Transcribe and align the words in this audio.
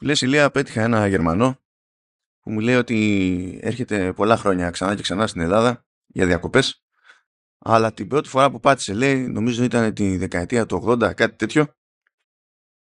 Λες 0.00 0.20
Ηλία 0.20 0.50
πέτυχα 0.50 0.82
ένα 0.82 1.06
Γερμανό 1.06 1.60
που 2.40 2.50
μου 2.50 2.60
λέει 2.60 2.74
ότι 2.74 3.58
έρχεται 3.62 4.12
πολλά 4.12 4.36
χρόνια 4.36 4.70
ξανά 4.70 4.94
και 4.94 5.02
ξανά 5.02 5.26
στην 5.26 5.40
Ελλάδα 5.40 5.86
για 6.06 6.26
διακοπές 6.26 6.84
αλλά 7.58 7.92
την 7.92 8.08
πρώτη 8.08 8.28
φορά 8.28 8.50
που 8.50 8.60
πάτησε 8.60 8.94
λέει 8.94 9.28
νομίζω 9.28 9.64
ήταν 9.64 9.94
τη 9.94 10.16
δεκαετία 10.16 10.66
του 10.66 10.82
80 10.86 11.14
κάτι 11.14 11.36
τέτοιο 11.36 11.66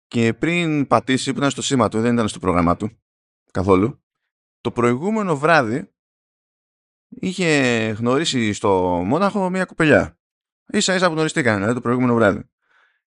και 0.07 0.35
πριν 0.35 0.87
πατήσει 0.87 1.33
που 1.33 1.39
ήταν 1.39 1.51
στο 1.51 1.63
σήμα 1.63 1.89
του 1.89 2.01
δεν 2.01 2.13
ήταν 2.15 2.29
στο 2.29 2.39
πρόγραμμά 2.39 2.77
του 2.77 3.03
καθόλου 3.51 4.05
το 4.61 4.73
προηγούμενο 4.73 5.37
βράδυ 5.37 5.95
είχε 7.09 7.89
γνωρίσει 7.99 8.53
στο 8.53 8.71
Μόναχο 9.07 9.51
μια 9.51 9.65
κοπελιά. 9.65 10.19
Ίσα 10.67 10.95
ίσα 10.95 11.07
που 11.07 11.13
γνωριστήκαν 11.13 11.57
δηλαδή 11.57 11.75
το 11.75 11.81
προηγούμενο 11.81 12.15
βράδυ. 12.15 12.51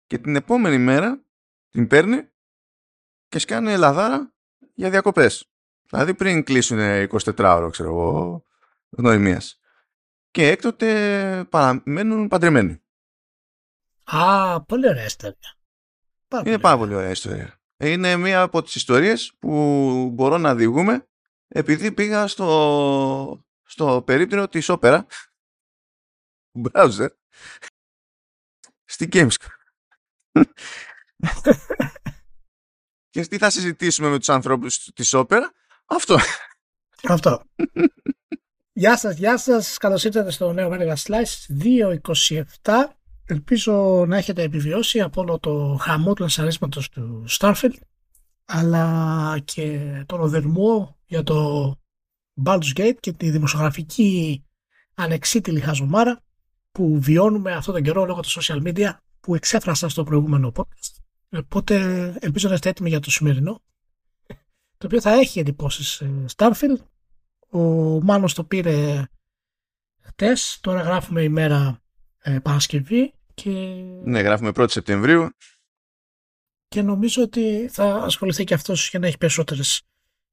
Και 0.06 0.18
την 0.18 0.36
επόμενη 0.36 0.78
μέρα 0.78 1.26
την 1.70 1.88
παίρνει 1.88 2.30
και 3.30 3.40
σκάνε 3.40 3.78
λαδάρα 3.78 4.34
για 4.74 4.90
διακοπές. 4.90 5.52
Δηλαδή 5.90 6.14
πριν 6.14 6.44
κλείσουν 6.44 6.80
24 6.80 7.34
ώρο, 7.38 7.70
ξέρω 7.70 7.90
εγώ, 7.90 8.44
γνωριμίας. 8.90 9.60
Και 10.32 10.48
έκτοτε 10.48 11.46
παραμένουν 11.50 12.28
παντρεμένοι. 12.28 12.82
Α, 14.04 14.62
πολύ 14.62 14.88
ωραία 14.88 15.06
ιστορία. 15.06 15.58
Πάρα 16.28 16.50
Είναι 16.50 16.60
πάρα 16.60 16.78
πολύ 16.78 16.94
ωραία 16.94 17.10
ιστορία. 17.10 17.62
Είναι 17.78 18.16
μία 18.16 18.42
από 18.42 18.62
τις 18.62 18.76
ιστορίες 18.76 19.34
που 19.40 19.52
μπορώ 20.14 20.38
να 20.38 20.56
διηγούμε 20.56 21.08
επειδή 21.48 21.92
πήγα 21.92 22.28
στο, 22.28 23.46
στο 23.64 24.04
περίπτερο 24.06 24.48
της 24.48 24.70
όπερα 24.70 25.06
browser 26.64 27.08
στη 28.86 29.08
Gamescom. 29.12 29.50
Και 33.18 33.28
τι 33.28 33.38
θα 33.38 33.50
συζητήσουμε 33.50 34.10
με 34.10 34.18
τους 34.18 34.30
ανθρώπους 34.30 34.90
της 34.94 35.14
όπερα; 35.14 35.52
Αυτό. 35.86 36.18
Αυτό. 37.04 37.42
γεια 38.74 38.98
σας, 38.98 39.18
γεια 39.18 39.38
σας. 39.38 39.78
Καλώς 39.78 40.04
ήρθατε 40.04 40.32
στο 40.32 40.54
νέο 40.54 40.70
Μέγα 40.70 40.98
Slice 40.98 41.64
2.27. 42.62 42.74
Ελπίζω 43.26 44.06
να 44.08 44.18
έχετε 44.18 44.42
επιβιώσει 44.42 45.02
από 45.02 45.22
όλο 45.22 45.40
το 45.40 45.78
χαμό 45.82 46.14
του 46.14 46.24
ασαρίσματος 46.24 46.90
του 46.90 47.26
Starfield 47.30 47.74
αλλά 48.46 49.40
και 49.44 49.80
τον 50.06 50.22
οδερμό 50.22 50.98
για 51.06 51.24
το 51.24 51.72
Baldur's 52.46 52.74
Gate 52.76 52.98
και 53.00 53.12
τη 53.12 53.30
δημοσιογραφική 53.30 54.44
ανεξίτηλη 54.94 55.60
χαζομάρα 55.60 56.24
που 56.72 57.00
βιώνουμε 57.02 57.54
αυτόν 57.54 57.74
τον 57.74 57.84
καιρό 57.84 58.06
λόγω 58.06 58.20
του 58.20 58.30
social 58.30 58.68
media 58.68 58.90
που 59.20 59.36
εξέφρασα 59.36 59.90
στο 59.90 60.04
προηγούμενο 60.04 60.52
podcast. 60.56 60.97
Οπότε 61.30 61.76
ελπίζω 62.20 62.48
να 62.48 62.54
είστε 62.54 62.70
έτοιμοι 62.70 62.90
για 62.90 63.00
το 63.00 63.12
σημερινό. 63.12 63.62
Το 64.78 64.86
οποίο 64.86 65.02
θα 65.02 65.12
έχει 65.12 65.40
εντυπώσεις 65.40 66.02
ε, 66.02 66.26
Starfield. 66.36 66.78
Ο 67.50 67.60
Μάνος 68.02 68.34
το 68.34 68.44
πήρε 68.44 69.04
χτες. 70.02 70.58
Τώρα 70.62 70.82
γράφουμε 70.82 71.22
ημέρα 71.22 71.82
ε, 72.20 72.40
Παρασκευή. 72.40 73.14
Και... 73.34 73.50
Ναι, 74.04 74.20
γράφουμε 74.20 74.52
1η 74.56 74.72
Σεπτεμβρίου. 74.72 75.30
Και 76.68 76.82
νομίζω 76.82 77.24
ότι 77.24 77.68
θα 77.72 77.96
ασχοληθεί 77.96 78.44
και 78.44 78.54
αυτός 78.54 78.90
για 78.90 79.00
να 79.00 79.08
έχει 79.08 79.18
περισσότερες 79.18 79.82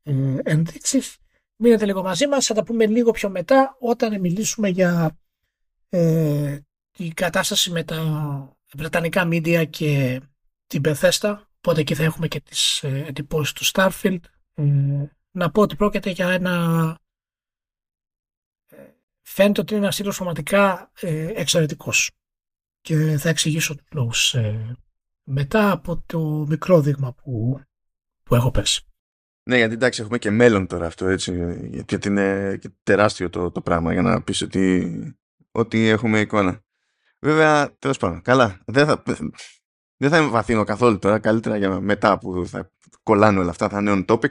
ε, 0.03 0.37
ενδείξεις. 0.43 1.17
Μείνετε 1.57 1.85
λίγο 1.85 2.03
μαζί 2.03 2.27
μας, 2.27 2.47
θα 2.47 2.55
τα 2.55 2.63
πούμε 2.65 2.87
λίγο 2.87 3.11
πιο 3.11 3.29
μετά 3.31 3.77
όταν 3.81 4.21
μιλήσουμε 4.21 4.69
για 4.69 5.19
ε, 5.89 6.59
την 6.91 7.15
κατάσταση 7.15 7.71
με 7.71 7.85
τα 7.85 7.99
βρετανικά 8.75 9.29
media 9.31 9.65
και 9.71 10.21
την 10.67 10.83
Bethesda, 10.85 11.39
οπότε 11.57 11.81
εκεί 11.81 11.95
θα 11.95 12.03
έχουμε 12.03 12.29
και 12.29 12.41
τις 12.41 12.83
ε, 12.83 13.05
εντυπώσεις 13.07 13.53
του 13.53 13.65
Starfield. 13.65 14.21
Ε, 14.55 14.65
να 15.31 15.51
πω 15.51 15.63
ότι 15.63 15.77
πρόκειται 15.77 16.11
για 16.11 16.29
ένα... 16.29 16.99
Ε, 18.67 18.77
φαίνεται 19.23 19.61
ότι 19.61 19.75
είναι 19.75 19.83
ένας 19.83 19.95
στήλος 19.95 20.17
πραγματικά 20.17 20.91
ε, 21.01 21.33
εξαιρετικός 21.35 22.11
και 22.81 23.17
θα 23.19 23.29
εξηγήσω 23.29 23.75
τους 23.75 23.87
λόγους 23.91 24.35
ε, 24.35 24.77
μετά 25.23 25.71
από 25.71 26.03
το 26.07 26.47
μικρό 26.49 26.81
δείγμα 26.81 27.13
που, 27.15 27.61
που 28.23 28.35
έχω 28.35 28.51
πέσει. 28.51 28.87
Ναι, 29.43 29.57
γιατί 29.57 29.75
εντάξει 29.75 30.03
έχουμε 30.03 30.19
και 30.19 30.31
μέλλον 30.31 30.67
τώρα 30.67 30.87
αυτό 30.87 31.07
έτσι, 31.07 31.59
γιατί 31.71 32.09
είναι 32.09 32.59
τεράστιο 32.83 33.31
το, 33.31 33.51
το 33.51 33.61
πράγμα 33.61 33.93
για 33.93 34.03
να 34.03 34.23
πεις 34.23 34.43
ότι, 34.43 35.19
ότι 35.51 35.89
έχουμε 35.89 36.21
εικόνα. 36.21 36.63
Βέβαια, 37.19 37.77
τέλος 37.79 37.99
πάντων, 37.99 38.23
καλά. 38.23 38.63
Δεν 38.67 38.87
θα, 38.87 39.03
δεν 39.97 40.11
θα 40.11 40.29
βαθύνω 40.29 40.65
καθόλου 40.65 40.99
τώρα. 40.99 41.19
Καλύτερα 41.19 41.57
για 41.57 41.81
μετά 41.81 42.19
που 42.19 42.47
θα 42.47 42.71
κολλάνε 43.03 43.39
όλα 43.39 43.51
αυτά, 43.51 43.69
θα 43.69 43.79
είναι 43.79 44.05
on 44.09 44.15
topic. 44.15 44.31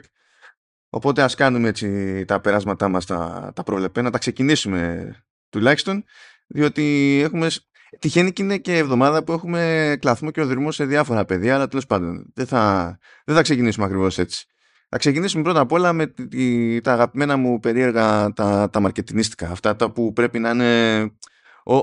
Οπότε 0.88 1.22
ας 1.22 1.34
κάνουμε 1.34 1.68
έτσι 1.68 2.24
τα 2.24 2.40
περάσματά 2.40 2.88
μας 2.88 3.06
τα, 3.06 3.52
τα 3.54 3.62
προβλεπένα, 3.62 4.10
τα 4.10 4.18
ξεκινήσουμε 4.18 5.12
τουλάχιστον, 5.48 6.04
διότι 6.46 7.20
έχουμε, 7.24 7.50
τυχαίνει 7.98 8.32
και 8.32 8.42
είναι 8.42 8.58
και 8.58 8.76
εβδομάδα 8.76 9.24
που 9.24 9.32
έχουμε 9.32 9.96
κλαθμό 10.00 10.30
και 10.30 10.40
οδυρμό 10.40 10.72
σε 10.72 10.84
διάφορα 10.84 11.24
παιδιά, 11.24 11.54
αλλά 11.54 11.68
τέλος 11.68 11.86
πάντων 11.86 12.32
δεν 12.34 12.46
θα, 12.46 12.96
δεν 13.24 13.34
θα 13.34 13.42
ξεκινήσουμε 13.42 13.86
ακριβώς 13.86 14.18
έτσι. 14.18 14.46
Θα 14.88 14.98
ξεκινήσουμε 14.98 15.42
πρώτα 15.42 15.60
απ' 15.60 15.72
όλα 15.72 15.92
με 15.92 16.06
τη, 16.06 16.80
τα 16.80 16.92
αγαπημένα 16.92 17.36
μου 17.36 17.60
περίεργα 17.60 18.32
τα, 18.32 18.70
τα 18.70 18.80
μαρκετινίστικα, 18.80 19.50
αυτά 19.50 19.76
τα 19.76 19.90
που 19.90 20.12
πρέπει 20.12 20.38
να 20.38 20.50
είναι 20.50 21.10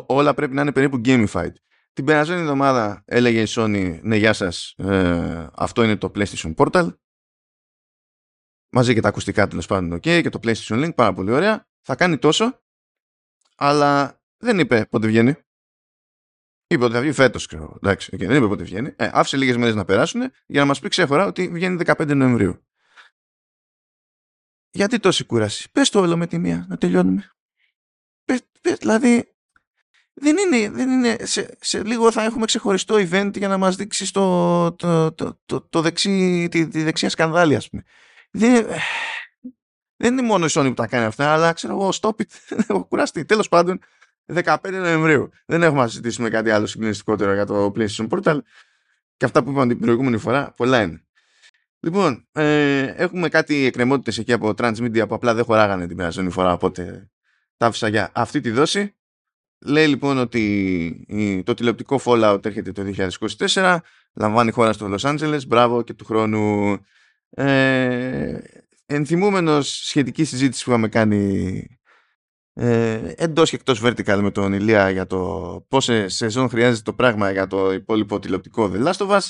όλα 0.05 0.33
πρέπει 0.33 0.53
να 0.53 0.61
είναι 0.61 0.71
περίπου 0.71 1.01
gamified. 1.05 1.51
Την 1.93 2.05
περασμένη 2.05 2.41
εβδομάδα 2.41 3.03
έλεγε 3.05 3.41
η 3.41 3.47
Sony, 3.49 3.99
ναι 4.01 4.15
γεια 4.15 4.33
σας, 4.33 4.73
ε, 4.77 5.49
αυτό 5.53 5.83
είναι 5.83 5.97
το 5.97 6.11
PlayStation 6.15 6.55
Portal. 6.55 6.95
Μαζί 8.73 8.93
και 8.93 9.01
τα 9.01 9.07
ακουστικά 9.07 9.47
τέλος 9.47 9.65
πάντων, 9.65 9.97
ok, 9.97 10.21
και 10.21 10.29
το 10.29 10.39
PlayStation 10.43 10.85
Link, 10.85 10.95
πάρα 10.95 11.13
πολύ 11.13 11.31
ωραία. 11.31 11.67
Θα 11.81 11.95
κάνει 11.95 12.17
τόσο, 12.17 12.61
αλλά 13.55 14.21
δεν 14.37 14.59
είπε 14.59 14.85
πότε 14.85 15.07
βγαίνει. 15.07 15.35
Είπε 16.67 16.83
ότι 16.83 16.93
θα 16.93 17.01
βγει 17.01 17.11
φέτος, 17.11 17.45
ξέρω. 17.45 17.75
Εντάξει, 17.75 18.11
okay, 18.13 18.27
δεν 18.27 18.35
είπε 18.35 18.47
πότε 18.47 18.63
βγαίνει. 18.63 18.93
Ε, 18.95 19.09
άφησε 19.13 19.37
λίγες 19.37 19.57
μέρες 19.57 19.75
να 19.75 19.85
περάσουν 19.85 20.21
για 20.45 20.59
να 20.59 20.65
μας 20.65 20.79
πει 20.79 20.89
ξέχωρα 20.89 21.25
ότι 21.25 21.49
βγαίνει 21.49 21.83
15 21.85 22.15
Νοεμβρίου. 22.15 22.65
Γιατί 24.71 24.99
τόση 24.99 25.25
κούραση; 25.25 25.71
Πες 25.71 25.89
το 25.89 25.99
όλο 25.99 26.17
με 26.17 26.27
τη 26.27 26.37
μία, 26.37 26.65
να 26.69 26.77
τελειώνουμε. 26.77 27.31
Πες, 28.23 28.41
πες, 28.61 28.77
δηλαδή, 28.77 29.35
δεν 30.13 30.37
είναι, 30.37 30.69
δεν 30.69 30.89
είναι 30.89 31.15
σε, 31.21 31.57
σε, 31.59 31.83
λίγο 31.83 32.11
θα 32.11 32.23
έχουμε 32.23 32.45
ξεχωριστό 32.45 32.95
event 32.95 33.31
για 33.37 33.47
να 33.47 33.57
μας 33.57 33.75
δείξει 33.75 34.13
το, 34.13 34.71
το, 34.71 35.11
το, 35.11 35.39
το, 35.45 35.61
το 35.61 35.81
δεξί, 35.81 36.47
τη, 36.51 36.67
τη, 36.67 36.83
δεξιά 36.83 37.09
σκανδάλη 37.09 37.55
ας 37.55 37.69
πούμε. 37.69 37.83
Δεν, 38.31 38.65
δεν 39.95 40.13
είναι 40.13 40.21
μόνο 40.21 40.45
η 40.45 40.49
Sony 40.51 40.65
που 40.65 40.73
τα 40.73 40.87
κάνει 40.87 41.05
αυτά, 41.05 41.33
αλλά 41.33 41.53
ξέρω 41.53 41.73
εγώ, 41.73 41.89
stop 42.01 42.09
it, 42.09 42.25
έχω 42.67 42.85
κουραστεί. 42.85 43.25
Τέλος 43.25 43.49
πάντων, 43.49 43.79
15 44.33 44.55
Νοεμβρίου. 44.71 45.29
Δεν 45.45 45.63
έχουμε 45.63 45.81
να 45.81 45.87
συζητήσουμε 45.87 46.29
κάτι 46.29 46.49
άλλο 46.49 46.65
συγκλονιστικότερο 46.65 47.33
για 47.33 47.45
το 47.45 47.71
PlayStation 47.75 48.07
Portal. 48.09 48.39
Και 49.17 49.25
αυτά 49.25 49.43
που 49.43 49.51
είπαμε 49.51 49.67
την 49.67 49.79
προηγούμενη 49.79 50.17
φορά, 50.17 50.53
πολλά 50.57 50.81
είναι. 50.81 51.03
Λοιπόν, 51.79 52.27
ε, 52.31 52.81
έχουμε 52.81 53.29
κάτι 53.29 53.65
εκκρεμότητες 53.65 54.17
εκεί 54.17 54.33
από 54.33 54.53
Transmedia 54.57 55.07
που 55.07 55.15
απλά 55.15 55.33
δεν 55.33 55.43
χωράγανε 55.43 55.87
την 55.87 55.97
περασμένη 55.97 56.29
φορά, 56.29 56.53
οπότε 56.53 57.09
τα 57.57 57.65
άφησα 57.65 57.87
για 57.87 58.11
αυτή 58.13 58.39
τη 58.39 58.51
δόση. 58.51 58.95
Λέει 59.65 59.87
λοιπόν 59.87 60.17
ότι 60.17 61.43
το 61.45 61.53
τηλεοπτικό 61.53 61.99
Fallout 62.05 62.45
έρχεται 62.45 62.71
το 62.71 62.93
2024, 63.53 63.77
λαμβάνει 64.13 64.51
χώρα 64.51 64.73
στο 64.73 64.95
Los 64.95 64.99
Angeles, 64.99 65.47
μπράβο 65.47 65.81
και 65.81 65.93
του 65.93 66.05
χρόνου. 66.05 66.77
Ε, 67.29 68.37
ενθυμούμενος 68.85 69.69
σχετική 69.69 70.23
συζήτηση 70.23 70.63
που 70.63 70.69
είχαμε 70.69 70.87
κάνει 70.87 71.65
ε, 72.53 73.13
εντός 73.17 73.49
και 73.49 73.55
εκτός 73.55 73.81
vertical 73.83 74.19
με 74.21 74.31
τον 74.31 74.53
Ηλία 74.53 74.89
για 74.89 75.07
το 75.07 75.65
πόσε 75.67 76.07
σεζόν 76.07 76.49
χρειάζεται 76.49 76.81
το 76.81 76.93
πράγμα 76.93 77.31
για 77.31 77.47
το 77.47 77.71
υπόλοιπο 77.71 78.19
τηλεοπτικό 78.19 78.71
The 78.73 78.87
Last 78.87 79.07
of 79.07 79.09
Us. 79.09 79.29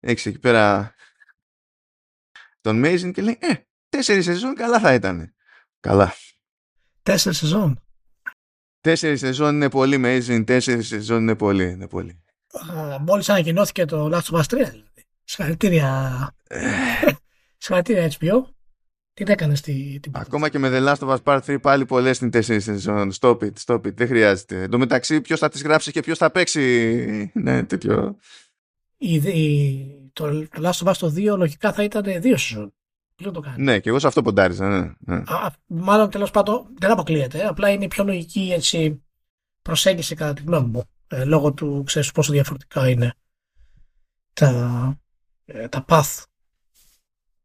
Έχεις 0.00 0.26
εκεί 0.26 0.38
πέρα 0.38 0.94
τον 2.60 2.82
Mason 2.84 3.10
και 3.12 3.22
λέει 3.22 3.38
ε, 3.40 3.54
τέσσερις 3.88 4.24
σεζόν 4.24 4.54
καλά 4.54 4.80
θα 4.80 4.94
ήταν. 4.94 5.34
Καλά. 5.80 6.14
Τέσσερις 7.02 7.38
σεζόν. 7.38 7.83
Τέσσερις 8.84 9.20
σεζόν 9.20 9.54
είναι 9.54 9.68
πολύ, 9.68 10.00
Amazing, 10.02 10.46
τέσσερις 10.46 10.86
σεζόν 10.86 11.20
είναι 11.20 11.34
πολύ. 11.34 11.70
Είναι 11.70 11.88
πολύ. 11.88 12.22
Μόλις 13.00 13.28
ανακοινώθηκε 13.28 13.84
το 13.84 14.10
Last 14.12 14.34
of 14.34 14.38
Us 14.38 14.42
3 14.42 14.46
δηλαδή. 14.48 14.82
Συγχαρητήρια. 15.24 16.30
Συγχαρητήρια 17.58 18.10
HBO. 18.18 18.44
Τι 19.14 19.24
έκανες 19.26 19.58
στη, 19.58 19.98
την 20.02 20.12
Ακόμα 20.14 20.48
και 20.48 20.58
με 20.58 20.70
The 20.72 20.88
Last 20.88 21.08
of 21.08 21.16
Us 21.16 21.22
Part 21.22 21.40
3 21.40 21.60
πάλι 21.60 21.86
πολλές 21.86 22.16
στην 22.16 22.30
τέσσερις 22.30 22.64
σεζόν. 22.64 23.12
Stop 23.20 23.38
it, 23.38 23.52
stop 23.64 23.80
it. 23.80 23.94
Δεν 23.94 24.06
χρειάζεται. 24.06 24.62
Εν 24.62 24.70
τω 24.70 24.78
μεταξύ, 24.78 25.20
ποιος 25.20 25.38
θα 25.38 25.48
τις 25.48 25.62
γράψει 25.62 25.90
και 25.90 26.00
ποιος 26.00 26.18
θα 26.18 26.30
παίξει; 26.30 27.30
Ναι, 27.34 27.64
τέτοιο. 27.64 28.16
Η, 28.96 29.14
η, 29.14 30.10
το, 30.12 30.48
το 30.48 30.70
Last 30.70 30.86
of 30.86 30.90
Us 30.90 30.96
το 30.98 31.06
2 31.06 31.36
λογικά 31.36 31.72
θα 31.72 31.82
ήταν 31.82 32.20
δύο 32.20 32.36
σεζόν. 32.36 32.74
Ναι, 33.56 33.80
και 33.80 33.88
εγώ 33.88 33.98
σε 33.98 34.06
αυτό 34.06 34.22
ποντάριζα. 34.22 34.68
Ναι, 34.68 34.94
ναι. 34.98 35.22
Α, 35.26 35.50
μάλλον 35.66 36.10
τέλος 36.10 36.30
πάντων 36.30 36.66
δεν 36.78 36.90
αποκλείεται. 36.90 37.46
Απλά 37.46 37.70
είναι 37.70 37.84
η 37.84 37.88
πιο 37.88 38.04
λογική 38.04 38.50
έτσι, 38.52 39.04
προσέγγιση 39.62 40.14
κατά 40.14 40.32
τη 40.32 40.42
γνώμη 40.42 40.68
μου. 40.68 40.82
Ε, 41.06 41.24
λόγω 41.24 41.52
του 41.52 41.82
ξέρεις 41.86 42.12
πόσο 42.12 42.32
διαφορετικά 42.32 42.88
είναι 42.88 43.14
τα, 44.32 44.98
ε, 45.44 45.68
τα 45.68 45.84
path 45.88 46.22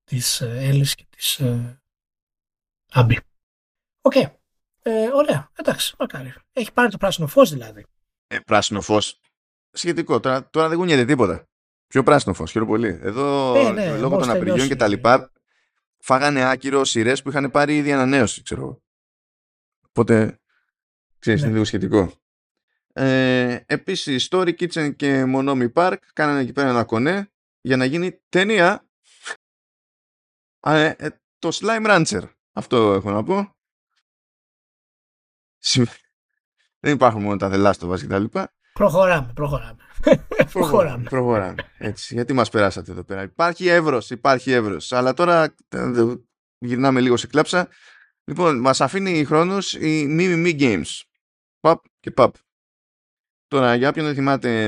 της 0.03 0.41
Έλλης 0.41 0.95
και 0.95 1.05
της 1.09 1.41
Άμπη. 2.91 3.19
Οκ. 4.01 4.15
Ε, 4.81 5.07
ωραία. 5.13 5.49
Εντάξει, 5.55 5.95
μακάρι. 5.99 6.33
Έχει 6.53 6.73
πάρει 6.73 6.89
το 6.91 6.97
πράσινο 6.97 7.27
φως 7.27 7.51
δηλαδή. 7.51 7.85
Ε, 8.27 8.39
πράσινο 8.39 8.81
φως. 8.81 9.19
Σχετικό. 9.71 10.19
Τώρα, 10.19 10.49
τώρα 10.49 10.67
δεν 10.67 10.77
κουνιέται 10.77 11.05
τίποτα. 11.05 11.47
Πιο 11.87 12.03
πράσινο 12.03 12.33
φως. 12.33 12.51
Χαίρομαι 12.51 12.71
πολύ. 12.71 12.99
Εδώ, 13.01 13.55
ε, 13.55 13.71
ναι, 13.71 13.97
λόγω 13.97 14.17
των 14.17 14.29
απεργιών 14.29 14.67
και 14.67 14.75
τα 14.75 14.87
λοιπά, 14.87 15.31
φάγανε 15.99 16.43
άκυρο 16.43 16.85
σειρές 16.85 17.21
που 17.21 17.29
είχαν 17.29 17.51
πάρει 17.51 17.77
ήδη 17.77 17.91
ανανέωση, 17.91 18.43
ξέρω 18.43 18.61
εγώ. 18.61 18.83
Οπότε, 19.87 20.39
ξέρεις, 21.19 21.39
ναι. 21.39 21.45
είναι 21.45 21.53
λίγο 21.55 21.65
σχετικό. 21.67 22.13
Ε, 22.93 23.59
επίσης, 23.65 24.27
Story 24.31 24.53
Kitchen 24.59 24.95
και 24.95 25.23
Monomi 25.27 25.73
Park 25.73 25.97
κάνανε 26.13 26.39
εκεί 26.39 26.51
πέρα 26.51 26.69
ένα 26.69 26.83
κονέ 26.83 27.31
για 27.61 27.77
να 27.77 27.85
γίνει 27.85 28.21
ταινία 28.29 28.89
ε, 30.59 30.93
ε, 30.97 31.09
το 31.39 31.49
Slime 31.53 31.85
Rancher. 31.85 32.29
Αυτό 32.51 32.93
έχω 32.93 33.11
να 33.11 33.23
πω. 33.23 33.55
Δεν 36.79 36.93
υπάρχουν 36.93 37.21
μόνο 37.21 37.37
τα 37.37 37.49
δελάστοβα 37.49 37.99
και 37.99 38.07
τα 38.07 38.19
λοιπά. 38.19 38.53
Προχωράμε, 38.79 39.31
προχωράμε. 39.33 39.77
προχωράμε. 40.53 41.03
προχωράμε. 41.09 41.55
Έτσι, 41.77 42.13
γιατί 42.13 42.33
μας 42.33 42.49
περάσατε 42.49 42.91
εδώ 42.91 43.03
πέρα; 43.03 43.23
Υπάρχει 43.23 43.67
εύρος, 43.67 44.09
υπάρχει 44.09 44.51
εύρος. 44.51 44.91
Αλλά 44.91 45.13
τώρα 45.13 45.55
γυρνάμε 46.57 46.99
λίγο 47.01 47.17
σε 47.17 47.27
κλάψα. 47.27 47.67
Λοιπόν, 48.23 48.59
μας 48.59 48.81
αφήνει 48.81 49.25
χρόνος 49.25 49.73
η 49.73 50.07
Mimi 50.19 50.59
Games. 50.59 51.01
Παπ 51.59 51.83
και 51.99 52.11
παπ. 52.11 52.35
Τώρα, 53.47 53.75
για 53.75 53.89
όποιον 53.89 54.05
δεν 54.05 54.15
θυμάται 54.15 54.67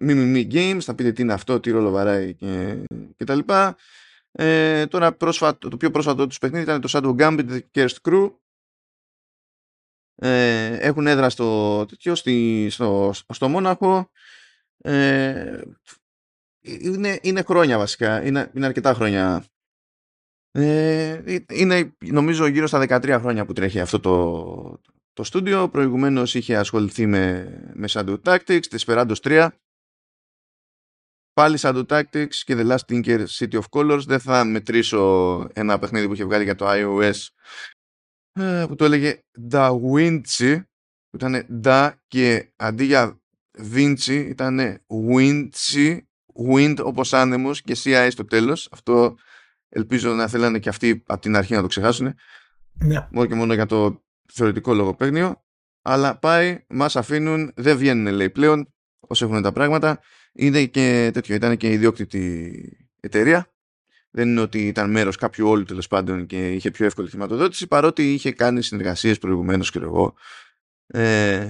Mimi 0.00 0.52
Games, 0.52 0.80
θα 0.80 0.94
πείτε 0.94 1.12
τι 1.12 1.22
είναι 1.22 1.32
αυτό, 1.32 1.60
τι 1.60 1.70
ρόλο 1.70 1.90
βαράει 1.90 2.34
και, 2.34 2.84
και 3.16 3.24
τα 3.24 3.34
λοιπά. 3.34 3.76
Ε, 4.32 4.86
τώρα 4.86 5.12
πρόσφατο, 5.12 5.68
το 5.68 5.76
πιο 5.76 5.90
πρόσφατο 5.90 6.26
τους 6.26 6.38
παιχνίδι 6.38 6.62
ήταν 6.62 6.80
το 6.80 6.88
Shadow 6.92 7.16
Gambit 7.22 7.50
The 7.50 7.60
Cursed 7.74 8.08
Crew. 8.08 8.30
Ε, 10.20 10.76
έχουν 10.76 11.06
έδρα 11.06 11.30
στο, 11.30 11.86
τέτοιο, 11.86 12.14
στη, 12.14 12.66
στο, 12.70 13.12
στο 13.28 13.48
Μόναχο. 13.48 14.10
Ε, 14.78 15.60
είναι, 16.60 17.18
είναι 17.22 17.42
χρόνια 17.42 17.78
βασικά. 17.78 18.24
Είναι, 18.24 18.50
είναι 18.54 18.66
αρκετά 18.66 18.94
χρόνια. 18.94 19.44
Ε, 20.50 21.22
είναι 21.52 21.96
νομίζω 21.98 22.46
γύρω 22.46 22.66
στα 22.66 22.84
13 22.88 23.18
χρόνια 23.20 23.44
που 23.44 23.52
τρέχει 23.52 23.80
αυτό 23.80 24.00
το, 24.00 24.80
το 25.12 25.24
στούντιο. 25.24 25.68
Προηγουμένως 25.68 26.34
είχε 26.34 26.56
ασχοληθεί 26.56 27.06
με, 27.06 27.48
με 27.74 27.88
Shadow 27.90 28.16
Tactics, 28.22 28.62
Desperados 28.70 29.16
3 29.22 29.48
Πάλι 31.32 31.58
Shadow 31.60 31.86
Tactics 31.86 32.34
και 32.44 32.54
The 32.56 32.70
Last 32.70 32.86
Tinker 32.88 33.24
City 33.38 33.60
of 33.60 33.62
Colors. 33.70 34.02
Δεν 34.06 34.20
θα 34.20 34.44
μετρήσω 34.44 35.46
ένα 35.52 35.78
παιχνίδι 35.78 36.06
που 36.06 36.12
είχε 36.12 36.24
βγάλει 36.24 36.44
για 36.44 36.54
το 36.54 36.66
iOS 36.68 37.00
ε, 37.00 37.10
που 38.68 38.74
το 38.74 38.84
έλεγε 38.84 39.22
Da 39.50 39.70
Vinci 39.70 40.62
που 41.10 41.16
ήταν 41.16 41.62
Da 41.64 41.90
και 42.06 42.52
αντί 42.56 42.84
για 42.84 43.20
Vinci 43.74 44.24
ήταν 44.28 44.80
Vinci 45.08 45.98
Wind 46.48 46.76
όπως 46.82 47.12
άνεμος 47.12 47.62
και 47.62 47.76
CI 47.84 48.08
στο 48.10 48.24
τέλος. 48.24 48.68
Αυτό 48.72 49.16
ελπίζω 49.68 50.14
να 50.14 50.28
θέλανε 50.28 50.58
και 50.58 50.68
αυτοί 50.68 51.02
από 51.06 51.20
την 51.20 51.36
αρχή 51.36 51.54
να 51.54 51.60
το 51.60 51.66
ξεχάσουν. 51.66 52.14
Ναι. 52.72 53.08
Μόνο 53.10 53.26
και 53.26 53.34
μόνο 53.34 53.54
για 53.54 53.66
το 53.66 54.02
θεωρητικό 54.32 54.74
λογοπαίγνιο. 54.74 55.42
Αλλά 55.82 56.18
πάει, 56.18 56.64
μας 56.68 56.96
αφήνουν, 56.96 57.52
δεν 57.56 57.76
βγαίνουν 57.76 58.14
λέει 58.14 58.30
πλέον 58.30 58.72
όσο 59.00 59.24
έχουν 59.24 59.42
τα 59.42 59.52
πράγματα 59.52 60.00
είναι 60.32 60.64
και 60.64 61.10
τέτοιο, 61.12 61.34
ήταν 61.34 61.56
και 61.56 61.72
ιδιόκτητη 61.72 62.52
εταιρεία. 63.00 63.52
Δεν 64.10 64.28
είναι 64.28 64.40
ότι 64.40 64.66
ήταν 64.66 64.90
μέρος 64.90 65.16
κάποιου 65.16 65.48
όλου 65.48 65.64
τέλος 65.64 65.86
πάντων 65.86 66.26
και 66.26 66.52
είχε 66.52 66.70
πιο 66.70 66.86
εύκολη 66.86 67.08
χρηματοδότηση, 67.08 67.66
παρότι 67.66 68.12
είχε 68.12 68.32
κάνει 68.32 68.62
συνεργασίες 68.62 69.18
προηγουμένως 69.18 69.70
και 69.70 69.78
εγώ 69.78 70.14
ε, 70.86 71.48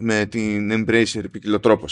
με 0.00 0.26
την 0.26 0.70
Embracer 0.72 1.24
ποικιλοτρόπω. 1.30 1.86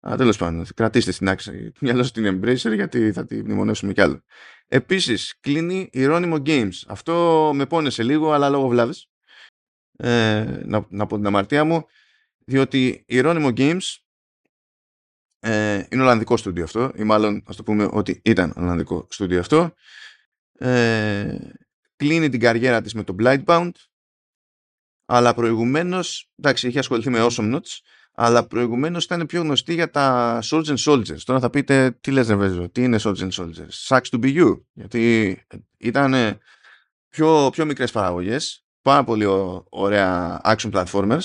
Αλλά 0.00 0.16
τέλος 0.16 0.36
πάντων, 0.36 0.66
κρατήστε 0.74 1.12
στην 1.12 1.28
άξια 1.28 1.52
του 1.52 1.80
μυαλό 1.80 2.10
την 2.10 2.40
Embracer 2.42 2.74
γιατί 2.74 3.12
θα 3.12 3.26
τη 3.26 3.42
μνημονεύσουμε 3.42 3.92
κι 3.92 4.00
άλλο. 4.00 4.22
Επίσης, 4.66 5.38
κλείνει 5.40 5.88
Ιρώνυμο 5.92 6.36
Games. 6.46 6.82
Αυτό 6.86 7.50
με 7.54 7.66
πόνεσε 7.66 8.02
λίγο, 8.02 8.32
αλλά 8.32 8.48
λόγω 8.48 8.68
βλάβης. 8.68 9.06
Ε, 9.96 10.60
να, 10.64 10.86
να 10.88 11.06
πω 11.06 11.16
την 11.16 11.26
αμαρτία 11.26 11.64
μου, 11.64 11.86
διότι 12.44 13.04
Ιρώνυμο 13.06 13.48
Games 13.56 13.96
ε, 15.40 15.86
είναι 15.90 16.02
Ολλανδικό 16.02 16.36
στούντιο 16.36 16.64
αυτό, 16.64 16.92
ή 16.96 17.02
μάλλον 17.02 17.42
ας 17.46 17.56
το 17.56 17.62
πούμε 17.62 17.88
ότι 17.90 18.20
ήταν 18.24 18.52
Ολλανδικό 18.56 19.06
στούντιο 19.10 19.40
αυτό. 19.40 19.72
Ε, 20.58 21.36
κλείνει 21.96 22.28
την 22.28 22.40
καριέρα 22.40 22.80
της 22.80 22.94
με 22.94 23.04
το 23.04 23.14
Blightbound, 23.18 23.70
αλλά 25.04 25.34
προηγουμένως, 25.34 26.30
εντάξει, 26.36 26.68
είχε 26.68 26.78
ασχοληθεί 26.78 27.10
με 27.10 27.26
Awesome 27.28 27.54
Notes, 27.54 27.78
αλλά 28.12 28.46
προηγουμένως 28.46 29.04
ήταν 29.04 29.26
πιο 29.26 29.40
γνωστή 29.40 29.74
για 29.74 29.90
τα 29.90 30.38
Swords 30.42 30.64
and 30.64 30.76
Soldiers. 30.84 31.20
Τώρα 31.24 31.40
θα 31.40 31.50
πείτε, 31.50 31.90
τι 32.00 32.10
λες 32.10 32.28
Νεβέζο, 32.28 32.68
τι 32.68 32.82
είναι 32.82 32.98
Swords 33.02 33.18
and 33.18 33.30
Soldiers; 33.30 33.86
Sucks 33.88 34.08
to 34.10 34.22
be 34.22 34.36
you, 34.36 34.62
γιατί 34.72 35.36
ήταν 35.78 36.40
πιο, 37.08 37.50
πιο 37.52 37.64
μικρές 37.64 37.92
παραγωγές, 37.92 38.66
πάρα 38.82 39.04
πολύ 39.04 39.24
ωραία 39.68 40.40
action 40.44 40.70
platformers 40.72 41.24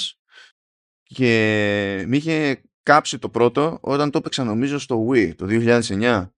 και 1.04 2.06
μη 2.08 2.18
είχε 2.18 2.62
κάψει 2.84 3.20
το 3.20 3.30
πρώτο 3.30 3.78
όταν 3.82 4.12
το 4.12 4.18
έπαιξαν 4.18 4.46
νομίζω 4.46 4.80
στο 4.80 5.08
Wii 5.10 5.36
το 5.36 5.46
2009 5.50 6.30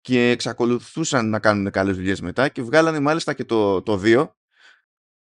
και 0.00 0.30
εξακολουθούσαν 0.30 1.28
να 1.28 1.38
κάνουν 1.38 1.70
καλές 1.70 1.96
δουλειές 1.96 2.20
μετά 2.20 2.48
και 2.48 2.62
βγάλανε 2.62 3.00
μάλιστα 3.00 3.32
και 3.32 3.44
το, 3.44 3.82
το 3.82 4.00
2 4.04 4.28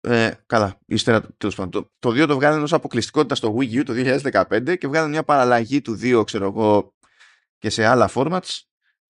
ε, 0.08 0.32
καλά, 0.46 0.80
ύστερα 0.86 1.22
τέλος 1.38 1.56
πάντων, 1.56 1.72
το, 1.72 1.92
το 2.00 2.24
2 2.24 2.28
το 2.28 2.36
βγάλανε 2.36 2.64
ως 2.64 2.74
αποκλειστικότητα 2.74 3.36
στο 3.36 3.56
Wii 3.60 3.74
U 3.74 3.84
το 3.84 3.94
2015 3.96 4.78
και 4.78 4.88
βγάλανε 4.88 5.12
μια 5.12 5.24
παραλλαγή 5.24 5.82
του 5.82 6.00
2 6.02 6.24
ξέρω 6.26 6.46
εγώ 6.46 6.94
και 7.58 7.70
σε 7.70 7.86
άλλα 7.86 8.10
formats 8.14 8.60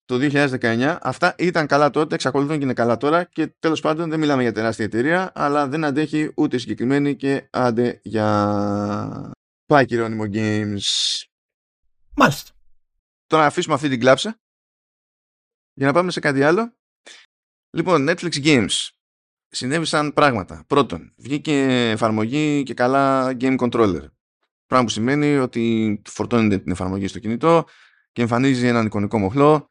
το 0.04 0.18
2019. 0.60 0.98
Αυτά 1.00 1.34
ήταν 1.38 1.66
καλά 1.66 1.90
τότε, 1.90 2.14
εξακολουθούν 2.14 2.58
και 2.58 2.64
είναι 2.64 2.72
καλά 2.72 2.96
τώρα 2.96 3.24
και 3.24 3.46
τέλος 3.58 3.80
πάντων 3.80 4.10
δεν 4.10 4.18
μιλάμε 4.18 4.42
για 4.42 4.52
τεράστια 4.52 4.84
εταιρεία 4.84 5.32
αλλά 5.34 5.68
δεν 5.68 5.84
αντέχει 5.84 6.32
ούτε 6.36 6.58
συγκεκριμένη 6.58 7.16
και 7.16 7.48
άντε 7.50 8.00
για... 8.02 9.30
Πάει 9.66 9.84
κύριο 9.84 10.08
Games. 10.32 10.80
Μάλιστα. 12.16 12.52
Τώρα 13.26 13.42
να 13.42 13.48
αφήσουμε 13.48 13.74
αυτή 13.74 13.88
την 13.88 14.00
κλάψα 14.00 14.40
για 15.74 15.86
να 15.86 15.92
πάμε 15.92 16.10
σε 16.10 16.20
κάτι 16.20 16.42
άλλο. 16.42 16.76
Λοιπόν, 17.70 18.06
Netflix 18.08 18.44
Games. 18.44 18.88
Συνέβησαν 19.48 20.12
πράγματα. 20.12 20.64
Πρώτον, 20.66 21.14
βγήκε 21.16 21.90
εφαρμογή 21.90 22.62
και 22.62 22.74
καλά 22.74 23.36
Game 23.40 23.56
Controller. 23.56 24.04
Πράγμα 24.66 24.86
που 24.86 24.88
σημαίνει 24.88 25.36
ότι 25.36 26.02
φορτώνεται 26.08 26.58
την 26.58 26.72
εφαρμογή 26.72 27.06
στο 27.06 27.18
κινητό 27.18 27.64
και 28.12 28.22
εμφανίζει 28.22 28.66
έναν 28.66 28.86
εικονικό 28.86 29.18
μοχλό, 29.18 29.70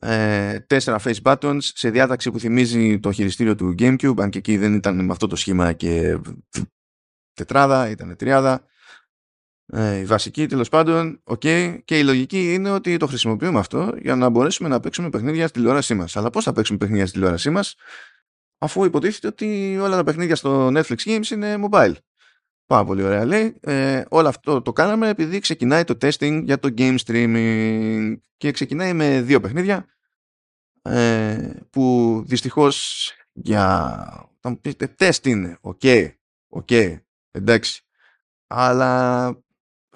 ε, 0.00 0.60
τέσσερα 0.60 1.00
face 1.04 1.22
buttons 1.22 1.58
σε 1.60 1.90
διάταξη 1.90 2.30
που 2.30 2.38
θυμίζει 2.38 3.00
το 3.00 3.12
χειριστήριο 3.12 3.54
του 3.54 3.74
GameCube, 3.78 4.20
αν 4.20 4.30
και 4.30 4.38
εκεί 4.38 4.56
δεν 4.56 4.74
ήταν 4.74 5.04
με 5.04 5.12
αυτό 5.12 5.26
το 5.26 5.36
σχήμα 5.36 5.72
και 5.72 6.18
τετράδα, 7.32 7.90
ήταν 7.90 8.16
τριάδα 8.16 8.64
ε, 9.72 9.96
η 9.98 10.04
βασική 10.04 10.46
τέλος 10.46 10.68
πάντων, 10.68 11.22
ok, 11.24 11.78
και 11.84 11.98
η 11.98 12.02
λογική 12.02 12.54
είναι 12.54 12.70
ότι 12.70 12.96
το 12.96 13.06
χρησιμοποιούμε 13.06 13.58
αυτό 13.58 13.94
για 13.98 14.16
να 14.16 14.28
μπορέσουμε 14.28 14.68
να 14.68 14.80
παίξουμε 14.80 15.10
παιχνίδια 15.10 15.48
στη 15.48 15.58
τηλεόρασή 15.58 15.94
μας. 15.94 16.16
Αλλά 16.16 16.30
πώς 16.30 16.44
θα 16.44 16.52
παίξουμε 16.52 16.78
παιχνίδια 16.78 17.06
στη 17.06 17.14
τηλεόρασή 17.14 17.50
μας, 17.50 17.74
αφού 18.58 18.84
υποτίθεται 18.84 19.26
ότι 19.26 19.78
όλα 19.80 19.96
τα 19.96 20.04
παιχνίδια 20.04 20.36
στο 20.36 20.66
Netflix 20.66 20.96
Games 21.04 21.26
είναι 21.30 21.58
mobile. 21.68 21.92
Πάρα 22.66 22.84
πολύ 22.84 23.02
ωραία 23.02 23.24
λέει. 23.24 23.56
Ε, 23.60 24.02
όλο 24.08 24.28
αυτό 24.28 24.62
το 24.62 24.72
κάναμε 24.72 25.08
επειδή 25.08 25.38
ξεκινάει 25.38 25.84
το 25.84 25.96
testing 26.00 26.42
για 26.44 26.58
το 26.58 26.74
game 26.78 26.96
streaming 27.06 28.16
και 28.36 28.50
ξεκινάει 28.50 28.92
με 28.92 29.22
δύο 29.22 29.40
παιχνίδια 29.40 29.86
ε, 30.82 31.50
που 31.70 32.22
δυστυχώς 32.26 33.12
για 33.32 33.96
θα 34.40 34.48
μου 34.48 34.60
πείτε 34.60 34.86
τεστ 34.86 35.26
είναι, 35.26 35.58
OK, 35.60 35.78
okay, 35.82 36.10
okay, 36.50 36.98
εντάξει 37.30 37.86
αλλά 38.46 39.28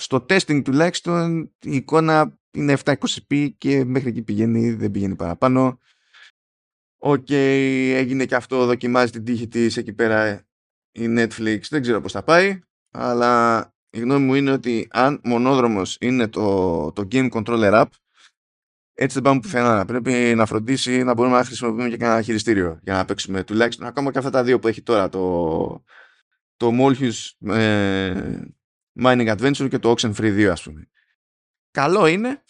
στο 0.01 0.27
testing 0.29 0.63
τουλάχιστον 0.65 1.53
η 1.61 1.75
εικόνα 1.75 2.39
είναι 2.51 2.77
720p 2.85 3.49
και 3.59 3.85
μέχρι 3.85 4.09
εκεί 4.09 4.23
πηγαίνει, 4.23 4.73
δεν 4.73 4.91
πηγαίνει 4.91 5.17
παραπάνω. 5.17 5.79
OK, 6.99 7.27
okay, 7.29 7.93
έγινε 7.95 8.25
και 8.25 8.35
αυτό, 8.35 8.67
δοκιμάζει 8.67 9.13
την 9.13 9.25
τύχη 9.25 9.49
της 9.49 9.77
εκεί 9.77 9.93
πέρα 9.93 10.47
η 10.93 11.07
Netflix, 11.09 11.61
δεν 11.69 11.83
ξέρω 11.83 12.01
πώς 12.01 12.13
θα 12.13 12.23
πάει, 12.23 12.61
αλλά 12.91 13.65
η 13.91 14.01
γνώμη 14.01 14.25
μου 14.25 14.35
είναι 14.35 14.51
ότι 14.51 14.89
αν 14.91 15.21
μονόδρομος 15.25 15.97
είναι 16.01 16.29
το, 16.29 16.93
το 16.93 17.09
Game 17.13 17.31
Controller 17.31 17.73
App, 17.73 17.91
έτσι 18.95 19.15
δεν 19.15 19.23
πάμε 19.23 19.41
πουθενά. 19.41 19.85
Πρέπει 19.85 20.13
να 20.37 20.47
φροντίσει 20.47 21.03
να 21.03 21.15
μπορούμε 21.15 21.37
να 21.37 21.45
χρησιμοποιούμε 21.45 21.89
και 21.89 22.05
ένα 22.05 22.23
χειριστήριο 22.23 22.79
για 22.83 22.95
να 22.95 23.05
παίξουμε 23.05 23.45
τουλάχιστον 23.45 23.87
ακόμα 23.87 24.11
και 24.11 24.19
αυτά 24.19 24.31
τα 24.31 24.45
δύο 24.45 24.59
που 24.59 24.69
έχει 24.69 24.83
τώρα, 24.83 25.09
το, 25.09 25.85
το 26.57 26.71
Molhus 26.81 27.51
ε, 27.55 28.41
Mining 29.03 29.37
Adventure 29.37 29.69
και 29.71 29.79
το 29.79 29.95
Oxenfree 29.97 30.37
2 30.37 30.45
ας 30.45 30.63
πούμε. 30.63 30.89
Καλό 31.71 32.07
είναι 32.07 32.43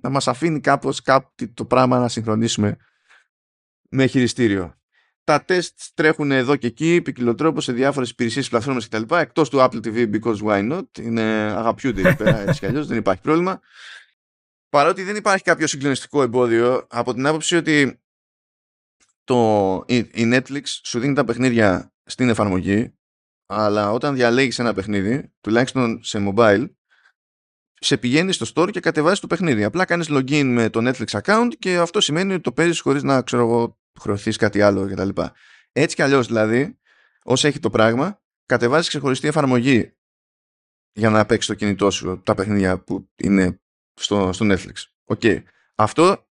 να 0.00 0.10
μας 0.10 0.28
αφήνει 0.28 0.60
κάπως 0.60 1.02
κάτι 1.02 1.48
το 1.48 1.64
πράγμα 1.64 1.98
να 1.98 2.08
συγχρονίσουμε 2.08 2.76
με 3.88 4.06
χειριστήριο. 4.06 4.72
Τα 5.24 5.44
τεστ 5.44 5.80
τρέχουν 5.94 6.30
εδώ 6.30 6.56
και 6.56 6.66
εκεί, 6.66 7.02
ποικιλοτρόπως 7.02 7.64
σε 7.64 7.72
διάφορες 7.72 8.10
υπηρεσίες, 8.10 8.48
πλατφόρμες 8.48 8.88
κτλ. 8.88 9.14
Εκτός 9.14 9.50
του 9.50 9.58
Apple 9.58 9.80
TV, 9.84 10.14
because 10.14 10.36
why 10.36 10.72
not; 10.72 10.98
Είναι 10.98 11.22
αγαπιούνται 11.32 12.08
εκεί 12.08 12.16
πέρα 12.16 12.38
έτσι 12.38 12.58
κι 12.58 12.66
αλλιώς, 12.66 12.86
δεν 12.86 12.98
υπάρχει 12.98 13.22
πρόβλημα. 13.22 13.60
Παρότι 14.68 15.02
δεν 15.02 15.16
υπάρχει 15.16 15.42
κάποιο 15.44 15.66
συγκλονιστικό 15.66 16.22
εμπόδιο, 16.22 16.86
από 16.90 17.14
την 17.14 17.26
άποψη 17.26 17.56
ότι 17.56 18.00
το, 19.24 19.84
η, 19.86 19.96
η 19.96 20.30
Netflix 20.32 20.62
σου 20.64 20.98
δίνει 20.98 21.14
τα 21.14 21.24
παιχνίδια 21.24 21.92
στην 22.04 22.28
εφαρμογή, 22.28 22.97
αλλά 23.50 23.92
όταν 23.92 24.14
διαλέγεις 24.14 24.58
ένα 24.58 24.74
παιχνίδι, 24.74 25.32
τουλάχιστον 25.40 26.00
σε 26.02 26.18
mobile, 26.28 26.66
σε 27.80 27.96
πηγαίνεις 27.96 28.34
στο 28.34 28.46
store 28.54 28.70
και 28.70 28.80
κατεβάζεις 28.80 29.20
το 29.20 29.26
παιχνίδι. 29.26 29.64
Απλά 29.64 29.84
κάνεις 29.84 30.06
login 30.10 30.44
με 30.44 30.70
το 30.70 30.80
Netflix 30.88 31.20
account 31.20 31.48
και 31.58 31.76
αυτό 31.76 32.00
σημαίνει 32.00 32.32
ότι 32.32 32.42
το 32.42 32.52
παίζεις 32.52 32.80
χωρίς 32.80 33.02
να 33.02 33.22
ξέρω 33.22 33.42
εγώ 33.42 33.78
χρεωθείς 34.00 34.36
κάτι 34.36 34.60
άλλο 34.60 34.86
κτλ. 34.86 35.08
Έτσι 35.72 35.96
κι 35.96 36.02
αλλιώς 36.02 36.26
δηλαδή, 36.26 36.78
όσο 37.22 37.48
έχει 37.48 37.58
το 37.58 37.70
πράγμα, 37.70 38.22
κατεβάζεις 38.46 38.88
ξεχωριστή 38.88 39.28
εφαρμογή 39.28 39.92
για 40.92 41.10
να 41.10 41.26
παίξεις 41.26 41.50
το 41.50 41.54
κινητό 41.54 41.90
σου 41.90 42.22
τα 42.24 42.34
παιχνίδια 42.34 42.78
που 42.78 43.10
είναι 43.16 43.60
στο, 43.94 44.32
στο 44.32 44.46
Netflix. 44.48 44.72
Okay. 45.04 45.42
Αυτό 45.74 46.28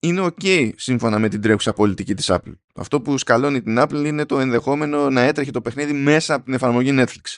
είναι 0.00 0.26
ok 0.26 0.72
σύμφωνα 0.76 1.18
με 1.18 1.28
την 1.28 1.40
τρέχουσα 1.40 1.72
πολιτική 1.72 2.14
της 2.14 2.30
Apple. 2.30 2.58
Αυτό 2.74 3.00
που 3.00 3.18
σκαλώνει 3.18 3.62
την 3.62 3.76
Apple 3.78 4.04
είναι 4.04 4.26
το 4.26 4.40
ενδεχόμενο 4.40 5.10
να 5.10 5.20
έτρεχε 5.20 5.50
το 5.50 5.60
παιχνίδι 5.60 5.92
μέσα 5.92 6.34
από 6.34 6.44
την 6.44 6.54
εφαρμογή 6.54 6.90
Netflix. 6.92 7.36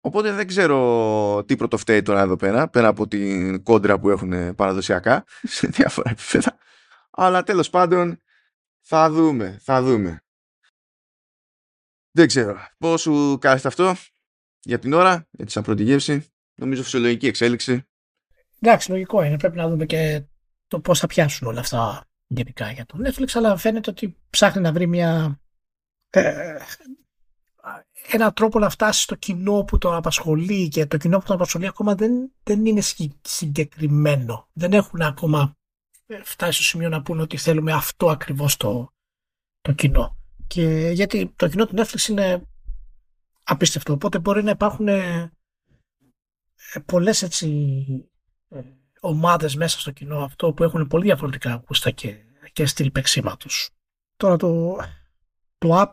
Οπότε 0.00 0.32
δεν 0.32 0.46
ξέρω 0.46 1.44
τι 1.46 1.56
πρωτοφταίει 1.56 2.02
τώρα 2.02 2.20
εδώ 2.20 2.36
πέρα, 2.36 2.68
πέρα 2.68 2.88
από 2.88 3.08
την 3.08 3.62
κόντρα 3.62 3.98
που 3.98 4.10
έχουν 4.10 4.54
παραδοσιακά 4.54 5.24
σε 5.56 5.66
διάφορα 5.66 6.10
επίπεδα. 6.10 6.58
Αλλά 7.10 7.42
τέλος 7.42 7.70
πάντων 7.70 8.18
θα 8.80 9.10
δούμε, 9.10 9.58
θα 9.62 9.82
δούμε. 9.82 10.20
Δεν 12.10 12.26
ξέρω. 12.26 12.58
Πώς 12.78 13.00
σου 13.00 13.38
κάθεται 13.40 13.68
αυτό 13.68 13.94
για 14.60 14.78
την 14.78 14.92
ώρα, 14.92 15.28
έτσι 15.38 15.54
σαν 15.54 15.62
πρώτη 15.62 15.82
γεύση; 15.82 16.30
Νομίζω 16.54 16.82
φυσιολογική 16.82 17.26
εξέλιξη. 17.26 17.88
Εντάξει, 18.60 18.90
λογικό 18.90 19.22
είναι. 19.22 19.36
Πρέπει 19.36 19.56
να 19.56 19.68
δούμε 19.68 19.86
και 19.86 20.22
το 20.66 20.80
πώς 20.80 20.98
θα 20.98 21.06
πιάσουν 21.06 21.48
όλα 21.48 21.60
αυτά 21.60 22.06
γενικά 22.26 22.70
για 22.70 22.86
το 22.86 22.98
Netflix, 23.04 23.28
αλλά 23.34 23.56
φαίνεται 23.56 23.90
ότι 23.90 24.16
ψάχνει 24.30 24.62
να 24.62 24.72
βρει 24.72 24.86
μια, 24.86 25.40
ε, 26.10 26.56
ένα 28.10 28.32
τρόπο 28.32 28.58
να 28.58 28.70
φτάσει 28.70 29.02
στο 29.02 29.14
κοινό 29.14 29.64
που 29.64 29.78
τον 29.78 29.94
απασχολεί 29.94 30.68
και 30.68 30.86
το 30.86 30.96
κοινό 30.96 31.18
που 31.18 31.26
τον 31.26 31.36
απασχολεί 31.36 31.66
ακόμα 31.66 31.94
δεν, 31.94 32.32
δεν 32.42 32.66
είναι 32.66 32.82
συγκεκριμένο. 33.22 34.48
Δεν 34.52 34.72
έχουν 34.72 35.00
ακόμα 35.00 35.56
ε, 36.06 36.22
φτάσει 36.22 36.52
στο 36.52 36.62
σημείο 36.62 36.88
να 36.88 37.02
πούνε 37.02 37.22
ότι 37.22 37.36
θέλουμε 37.36 37.72
αυτό 37.72 38.10
ακριβώς 38.10 38.56
το, 38.56 38.92
το 39.60 39.72
κοινό. 39.72 40.16
Και 40.46 40.90
γιατί 40.92 41.32
το 41.36 41.48
κοινό 41.48 41.66
του 41.66 41.74
Netflix 41.76 42.08
είναι 42.08 42.42
απίστευτο. 43.42 43.92
Οπότε 43.92 44.18
μπορεί 44.18 44.42
να 44.42 44.50
υπάρχουν 44.50 44.88
ε, 44.88 45.32
πολλές 46.86 47.22
έτσι 47.22 48.10
ομάδες 49.08 49.56
μέσα 49.56 49.80
στο 49.80 49.90
κοινό 49.90 50.18
αυτό 50.18 50.52
που 50.52 50.64
έχουν 50.64 50.86
πολύ 50.86 51.04
διαφορετικά 51.04 51.52
ακούστα 51.52 51.90
και, 51.90 52.16
και 52.52 52.66
στυλ 52.66 52.90
παίξήματος. 52.90 53.70
Τώρα 54.16 54.36
το, 54.36 54.76
το 55.58 55.80
app, 55.82 55.92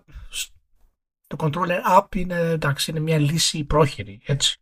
το 1.28 1.36
controller 1.40 2.00
app 2.00 2.16
είναι, 2.16 2.40
εντάξει, 2.40 2.92
είναι 2.92 3.00
μια 3.00 3.18
λύση 3.18 3.64
πρόχειρη, 3.64 4.22
έτσι. 4.26 4.58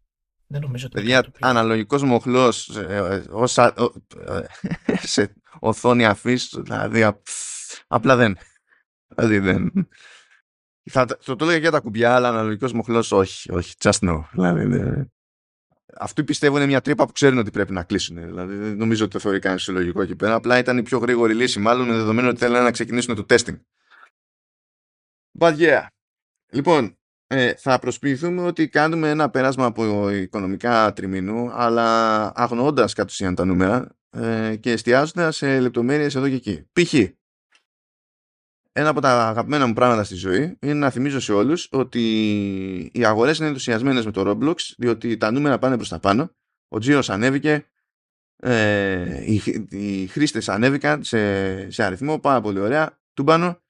Δεν 0.48 0.62
νομίζω 0.62 0.86
ότι 0.86 0.96
Παιδιά, 0.96 1.32
αναλογικός 1.40 2.04
μοχλός 2.04 2.78
ε, 2.78 3.24
ε, 4.26 4.46
σε 5.14 5.34
οθόνη 5.60 6.06
αφής, 6.06 6.56
δηλαδή 6.58 7.14
απλά 7.88 8.16
δεν. 8.16 8.38
Δηλαδή 9.08 9.40
δεν. 9.40 9.72
Θα, 10.90 11.06
το, 11.06 11.36
το 11.36 11.46
έλεγα 11.46 11.58
για 11.58 11.72
τα 11.72 11.80
κουμπιά, 11.80 12.16
αλλά 12.16 12.30
αναλογικός 12.30 12.74
μοχλός 12.74 13.12
όχι, 13.12 13.52
όχι, 13.52 13.76
just 13.80 14.00
no. 14.00 14.24
Δηλαδή, 14.32 15.10
αυτοί 15.98 16.24
πιστεύω 16.24 16.58
είναι 16.58 16.66
μια 16.66 16.82
τρύπα 16.82 17.06
που 17.06 17.12
ξέρουν 17.12 17.38
ότι 17.38 17.52
πρέπει 17.52 17.74
να 17.74 17.84
κλείσουν. 17.84 18.26
Δηλαδή 18.26 18.56
δεν 18.56 18.78
νομίζω 18.78 19.04
ότι 19.04 19.14
το 19.14 19.20
θεωρεί 19.20 19.40
κανείς 19.40 19.64
συλλογικό 19.64 20.02
εκεί 20.02 20.16
πέρα. 20.16 20.34
Απλά 20.34 20.58
ήταν 20.58 20.78
η 20.78 20.84
πιο 20.84 20.98
γρήγορη 20.98 21.34
λύση, 21.34 21.60
μάλλον 21.60 21.88
με 21.88 21.94
δεδομένο 21.94 22.30
ότι 22.30 22.38
θέλουν 22.38 22.64
να 22.64 22.72
ξεκινήσουν 22.72 23.16
το 23.16 23.26
testing. 23.30 23.60
But 25.40 25.58
yeah. 25.58 25.86
Λοιπόν, 26.54 26.98
ε, 27.28 27.54
θα 27.54 27.80
προσποιηθούμε 27.80 28.42
ότι 28.42 28.68
κάνουμε 28.68 29.10
ένα 29.10 29.30
πέρασμα 29.30 29.66
από 29.66 30.10
οικονομικά 30.10 30.94
τριμήνου, 30.94 31.52
αλλά 31.52 32.26
αγνοώντας 32.36 32.94
κατ' 32.94 33.10
ουσίαν 33.10 33.36
τα 33.36 33.46
νούμερα 33.46 33.96
ε, 34.10 34.56
και 34.56 34.72
εστιάζοντας 34.72 35.36
σε 35.36 35.60
λεπτομέρειες 35.60 36.16
εδώ 36.16 36.30
και 36.30 36.36
εκεί. 36.36 36.70
Π.χ 36.72 36.94
ένα 38.72 38.90
από 38.90 39.02
τα 39.02 39.28
αγαπημένα 39.28 39.68
μου 39.68 39.74
πράγματα 39.74 40.04
στη 40.04 40.16
ζωή 40.16 40.58
είναι 40.62 40.74
να 40.74 40.90
θυμίζω 40.90 41.20
σε 41.20 41.34
όλους 41.34 41.68
ότι 41.72 42.02
οι 42.94 43.06
αγορές 43.06 43.38
είναι 43.38 43.48
ενθουσιασμένες 43.48 44.06
με 44.06 44.12
το 44.12 44.24
Roblox 44.30 44.56
διότι 44.78 45.18
τα 45.18 45.32
νούμερα 45.32 45.60
πάνε 45.60 45.76
προς 45.76 45.90
τα 45.90 46.00
πάνω 46.00 46.36
ο 46.68 46.80
τζίρος 46.80 47.10
ανέβηκε 47.10 47.66
ε, 48.36 49.32
οι, 49.32 49.42
οι 49.70 50.08
χρήστες 50.08 50.50
ανέβηκαν 50.50 51.04
σε, 51.04 51.72
σε 51.72 51.84
αριθμό 51.84 52.20
πάρα 52.20 52.42
πολύ 52.42 52.60
ωραία 52.60 53.00
του 53.14 53.24
πάνω 53.24 53.62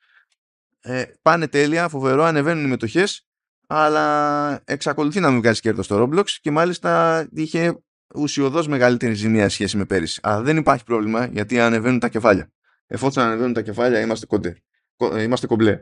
ε, 0.82 1.04
πάνε 1.22 1.48
τέλεια, 1.48 1.88
φοβερό, 1.90 2.24
ανεβαίνουν 2.24 2.66
οι 2.66 2.68
μετοχές 2.68 3.26
αλλά 3.68 4.62
εξακολουθεί 4.66 5.20
να 5.20 5.32
μην 5.32 5.42
βγάζει 5.42 5.60
κέρδος 5.62 5.86
στο 5.86 6.04
Roblox 6.04 6.30
και 6.30 6.52
μάλιστα 6.52 7.28
είχε 7.34 7.78
ουσιοδός 8.16 8.68
μεγαλύτερη 8.68 9.14
ζημία 9.14 9.50
σχέση 9.50 9.78
με 9.78 9.86
πέρυσι. 9.86 10.20
Αλλά 10.24 10.42
δεν 10.42 10.58
υπάρχει 10.58 10.84
πρόβλημα 10.84 11.26
γιατί 11.26 11.60
ανεβαίνουν 11.60 12.00
τα 12.00 12.10
κεφάλια. 12.10 12.52
Εφόσον 12.88 13.24
ανεβαίνουν 13.24 13.54
τα 13.54 13.62
κεφάλια 13.62 14.00
είμαστε 14.00 14.26
κοντέ. 14.26 14.62
Ε, 15.06 15.22
είμαστε 15.22 15.48
κομπλέ. 15.48 15.82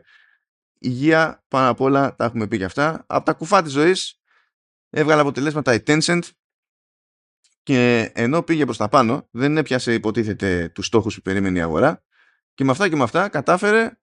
Υγεία 0.78 1.44
πάνω 1.48 1.70
απ' 1.70 1.80
όλα, 1.80 2.14
τα 2.14 2.24
έχουμε 2.24 2.46
πει 2.46 2.58
και 2.58 2.64
αυτά. 2.64 3.04
Από 3.06 3.24
τα 3.24 3.32
κουφά 3.32 3.62
της 3.62 3.72
ζωής 3.72 4.20
έβγαλε 4.90 5.20
αποτελέσματα 5.20 5.74
η 5.74 5.82
Tencent 5.86 6.22
και 7.62 8.10
ενώ 8.14 8.42
πήγε 8.42 8.64
προς 8.64 8.76
τα 8.76 8.88
πάνω 8.88 9.28
δεν 9.30 9.56
έπιασε 9.56 9.94
υποτίθεται 9.94 10.68
τους 10.68 10.86
στόχους 10.86 11.14
που 11.14 11.22
περίμενε 11.22 11.58
η 11.58 11.62
αγορά 11.62 12.04
και 12.54 12.64
με 12.64 12.70
αυτά 12.70 12.88
και 12.88 12.96
με 12.96 13.02
αυτά 13.02 13.28
κατάφερε 13.28 13.98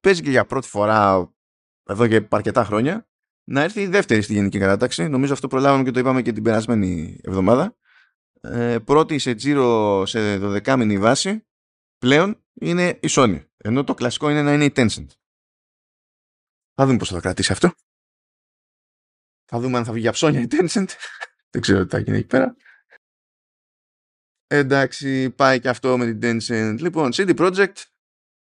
παίζει 0.00 0.22
και 0.22 0.30
για 0.30 0.46
πρώτη 0.46 0.68
φορά 0.68 1.32
εδώ 1.84 2.06
και 2.06 2.26
αρκετά 2.30 2.64
χρόνια 2.64 3.08
να 3.44 3.60
έρθει 3.60 3.80
η 3.80 3.86
δεύτερη 3.86 4.22
στη 4.22 4.32
γενική 4.32 4.58
κατάταξη 4.58 5.08
νομίζω 5.08 5.32
αυτό 5.32 5.48
προλάβαμε 5.48 5.82
και 5.82 5.90
το 5.90 6.00
είπαμε 6.00 6.22
και 6.22 6.32
την 6.32 6.42
περασμένη 6.42 7.20
εβδομάδα 7.22 7.76
ε, 8.40 8.78
πρώτη 8.78 9.18
σε 9.18 9.34
τζίρο 9.34 10.06
σε 10.06 10.38
12 10.42 10.76
μήνη 10.76 10.98
βάση 10.98 11.46
πλέον 11.98 12.44
είναι 12.52 12.88
η 12.88 13.08
Sony 13.10 13.46
ενώ 13.62 13.84
το 13.84 13.94
κλασικό 13.94 14.30
είναι 14.30 14.42
να 14.42 14.52
είναι 14.52 14.64
η 14.64 14.72
Tencent. 14.74 15.06
Θα 16.74 16.86
δούμε 16.86 16.98
πώς 16.98 17.08
θα 17.08 17.14
το 17.14 17.20
κρατήσει 17.20 17.52
αυτό. 17.52 17.72
Θα 19.44 19.60
δούμε 19.60 19.78
αν 19.78 19.84
θα 19.84 19.92
βγει 19.92 20.00
για 20.00 20.12
ψώνια 20.12 20.40
η 20.40 20.46
Tencent. 20.50 20.88
Δεν 21.52 21.60
ξέρω 21.60 21.84
τι 21.84 21.90
θα 21.90 21.98
γίνει 21.98 22.16
εκεί 22.16 22.26
πέρα. 22.26 22.56
Εντάξει, 24.46 25.30
πάει 25.30 25.60
και 25.60 25.68
αυτό 25.68 25.98
με 25.98 26.14
την 26.14 26.18
Tencent. 26.22 26.76
Λοιπόν, 26.78 27.10
CD 27.12 27.36
Projekt 27.36 27.82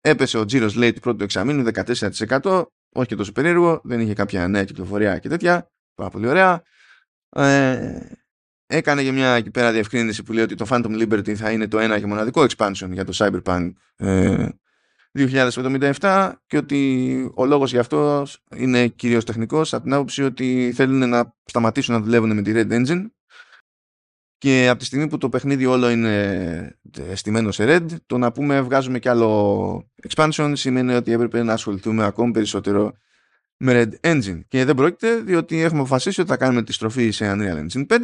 έπεσε 0.02 0.38
ο 0.38 0.46
τζίρος 0.46 0.76
λέει 0.76 0.94
του 0.94 1.00
πρώτου 1.00 1.24
εξαμήνου 1.24 1.70
14%. 1.74 2.66
Όχι 2.96 3.08
και 3.08 3.16
τόσο 3.16 3.32
περίεργο, 3.32 3.82
δεν 3.84 4.00
είχε 4.00 4.14
κάποια 4.14 4.48
νέα 4.48 4.64
κυκλοφορία 4.64 5.20
και 5.20 5.30
τέτοια. 5.30 5.72
Πάρα 5.94 6.10
πολύ 6.10 6.28
ωραία. 6.28 6.64
Ε, 7.30 8.16
έκανε 8.66 9.02
για 9.02 9.14
μια 9.14 9.36
εκεί 9.36 9.52
πέρα 9.52 9.72
διευκρίνηση 9.72 10.24
που 10.24 10.34
λέει 10.34 10.44
ότι 10.44 10.56
το 10.56 10.66
Phantom 10.70 11.02
Liberty 11.02 11.34
θα 11.34 11.52
είναι 11.52 11.68
το 11.68 11.80
ένα 11.80 12.00
και 12.00 12.06
μοναδικό 12.06 12.46
expansion 12.50 12.90
για 12.92 13.06
το 13.06 13.12
Cyberpunk 13.16 13.72
ε, 13.96 14.50
2077 16.00 16.32
και 16.48 16.58
ότι 16.58 17.32
ο 17.36 17.46
λόγος 17.46 17.72
γι' 17.72 17.78
αυτός 17.78 18.44
είναι 18.56 18.88
κυρίως 18.88 19.26
τεχνικός 19.26 19.74
από 19.74 19.84
την 19.84 19.94
άποψη 19.94 20.24
ότι 20.24 20.72
θέλουν 20.76 21.10
να 21.10 21.36
σταματήσουν 21.46 21.94
να 21.94 22.02
δουλεύουν 22.02 22.36
με 22.36 22.42
τη 22.42 22.52
Red 22.56 22.72
Engine. 22.72 23.06
Και 24.38 24.68
από 24.70 24.80
τη 24.80 24.86
στιγμή 24.86 25.08
που 25.08 25.18
το 25.18 25.30
παιχνίδι 25.30 25.66
όλο 25.66 25.90
είναι 25.90 26.78
στημένο 27.14 27.52
σε 27.52 27.66
Red 27.68 27.86
το 28.06 28.18
να 28.18 28.32
πούμε 28.32 28.62
βγάζουμε 28.62 29.00
κι 29.00 29.10
άλλο 29.10 29.92
expansion 30.08 30.52
σημαίνει 30.56 30.94
ότι 30.94 31.12
έπρεπε 31.12 31.44
να 31.44 31.54
ασχοληθούμε 31.54 32.06
ακόμη 32.06 32.32
περισσότερο 32.32 32.94
με 33.58 33.84
Red 34.02 34.12
Engine. 34.12 34.42
Και 34.48 34.66
δεν 34.66 34.76
πρόκειται 34.76 35.16
διότι 35.16 35.62
έχουμε 35.62 35.80
αποφασίσει 35.80 36.22
ότι 36.22 36.30
θα 36.30 36.38
κάνουμε 36.38 36.64
τη 36.64 36.74
στροφή 36.74 37.12
σε 37.12 37.34
Unreal 37.36 37.66
Engine 37.68 37.86
5 37.88 37.98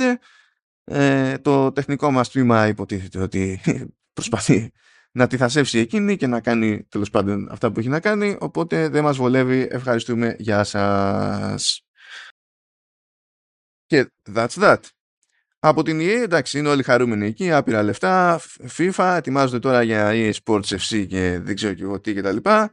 ε, 0.83 1.37
το 1.37 1.71
τεχνικό 1.71 2.11
μας 2.11 2.29
τμήμα 2.29 2.67
υποτίθεται 2.67 3.19
ότι 3.19 3.61
προσπαθεί 4.13 4.71
να 5.15 5.27
τη 5.27 5.37
θασεύσει 5.37 5.79
εκείνη 5.79 6.17
και 6.17 6.27
να 6.27 6.41
κάνει 6.41 6.83
τέλος 6.83 7.09
πάντων 7.09 7.47
αυτά 7.51 7.71
που 7.71 7.79
έχει 7.79 7.89
να 7.89 7.99
κάνει. 7.99 8.37
Οπότε 8.39 8.89
δεν 8.89 9.03
μας 9.03 9.17
βολεύει. 9.17 9.67
Ευχαριστούμε. 9.71 10.35
Γεια 10.39 10.63
σας. 10.63 11.85
Και 13.85 14.11
that's 14.33 14.47
that. 14.47 14.79
Από 15.59 15.83
την 15.83 15.99
EA 15.99 16.21
εντάξει 16.23 16.59
είναι 16.59 16.69
όλοι 16.69 16.83
χαρούμενοι 16.83 17.25
εκεί. 17.25 17.51
Άπειρα 17.51 17.83
λεφτά. 17.83 18.41
FIFA 18.77 19.13
ετοιμάζονται 19.17 19.59
τώρα 19.59 19.83
για 19.83 20.11
EA 20.13 20.33
Sports 20.43 20.77
FC 20.77 21.07
και 21.07 21.39
δεν 21.39 21.55
ξέρω 21.55 21.73
και 21.73 21.83
εγώ 21.83 21.99
τι 21.99 22.13
και 22.13 22.21
τα 22.21 22.31
λοιπά. 22.31 22.71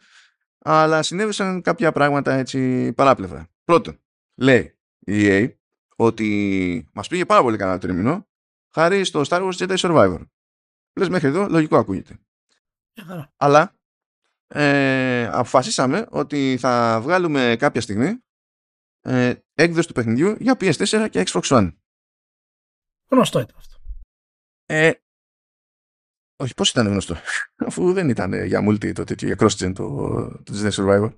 Αλλά 0.58 1.02
συνέβησαν 1.02 1.62
κάποια 1.62 1.92
πράγματα 1.92 2.32
έτσι 2.32 2.92
παράπλευρα. 2.92 3.48
Πρώτον 3.64 4.00
λέει 4.34 4.78
η 4.98 5.26
EA 5.28 5.52
ότι 5.96 6.88
μας 6.92 7.08
πήγε 7.08 7.24
πάρα 7.24 7.42
πολύ 7.42 7.56
καλά 7.56 7.78
το 7.78 7.86
τρίμηνο. 7.86 8.28
Χάρη 8.74 9.04
στο 9.04 9.22
Star 9.28 9.48
Wars 9.48 9.56
Jedi 9.56 9.76
Survivor. 9.76 10.20
Λες 10.94 11.08
μέχρι 11.08 11.28
εδώ 11.28 11.46
λογικό 11.48 11.76
ακούγεται 11.76 12.18
αλλά 13.36 13.74
ε, 14.46 15.26
αποφασίσαμε 15.26 16.06
ότι 16.10 16.56
θα 16.60 17.00
βγάλουμε 17.02 17.56
κάποια 17.58 17.80
στιγμή 17.80 18.18
ε, 19.00 19.34
έκδοση 19.54 19.86
του 19.86 19.94
παιχνιδιού 19.94 20.36
για 20.40 20.56
PS4 20.60 21.08
και 21.10 21.22
Xbox 21.26 21.42
One. 21.42 21.72
Γνωστό 23.08 23.40
ήταν 23.40 23.56
αυτό. 23.58 23.76
Ε, 24.66 24.90
όχι, 26.36 26.54
πώς 26.54 26.70
ήταν 26.70 26.86
γνωστό, 26.86 27.16
αφού 27.66 27.92
δεν 27.92 28.08
ήταν 28.08 28.44
για 28.44 28.68
multi 28.68 28.92
το 28.92 29.04
τέτοιο, 29.04 29.26
για 29.26 29.36
cross-gen 29.40 29.72
το, 29.74 29.86
το 30.42 30.52
Disney 30.52 30.70
Survivor. 30.70 31.12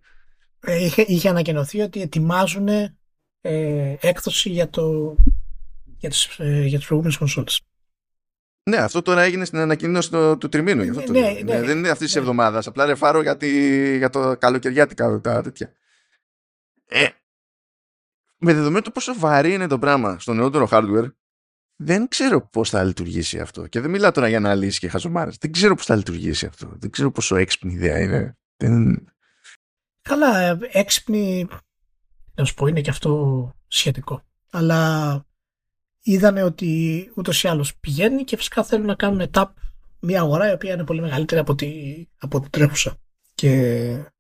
Ε, 0.61 0.85
είχε, 0.85 1.03
είχε 1.03 1.29
ανακοινωθεί 1.29 1.81
ότι 1.81 2.01
ετοιμάζουν 2.01 2.69
ε, 2.69 3.97
έκδοση 4.01 4.51
για, 4.51 4.71
το, 4.71 5.17
για, 5.97 6.09
τις, 6.09 6.39
ε, 6.39 6.65
για 6.65 6.79
τις 6.79 6.87
προηγούμενες 6.87 7.19
κονσόλες. 7.19 7.61
Ναι, 8.71 8.77
αυτό 8.77 9.03
τώρα 9.03 9.23
έγινε 9.23 9.45
στην 9.45 9.59
ανακοίνωση 9.59 10.11
του, 10.11 10.39
του 10.39 10.49
τριμήνου. 10.49 10.85
Ναι, 10.85 10.91
αυτό 10.91 11.03
το 11.03 11.13
ναι, 11.13 11.21
λέω. 11.21 11.43
ναι. 11.43 11.67
δεν 11.67 11.79
είναι 11.79 11.89
αυτής 11.89 12.07
της 12.07 12.15
Ναι. 12.15 12.21
εβδομάδας. 12.21 12.67
Απλά 12.67 12.85
ρεφάρω 12.85 13.23
για, 13.23 13.37
τη, 13.37 13.97
για 13.97 14.11
το 14.11 14.37
καλοκαιριάτικα 14.37 15.21
τα 15.21 15.43
τέτοια. 15.43 15.73
Ε, 16.87 17.09
με 18.37 18.55
δεδομένο 18.55 18.83
το 18.83 18.91
πόσο 18.91 19.15
βαρύ 19.19 19.53
είναι 19.53 19.67
το 19.67 19.79
πράγμα 19.79 20.19
στο 20.19 20.33
νεότερο 20.35 20.69
hardware, 20.71 21.13
δεν 21.77 22.09
ξέρω 22.09 22.49
πώς 22.49 22.71
θα 22.71 22.85
λειτουργήσει 22.85 23.41
αυτό. 23.41 23.67
Και 23.67 23.81
δεν 23.81 23.91
μιλάω 23.91 24.11
τώρα 24.11 24.29
για 24.29 24.37
αναλύσεις 24.37 24.79
και 24.79 24.89
χαζομάρες. 24.89 25.37
Δεν 25.41 25.53
ξέρω 25.53 25.75
πώς 25.75 25.87
θα 25.87 25.97
λειτουργήσει 25.97 26.47
αυτό. 26.47 26.73
Δεν 26.79 26.91
ξέρω 26.91 27.11
πόσο 27.11 27.37
έξυπνη 27.37 27.73
ιδέα 27.73 28.01
είναι. 28.01 28.37
Δεν... 28.57 29.05
Καλά, 30.03 30.39
ε, 30.41 30.59
έξυπνη, 30.73 31.49
να 32.35 32.45
σου 32.45 32.55
πω, 32.55 32.67
είναι 32.67 32.81
και 32.81 32.91
αυτό 32.91 33.51
σχετικό. 33.67 34.23
Αλλά 34.51 35.25
είδανε 36.05 36.43
ότι 36.43 37.11
ούτως 37.15 37.43
ή 37.43 37.49
άλλως 37.49 37.77
πηγαίνει 37.77 38.25
και 38.25 38.37
φυσικά 38.37 38.65
θέλουν 38.65 38.87
να 38.87 38.95
κάνουν 38.95 39.31
tap 39.33 39.47
μια 40.01 40.21
αγορά 40.21 40.51
η 40.51 40.53
οποία 40.53 40.73
είναι 40.73 40.85
πολύ 40.85 41.01
μεγαλύτερη 41.01 41.41
από, 41.41 41.55
τη, 41.55 41.73
από 42.19 42.41
την 42.41 42.51
τρέχουσα. 42.51 42.97
Και 43.35 44.13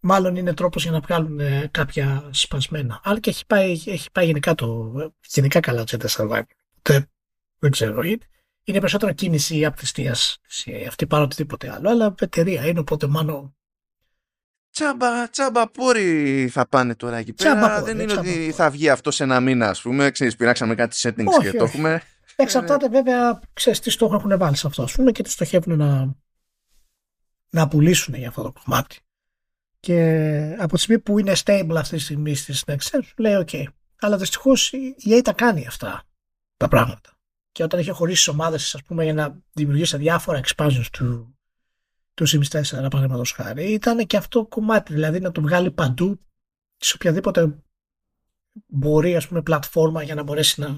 μάλλον 0.00 0.36
είναι 0.36 0.54
τρόπος 0.54 0.82
για 0.82 0.92
να 0.92 1.00
βγάλουν 1.00 1.40
ε, 1.40 1.68
κάποια 1.70 2.28
σπασμένα. 2.30 3.00
Αλλά 3.04 3.20
και 3.20 3.30
έχει 3.30 3.46
πάει, 3.46 3.72
έχει 3.72 4.10
πάει 4.12 4.26
γενικά, 4.26 4.54
το, 4.54 4.92
γενικά 5.28 5.60
καλά 5.60 5.84
το 5.84 5.96
Jedi 6.00 6.08
Survivor. 6.08 6.42
Οπότε, 6.78 7.10
δεν 7.58 7.70
ξέρω. 7.70 8.02
Είναι 8.66 8.78
περισσότερο 8.78 9.12
κίνηση 9.12 9.64
απτυστίας 9.64 10.38
αυτή 10.88 11.06
παρά 11.06 11.22
οτιδήποτε 11.22 11.72
άλλο. 11.72 11.90
Αλλά 11.90 12.14
εταιρεία 12.20 12.66
είναι 12.66 12.78
οπότε 12.78 13.06
μάλλον 13.06 13.56
Τσάμπα, 14.74 15.28
τσάμπα 15.30 15.68
πόροι 15.70 16.48
θα 16.52 16.66
πάνε 16.68 16.94
τώρα 16.94 17.16
εκεί 17.16 17.32
πέρα. 17.32 17.50
Τσάμπα 17.50 17.74
πόροι, 17.74 17.84
δεν 17.84 17.94
είναι 17.94 18.06
τσάμπα 18.06 18.20
ότι 18.20 18.38
πόροι. 18.38 18.52
θα 18.52 18.70
βγει 18.70 18.88
αυτό 18.88 19.10
σε 19.10 19.22
ένα 19.22 19.40
μήνα, 19.40 19.68
ας 19.68 19.80
πούμε. 19.80 20.10
Ξέρεις, 20.10 20.36
πειράξαμε 20.36 20.74
κάτι 20.74 20.96
settings 21.02 21.26
Όχι, 21.26 21.50
και 21.50 21.56
το 21.56 21.64
όχι. 21.64 21.76
έχουμε. 21.76 22.02
Εξαρτάται 22.36 22.88
βέβαια, 22.88 23.40
ξέρεις 23.52 23.80
τι 23.80 23.90
στόχο 23.90 24.14
έχουν 24.14 24.38
βάλει 24.38 24.56
σε 24.56 24.66
αυτό, 24.66 24.82
ας 24.82 24.92
πούμε, 24.92 25.12
και 25.12 25.22
τι 25.22 25.30
στοχεύουν 25.30 25.76
να, 25.76 26.14
να 27.50 27.68
πουλήσουν 27.68 28.14
για 28.14 28.28
αυτό 28.28 28.42
το 28.42 28.52
κομμάτι. 28.64 28.98
Και 29.80 30.56
από 30.58 30.74
τη 30.74 30.80
στιγμή 30.80 31.02
που 31.02 31.18
είναι 31.18 31.32
stable 31.44 31.74
αυτή 31.76 31.96
τη 31.96 32.02
στιγμή 32.02 32.34
στη 32.34 32.54
Next 32.66 32.72
Gen, 32.72 33.00
σου 33.04 33.14
λέει 33.16 33.44
OK. 33.46 33.62
Αλλά 34.00 34.16
δυστυχώς 34.16 34.72
η 34.72 34.96
EA 35.08 35.20
τα 35.24 35.32
κάνει 35.32 35.66
αυτά 35.66 36.02
τα 36.56 36.68
πράγματα. 36.68 37.10
Και 37.52 37.62
όταν 37.62 37.80
είχε 37.80 37.90
χωρίσει 37.90 38.30
ομάδες, 38.30 38.74
ας 38.74 38.82
πούμε, 38.82 39.04
για 39.04 39.14
να 39.14 39.38
δημιουργήσει 39.52 39.96
διάφορα 39.96 40.40
expansions 40.44 40.86
του, 40.92 41.33
του 42.14 42.28
Sims 42.28 42.60
4, 42.60 42.62
παραδείγματος 42.70 43.32
χάρη, 43.32 43.72
ήταν 43.72 44.06
και 44.06 44.16
αυτό 44.16 44.46
κομμάτι. 44.46 44.92
Δηλαδή 44.92 45.20
να 45.20 45.32
το 45.32 45.40
βγάλει 45.40 45.70
παντού, 45.70 46.20
σε 46.76 46.92
οποιαδήποτε 46.94 47.58
μπορεί, 48.66 49.16
ας 49.16 49.28
πούμε, 49.28 49.42
πλατφόρμα 49.42 50.02
για 50.02 50.14
να 50.14 50.22
μπορέσει 50.22 50.60
να, 50.60 50.68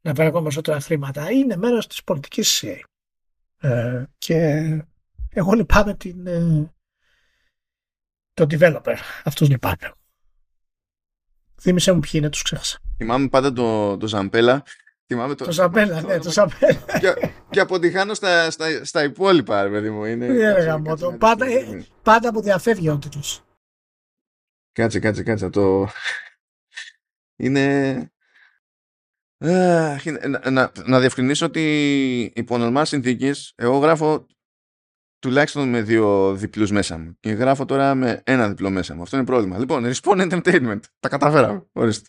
να 0.00 0.12
βγάλει 0.12 0.28
ακόμα 0.28 0.42
περισσότερα 0.42 0.80
χρήματα. 0.80 1.30
Είναι 1.30 1.56
μέρος 1.56 1.86
της 1.86 2.04
πολιτικής 2.04 2.64
EA. 2.66 2.80
Ε, 3.58 4.04
και 4.18 4.36
εγώ 5.28 5.52
λυπάμαι 5.52 5.94
την, 5.94 6.26
ε, 6.26 6.72
το 8.34 8.46
developer. 8.50 8.96
Αυτούς 9.24 9.48
λυπάμαι. 9.48 9.92
Θύμισε 11.60 11.92
μου 11.92 12.00
ποιοι 12.00 12.10
είναι, 12.14 12.28
τους 12.28 12.42
ξέχασα. 12.42 12.78
Θυμάμαι 12.96 13.28
πάντα 13.28 13.52
το, 13.52 13.96
το 13.96 14.06
Ζαμπέλα. 14.06 14.62
Θυμάμαι 15.12 15.34
το, 15.34 15.44
Το 15.44 15.52
Ζαμπέλα, 15.52 16.00
ναι, 16.02 16.18
το 16.18 16.30
Ζαμπέλα. 16.30 16.98
και, 17.00 17.14
και 17.50 17.60
αποτυχάνω 17.60 18.14
στα, 18.14 18.50
στα, 18.50 18.84
στα 18.84 19.04
υπόλοιπα, 19.04 19.62
ρε 19.62 19.68
παιδί 19.70 19.90
μου. 19.90 20.04
Είναι, 20.04 20.26
Ναι, 20.26 20.34
ρε 20.38 20.52
κάτσε, 20.52 20.66
γαμώτο. 20.68 20.90
κάτσε 20.90 21.06
να 21.10 21.16
Πάντα, 21.18 21.46
δεις, 21.46 21.56
ε, 21.72 21.86
πάντα 22.02 22.32
μου 22.32 22.40
διαφεύγει 22.42 22.88
ο 22.88 22.98
τίτλος. 22.98 23.42
Κάτσε, 24.72 24.98
κάτσε, 24.98 25.22
κάτσε. 25.22 25.50
Το... 25.50 25.88
Είναι... 27.36 28.06
Αχ, 29.38 30.04
είναι- 30.04 30.26
να, 30.26 30.50
να, 30.50 30.72
να 30.86 31.00
διευκρινίσω 31.00 31.46
ότι 31.46 32.32
υπό 32.34 32.58
νορμάλ 32.58 32.86
συνθήκες 32.86 33.52
εγώ 33.56 33.78
γράφω 33.78 34.26
τουλάχιστον 35.18 35.68
με 35.68 35.82
δύο 35.82 36.34
διπλούς 36.34 36.70
μέσα 36.70 36.98
μου 36.98 37.16
και 37.20 37.30
γράφω 37.32 37.64
τώρα 37.64 37.94
με 37.94 38.22
ένα 38.24 38.48
διπλό 38.48 38.70
μέσα 38.70 38.94
μου. 38.94 39.02
Αυτό 39.02 39.16
είναι 39.16 39.26
πρόβλημα. 39.26 39.58
Λοιπόν, 39.58 39.84
Respawn 39.86 40.30
Entertainment. 40.30 40.80
Τα 41.00 41.08
καταφέραμε. 41.08 41.66
Ορίστε. 41.72 42.08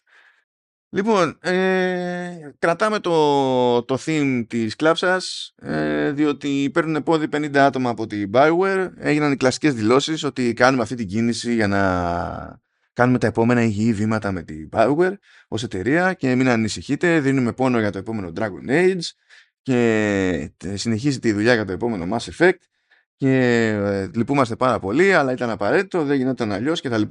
Λοιπόν, 0.95 1.37
ε, 1.41 2.53
κρατάμε 2.59 2.99
το, 2.99 3.83
το 3.83 3.97
theme 4.05 4.45
της 4.47 4.75
κλάψας 4.75 5.53
ε, 5.61 6.11
διότι 6.11 6.69
παίρνουν 6.73 7.03
πόδι 7.03 7.27
50 7.31 7.57
άτομα 7.57 7.89
από 7.89 8.07
την 8.07 8.29
Bioware 8.33 8.89
έγιναν 8.97 9.31
οι 9.31 9.37
κλασικές 9.37 9.73
δηλώσεις 9.73 10.23
ότι 10.23 10.53
κάνουμε 10.53 10.83
αυτή 10.83 10.95
την 10.95 11.07
κίνηση 11.07 11.53
για 11.53 11.67
να 11.67 12.61
κάνουμε 12.93 13.17
τα 13.17 13.27
επόμενα 13.27 13.63
υγιή 13.63 13.93
βήματα 13.93 14.31
με 14.31 14.43
την 14.43 14.69
Bioware 14.71 15.13
ως 15.47 15.63
εταιρεία 15.63 16.13
και 16.13 16.35
μην 16.35 16.49
ανησυχείτε, 16.49 17.19
δίνουμε 17.19 17.53
πόνο 17.53 17.79
για 17.79 17.91
το 17.91 17.97
επόμενο 17.97 18.31
Dragon 18.35 18.69
Age 18.69 19.09
και 19.61 20.51
ε, 20.63 20.75
συνεχίζει 20.75 21.19
τη 21.19 21.31
δουλειά 21.33 21.53
για 21.53 21.65
το 21.65 21.71
επόμενο 21.71 22.17
Mass 22.17 22.31
Effect 22.31 22.59
και 23.15 23.67
ε, 23.67 24.09
λυπούμαστε 24.15 24.55
πάρα 24.55 24.79
πολύ 24.79 25.13
αλλά 25.13 25.31
ήταν 25.31 25.49
απαραίτητο, 25.49 26.03
δεν 26.03 26.17
γινόταν 26.17 26.51
αλλιώς 26.51 26.81
κτλ. 26.81 27.01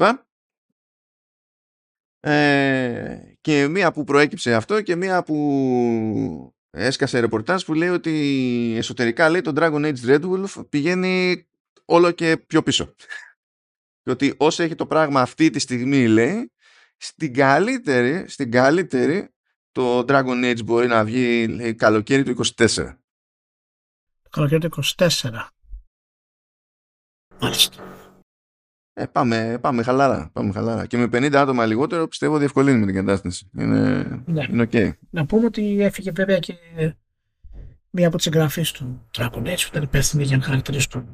Ε, 2.25 3.19
και 3.41 3.69
μία 3.69 3.93
που 3.93 4.05
προέκυψε 4.05 4.55
αυτό 4.55 4.83
και 4.83 4.97
μία 4.97 5.23
που 5.23 6.55
έσκασε 6.71 7.21
ρεπορτάζ 7.21 7.63
που 7.63 7.75
λέει 7.75 7.89
ότι 7.89 8.75
εσωτερικά 8.77 9.31
λέει 9.31 9.41
το 9.41 9.53
Dragon 9.57 9.93
Age 9.93 10.05
Red 10.07 10.21
Wolf 10.31 10.69
πηγαίνει 10.69 11.47
όλο 11.85 12.11
και 12.11 12.37
πιο 12.37 12.63
πίσω. 12.63 12.95
Και 14.03 14.11
ότι 14.11 14.35
όσο 14.37 14.63
έχει 14.63 14.75
το 14.75 14.87
πράγμα 14.87 15.21
αυτή 15.21 15.51
τη 15.51 15.59
στιγμή 15.59 16.09
λέει 16.09 16.53
στην 16.97 17.35
καλύτερη, 17.35 18.29
στην 18.29 18.51
καλύτερη 18.51 19.35
το 19.73 19.99
Dragon 19.99 20.45
Age 20.45 20.65
μπορεί 20.65 20.87
να 20.87 21.05
βγει 21.05 21.47
λέει, 21.47 21.75
καλοκαίρι 21.75 22.23
του 22.23 22.45
24. 22.57 22.97
Το 24.23 24.29
καλοκαίρι 24.31 24.69
του 24.69 24.83
24. 24.97 25.49
Μάλιστα. 27.41 27.92
Ε, 28.95 29.07
πάμε, 29.07 29.59
πάμε 29.61 29.83
χαλάρα, 29.83 30.31
πάμε 30.33 30.53
χαλάρα. 30.53 30.87
Και 30.87 30.97
με 30.97 31.05
50 31.05 31.35
άτομα 31.35 31.67
λιγότερο 31.67 32.09
πιστεύω 32.09 32.39
διευκολύνουμε 32.39 32.87
την 32.87 32.95
κατάσταση. 32.95 33.51
Είναι, 33.59 34.03
Ναι. 34.27 34.47
είναι 34.51 34.63
οκ. 34.63 34.97
Να 35.11 35.27
πούμε 35.27 35.45
ότι 35.47 35.81
έφυγε 35.83 36.11
βέβαια 36.11 36.39
και 36.39 36.55
μία 37.91 38.07
από 38.07 38.17
τις 38.17 38.27
συγγραφείς 38.27 38.71
του 38.73 39.09
Dragon 39.17 39.43
Age 39.43 39.57
που 39.61 39.69
ήταν 39.71 39.83
υπεύθυνη 39.83 40.25
για 40.25 40.37
να 40.37 40.43
χαρακτηρίσει 40.43 40.89
το 40.89 41.05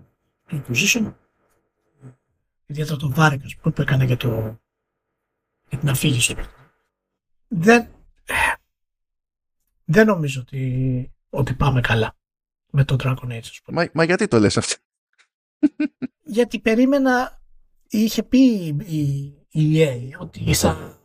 το 0.47 0.63
Inquisition. 0.63 1.13
Ιδιαίτερα 2.67 2.97
τον 2.97 3.13
Βάρικ 3.15 3.57
που 3.57 3.73
έκανε 3.79 4.05
για, 4.05 4.17
το, 4.17 4.61
για 5.69 5.79
την 5.79 5.89
αφήγηση 5.89 6.35
του. 6.35 6.45
Δεν, 7.49 7.89
δεν 9.85 10.07
νομίζω 10.07 10.41
ότι, 10.41 11.13
ότι 11.31 11.55
πάμε 11.55 11.81
καλά 11.81 12.17
με 12.71 12.85
το 12.85 12.97
Dragon 13.01 13.29
Age. 13.33 13.39
ας 13.41 13.61
πούμε. 13.65 13.83
Μα, 13.83 13.89
μα 13.93 14.05
γιατί 14.05 14.29
το 14.29 14.39
λες 14.39 14.57
αυτό; 14.57 14.75
Γιατί 16.23 16.59
περίμενα, 16.61 17.38
είχε 17.89 18.23
πει 18.23 18.39
η, 18.87 19.01
η 19.49 19.79
EA 19.79 20.19
ότι 20.19 20.55
θα, 20.55 20.99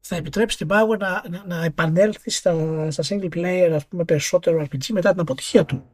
θα 0.00 0.16
επιτρέψει 0.16 0.56
την 0.56 0.68
Power 0.70 0.98
να, 0.98 1.28
να, 1.28 1.44
να 1.46 1.64
επανέλθει 1.64 2.30
στα, 2.30 2.90
στα 2.90 3.02
single 3.08 3.34
player 3.34 3.70
ας 3.74 3.86
πούμε, 3.86 4.04
περισσότερο 4.04 4.62
RPG 4.62 4.86
μετά 4.86 5.10
την 5.10 5.20
αποτυχία 5.20 5.64
του, 5.64 5.90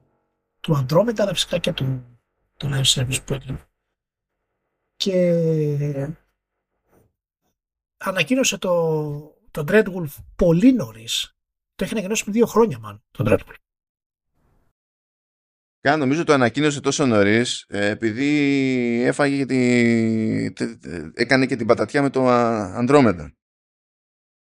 του 0.61 0.77
Andromeda 0.77 1.19
αλλά 1.19 1.33
φυσικά 1.33 1.59
και 1.59 1.73
του, 1.73 2.19
του 2.57 2.69
live 2.73 2.95
service 2.95 3.25
που 3.25 3.35
έκανε. 3.35 3.61
Και 4.97 6.09
ανακοίνωσε 7.97 8.59
το, 8.59 8.71
το 9.51 9.65
Dreadwolf 9.69 10.17
πολύ 10.37 10.73
νωρίς. 10.73 11.37
Το 11.75 11.85
έχει 11.85 11.93
ανακοινώσει 11.93 12.23
πριν 12.23 12.35
δύο 12.35 12.47
χρόνια 12.47 12.79
μάλλον 12.79 13.03
το 13.11 13.25
Dreadwolf. 13.29 13.62
Κάνα 15.83 15.97
νομίζω 15.97 16.25
το 16.25 16.33
ανακοίνωσε 16.33 16.81
τόσο 16.81 17.07
νωρίς 17.07 17.65
επειδή 17.69 18.31
έφαγε 19.05 19.37
και 19.37 19.47
τη... 19.47 20.53
τε- 20.53 20.79
τε- 20.81 21.11
έκανε 21.15 21.47
και 21.47 21.57
την 21.57 21.67
πατατιά 21.67 22.03
με 22.03 22.11
το 22.11 22.29
α, 22.29 22.85
Andromeda. 22.85 23.33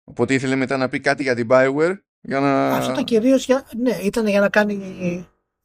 Οπότε 0.05 0.35
ήθελε 0.35 0.55
μετά 0.55 0.77
να 0.77 0.89
πει 0.89 1.01
κάτι 1.01 1.23
για 1.23 1.35
την 1.35 1.47
Bioware 1.51 1.95
για 2.21 2.41
να... 2.41 2.69
Αυτό 2.77 2.93
ήταν 2.93 3.05
κυρίως 3.05 3.45
για, 3.45 3.69
ναι, 3.77 3.97
ήταν 3.97 4.27
για 4.27 4.41
να 4.41 4.49
κάνει 4.49 4.77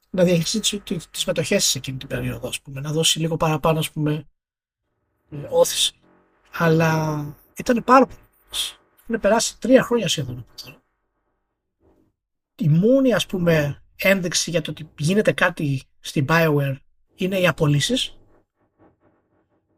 να 0.09 0.23
διαχειριστεί 0.23 0.79
τι 0.79 0.97
τις 1.11 1.25
μετοχές 1.25 1.65
σε 1.65 1.77
εκείνη 1.77 1.97
την 1.97 2.07
περίοδο, 2.07 2.47
ας 2.47 2.61
πούμε, 2.61 2.81
να 2.81 2.91
δώσει 2.91 3.19
λίγο 3.19 3.37
παραπάνω, 3.37 3.79
ας 3.79 3.91
πούμε, 3.91 4.27
ε, 5.31 5.37
όθηση. 5.49 5.93
Αλλά 6.51 7.23
ήταν 7.57 7.83
πάρα 7.83 8.05
πολύ. 8.05 8.19
νωρίς. 8.49 8.79
Έχουν 9.01 9.21
περάσει 9.21 9.59
τρία 9.59 9.83
χρόνια 9.83 10.07
σχεδόν 10.07 10.37
από 10.37 10.63
τώρα. 10.63 10.81
Η 12.55 12.69
μόνη, 12.69 13.13
ας 13.13 13.25
πούμε, 13.25 13.81
ένδειξη 13.97 14.49
για 14.49 14.61
το 14.61 14.71
ότι 14.71 14.89
γίνεται 14.97 15.31
κάτι 15.31 15.83
στην 15.99 16.25
Bioware 16.29 16.75
είναι 17.15 17.39
οι 17.39 17.47
απολύσεις 17.47 18.17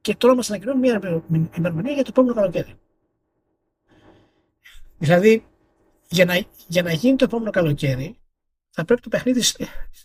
και 0.01 0.15
τώρα 0.15 0.36
μας 0.36 0.49
ανακοινώνει 0.49 0.79
μια 0.79 1.23
ημερομηνία 1.58 1.93
για 1.93 2.03
το 2.03 2.10
επόμενο 2.10 2.34
καλοκαίρι. 2.34 2.79
Δηλαδή, 4.97 5.45
για 6.10 6.25
να, 6.25 6.45
για 6.67 6.84
να 6.84 6.91
γίνει 6.91 7.15
το 7.15 7.23
επόμενο 7.23 7.51
καλοκαίρι, 7.51 8.19
θα 8.69 8.86
πρέπει 8.86 9.01
το 9.01 9.10
παιχνίδι 9.10 9.41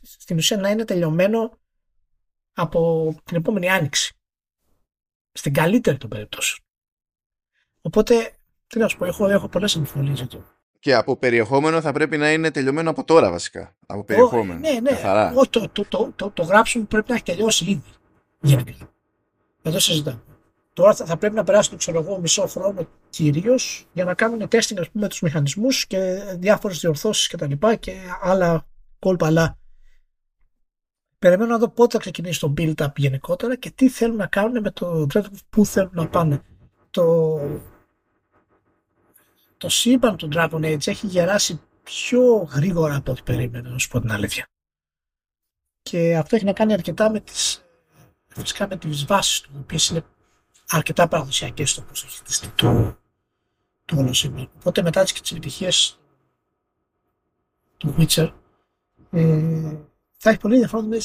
στην 0.03 0.37
ουσία 0.37 0.57
να 0.57 0.68
είναι 0.68 0.85
τελειωμένο 0.85 1.59
από 2.53 3.14
την 3.24 3.37
επόμενη 3.37 3.70
άνοιξη. 3.70 4.14
Στην 5.33 5.53
καλύτερη 5.53 5.96
των 5.96 6.11
περιπτώσεων. 6.11 6.59
Οπότε, 7.81 8.37
τι 8.66 8.79
να 8.79 8.88
σου 8.88 8.96
πω, 8.96 9.05
έχω, 9.05 9.29
έχω 9.29 9.48
πολλές 9.48 9.77
αμφιβολίες 9.77 10.18
για 10.18 10.27
το. 10.27 10.54
Και 10.85 10.94
από 10.94 11.16
περιεχόμενο 11.16 11.81
θα 11.81 11.92
πρέπει 11.92 12.16
να 12.16 12.33
είναι 12.33 12.51
τελειωμένο 12.51 12.90
από 12.90 13.05
τώρα 13.05 13.31
βασικά. 13.31 13.75
Από 13.87 14.05
περιεχόμενο. 14.05 14.59
ναι, 14.59 14.70
ναι. 14.81 14.90
το, 15.51 15.68
το, 15.68 15.85
το, 15.88 16.12
το, 16.16 16.31
το, 16.31 16.42
γράψιμο 16.42 16.85
πρέπει 16.85 17.09
να 17.09 17.14
έχει 17.14 17.25
τελειώσει 17.25 17.64
ήδη. 17.64 17.83
Γενικά. 18.40 18.73
Εδώ 19.62 19.79
συζητάμε. 19.79 20.23
Τώρα 20.73 20.94
θα, 20.94 21.16
πρέπει 21.16 21.35
να 21.35 21.44
περάσουν, 21.44 21.79
ξέρω 21.79 22.01
εγώ, 22.01 22.18
μισό 22.18 22.47
χρόνο 22.47 22.88
κυρίως 23.11 23.87
για 23.92 24.05
να 24.05 24.14
κάνουν 24.14 24.42
testing 24.42 24.79
ας 24.79 24.90
πούμε, 24.90 25.09
τους 25.09 25.20
μηχανισμούς 25.20 25.87
και 25.87 26.23
διάφορες 26.38 26.79
διορθώσεις 26.79 27.29
κτλ. 27.29 27.53
Και, 27.53 27.77
και 27.77 27.92
άλλα 28.23 28.66
κόλπα. 28.99 29.27
Αλλά 29.27 29.59
περιμένω 31.18 31.51
να 31.51 31.59
δω 31.59 31.68
πότε 31.68 31.92
θα 31.92 31.99
ξεκινήσει 31.99 32.40
το 32.40 32.55
build-up 32.59 32.92
γενικότερα 32.97 33.57
και 33.57 33.70
τι 33.70 33.88
θέλουν 33.88 34.16
να 34.16 34.27
κάνουν 34.27 34.61
με 34.61 34.70
το 34.70 35.07
πού 35.51 35.66
θέλουν 35.66 35.92
να 35.92 36.09
πάνε. 36.09 36.42
Το, 36.90 37.37
το 39.64 39.70
σύμπαν 39.70 40.16
του 40.16 40.29
Dragon 40.33 40.64
Age 40.64 40.87
έχει 40.87 41.07
γεράσει 41.07 41.61
πιο 41.83 42.48
γρήγορα 42.53 42.96
από 42.96 43.12
ό,τι 43.12 43.22
περίμενα, 43.22 43.70
να 43.70 43.79
σου 43.79 43.88
πω 43.88 44.00
την 44.00 44.12
αλήθεια. 44.12 44.46
Και 45.83 46.16
αυτό 46.16 46.37
έχει 46.37 46.44
να 46.44 46.53
κάνει 46.53 46.72
αρκετά 46.72 47.11
με 47.11 47.20
τις, 47.20 47.64
φυσικά 48.27 48.68
με 48.68 48.77
τις 48.77 49.05
βάσεις 49.05 49.40
του, 49.40 49.50
οι 49.55 49.59
οποίες 49.59 49.88
είναι 49.88 50.05
αρκετά 50.68 51.09
παραδοσιακές 51.09 51.70
στο 51.70 51.83
πώς 51.83 52.05
έχει 52.05 52.16
χτιστεί 52.16 52.48
το, 52.48 52.96
το 53.85 53.96
όλο 53.96 54.12
σύμπαν. 54.12 54.50
Οπότε 54.57 54.83
μετά 54.83 55.03
τις, 55.03 55.12
τις 55.12 55.31
επιτυχίες 55.31 56.00
του 57.77 57.94
Witcher 57.98 58.33
ε, 59.11 59.77
θα 60.16 60.31
έχει 60.31 60.38
πολύ 60.38 60.55
ενδιαφέρον 60.55 60.88
να 60.88 60.96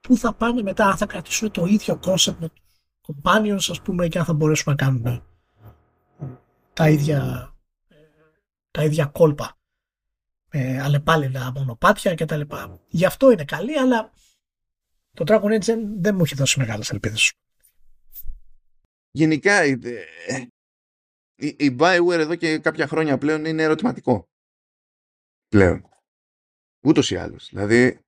πού 0.00 0.16
θα 0.16 0.32
πάνε 0.32 0.62
μετά, 0.62 0.86
αν 0.86 0.96
θα 0.96 1.06
κρατήσουν 1.06 1.50
το 1.50 1.64
ίδιο 1.64 2.00
concept 2.04 2.36
με 2.38 2.48
τους 2.48 2.62
companions 3.06 3.70
ας 3.70 3.80
πούμε 3.82 4.08
και 4.08 4.18
αν 4.18 4.24
θα 4.24 4.32
μπορέσουν 4.32 4.72
να 4.72 4.84
κάνουν 4.84 5.06
ε, 5.06 5.22
τα 6.72 6.88
ίδια 6.88 7.50
τα 8.76 8.84
ίδια 8.84 9.06
κόλπα. 9.06 9.58
Ε, 10.50 10.80
αλλεπάλληλα 10.80 11.52
μονοπάτια 11.52 12.14
κτλ. 12.14 12.40
Γι' 12.88 13.04
αυτό 13.04 13.30
είναι 13.30 13.44
καλή, 13.44 13.78
αλλά 13.78 14.12
το 15.12 15.24
Dragon 15.26 15.60
Age 15.60 15.76
δεν, 15.98 16.14
μου 16.14 16.22
έχει 16.22 16.34
δώσει 16.34 16.58
μεγάλες 16.58 16.90
ελπίδες. 16.90 17.32
Γενικά 19.10 19.64
η, 19.64 19.78
η 21.36 21.76
Bioware 21.78 22.18
εδώ 22.18 22.34
και 22.34 22.58
κάποια 22.58 22.86
χρόνια 22.86 23.18
πλέον 23.18 23.44
είναι 23.44 23.62
ερωτηματικό. 23.62 24.28
Πλέον. 25.48 25.88
Ούτως 26.84 27.10
ή 27.10 27.16
άλλως. 27.16 27.48
Δηλαδή 27.48 28.00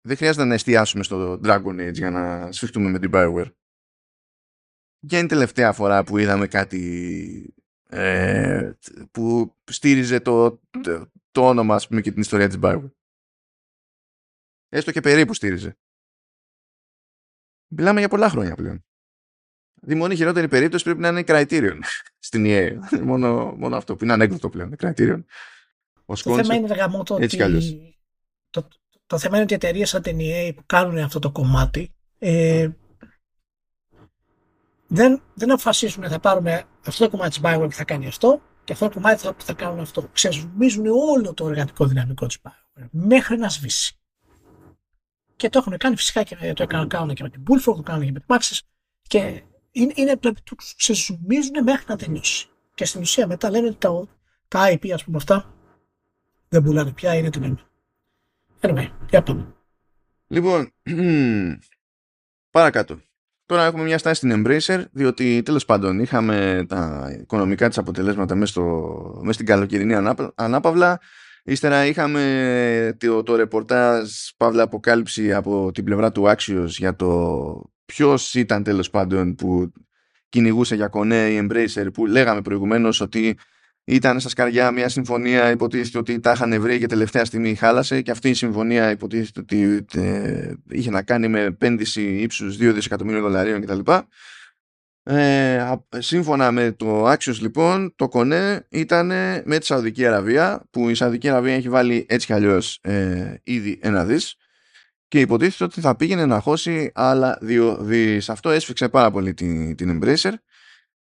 δεν 0.00 0.16
χρειάζεται 0.16 0.44
να 0.44 0.54
εστιάσουμε 0.54 1.02
στο 1.02 1.40
Dragon 1.44 1.88
Age 1.88 1.94
για 1.94 2.10
να 2.10 2.52
σφιχτούμε 2.52 2.90
με 2.90 2.98
την 2.98 3.10
Bioware. 3.14 3.52
Ποια 5.06 5.18
είναι 5.18 5.26
η 5.26 5.30
τελευταία 5.30 5.72
φορά 5.72 6.04
που 6.04 6.18
είδαμε 6.18 6.46
κάτι 6.46 7.54
ε, 7.88 8.72
που 9.10 9.56
στήριζε 9.64 10.20
το, 10.20 10.60
το, 11.30 11.48
όνομα 11.48 11.74
ας 11.74 11.88
πούμε, 11.88 12.00
και 12.00 12.12
την 12.12 12.20
ιστορία 12.20 12.48
της 12.48 12.58
Bioware. 12.62 12.90
Έστω 14.68 14.92
και 14.92 15.00
περίπου 15.00 15.34
στήριζε. 15.34 15.76
Μιλάμε 17.66 17.98
για 17.98 18.08
πολλά 18.08 18.28
χρόνια 18.28 18.54
πλέον. 18.54 18.84
Η 19.86 19.94
μόνη 19.94 20.16
χειρότερη 20.16 20.48
περίπτωση 20.48 20.84
πρέπει 20.84 21.00
να 21.00 21.08
είναι 21.08 21.24
Criterion 21.26 21.78
στην 22.26 22.44
EA. 22.46 22.78
μόνο, 23.02 23.54
μόνο 23.56 23.76
αυτό 23.76 23.96
που 23.96 24.04
είναι 24.04 24.12
ανέκδοτο 24.12 24.48
πλέον. 24.48 24.74
Criterion. 24.78 25.24
το 26.04 26.16
θέμα 26.16 26.54
είναι 26.54 26.74
γαμό 26.74 27.02
το 27.02 27.14
ότι... 27.14 27.36
Το, 28.50 28.68
το, 29.06 29.18
θέμα 29.18 29.34
είναι 29.34 29.42
ότι 29.42 29.52
οι 29.52 29.56
εταιρείες 29.56 29.88
σαν 29.88 30.02
την 30.02 30.18
EA 30.20 30.52
που 30.56 30.62
κάνουν 30.66 30.98
αυτό 30.98 31.18
το 31.18 31.30
κομμάτι 31.30 31.94
ε, 32.18 32.68
δεν, 34.86 35.22
δεν 35.34 35.50
αποφασίσουν 35.50 36.08
θα 36.08 36.18
πάρουμε 36.18 36.64
αυτό 36.88 37.04
το 37.04 37.10
κομμάτι 37.10 37.30
της 37.30 37.40
Bioware 37.42 37.66
που 37.68 37.72
θα 37.72 37.84
κάνει 37.84 38.06
αυτό 38.06 38.42
και 38.64 38.72
αυτό 38.72 38.88
το 38.88 38.94
κομμάτι 38.94 39.22
θα, 39.22 39.34
θα 39.38 39.52
κάνουν 39.52 39.80
αυτό. 39.80 40.08
Ξεζουμίζουν 40.12 40.86
όλο 40.86 41.34
το 41.34 41.48
εργατικό 41.48 41.86
δυναμικό 41.86 42.26
της 42.26 42.38
Bioware 42.42 42.86
μέχρι 42.90 43.36
να 43.36 43.48
σβήσει. 43.48 43.98
Και 45.36 45.48
το 45.48 45.58
έχουν 45.58 45.76
κάνει 45.76 45.96
φυσικά 45.96 46.22
και 46.22 46.52
το 46.52 46.62
έκαναν 46.62 46.88
κάνουν 46.88 47.14
και 47.14 47.22
με 47.22 47.30
την 47.30 47.42
Bullfrog, 47.42 47.76
το 47.76 47.82
κάνουν 47.82 48.04
και 48.04 48.12
με 48.12 48.20
την 48.20 48.36
Maxis 48.36 48.58
και 49.02 49.42
είναι, 49.70 49.92
είναι 49.96 50.16
το 50.16 50.54
ξεζουμίζουν 50.76 51.62
μέχρι 51.62 51.84
να 51.88 51.96
τελειώσει. 51.96 52.48
Και 52.74 52.84
στην 52.84 53.00
ουσία 53.00 53.26
μετά 53.26 53.50
λένε 53.50 53.66
ότι 53.66 53.76
τα, 53.78 54.08
τα 54.48 54.72
IP 54.72 54.90
ας 54.90 55.04
πούμε 55.04 55.16
αυτά 55.16 55.54
δεν 56.48 56.62
πουλάνε 56.62 56.92
πια, 56.92 57.14
είναι 57.14 57.30
την 57.30 57.42
έννοια. 57.42 57.70
Anyway, 58.60 58.90
για 59.10 59.22
πάμε. 59.22 59.54
Λοιπόν, 60.26 60.72
παρακάτω. 62.50 63.00
Τώρα 63.46 63.64
έχουμε 63.64 63.82
μια 63.82 63.98
στάση 63.98 64.14
στην 64.14 64.44
Embracer, 64.46 64.84
διότι 64.92 65.42
τέλος 65.42 65.64
πάντων 65.64 66.00
είχαμε 66.00 66.64
τα 66.68 67.08
οικονομικά 67.20 67.68
της 67.68 67.78
αποτελέσματα 67.78 68.34
μέσα, 68.34 68.52
στο, 68.52 69.20
μέσα 69.20 69.32
στην 69.32 69.46
καλοκαιρινή 69.46 69.94
ανάπαυλα. 70.34 71.00
Ύστερα 71.44 71.86
είχαμε 71.86 72.96
το, 72.98 73.22
το 73.22 73.36
ρεπορτάζ 73.36 74.10
Παύλα 74.36 74.62
Αποκάλυψη 74.62 75.32
από 75.32 75.70
την 75.72 75.84
πλευρά 75.84 76.12
του 76.12 76.24
Axios 76.26 76.66
για 76.66 76.96
το 76.96 77.70
ποιος 77.84 78.34
ήταν 78.34 78.62
τέλος 78.62 78.90
πάντων 78.90 79.34
που 79.34 79.72
κυνηγούσε 80.28 80.74
για 80.74 80.88
κονέ 80.88 81.28
η 81.28 81.46
Embracer 81.46 81.86
που 81.92 82.06
λέγαμε 82.06 82.42
προηγουμένως 82.42 83.00
ότι 83.00 83.38
ήταν 83.88 84.20
στα 84.20 84.28
σκαριά 84.28 84.70
μια 84.70 84.88
συμφωνία 84.88 85.50
υποτίθεται 85.50 85.98
ότι 85.98 86.20
τα 86.20 86.32
είχαν 86.32 86.60
βρει 86.60 86.78
και 86.78 86.86
τελευταία 86.86 87.24
στιγμή 87.24 87.54
χάλασε 87.54 88.00
και 88.02 88.10
αυτή 88.10 88.28
η 88.28 88.34
συμφωνία 88.34 88.90
υποτίθεται 88.90 89.40
ότι 89.40 89.84
ε, 89.94 90.52
είχε 90.68 90.90
να 90.90 91.02
κάνει 91.02 91.28
με 91.28 91.40
επένδυση 91.40 92.02
ύψους 92.02 92.56
2 92.56 92.70
δισεκατομμύριων 92.74 93.22
δολαρίων 93.22 93.60
κτλ. 93.60 93.92
Ε, 95.02 95.72
σύμφωνα 95.98 96.52
με 96.52 96.72
το 96.72 97.12
Axios 97.12 97.38
λοιπόν 97.40 97.94
το 97.96 98.08
κονέ 98.08 98.66
ήταν 98.68 99.06
με 99.44 99.58
τη 99.58 99.66
Σαουδική 99.66 100.06
Αραβία 100.06 100.66
που 100.70 100.88
η 100.88 100.94
Σαουδική 100.94 101.28
Αραβία 101.28 101.54
έχει 101.54 101.68
βάλει 101.68 102.06
έτσι 102.08 102.26
κι 102.26 102.32
αλλιώς 102.32 102.78
ε, 102.82 103.34
ήδη 103.42 103.78
ένα 103.82 104.04
δις 104.04 104.36
και 105.08 105.20
υποτίθεται 105.20 105.64
ότι 105.64 105.80
θα 105.80 105.96
πήγαινε 105.96 106.26
να 106.26 106.40
χώσει 106.40 106.90
άλλα 106.94 107.38
δύο 107.40 107.76
δις. 107.80 108.28
Αυτό 108.28 108.50
έσφιξε 108.50 108.88
πάρα 108.88 109.10
πολύ 109.10 109.34
την, 109.34 109.76
την 109.76 110.00
Embracer 110.00 110.32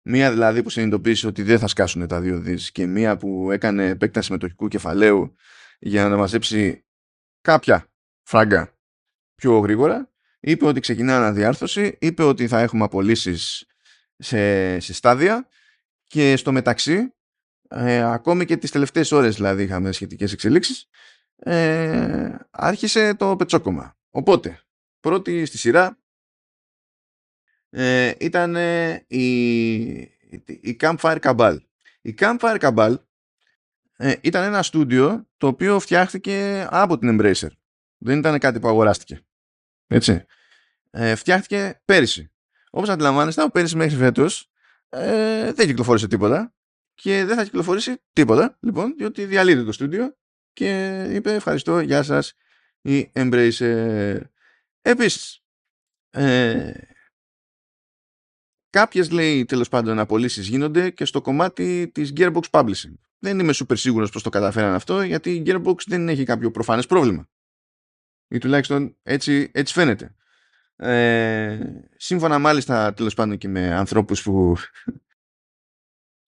Μία 0.06 0.32
δηλαδή 0.32 0.64
που 0.64 0.70
συνειδητοποίησε 0.70 1.28
ότι 1.28 1.44
δεν 1.44 1.60
θα 1.60 1.68
σκάσουν 1.68 2.08
τα 2.08 2.22
δύο 2.22 2.40
δις 2.40 2.72
και 2.72 2.86
μία 2.86 3.18
που 3.18 3.52
έκανε 3.52 3.88
επέκταση 3.88 4.32
μετοχικού 4.32 4.68
κεφαλαίου 4.68 5.36
για 5.80 6.10
να 6.10 6.18
μαζέψει 6.18 6.86
κάποια 7.42 7.92
φράγκα 8.24 8.78
πιο 9.36 9.58
γρήγορα. 9.58 10.12
Είπε 10.40 10.66
ότι 10.66 10.80
ξεκινά 10.80 11.18
αναδιάρθρωση, 11.18 11.98
είπε 12.00 12.24
ότι 12.24 12.48
θα 12.48 12.60
έχουμε 12.60 12.84
απολύσεις 12.84 13.66
σε, 14.18 14.80
σε 14.80 14.94
στάδια 14.94 15.48
και 16.04 16.36
στο 16.36 16.52
μεταξύ, 16.52 17.14
ε, 17.70 18.04
ακόμη 18.04 18.46
και 18.46 18.58
τις 18.58 18.72
τελευταίες 18.72 19.12
ώρες 19.12 19.36
δηλαδή 19.36 19.64
είχαμε 19.64 19.92
σχετικές 19.92 20.34
εξελίξεις, 20.34 20.88
ε, 21.36 22.36
άρχισε 22.52 23.14
το 23.14 23.36
πετσόκομα. 23.36 23.98
Οπότε, 24.10 24.60
πρώτη 25.00 25.46
στη 25.46 25.58
σειρά 25.58 25.98
ε, 27.76 28.12
ήταν 28.20 28.56
η, 29.08 29.26
η 30.62 30.78
Campfire 30.80 31.20
Cabal. 31.20 31.58
Η 32.02 32.16
Campfire 32.18 32.60
Cabal 32.60 32.96
ε, 33.98 34.14
ήταν 34.22 34.44
ένα 34.44 34.64
στούντιο 34.64 35.28
το 35.38 35.48
οποίο 35.48 35.80
φτιάχτηκε 35.80 36.68
από 36.70 36.98
την 36.98 37.18
Embracer. 37.20 37.48
Δεν 37.98 38.20
ήταν 38.20 38.40
κάτι 38.40 38.60
που 38.60 38.68
αγοράστηκε. 38.68 39.22
Έτσι. 39.88 40.26
Ε, 40.92 41.16
φτιάχτηκε 41.16 41.82
πέρυσι. 41.86 42.32
Όπως 42.70 42.90
αντιλαμβάνεστε, 42.90 43.42
από 43.42 43.52
πέρυσι 43.52 43.76
μέχρι 43.76 43.96
φέτος 43.96 44.52
ε, 44.90 45.52
δεν 45.52 45.68
κυκλοφόρησε 45.68 46.08
τίποτα 46.08 46.54
και 46.94 47.26
δεν 47.26 47.36
θα 47.36 47.44
κυκλοφορήσει 47.44 48.02
τίποτα, 48.14 48.58
λοιπόν, 48.60 48.96
διότι 48.98 49.26
διαλύεται 49.26 49.64
το 49.64 49.72
στούντιο 49.72 50.18
και 50.54 51.04
είπε 51.12 51.34
ευχαριστώ, 51.34 51.80
γεια 51.80 52.04
σας, 52.04 52.34
η 52.82 53.12
Embracer. 53.16 54.20
Επίσης, 54.82 55.44
ε, 56.10 56.72
Κάποιες 58.74 59.12
λέει 59.12 59.46
τέλος 59.46 59.70
πάντων 59.70 60.00
απολύσεις 60.00 60.48
γίνονται 60.48 60.90
και 60.90 61.06
στο 61.06 61.22
κομμάτι 61.22 61.92
της 61.94 62.14
Gearbox 62.18 62.42
Publishing. 62.50 62.94
Δεν 63.20 63.40
είμαι 63.40 63.54
super 63.56 63.78
σίγουρος 63.78 64.10
πως 64.10 64.24
το 64.24 64.30
καταφέραν 64.30 64.74
αυτό 64.74 65.02
γιατί 65.02 65.32
η 65.32 65.44
Gearbox 65.46 65.76
δεν 65.86 66.10
έχει 66.10 66.24
κάποιο 66.24 66.52
προφανές 66.52 66.86
πρόβλημα. 66.86 67.30
Ή 68.28 68.38
τουλάχιστον 68.38 68.96
έτσι, 69.04 69.52
έτσι 69.54 69.74
φαίνεται. 69.74 70.16
Ε, 70.76 71.60
σύμφωνα 71.98 72.40
μάλιστα 72.40 72.94
τέλος 72.94 73.14
πάντων 73.14 73.38
και 73.38 73.48
με 73.48 73.74
ανθρώπους 73.74 74.22
που 74.22 74.56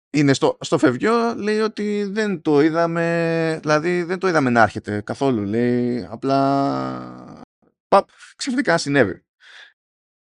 είναι 0.09 0.33
στο, 0.33 0.57
στο 0.61 0.77
φευγιό 0.77 1.35
λέει 1.35 1.59
ότι 1.59 2.03
δεν 2.03 2.41
το 2.41 2.61
είδαμε 2.61 3.59
δηλαδή 3.61 4.03
δεν 4.03 4.19
το 4.19 4.27
είδαμε 4.27 4.49
να 4.49 4.61
έρχεται 4.61 5.01
καθόλου 5.01 5.43
λέει 5.43 6.07
απλά 6.09 7.43
παπ, 7.87 8.09
ξαφνικά 8.35 8.77
συνέβη 8.77 9.25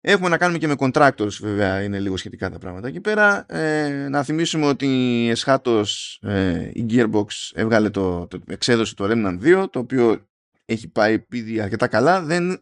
Έχουμε 0.02 0.30
να 0.30 0.38
κάνουμε 0.38 0.58
και 0.58 0.68
με 0.68 0.76
contractors 0.78 1.34
βέβαια, 1.40 1.84
είναι 1.84 2.00
λίγο 2.00 2.18
σχετικά 2.18 2.50
τα 2.50 2.58
πράγματα 2.58 2.88
εκεί 2.88 3.02
πέρα. 3.02 3.46
Ε, 3.50 4.08
να 4.10 4.24
θυμίσουμε 4.24 4.66
ότι 4.66 4.88
εσχάτως 5.30 6.20
ε, 6.22 6.70
η 6.74 6.86
Gearbox 6.90 7.26
έβγαλε 7.54 7.90
το, 7.90 8.28
το, 8.28 8.40
εξέδωσε 8.48 8.96
το 8.96 9.06
Remnant 9.10 9.64
2, 9.64 9.66
το 9.70 9.80
οποίο 9.80 10.28
έχει 10.66 10.88
πάει 10.88 11.26
ήδη 11.30 11.60
αρκετά 11.60 11.88
καλά. 11.88 12.22
Δεν, 12.22 12.62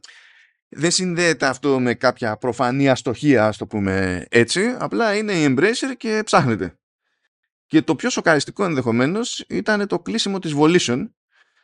δεν 0.69 0.91
συνδέεται 0.91 1.45
αυτό 1.45 1.79
με 1.79 1.93
κάποια 1.93 2.37
προφανή 2.37 2.89
αστοχία, 2.89 3.47
ας 3.47 3.57
το 3.57 3.67
πούμε 3.67 4.25
έτσι. 4.29 4.75
Απλά 4.77 5.15
είναι 5.15 5.33
η 5.33 5.45
Embracer 5.49 5.93
και 5.97 6.21
ψάχνεται. 6.25 6.79
Και 7.65 7.81
το 7.81 7.95
πιο 7.95 8.09
σοκαριστικό 8.09 8.65
ενδεχομένως 8.65 9.45
ήταν 9.49 9.87
το 9.87 9.99
κλείσιμο 9.99 10.39
της 10.39 10.53
Volition. 10.57 11.09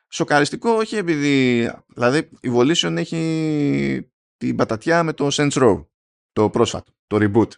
Σοκαριστικό 0.10 0.70
όχι 0.72 0.96
επειδή... 0.96 1.70
Δηλαδή 1.88 2.30
η 2.42 2.52
Volition 2.56 2.96
έχει 2.98 4.12
την 4.42 4.56
πατατιά 4.56 5.04
με 5.04 5.14
το 5.14 5.28
Saints 5.32 5.52
Row, 5.52 5.86
το 6.32 6.50
πρόσφατο, 6.50 6.92
το 7.08 7.18
reboot, 7.22 7.50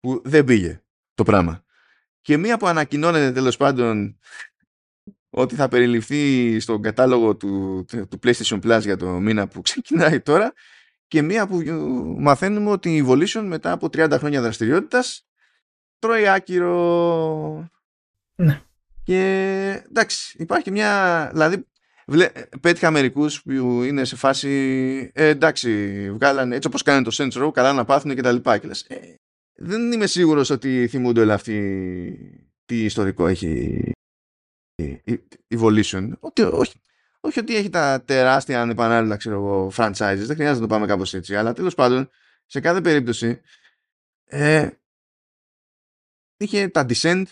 που 0.00 0.22
δεν 0.24 0.44
πήγε 0.44 0.82
το 1.14 1.22
πράγμα. 1.22 1.64
Και 2.20 2.36
μία 2.36 2.56
που 2.56 2.66
ανακοινώνεται 2.66 3.32
τέλος 3.32 3.56
πάντων 3.56 4.18
ότι 5.30 5.54
θα 5.54 5.68
περιληφθεί 5.68 6.60
στον 6.60 6.82
κατάλογο 6.82 7.36
του, 7.36 7.84
του 7.88 8.18
PlayStation 8.22 8.60
Plus 8.62 8.80
για 8.80 8.96
το 8.96 9.06
μήνα 9.06 9.48
που 9.48 9.60
ξεκινάει 9.68 10.20
τώρα 10.20 10.52
και 11.06 11.22
μία 11.22 11.46
που 11.46 11.62
μαθαίνουμε 12.18 12.70
ότι 12.70 12.96
η 12.96 13.04
Evolution 13.06 13.44
μετά 13.46 13.72
από 13.72 13.86
30 13.86 14.10
χρόνια 14.18 14.40
δραστηριότητας 14.40 15.26
τρώει 15.98 16.28
άκυρο. 16.28 17.68
Ναι. 18.34 18.62
Και 19.02 19.22
εντάξει, 19.88 20.36
υπάρχει 20.38 20.70
μια. 20.70 21.28
Δηλαδή, 21.32 21.66
Βλέ, 22.06 22.30
πέτυχα 22.60 22.90
μερικούς 22.90 23.42
που 23.42 23.82
είναι 23.82 24.04
σε 24.04 24.16
φάση 24.16 24.50
ε, 25.14 25.28
εντάξει, 25.28 26.10
βγάλανε 26.12 26.54
έτσι 26.54 26.68
όπως 26.68 26.82
κάνει 26.82 27.04
το 27.04 27.10
Saints 27.12 27.44
Row, 27.44 27.52
καλά 27.52 27.72
να 27.72 27.84
πάθουν 27.84 28.14
και 28.14 28.22
τα 28.22 28.32
λοιπά. 28.32 28.58
Και 28.58 28.66
λες, 28.66 28.82
ε, 28.82 29.14
δεν 29.54 29.92
είμαι 29.92 30.06
σίγουρος 30.06 30.50
ότι 30.50 30.88
θυμούνται 30.88 31.20
όλα 31.20 31.34
αυτοί 31.34 32.46
τι 32.64 32.84
ιστορικό 32.84 33.26
έχει 33.26 33.78
η 34.74 35.56
Evolution. 35.58 36.10
Ότι, 36.20 36.42
όχι, 36.42 36.80
όχι 37.20 37.38
ότι 37.38 37.56
έχει 37.56 37.70
τα 37.70 38.02
τεράστια 38.04 38.60
ανεπανάληπτα 38.60 39.16
ξέρω 39.16 39.34
εγώ, 39.34 39.72
franchises, 39.76 40.24
δεν 40.26 40.36
χρειάζεται 40.36 40.54
να 40.54 40.60
το 40.60 40.66
πάμε 40.66 40.86
κάπως 40.86 41.14
έτσι, 41.14 41.36
αλλά 41.36 41.52
τέλος 41.52 41.74
πάντων, 41.74 42.10
σε 42.46 42.60
κάθε 42.60 42.80
περίπτωση, 42.80 43.40
ε, 44.24 44.70
είχε 46.36 46.68
τα 46.68 46.86
Descent, 46.88 47.24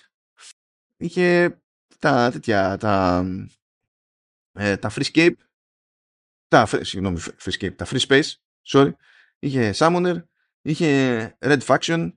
είχε 0.96 1.58
τα 1.98 2.30
τέτοια, 2.32 2.76
τα, 2.76 3.24
ε, 4.52 4.76
τα 4.76 4.90
Freescape, 4.94 5.34
τα, 6.48 6.66
συγγνώμη, 6.66 7.20
Freescape, 7.42 7.74
τα 7.76 7.86
Free 7.86 8.00
Space, 8.08 8.32
sorry, 8.66 8.92
είχε 9.38 9.74
Summoner, 9.76 10.22
είχε 10.62 11.36
Red 11.40 11.60
Faction, 11.60 12.12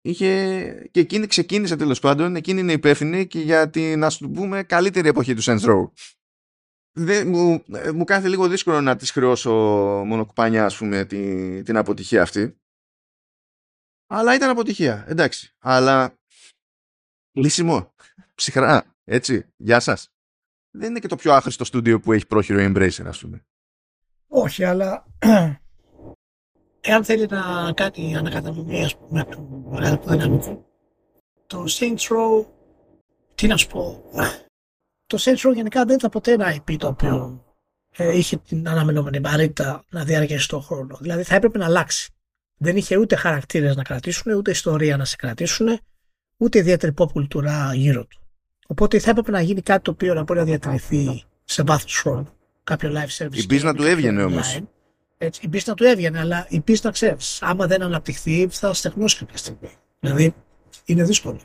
είχε 0.00 0.88
και 0.90 1.00
εκείνη 1.00 1.26
ξεκίνησε 1.26 1.76
τέλος 1.76 2.00
πάντων, 2.00 2.36
εκείνη 2.36 2.60
είναι 2.60 2.72
υπεύθυνη 2.72 3.26
και 3.26 3.40
για 3.40 3.70
την, 3.70 3.98
να 3.98 4.10
σου 4.10 4.30
πούμε, 4.30 4.62
καλύτερη 4.62 5.08
εποχή 5.08 5.34
του 5.34 5.42
Saints 5.42 5.60
Row. 5.60 5.90
Δεν, 6.92 7.28
μου, 7.28 7.64
ε, 7.72 7.90
μου 7.90 8.04
κάθε 8.04 8.28
λίγο 8.28 8.48
δύσκολο 8.48 8.80
να 8.80 8.96
της 8.96 9.10
χρεώσω 9.10 9.52
μονοκουπάνια, 10.06 10.64
ας 10.64 10.76
πούμε, 10.76 11.04
την, 11.04 11.64
την 11.64 11.76
αποτυχία 11.76 12.22
αυτή. 12.22 12.60
Αλλά 14.06 14.34
ήταν 14.34 14.50
αποτυχία, 14.50 15.04
εντάξει. 15.08 15.54
Αλλά 15.58 16.18
λύσιμο, 17.32 17.94
ψυχρά, 18.34 18.96
έτσι, 19.04 19.52
γεια 19.56 19.80
σας 19.80 20.12
δεν 20.70 20.90
είναι 20.90 20.98
και 20.98 21.08
το 21.08 21.16
πιο 21.16 21.32
άχρηστο 21.32 21.64
στούντιο 21.64 22.00
που 22.00 22.12
έχει 22.12 22.26
πρόχειρο 22.26 22.58
Embracer, 22.62 23.04
ας 23.06 23.18
πούμε. 23.18 23.46
Όχι, 24.28 24.64
αλλά 24.64 25.06
εάν 26.80 27.04
θέλει 27.04 27.26
να 27.26 27.72
κάνει 27.72 28.16
ανακατανομή, 28.16 28.84
ας 28.84 28.96
πούμε, 28.96 29.24
του 29.24 29.66
μεγάλου 29.70 30.00
δυναμικού, 30.06 30.66
το 31.46 31.64
Saints 31.68 31.98
Row, 31.98 32.46
τι 33.34 33.46
να 33.46 33.56
σου 33.56 33.66
πω, 33.66 34.02
το 35.06 35.18
Saints 35.20 35.48
Row 35.48 35.54
γενικά 35.54 35.84
δεν 35.84 35.96
ήταν 35.96 36.10
ποτέ 36.10 36.32
ένα 36.32 36.56
IP 36.56 36.76
το 36.78 36.86
οποίο 36.86 37.44
ε, 37.96 38.16
είχε 38.16 38.36
την 38.36 38.68
αναμενόμενη 38.68 39.20
βαρύτητα 39.20 39.84
να 39.90 40.04
διαρκέσει 40.04 40.48
τον 40.48 40.62
χρόνο. 40.62 40.98
Δηλαδή 41.00 41.22
θα 41.22 41.34
έπρεπε 41.34 41.58
να 41.58 41.64
αλλάξει. 41.64 42.12
Δεν 42.56 42.76
είχε 42.76 42.96
ούτε 42.96 43.16
χαρακτήρες 43.16 43.76
να 43.76 43.82
κρατήσουν, 43.82 44.32
ούτε 44.32 44.50
ιστορία 44.50 44.96
να 44.96 45.04
σε 45.04 45.16
κρατήσουν, 45.16 45.78
ούτε 46.36 46.58
ιδιαίτερη 46.58 46.94
pop 46.96 47.12
κουλτούρα 47.12 47.74
γύρω 47.74 48.06
του. 48.06 48.27
Οπότε 48.70 48.98
θα 48.98 49.10
έπρεπε 49.10 49.30
να 49.30 49.40
γίνει 49.40 49.62
κάτι 49.62 49.82
το 49.82 49.90
οποίο 49.90 50.14
να 50.14 50.22
μπορεί 50.22 50.38
να 50.38 50.44
διατηρηθεί 50.44 51.24
σε 51.44 51.62
βάθος 51.62 52.00
χρόνου. 52.00 52.28
Κάποιο 52.64 52.92
live 52.92 53.24
service. 53.24 53.36
Η 53.36 53.46
πίσνα 53.46 53.74
του 53.74 53.82
έβγαινε 53.82 54.22
όμως. 54.22 54.60
η 55.40 55.48
πίσνα 55.48 55.74
του 55.74 55.84
έβγαινε, 55.84 56.18
αλλά 56.18 56.46
η 56.48 56.60
πίσνα 56.60 56.90
ξέρεις. 56.90 57.42
Άμα 57.42 57.66
δεν 57.66 57.82
αναπτυχθεί, 57.82 58.48
θα 58.50 58.74
στεγνώσει 58.74 59.16
κάποια 59.16 59.36
στιγμή. 59.36 59.70
Δηλαδή, 60.00 60.34
είναι 60.84 61.04
δύσκολο 61.04 61.40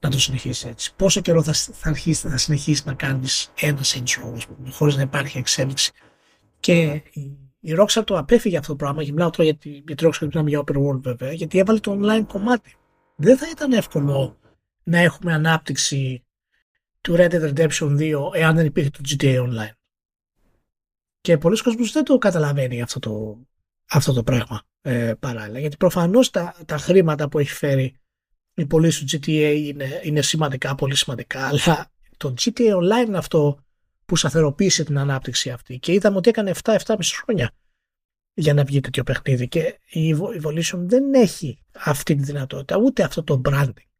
να 0.00 0.10
το 0.10 0.18
συνεχίσει 0.20 0.68
έτσι. 0.68 0.94
Πόσο 0.96 1.20
καιρό 1.20 1.42
θα, 1.42 1.52
θα 1.52 1.88
αρχίσει 1.88 2.28
να 2.28 2.36
συνεχίσει 2.36 2.82
να 2.86 2.94
κάνεις 2.94 3.52
ένα 3.60 3.80
intro, 3.82 4.38
χωρίς 4.70 4.96
να 4.96 5.02
υπάρχει 5.02 5.38
εξέλιξη. 5.38 5.92
Και 6.60 7.02
η, 7.12 7.36
η 7.60 7.74
Rockstar 7.78 8.02
το 8.04 8.18
απέφυγε 8.18 8.58
αυτό 8.58 8.70
το 8.70 8.76
πράγμα. 8.76 9.02
Γυμνάω 9.02 9.30
τώρα 9.30 9.44
γιατί, 9.44 9.82
για 9.86 9.96
τη 9.96 10.06
Rockstar 10.06 10.26
μιλάμε 10.26 10.48
για 10.48 10.64
open 10.66 10.76
world 10.76 11.00
βέβαια, 11.00 11.32
γιατί 11.32 11.58
έβαλε 11.58 11.78
το 11.78 11.98
online 12.00 12.24
κομμάτι. 12.26 12.74
Δεν 13.16 13.36
θα 13.36 13.46
ήταν 13.50 13.72
εύκολο 13.72 14.36
να 14.82 14.98
έχουμε 14.98 15.32
ανάπτυξη 15.32 16.22
του 17.02 17.14
Red 17.16 17.30
Dead 17.30 17.54
Redemption 17.54 17.98
2 17.98 18.34
εάν 18.34 18.56
δεν 18.56 18.66
υπήρχε 18.66 18.90
το 18.90 19.00
GTA 19.08 19.48
Online. 19.48 19.72
Και 21.20 21.38
πολλοί 21.38 21.62
κόσμος 21.62 21.92
δεν 21.92 22.04
το 22.04 22.18
καταλαβαίνει 22.18 22.82
αυτό 22.82 22.98
το, 22.98 23.38
αυτό 23.90 24.12
το 24.12 24.22
πράγμα 24.22 24.62
ε, 24.80 25.14
παράλληλα. 25.18 25.58
Γιατί 25.58 25.76
προφανώς 25.76 26.30
τα, 26.30 26.54
τα 26.66 26.78
χρήματα 26.78 27.28
που 27.28 27.38
έχει 27.38 27.52
φέρει 27.52 27.96
η 28.54 28.66
πωλήση 28.66 29.04
του 29.04 29.16
GTA 29.16 29.54
είναι, 29.56 30.00
είναι 30.02 30.22
σημαντικά, 30.22 30.74
πολύ 30.74 30.96
σημαντικά, 30.96 31.46
αλλά 31.48 31.90
το 32.16 32.34
GTA 32.40 32.74
Online 32.76 33.06
είναι 33.06 33.18
αυτό 33.18 33.64
που 34.04 34.16
σταθεροποίησε 34.16 34.84
την 34.84 34.98
ανάπτυξη 34.98 35.50
αυτή. 35.50 35.78
Και 35.78 35.92
είδαμε 35.92 36.16
ότι 36.16 36.28
έκανε 36.28 36.52
7-7,5 36.62 36.96
χρόνια 37.24 37.50
για 38.34 38.54
να 38.54 38.64
βγει 38.64 38.80
τέτοιο 38.80 39.02
παιχνίδι. 39.02 39.48
Και 39.48 39.78
η 39.86 40.16
Evolution 40.18 40.78
δεν 40.78 41.14
έχει 41.14 41.62
αυτή 41.72 42.14
τη 42.14 42.22
δυνατότητα, 42.22 42.76
ούτε 42.76 43.02
αυτό 43.02 43.22
το 43.22 43.40
branding. 43.44 43.91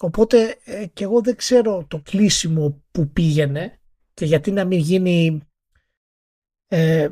Οπότε 0.00 0.58
ε, 0.64 0.86
και 0.86 1.04
εγώ 1.04 1.20
δεν 1.20 1.36
ξέρω 1.36 1.84
το 1.88 2.00
κλείσιμο 2.00 2.82
που 2.90 3.08
πήγαινε 3.08 3.80
και 4.14 4.24
γιατί 4.24 4.50
να 4.50 4.64
μην 4.64 4.78
γίνει 4.78 5.40
ε, 6.68 7.08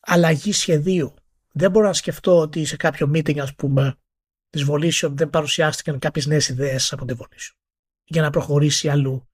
αλλαγή 0.00 0.52
σχεδίου. 0.52 1.14
Δεν 1.52 1.70
μπορώ 1.70 1.86
να 1.86 1.92
σκεφτώ 1.92 2.38
ότι 2.38 2.64
σε 2.64 2.76
κάποιο 2.76 3.10
meeting 3.14 3.38
ας 3.38 3.54
πούμε 3.54 3.96
της 4.50 4.66
Volition 4.70 5.10
δεν 5.10 5.30
παρουσιάστηκαν 5.30 5.98
κάποιες 5.98 6.26
νέες 6.26 6.48
ιδέες 6.48 6.92
από 6.92 7.04
τη 7.04 7.14
Volition 7.18 7.56
για 8.04 8.22
να 8.22 8.30
προχωρήσει 8.30 8.88
αλλού 8.88 9.28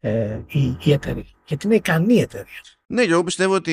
ε, 0.00 0.40
η, 0.46 0.76
η 0.82 0.92
εταιρεία. 0.92 1.26
Γιατί 1.46 1.66
είναι 1.66 1.74
ικανή 1.74 2.14
η 2.14 2.20
εταιρεία. 2.20 2.60
Ναι, 2.86 3.04
και 3.04 3.12
εγώ 3.12 3.24
πιστεύω 3.24 3.54
ότι 3.54 3.72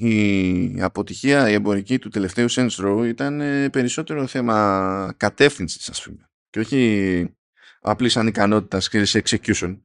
η 0.00 0.82
αποτυχία 0.82 1.50
η 1.50 1.52
εμπορική 1.52 1.98
του 1.98 2.08
τελευταίου 2.08 2.50
Saints 2.50 2.76
Row 2.76 3.06
ήταν 3.06 3.40
ε, 3.40 3.68
περισσότερο 3.70 4.26
θέμα 4.26 5.14
κατεύθυνσης 5.16 5.88
ας 5.88 6.02
πούμε 6.02 6.30
και 6.50 6.58
όχι 6.60 7.37
απλής 7.80 8.16
ανικανότητας 8.16 8.88
και 8.88 9.04
σε 9.04 9.22
execution. 9.24 9.80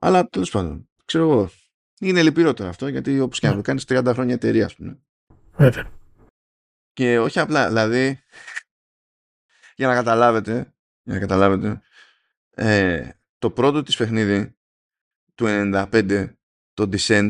Αλλά 0.00 0.28
τέλος 0.28 0.50
πάντων, 0.50 0.88
ξέρω 1.04 1.30
εγώ, 1.30 1.50
είναι 2.00 2.22
λυπηρό 2.22 2.54
τώρα 2.54 2.70
αυτό 2.70 2.88
γιατί 2.88 3.20
όπως 3.20 3.38
και 3.38 3.46
να 3.46 3.52
το 3.52 3.58
ναι. 3.58 3.62
κάνεις 3.62 3.84
30 3.88 4.12
χρόνια 4.14 4.34
εταιρεία, 4.34 4.64
ας 4.64 4.74
πούμε. 4.74 4.98
Βέβαια. 5.56 5.90
Και 6.92 7.18
όχι 7.18 7.38
απλά, 7.38 7.68
δηλαδή, 7.68 8.22
για 9.76 9.86
να 9.86 9.94
καταλάβετε, 9.94 10.74
για 11.02 11.14
να 11.14 11.20
καταλάβετε, 11.20 11.82
ε, 12.50 13.10
το 13.38 13.50
πρώτο 13.50 13.82
της 13.82 13.96
παιχνίδι 13.96 14.56
του 15.34 15.46
95, 15.46 16.34
το 16.74 16.88
Descent, 16.92 17.28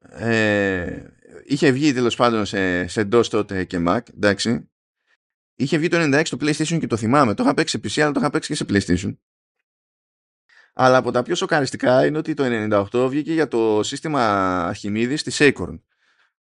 ε, 0.00 1.06
είχε 1.44 1.70
βγει 1.70 1.92
τέλος 1.92 2.16
πάντων 2.16 2.46
σε, 2.46 2.86
σε 2.86 3.08
DOS 3.12 3.26
τότε 3.26 3.64
και 3.64 3.84
Mac, 3.86 4.00
εντάξει, 4.14 4.71
Είχε 5.54 5.78
βγει 5.78 5.88
το 5.88 5.96
96 6.00 6.22
στο 6.24 6.36
PlayStation 6.40 6.78
και 6.78 6.86
το 6.86 6.96
θυμάμαι. 6.96 7.34
Το 7.34 7.42
είχα 7.42 7.54
παίξει 7.54 7.80
σε 7.82 7.88
PC, 7.88 8.02
αλλά 8.02 8.12
το 8.12 8.20
είχα 8.20 8.30
παίξει 8.30 8.54
και 8.54 8.54
σε 8.54 8.64
PlayStation. 8.68 9.16
Αλλά 10.74 10.96
από 10.96 11.10
τα 11.10 11.22
πιο 11.22 11.34
σοκαριστικά 11.34 12.06
είναι 12.06 12.18
ότι 12.18 12.34
το 12.34 12.44
98 12.92 13.08
βγήκε 13.08 13.32
για 13.32 13.48
το 13.48 13.82
σύστημα 13.82 14.20
Αρχιμίδης 14.66 15.22
της 15.22 15.36
Acorn. 15.40 15.80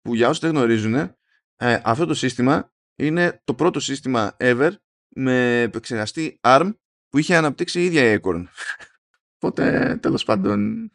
Που 0.02 0.16
για 0.16 0.28
όσους 0.28 0.42
δεν 0.42 0.52
γνωρίζουν, 0.52 0.96
ε, 0.96 1.82
αυτό 1.84 2.06
το 2.06 2.14
σύστημα 2.14 2.74
είναι 2.96 3.42
το 3.44 3.54
πρώτο 3.54 3.80
σύστημα 3.80 4.36
ever 4.40 4.72
με 5.08 5.62
επεξεργαστή 5.62 6.40
ARM 6.44 6.74
που 7.10 7.18
είχε 7.18 7.36
αναπτύξει 7.36 7.82
η 7.82 7.86
ίδια 7.86 8.12
η 8.12 8.20
Acorn. 8.22 8.44
Οπότε, 9.36 9.98
τέλος 10.02 10.24
πάντων... 10.24 10.92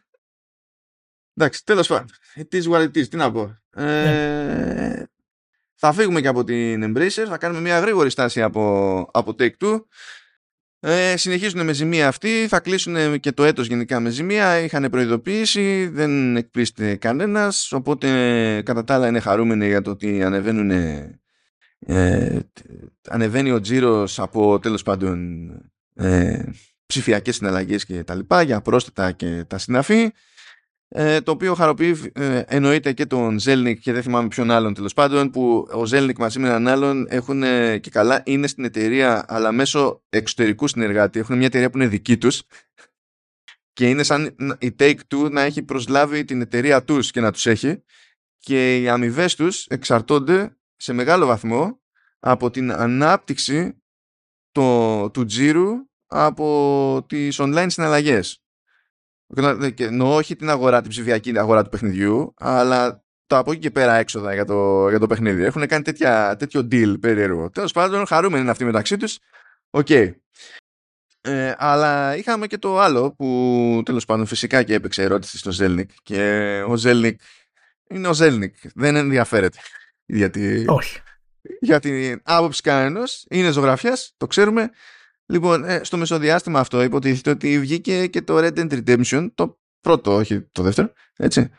Εντάξει, 1.35 1.64
τέλος 1.64 1.88
πάντων. 1.88 2.09
It 2.35 2.62
is 2.62 2.62
what 2.62 2.81
it 2.81 2.96
is. 2.96 3.09
Τι 3.09 3.16
να 3.16 3.33
πω. 3.33 3.59
Ε, 3.70 3.83
ναι. 3.85 5.05
Θα 5.86 5.92
φύγουμε 5.92 6.20
και 6.20 6.28
από 6.28 6.44
την 6.44 6.84
Embracer, 6.84 7.24
θα 7.28 7.38
κάνουμε 7.38 7.60
μια 7.60 7.78
γρήγορη 7.78 8.10
στάση 8.10 8.42
από, 8.42 9.08
από 9.12 9.34
Take-Two 9.38 9.84
Ε, 10.80 11.16
συνεχίζουν 11.16 11.64
με 11.64 11.72
ζημία 11.72 12.08
αυτή, 12.08 12.46
θα 12.48 12.60
κλείσουν 12.60 13.20
και 13.20 13.32
το 13.32 13.44
έτος 13.44 13.66
γενικά 13.66 14.00
με 14.00 14.10
ζημία, 14.10 14.58
είχαν 14.58 14.90
προειδοποίηση, 14.90 15.86
δεν 15.86 16.36
εκπλήσεται 16.36 16.96
κανένας, 16.96 17.72
οπότε 17.72 18.08
κατά 18.64 18.84
τα 18.84 18.94
άλλα 18.94 19.08
είναι 19.08 19.20
χαρούμενοι 19.20 19.66
για 19.66 19.82
το 19.82 19.90
ότι 19.90 20.22
ανεβαίνουν, 20.22 20.70
ε, 20.70 22.40
ανεβαίνει 23.08 23.50
ο 23.50 23.60
τζίρος 23.60 24.18
από 24.18 24.58
τέλος 24.58 24.82
πάντων 24.82 25.48
ε, 25.94 26.42
ψηφιακές 26.86 27.36
συναλλαγές 27.36 27.84
και 27.84 28.04
τα 28.04 28.14
λοιπά 28.14 28.42
για 28.42 28.60
πρόσθετα 28.60 29.12
και 29.12 29.44
τα 29.46 29.58
συναφή 29.58 30.10
ε, 30.88 31.20
το 31.20 31.30
οποίο 31.30 31.54
χαροποιεί 31.54 32.12
ε, 32.14 32.42
εννοείται 32.46 32.92
και 32.92 33.06
τον 33.06 33.38
Ζέλνικ 33.38 33.80
και 33.80 33.92
δεν 33.92 34.02
θυμάμαι 34.02 34.28
ποιον 34.28 34.50
άλλον 34.50 34.74
τέλος 34.74 34.94
πάντων 34.94 35.30
που 35.30 35.68
ο 35.72 35.86
Ζέλνικ 35.86 36.18
μαζί 36.18 36.38
με 36.38 36.48
έναν 36.48 36.68
άλλον 36.68 37.06
έχουν 37.08 37.42
ε, 37.42 37.78
και 37.78 37.90
καλά 37.90 38.22
είναι 38.24 38.46
στην 38.46 38.64
εταιρεία 38.64 39.24
αλλά 39.28 39.52
μέσω 39.52 40.02
εξωτερικού 40.08 40.68
συνεργάτη. 40.68 41.18
Έχουν 41.18 41.36
μια 41.36 41.46
εταιρεία 41.46 41.70
που 41.70 41.76
είναι 41.76 41.86
δική 41.86 42.18
τους 42.18 42.42
και 43.72 43.88
είναι 43.88 44.02
σαν 44.02 44.36
η 44.58 44.74
Take-Two 44.78 45.30
να 45.30 45.40
έχει 45.40 45.62
προσλάβει 45.62 46.24
την 46.24 46.40
εταιρεία 46.40 46.84
τους 46.84 47.10
και 47.10 47.20
να 47.20 47.32
τους 47.32 47.46
έχει. 47.46 47.82
Και 48.38 48.80
οι 48.80 48.88
αμοιβές 48.88 49.34
τους 49.34 49.66
εξαρτώνται 49.66 50.56
σε 50.76 50.92
μεγάλο 50.92 51.26
βαθμό 51.26 51.80
από 52.18 52.50
την 52.50 52.72
ανάπτυξη 52.72 53.82
το, 54.52 55.10
του 55.10 55.24
τζίρου 55.24 55.70
από 56.06 57.04
τις 57.08 57.36
online 57.40 57.66
συναλλαγές 57.68 58.43
Εννοώ 59.76 60.14
όχι 60.14 60.36
την 60.36 60.50
αγορά, 60.50 60.80
την 60.80 60.90
ψηφιακή 60.90 61.38
αγορά 61.38 61.62
του 61.62 61.68
παιχνιδιού, 61.68 62.34
αλλά 62.36 63.04
το 63.26 63.36
από 63.36 63.50
εκεί 63.50 63.60
και 63.60 63.70
πέρα 63.70 63.94
έξοδα 63.94 64.34
για 64.34 64.44
το, 64.44 64.88
για 64.88 64.98
το 64.98 65.06
παιχνίδι. 65.06 65.44
Έχουν 65.44 65.66
κάνει 65.66 65.82
τέτοια, 65.82 66.36
τέτοιο 66.36 66.60
deal 66.70 67.00
περίεργο. 67.00 67.50
Τέλος 67.50 67.72
πάντων, 67.72 68.06
χαρούμενοι 68.06 68.42
είναι 68.42 68.50
αυτοί 68.50 68.64
μεταξύ 68.64 68.96
τους. 68.96 69.18
OK. 69.70 69.87
Okay. 69.88 70.12
Ε, 71.20 71.54
αλλά 71.56 72.16
είχαμε 72.16 72.46
και 72.46 72.58
το 72.58 72.80
άλλο 72.80 73.12
που 73.12 73.82
τέλος 73.84 74.04
πάντων 74.04 74.26
φυσικά 74.26 74.62
και 74.62 74.74
έπαιξε 74.74 75.02
ερώτηση 75.02 75.38
στο 75.38 75.52
Ζέλνικ 75.52 75.90
και 76.02 76.62
ο 76.66 76.76
Ζέλνικ 76.76 77.20
είναι 77.88 78.08
ο 78.08 78.14
Ζέλνικ. 78.14 78.56
Δεν 78.74 78.96
ενδιαφέρεται. 78.96 79.58
Γιατί, 80.06 80.64
Όχι. 80.68 81.00
Για 81.60 81.80
την 81.80 82.20
άποψη 82.24 82.62
κανένας 82.62 83.24
είναι 83.30 83.50
ζωγραφιάς, 83.50 84.14
το 84.16 84.26
ξέρουμε. 84.26 84.70
Λοιπόν, 85.26 85.64
ε, 85.64 85.80
στο 85.84 85.96
μεσοδιάστημα 85.96 86.60
αυτό 86.60 86.82
υποτίθεται 86.82 87.30
ότι 87.30 87.60
βγήκε 87.60 88.06
και 88.06 88.22
το 88.22 88.38
Red 88.38 88.58
Dead 88.58 88.82
Redemption, 88.84 89.28
το 89.34 89.60
πρώτο, 89.80 90.14
όχι 90.14 90.48
το 90.52 90.62
δεύτερο, 90.62 90.92
έτσι, 91.16 91.50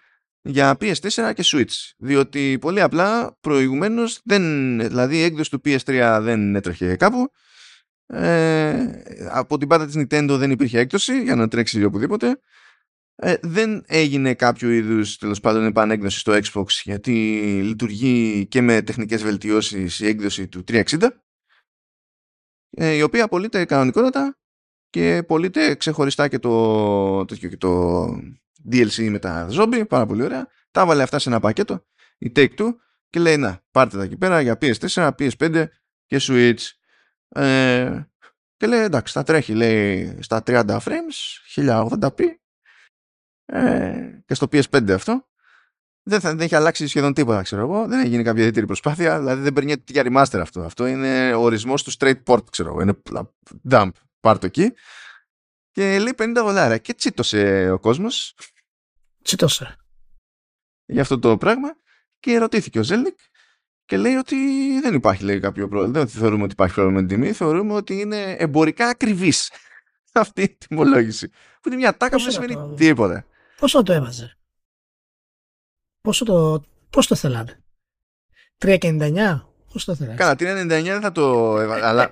για 0.42 0.78
PS4 0.80 1.32
και 1.34 1.44
Switch. 1.46 1.92
Διότι 1.98 2.58
πολύ 2.62 2.82
απλά 2.82 3.38
προηγουμένως, 3.40 4.20
δεν, 4.24 4.78
δηλαδή 4.80 5.18
η 5.18 5.24
έκδοση 5.24 5.50
του 5.50 5.62
PS3 5.66 6.20
δεν 6.22 6.56
έτρεχε 6.56 6.96
κάπου. 6.96 7.32
Ε, 8.08 8.88
από 9.30 9.58
την 9.58 9.68
πάντα 9.68 9.86
της 9.86 9.96
Nintendo 9.98 10.36
δεν 10.38 10.52
υπήρχε 10.52 10.80
έκδοση 10.80 11.24
για 11.24 11.36
να 11.36 11.48
τρέξει 11.48 11.84
οπουδήποτε. 11.84 12.40
Ε, 13.16 13.36
δεν 13.42 13.84
έγινε 13.88 14.34
κάποιο 14.34 14.70
είδους 14.70 15.18
τέλος 15.18 15.40
πάντων 15.40 15.66
επανέκδοση 15.66 16.20
στο 16.20 16.38
Xbox 16.44 16.66
γιατί 16.84 17.12
λειτουργεί 17.64 18.46
και 18.48 18.62
με 18.62 18.82
τεχνικές 18.82 19.24
βελτιώσεις 19.24 20.00
η 20.00 20.08
έκδοση 20.08 20.48
του 20.48 20.64
360 20.68 21.02
ε, 21.02 21.08
η 22.78 23.02
οποία 23.02 23.28
πωλείται 23.28 23.66
κανονικότατα 23.66 24.38
και 24.90 25.24
πωλείται 25.28 25.76
ξεχωριστά 25.76 26.28
και 26.28 26.40
το, 26.40 27.26
το, 27.26 27.36
και 27.36 27.58
το 27.58 28.06
DLC 28.72 29.10
με 29.10 29.20
τα 29.20 29.48
zombie, 29.52 29.84
πάρα 29.90 30.06
πολύ 30.06 30.24
ωραία. 30.24 30.48
Τα 30.72 30.86
βάλε 30.86 31.04
αυτά 31.04 31.20
σε 31.20 31.30
ένα 31.30 31.40
πακέτο, 31.40 31.86
η 32.18 32.32
Take-Two, 32.36 32.70
και 33.10 33.20
λέει 33.20 33.38
να, 33.38 33.64
πάρτε 33.72 33.98
τα 33.98 34.04
εκεί 34.04 34.18
πέρα 34.18 34.42
για 34.42 34.58
PS4, 34.62 35.12
PS5 35.20 35.66
και 36.06 36.20
Switch. 36.22 36.62
Ε, 37.30 38.02
και 38.58 38.68
λέει 38.68 38.80
εντάξει, 38.80 39.14
θα 39.14 39.24
τρέχει 39.24 39.54
λέει 39.54 40.18
στα 40.22 40.44
30 40.46 40.78
frames, 40.78 41.56
1080p 41.56 42.24
ε, 43.46 44.20
και 44.26 44.34
στο 44.34 44.48
PS5 44.52 44.92
αυτό 44.92 45.28
δεν, 46.08 46.20
θα, 46.20 46.30
δεν 46.30 46.40
έχει 46.40 46.56
αλλάξει 46.56 46.88
σχεδόν 46.88 47.14
τίποτα, 47.14 47.42
ξέρω 47.42 47.62
εγώ. 47.62 47.88
Δεν 47.88 48.00
έχει 48.00 48.10
γίνει 48.10 48.24
κάποια 48.24 48.40
ιδιαίτερη 48.40 48.66
προσπάθεια. 48.66 49.20
Δηλαδή 49.20 49.42
δεν 49.42 49.54
παίρνει 49.54 49.84
για 49.86 50.04
remaster 50.06 50.40
αυτό. 50.42 50.62
Αυτό 50.62 50.86
είναι 50.86 51.34
ο 51.34 51.42
ορισμός 51.42 51.84
του 51.84 51.92
straight 51.98 52.24
port, 52.26 52.52
ξέρω 52.52 52.70
εγώ. 52.70 52.82
Είναι 52.82 52.94
dump. 53.70 53.90
Πάρ 54.20 54.38
το 54.38 54.46
εκεί. 54.46 54.74
Και 55.72 56.00
λέει 56.00 56.14
50 56.18 56.32
δολάρια. 56.36 56.78
Και 56.78 56.94
τσίτωσε 56.94 57.70
ο 57.72 57.80
κόσμος. 57.80 58.36
Τσίτωσε. 59.22 59.76
Για 60.86 61.02
αυτό 61.02 61.20
το 61.20 61.38
πράγμα. 61.38 61.70
Και 62.20 62.38
ρωτήθηκε 62.38 62.80
ο 62.80 62.84
Ζέλνικ 62.84 63.18
και 63.86 63.98
λέει 63.98 64.16
ότι 64.16 64.36
δεν 64.82 64.94
υπάρχει 64.94 65.24
λέει, 65.24 65.40
κάποιο 65.40 65.68
πρόβλημα. 65.68 65.94
Δεν 65.94 66.08
θεωρούμε 66.08 66.44
ότι 66.44 66.52
υπάρχει 66.52 66.74
πρόβλημα 66.74 67.02
με 67.02 67.08
την 67.08 67.18
τιμή. 67.18 67.32
Θεωρούμε 67.34 67.74
ότι 67.74 68.00
είναι 68.00 68.32
εμπορικά 68.32 68.88
ακριβής 68.88 69.52
αυτή 70.14 70.42
η 70.42 70.58
τιμολόγηση. 70.58 71.30
Που 71.30 71.68
είναι 71.68 71.76
μια 71.76 71.98
τάκα 71.98 72.18
που 72.18 72.24
δεν 72.24 72.32
σημαίνει 72.32 72.76
τίποτα. 72.76 73.26
Πόσο 73.60 73.84
το 73.84 73.94
έβαζε; 73.94 74.38
Πόσο 76.06 76.26
το, 76.26 76.64
πώς 76.90 77.08
το 77.08 77.16
θέλανε. 77.16 77.64
3,99. 78.58 79.42
Πώς 79.72 79.86
το 79.86 79.96
θέλανε. 79.96 80.16
Καλά, 80.16 80.34
3,99 80.34 80.68
δεν 80.68 81.02
θα 81.02 81.12
το 81.12 81.58
έβαλα. 81.60 81.88
αλλά, 81.88 82.12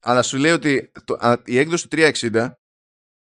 αλλά 0.00 0.22
σου 0.22 0.36
λέει 0.36 0.52
ότι 0.52 0.92
το, 1.04 1.16
α, 1.20 1.36
η 1.44 1.58
έκδοση 1.58 1.88
του 1.88 1.96
360 2.00 2.50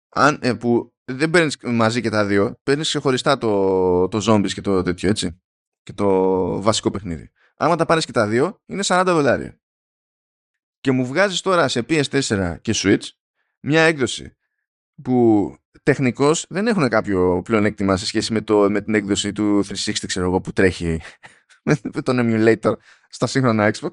αν, 0.09 0.39
ε, 0.41 0.53
που 0.53 0.93
δεν 1.05 1.29
παίρνεις 1.29 1.57
μαζί 1.61 2.01
και 2.01 2.09
τα 2.09 2.25
δύο, 2.25 2.59
παίρνεις 2.63 2.87
ξεχωριστά 2.87 3.37
το, 3.37 4.07
το 4.07 4.25
zombies 4.27 4.51
και 4.51 4.61
το 4.61 4.83
τέτοιο 4.83 5.09
έτσι. 5.09 5.41
Και 5.83 5.93
το 5.93 6.07
βασικό 6.61 6.91
παιχνίδι. 6.91 7.31
Άμα 7.55 7.75
τα 7.75 7.85
πάρεις 7.85 8.05
και 8.05 8.11
τα 8.11 8.27
δύο, 8.27 8.61
είναι 8.65 8.83
40 8.85 9.03
δολάρια. 9.05 9.59
Και 10.79 10.91
μου 10.91 11.05
βγάζεις 11.05 11.41
τώρα 11.41 11.67
σε 11.67 11.85
PS4 11.89 12.57
και 12.61 12.73
Switch 12.75 13.03
μια 13.59 13.81
έκδοση 13.81 14.35
που 15.03 15.55
τεχνικώς 15.83 16.45
δεν 16.49 16.67
έχουν 16.67 16.89
κάποιο 16.89 17.41
πλεονέκτημα 17.43 17.97
σε 17.97 18.05
σχέση 18.05 18.33
με, 18.33 18.41
το, 18.41 18.69
με 18.69 18.81
την 18.81 18.95
έκδοση 18.95 19.31
του 19.31 19.65
360 19.65 19.93
ξέρω 20.07 20.25
εγώ, 20.25 20.41
που 20.41 20.51
τρέχει 20.51 21.01
με 21.93 22.01
τον 22.01 22.17
emulator 22.19 22.73
στα 23.09 23.27
σύγχρονα 23.27 23.71
Xbox. 23.73 23.91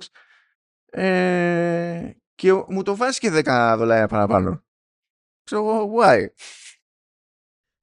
Ε, 0.90 2.10
και 2.34 2.52
μου 2.52 2.82
το 2.82 2.96
βάζει 2.96 3.18
και 3.18 3.42
10 3.44 3.74
δολάρια 3.78 4.08
παραπάνω. 4.08 4.62
Ξέρω 5.44 5.62
εγώ 5.62 5.92
why; 5.98 6.26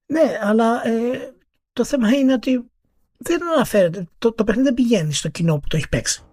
Ναι 0.05 0.39
αλλά 0.41 0.87
ε, 0.87 1.33
το 1.73 1.85
θέμα 1.85 2.09
είναι 2.09 2.33
ότι 2.33 2.71
δεν 3.17 3.43
αναφέρεται. 3.43 4.07
Το, 4.17 4.33
το 4.33 4.43
παιχνίδι 4.43 4.67
δεν 4.67 4.75
πηγαίνει 4.75 5.13
στο 5.13 5.29
κοινό 5.29 5.59
που 5.59 5.67
το 5.67 5.77
έχει 5.77 5.89
παίξει. 5.89 6.23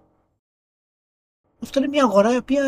Αυτό 1.61 1.79
είναι 1.79 1.87
μια 1.87 2.03
αγορά 2.03 2.33
η 2.33 2.37
οποία 2.37 2.63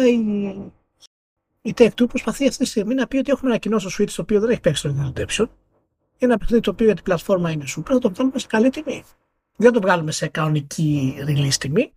η, 1.65 1.69
η 1.69 1.73
Take-Two 1.77 2.07
προσπαθεί 2.07 2.47
αυτή 2.47 2.63
τη 2.63 2.69
στιγμή 2.69 2.93
να 2.93 3.07
πει 3.07 3.17
ότι 3.17 3.31
έχουμε 3.31 3.49
ένα 3.49 3.59
κοινό 3.59 3.79
στο 3.79 3.89
Switch 3.97 4.11
το 4.15 4.21
οποίο 4.21 4.39
δεν 4.39 4.49
έχει 4.49 4.59
παίξει 4.59 4.81
το 4.81 5.13
Redemption. 5.15 5.45
Ένα 6.17 6.37
παιχνίδι 6.37 6.63
το 6.63 6.71
οποίο 6.71 6.85
για 6.85 6.95
την 6.95 7.03
πλατφόρμα 7.03 7.51
είναι 7.51 7.63
super, 7.77 7.83
θα 7.85 7.99
το 7.99 8.09
βγάλουμε 8.09 8.39
σε 8.39 8.47
καλή 8.47 8.69
τιμή. 8.69 9.03
Δεν 9.55 9.67
θα 9.67 9.71
το 9.71 9.81
βγάλουμε 9.81 10.11
σε 10.11 10.27
κανονική 10.27 11.15
release 11.27 11.53
τιμή, 11.59 11.93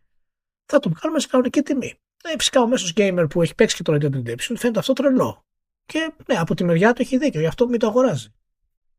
θα 0.64 0.78
το 0.78 0.90
βγάλουμε 0.90 1.20
σε 1.20 1.26
κανονική 1.26 1.62
τιμή. 1.62 1.94
Ε, 2.22 2.32
φυσικά 2.38 2.60
ο 2.60 2.66
μέσος 2.66 2.92
gamer 2.96 3.26
που 3.30 3.42
έχει 3.42 3.54
παίξει 3.54 3.76
και 3.76 3.82
το 3.82 3.92
Red 3.92 4.02
Dead 4.02 4.14
Redemption 4.14 4.54
φαίνεται 4.56 4.78
αυτό 4.78 4.92
τρελό. 4.92 5.44
Και 5.86 6.12
ναι, 6.26 6.38
από 6.38 6.54
τη 6.54 6.64
μεριά 6.64 6.92
του 6.92 7.02
έχει 7.02 7.18
δίκιο, 7.18 7.40
γι' 7.40 7.46
αυτό 7.46 7.68
μην 7.68 7.78
το 7.78 7.86
αγοράζει. 7.86 8.28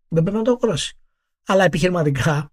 Δεν 0.07 0.23
πρέπει 0.23 0.37
να 0.37 0.43
το 0.43 0.51
αγοράσει. 0.51 0.97
Αλλά 1.45 1.63
επιχειρηματικά, 1.63 2.51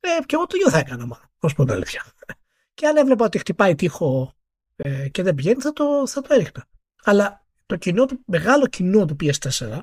ε, 0.00 0.08
και 0.26 0.34
εγώ 0.34 0.46
το 0.46 0.56
ίδιο 0.56 0.70
θα 0.70 0.78
έκανα, 0.78 1.06
μα, 1.06 1.20
ω 1.38 1.54
πω 1.54 1.72
αλήθεια. 1.72 2.04
Και 2.74 2.86
αν 2.86 2.96
έβλεπα 2.96 3.24
ότι 3.24 3.38
χτυπάει 3.38 3.74
τείχο 3.74 4.32
ε, 4.76 5.08
και 5.08 5.22
δεν 5.22 5.34
πηγαίνει, 5.34 5.60
θα 5.60 5.72
το, 5.72 6.06
θα 6.06 6.20
το 6.20 6.34
έριχνα 6.34 6.66
αλλά 7.06 7.46
το 7.66 7.76
κοινό 7.76 8.04
του, 8.04 8.22
μεγάλο 8.26 8.66
κοινό 8.66 9.04
του 9.04 9.16
PS4 9.20 9.80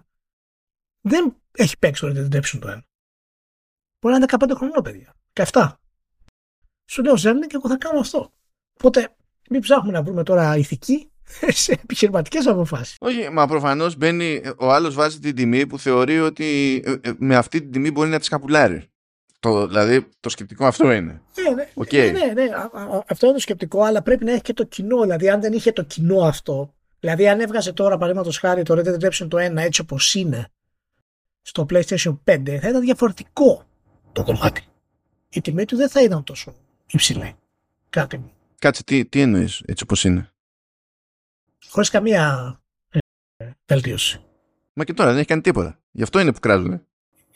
δεν 1.02 1.36
έχει 1.52 1.78
παίξει 1.78 2.02
το 2.02 2.08
Red 2.08 2.18
Dead 2.18 2.36
Redemption 2.36 2.60
το 2.60 2.72
1. 2.72 2.80
Μπορεί 4.00 4.16
να 4.16 4.16
είναι 4.16 4.26
15 4.30 4.52
χρονών, 4.56 4.84
παιδιά. 4.84 5.16
17. 5.52 5.72
Σου 6.86 7.04
λέω 7.04 7.18
Ζέρνη 7.18 7.48
και 7.48 7.56
εγώ 7.56 7.70
θα 7.70 7.78
κάνω 7.78 8.00
αυτό. 8.00 8.34
Οπότε 8.74 9.16
μην 9.50 9.62
ψάχνουμε 9.62 9.92
να 9.92 10.04
βρούμε 10.04 10.24
τώρα 10.24 10.58
ηθική 10.58 11.12
σε 11.64 11.72
επιχειρηματικέ 11.72 12.38
αποφάσει. 12.50 12.96
Όχι, 13.00 13.30
μα 13.30 13.48
προφανώ 13.48 13.94
μπαίνει, 13.98 14.42
ο 14.58 14.72
άλλο 14.72 14.92
βάζει 14.92 15.20
την 15.20 15.36
τιμή 15.36 15.68
που 15.68 15.80
θεωρεί 15.80 16.20
ότι 16.20 16.82
ε, 16.86 17.10
ε, 17.10 17.14
με 17.18 17.36
αυτή 17.36 17.62
την 17.62 17.72
τιμή 17.72 17.92
μπορεί 17.92 18.10
να 18.10 18.20
τη 18.20 18.30
καπουλάρει. 18.30 18.88
Το, 19.40 19.68
δηλαδή 19.68 20.10
το 20.20 20.30
σκεπτικό 20.30 20.66
αυτό 20.66 20.92
είναι. 20.92 21.22
Ναι, 21.42 21.50
ναι, 21.50 21.70
okay. 21.76 22.12
ναι, 22.12 22.26
ναι, 22.26 22.34
ναι. 22.34 22.50
Αυτό 23.08 23.26
είναι 23.26 23.36
το 23.36 23.42
σκεπτικό, 23.42 23.82
αλλά 23.82 24.02
πρέπει 24.02 24.26
να 24.26 24.32
έχει 24.32 24.42
και 24.42 24.54
το 24.54 24.64
κοινό. 24.64 25.02
Δηλαδή, 25.02 25.30
αν 25.30 25.42
δεν 25.42 25.54
είχε 25.54 25.72
το 25.72 25.84
κοινό 25.84 26.22
αυτό, 26.22 26.74
Δηλαδή, 27.04 27.28
αν 27.28 27.40
έβγαζε 27.40 27.74
τώρα 27.74 27.98
παραδείγματος 27.98 28.38
χάρη 28.38 28.64
το 28.64 28.74
Red 28.78 28.88
Dead 28.88 29.00
Redemption 29.00 29.28
το 29.30 29.38
1 29.38 29.56
έτσι 29.56 29.82
όπως 29.82 30.14
είναι 30.14 30.48
στο 31.42 31.66
PlayStation 31.70 32.18
5, 32.26 32.58
θα 32.62 32.70
ήταν 32.70 32.82
διαφορετικό 32.82 33.64
το 34.12 34.24
κομμάτι. 34.24 34.64
Η 35.30 35.42
τιμή 35.42 35.66
του 35.66 35.76
δεν 35.76 35.90
θα 35.90 36.04
ήταν 36.04 36.24
τόσο 36.24 36.56
υψηλή. 36.86 37.36
Κάτι. 37.90 38.24
Κάτσε, 38.60 38.84
τι, 38.84 39.06
τι 39.06 39.22
εννοείς 39.22 39.62
έτσι 39.66 39.84
όπως 39.84 40.04
είναι; 40.04 40.32
Χωρίς 41.70 41.90
καμία 41.90 42.56
ε, 43.38 43.50
βελτίωση. 43.66 44.22
Μα 44.74 44.84
και 44.84 44.94
τώρα 44.94 45.10
δεν 45.10 45.18
έχει 45.18 45.28
κάνει 45.28 45.42
τίποτα. 45.42 45.80
Γι' 45.92 46.04
αυτό 46.04 46.20
είναι 46.20 46.34
που 46.34 46.40
κράζουν. 46.40 46.86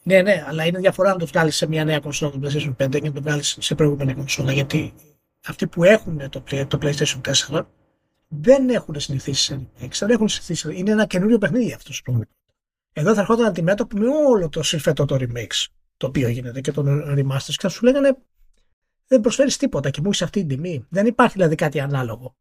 Ναι, 0.04 0.22
ναι, 0.22 0.44
αλλά 0.48 0.66
είναι 0.66 0.80
διαφορά 0.80 1.10
να 1.10 1.18
το 1.18 1.26
βγάλεις 1.26 1.56
σε 1.56 1.68
μια 1.68 1.86
νέα 1.86 2.00
κονσόλα 2.00 2.32
του 2.32 2.40
PlayStation 2.44 2.76
5 2.86 2.90
και 2.90 3.08
να 3.08 3.12
το 3.12 3.22
βγάλεις 3.22 3.58
σε 3.60 3.76
προηγούμενη 3.76 4.14
κονσόλα. 4.14 4.52
Γιατί 4.52 4.94
αυτοί 5.46 5.68
που 5.68 5.84
έχουν 5.84 6.30
το, 6.30 6.44
το 6.68 6.78
PlayStation 6.82 7.22
4 7.50 7.66
δεν 8.28 8.70
έχουν 8.70 9.00
συνηθίσει 9.00 9.44
σε 9.44 9.56
remakes, 9.56 9.98
δεν 10.00 10.10
έχουν 10.10 10.28
συνηθίσει. 10.28 10.78
Είναι 10.78 10.92
ένα 10.92 11.06
καινούριο 11.06 11.38
παιχνίδι 11.38 11.74
αυτό 11.74 11.92
το 12.04 12.24
Εδώ 12.94 13.14
θα 13.14 13.20
ερχόταν 13.20 13.46
αντιμέτωπο 13.46 13.98
με 13.98 14.08
όλο 14.08 14.50
το 14.50 14.64
συμφετό 14.64 15.06
το 15.06 15.16
remakes 15.20 15.66
το 15.98 16.08
οποίο 16.08 16.28
γίνεται 16.28 16.62
και 16.62 16.72
τον 16.72 17.04
remasters 17.08 17.42
και 17.44 17.62
θα 17.62 17.70
σου 17.70 17.86
λέγανε 17.86 18.18
δεν 19.08 19.22
προσφέρεις 19.22 19.58
τίποτα 19.58 19.90
και 19.90 20.02
μου 20.02 20.08
έχεις 20.08 20.22
αυτή 20.22 20.40
την 20.40 20.48
τιμή. 20.48 20.86
Δεν 20.90 21.06
υπάρχει 21.06 21.34
δηλαδή 21.34 21.56
κάτι 21.56 21.80
ανάλογο. 21.80 22.36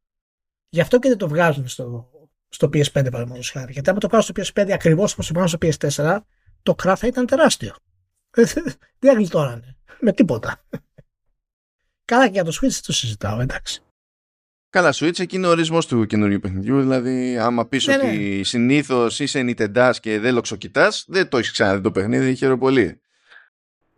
Γι' 0.69 0.81
αυτό 0.81 0.99
και 0.99 1.09
δεν 1.09 1.19
το 1.19 1.29
βγάζουν 1.29 1.69
στο, 1.69 2.11
στο 2.49 2.67
PS5 2.67 2.93
παραδείγματος 2.93 3.51
χάρη. 3.51 3.73
Γιατί 3.73 3.91
άμα 3.91 3.99
το 3.99 4.07
κάνω 4.07 4.23
στο 4.23 4.33
PS5 4.37 4.71
ακριβώς 4.71 5.13
όπως 5.13 5.27
το 5.27 5.35
κάνω 5.35 5.47
στο 5.47 5.59
PS4, 5.63 6.19
το 6.63 6.75
κράτ 6.75 6.97
θα 7.01 7.07
ήταν 7.07 7.27
τεράστιο. 7.27 7.77
δεν 8.99 9.17
γλιτώνανε 9.17 9.77
με 10.01 10.13
τίποτα. 10.13 10.65
Καλά 12.05 12.27
και 12.27 12.33
για 12.33 12.45
το 12.45 12.59
Switch 12.61 12.81
το 12.83 12.93
συζητάω, 12.93 13.41
εντάξει. 13.41 13.86
Καλά, 14.77 14.95
Switch 14.95 15.19
εκεί 15.19 15.37
είναι 15.37 15.47
ο 15.47 15.51
ορισμός 15.51 15.87
του 15.87 16.07
καινούριου 16.07 16.41
παιχνιδιού. 16.41 16.81
Δηλαδή, 16.81 17.39
άμα 17.39 17.67
πεις 17.67 17.87
ναι, 17.87 17.95
ότι 17.95 18.07
ναι. 18.07 18.43
συνήθως 18.43 19.21
είσαι 19.21 19.41
Nintendo 19.41 19.93
και 20.01 20.19
δεν 20.19 20.35
λοξοκοιτάς, 20.35 21.05
δεν 21.09 21.29
το 21.29 21.39
έχεις 21.39 21.51
ξαναδεί 21.51 21.81
το 21.83 21.91
παιχνίδι, 21.91 22.35
χαίρομαι 22.35 22.59
πολύ. 22.59 23.01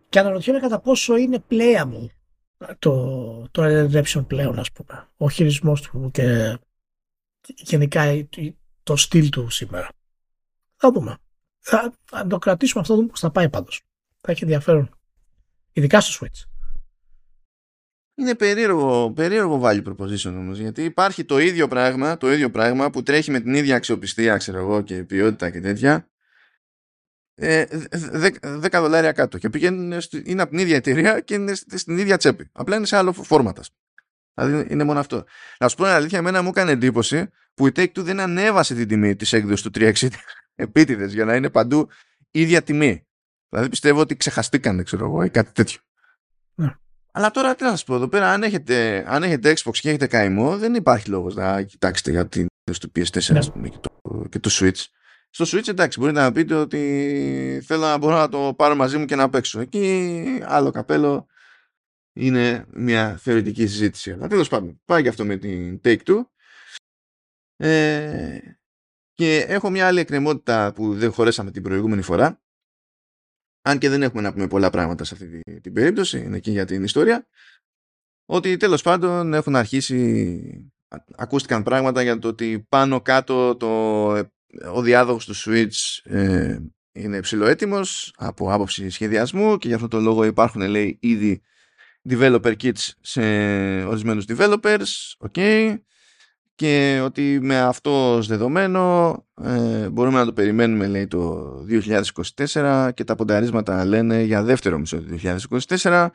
Και 0.08 0.18
αναρωτιέμαι 0.18 0.60
κατά 0.60 0.80
πόσο 0.80 1.16
είναι 1.16 1.44
playable 1.50 2.06
το, 2.78 3.48
το 3.50 3.62
Redemption 3.64 4.26
πλέον, 4.26 4.58
ας 4.58 4.72
πούμε. 4.72 5.08
Ο 5.16 5.30
χειρισμός 5.30 5.80
του 5.82 6.10
και 6.12 6.58
γενικά 7.46 8.26
το 8.82 8.96
στυλ 8.96 9.28
του 9.28 9.50
σήμερα. 9.50 9.88
Θα 10.76 10.90
δούμε. 10.92 11.16
Θα, 11.58 11.92
θα 12.04 12.26
το 12.26 12.38
κρατήσουμε 12.38 12.80
αυτό, 12.80 12.94
δούμε 12.94 13.06
πώς 13.06 13.20
θα 13.20 13.30
πάει 13.30 13.48
πάντως. 13.48 13.82
Θα 14.20 14.32
έχει 14.32 14.42
ενδιαφέρον. 14.42 14.98
Ειδικά 15.72 16.00
στο 16.00 16.26
Switch. 16.26 16.47
Είναι 18.18 18.34
περίεργο, 18.34 19.12
περίεργο 19.12 19.60
value 19.64 19.82
proposition 19.84 20.32
όμως. 20.36 20.58
Γιατί 20.58 20.84
υπάρχει 20.84 21.24
το 21.24 21.38
ίδιο 21.38 21.68
πράγμα, 21.68 22.16
το 22.16 22.32
ίδιο 22.32 22.50
πράγμα 22.50 22.90
που 22.90 23.02
τρέχει 23.02 23.30
με 23.30 23.40
την 23.40 23.54
ίδια 23.54 23.76
αξιοπιστία, 23.76 24.36
ξέρω 24.36 24.58
εγώ, 24.58 24.82
και 24.82 25.04
ποιότητα 25.04 25.50
και 25.50 25.60
τέτοια. 25.60 26.08
Ε, 27.34 27.64
10 27.92 28.68
δολάρια 28.72 29.12
κάτω. 29.12 29.38
Και 29.38 29.50
πηγαίνουν, 29.50 30.00
είναι 30.24 30.42
από 30.42 30.50
την 30.50 30.58
ίδια 30.60 30.76
εταιρεία 30.76 31.20
και 31.20 31.34
είναι 31.34 31.54
στην 31.54 31.98
ίδια 31.98 32.16
τσέπη. 32.16 32.48
Απλά 32.52 32.76
είναι 32.76 32.86
σε 32.86 32.96
άλλο 32.96 33.12
φόρματα. 33.12 33.62
Δηλαδή 34.34 34.72
είναι 34.72 34.84
μόνο 34.84 34.98
αυτό. 34.98 35.24
Να 35.58 35.68
σου 35.68 35.76
πω 35.76 35.84
την 35.84 35.92
αλήθεια, 35.92 36.18
εμένα 36.18 36.42
μου 36.42 36.48
έκανε 36.48 36.70
εντύπωση 36.70 37.30
που 37.54 37.66
η 37.66 37.72
Take-Two 37.76 38.02
δεν 38.02 38.20
ανέβασε 38.20 38.74
την 38.74 38.88
τιμή 38.88 39.16
της 39.16 39.32
έκδοσης 39.32 39.62
του 39.62 39.70
360 39.74 40.08
επίτηδες 40.54 41.12
για 41.12 41.24
να 41.24 41.34
είναι 41.34 41.50
παντού 41.50 41.88
ίδια 42.30 42.62
τιμή. 42.62 43.06
Δηλαδή 43.48 43.68
πιστεύω 43.68 44.00
ότι 44.00 44.16
ξεχαστήκανε, 44.16 44.82
ξέρω 44.82 45.04
εγώ, 45.04 45.22
ή 45.22 45.30
κάτι 45.30 45.52
τέτοιο. 45.52 45.80
Ναι. 46.54 46.76
Αλλά 47.12 47.30
τώρα 47.30 47.54
τι 47.54 47.64
να 47.64 47.70
σας 47.70 47.84
πω 47.84 47.94
εδώ 47.94 48.08
πέρα, 48.08 48.32
αν 48.32 48.42
έχετε, 48.42 49.04
αν 49.08 49.22
έχετε 49.22 49.54
Xbox 49.56 49.76
και 49.80 49.88
έχετε 49.88 50.06
καημό, 50.06 50.58
δεν 50.58 50.74
υπάρχει 50.74 51.08
λόγος 51.08 51.34
να 51.34 51.62
κοιτάξετε 51.62 52.10
για 52.10 52.28
την 52.28 52.46
του 52.80 52.92
PS4 52.96 53.52
ναι. 53.54 53.68
και, 53.68 53.78
το, 53.80 54.26
και 54.28 54.38
το 54.38 54.50
Switch. 54.52 54.84
Στο 55.30 55.44
Switch 55.48 55.68
εντάξει 55.68 56.00
μπορείτε 56.00 56.20
να 56.20 56.32
πείτε 56.32 56.54
ότι 56.54 57.62
θέλω 57.64 57.80
να 57.80 57.98
μπορώ 57.98 58.16
να 58.16 58.28
το 58.28 58.54
πάρω 58.56 58.74
μαζί 58.74 58.98
μου 58.98 59.04
και 59.04 59.16
να 59.16 59.30
παίξω. 59.30 59.60
Εκεί 59.60 60.40
άλλο 60.44 60.70
καπέλο 60.70 61.26
είναι 62.12 62.66
μια 62.68 63.16
θεωρητική 63.16 63.66
συζήτηση. 63.66 64.12
Αλλά 64.12 64.28
τέλος 64.28 64.48
πάντων, 64.48 64.80
πάει 64.84 65.02
και 65.02 65.08
αυτό 65.08 65.24
με 65.24 65.36
την 65.36 65.80
Take 65.84 66.00
Two. 66.06 66.20
Ε, 67.56 68.38
και 69.14 69.38
έχω 69.48 69.70
μια 69.70 69.86
άλλη 69.86 70.00
εκκρεμότητα 70.00 70.72
που 70.72 70.94
δεν 70.94 71.12
χωρέσαμε 71.12 71.50
την 71.50 71.62
προηγούμενη 71.62 72.02
φορά. 72.02 72.40
Αν 73.62 73.78
και 73.78 73.88
δεν 73.88 74.02
έχουμε 74.02 74.22
να 74.22 74.32
πούμε 74.32 74.48
πολλά 74.48 74.70
πράγματα 74.70 75.04
σε 75.04 75.14
αυτή 75.14 75.40
την 75.60 75.72
περίπτωση, 75.72 76.18
είναι 76.18 76.38
και 76.38 76.50
για 76.50 76.64
την 76.64 76.84
ιστορία. 76.84 77.26
Ότι 78.24 78.56
τέλος 78.56 78.82
πάντων 78.82 79.34
έχουν 79.34 79.56
αρχίσει, 79.56 80.72
ακούστηκαν 81.16 81.62
πράγματα 81.62 82.02
για 82.02 82.18
το 82.18 82.28
ότι 82.28 82.66
πάνω 82.68 83.00
κάτω 83.00 83.56
το, 83.56 84.08
ο 84.72 84.82
διάδοχος 84.82 85.24
του 85.24 85.34
Switch 85.36 86.12
ε, 86.12 86.58
είναι 86.92 87.20
ψηλοέτοιμος 87.20 88.12
από 88.16 88.52
άποψη 88.52 88.90
σχεδιασμού 88.90 89.58
και 89.58 89.66
για 89.66 89.76
αυτό 89.76 89.88
το 89.88 90.00
λόγο 90.00 90.24
υπάρχουν 90.24 90.62
λέει 90.62 90.98
ήδη 91.00 91.42
developer 92.08 92.54
kits 92.62 92.90
σε 93.00 93.22
ορισμένους 93.84 94.24
developers, 94.28 95.16
ok, 95.30 95.76
και 96.58 97.00
ότι 97.04 97.38
με 97.42 97.60
αυτό 97.60 98.14
ως 98.14 98.26
δεδομένο 98.26 99.14
ε, 99.42 99.88
μπορούμε 99.88 100.18
να 100.18 100.24
το 100.24 100.32
περιμένουμε 100.32 100.86
λέει 100.86 101.06
το 101.06 101.52
2024 102.54 102.90
και 102.94 103.04
τα 103.04 103.14
πονταρίσματα 103.14 103.84
λένε 103.84 104.22
για 104.22 104.42
δεύτερο 104.42 104.78
μισό 104.78 104.96
του 104.96 105.18
2024 105.80 106.08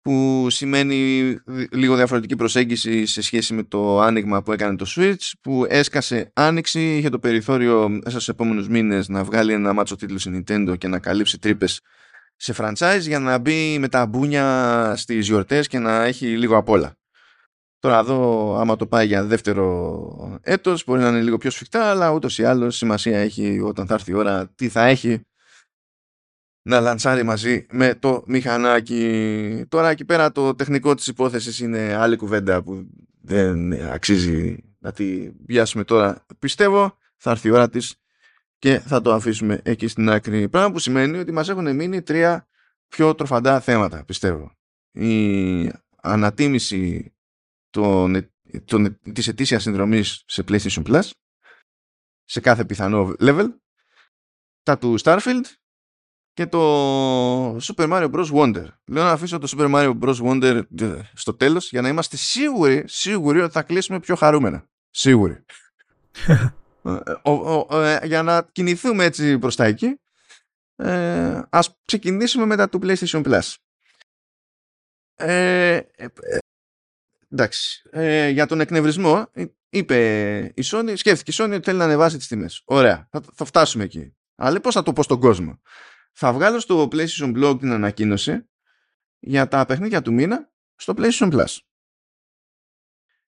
που 0.00 0.46
σημαίνει 0.50 1.36
λίγο 1.70 1.96
διαφορετική 1.96 2.36
προσέγγιση 2.36 3.06
σε 3.06 3.22
σχέση 3.22 3.54
με 3.54 3.62
το 3.62 4.00
άνοιγμα 4.00 4.42
που 4.42 4.52
έκανε 4.52 4.76
το 4.76 4.86
Switch 4.96 5.32
που 5.40 5.66
έσκασε 5.68 6.30
άνοιξη, 6.34 6.96
είχε 6.96 7.08
το 7.08 7.18
περιθώριο 7.18 7.88
μέσα 7.88 8.10
στους 8.10 8.28
επόμενους 8.28 8.68
μήνες 8.68 9.08
να 9.08 9.24
βγάλει 9.24 9.52
ένα 9.52 9.72
μάτσο 9.72 9.96
τίτλο 9.96 10.18
σε 10.18 10.30
Nintendo 10.34 10.74
και 10.78 10.88
να 10.88 10.98
καλύψει 10.98 11.38
τρύπες 11.38 11.80
σε 12.36 12.54
franchise 12.56 13.00
για 13.00 13.18
να 13.18 13.38
μπει 13.38 13.78
με 13.78 13.88
τα 13.88 14.06
μπούνια 14.06 14.92
στις 14.96 15.26
γιορτές 15.26 15.66
και 15.66 15.78
να 15.78 16.04
έχει 16.04 16.26
λίγο 16.26 16.56
απ' 16.56 16.68
όλα. 16.68 16.96
Τώρα 17.84 17.98
εδώ 17.98 18.54
άμα 18.56 18.76
το 18.76 18.86
πάει 18.86 19.06
για 19.06 19.24
δεύτερο 19.24 20.38
έτος 20.42 20.84
μπορεί 20.84 21.00
να 21.00 21.08
είναι 21.08 21.20
λίγο 21.20 21.38
πιο 21.38 21.50
σφιχτά 21.50 21.90
αλλά 21.90 22.10
ούτως 22.10 22.38
ή 22.38 22.44
άλλως 22.44 22.76
σημασία 22.76 23.18
έχει 23.18 23.60
όταν 23.60 23.86
θα 23.86 23.94
έρθει 23.94 24.10
η 24.10 24.14
ώρα 24.14 24.48
τι 24.54 24.68
θα 24.68 24.84
έχει 24.84 25.20
να 26.62 26.80
λανσάρει 26.80 27.22
μαζί 27.22 27.66
με 27.70 27.94
το 27.94 28.22
μηχανάκι. 28.26 29.64
Τώρα 29.68 29.90
εκεί 29.90 30.04
πέρα 30.04 30.32
το 30.32 30.54
τεχνικό 30.54 30.94
της 30.94 31.06
υπόθεσης 31.06 31.58
είναι 31.58 31.94
άλλη 31.94 32.16
κουβέντα 32.16 32.62
που 32.62 32.86
δεν 33.20 33.72
αξίζει 33.72 34.56
να 34.78 34.92
τη 34.92 35.30
βιάσουμε 35.46 35.84
τώρα. 35.84 36.26
Πιστεύω 36.38 36.98
θα 37.16 37.30
έρθει 37.30 37.48
η 37.48 37.50
ώρα 37.50 37.68
της 37.68 37.94
και 38.58 38.78
θα 38.78 39.00
το 39.00 39.12
αφήσουμε 39.12 39.60
εκεί 39.64 39.88
στην 39.88 40.10
άκρη. 40.10 40.48
Πράγμα 40.48 40.72
που 40.72 40.78
σημαίνει 40.78 41.18
ότι 41.18 41.32
μας 41.32 41.48
έχουν 41.48 41.74
μείνει 41.74 42.02
τρία 42.02 42.46
πιο 42.88 43.14
τροφαντά 43.14 43.60
θέματα, 43.60 44.04
πιστεύω. 44.04 44.52
Η 44.92 45.70
ανατίμηση 46.02 47.13
των, 47.74 48.30
των, 48.64 48.98
της 49.12 49.28
ετήσιας 49.28 49.62
συνδρομής 49.62 50.22
σε 50.26 50.44
PlayStation 50.48 50.82
Plus 50.86 51.10
σε 52.24 52.40
κάθε 52.40 52.64
πιθανό 52.64 53.14
level 53.20 53.46
τα 54.62 54.78
του 54.78 55.00
Starfield 55.00 55.42
και 56.32 56.46
το 56.46 57.56
Super 57.56 57.88
Mario 57.92 58.10
Bros. 58.10 58.30
Wonder. 58.32 58.66
Λέω 58.84 59.04
να 59.04 59.10
αφήσω 59.10 59.38
το 59.38 59.52
Super 59.56 59.74
Mario 59.74 59.98
Bros. 60.00 60.16
Wonder 60.16 60.62
ε, 60.80 61.00
στο 61.14 61.34
τέλος 61.34 61.70
για 61.70 61.80
να 61.80 61.88
είμαστε 61.88 62.16
σίγουροι, 62.16 62.84
σίγουροι 62.86 63.40
ότι 63.40 63.52
θα 63.52 63.62
κλείσουμε 63.62 64.00
πιο 64.00 64.14
χαρούμενα. 64.14 64.68
Σίγουροι. 64.90 65.44
Ε, 66.86 67.00
ε, 67.70 68.06
για 68.06 68.22
να 68.22 68.48
κινηθούμε 68.52 69.04
έτσι 69.04 69.38
προς 69.38 69.56
τα 69.56 69.64
εκεί 69.64 69.98
ε, 70.76 71.42
ας 71.50 71.78
ξεκινήσουμε 71.84 72.46
μετά 72.46 72.68
το 72.68 72.78
PlayStation 72.82 73.24
Plus. 73.24 73.54
Ε, 75.14 75.80
εντάξει. 77.34 77.82
για 78.32 78.46
τον 78.46 78.60
εκνευρισμό 78.60 79.30
είπε 79.68 80.52
η 80.54 80.62
Sony, 80.64 80.92
σκέφτηκε 80.96 81.30
η 81.30 81.34
Sony 81.38 81.52
ότι 81.54 81.64
θέλει 81.64 81.78
να 81.78 81.84
ανεβάσει 81.84 82.16
τις 82.16 82.26
τιμές. 82.26 82.62
Ωραία. 82.64 83.08
Θα, 83.10 83.20
θα 83.34 83.44
φτάσουμε 83.44 83.84
εκεί. 83.84 84.16
Αλλά 84.36 84.60
πώς 84.60 84.74
θα 84.74 84.82
το 84.82 84.92
πω 84.92 85.02
στον 85.02 85.20
κόσμο 85.20 85.60
θα 86.14 86.32
βγάλω 86.32 86.60
στο 86.60 86.88
PlayStation 86.92 87.36
Blog 87.36 87.56
την 87.58 87.72
ανακοίνωση 87.72 88.48
για 89.18 89.48
τα 89.48 89.66
παιχνίδια 89.66 90.02
του 90.02 90.12
μήνα 90.12 90.50
στο 90.76 90.94
PlayStation 90.96 91.32
Plus. 91.32 91.58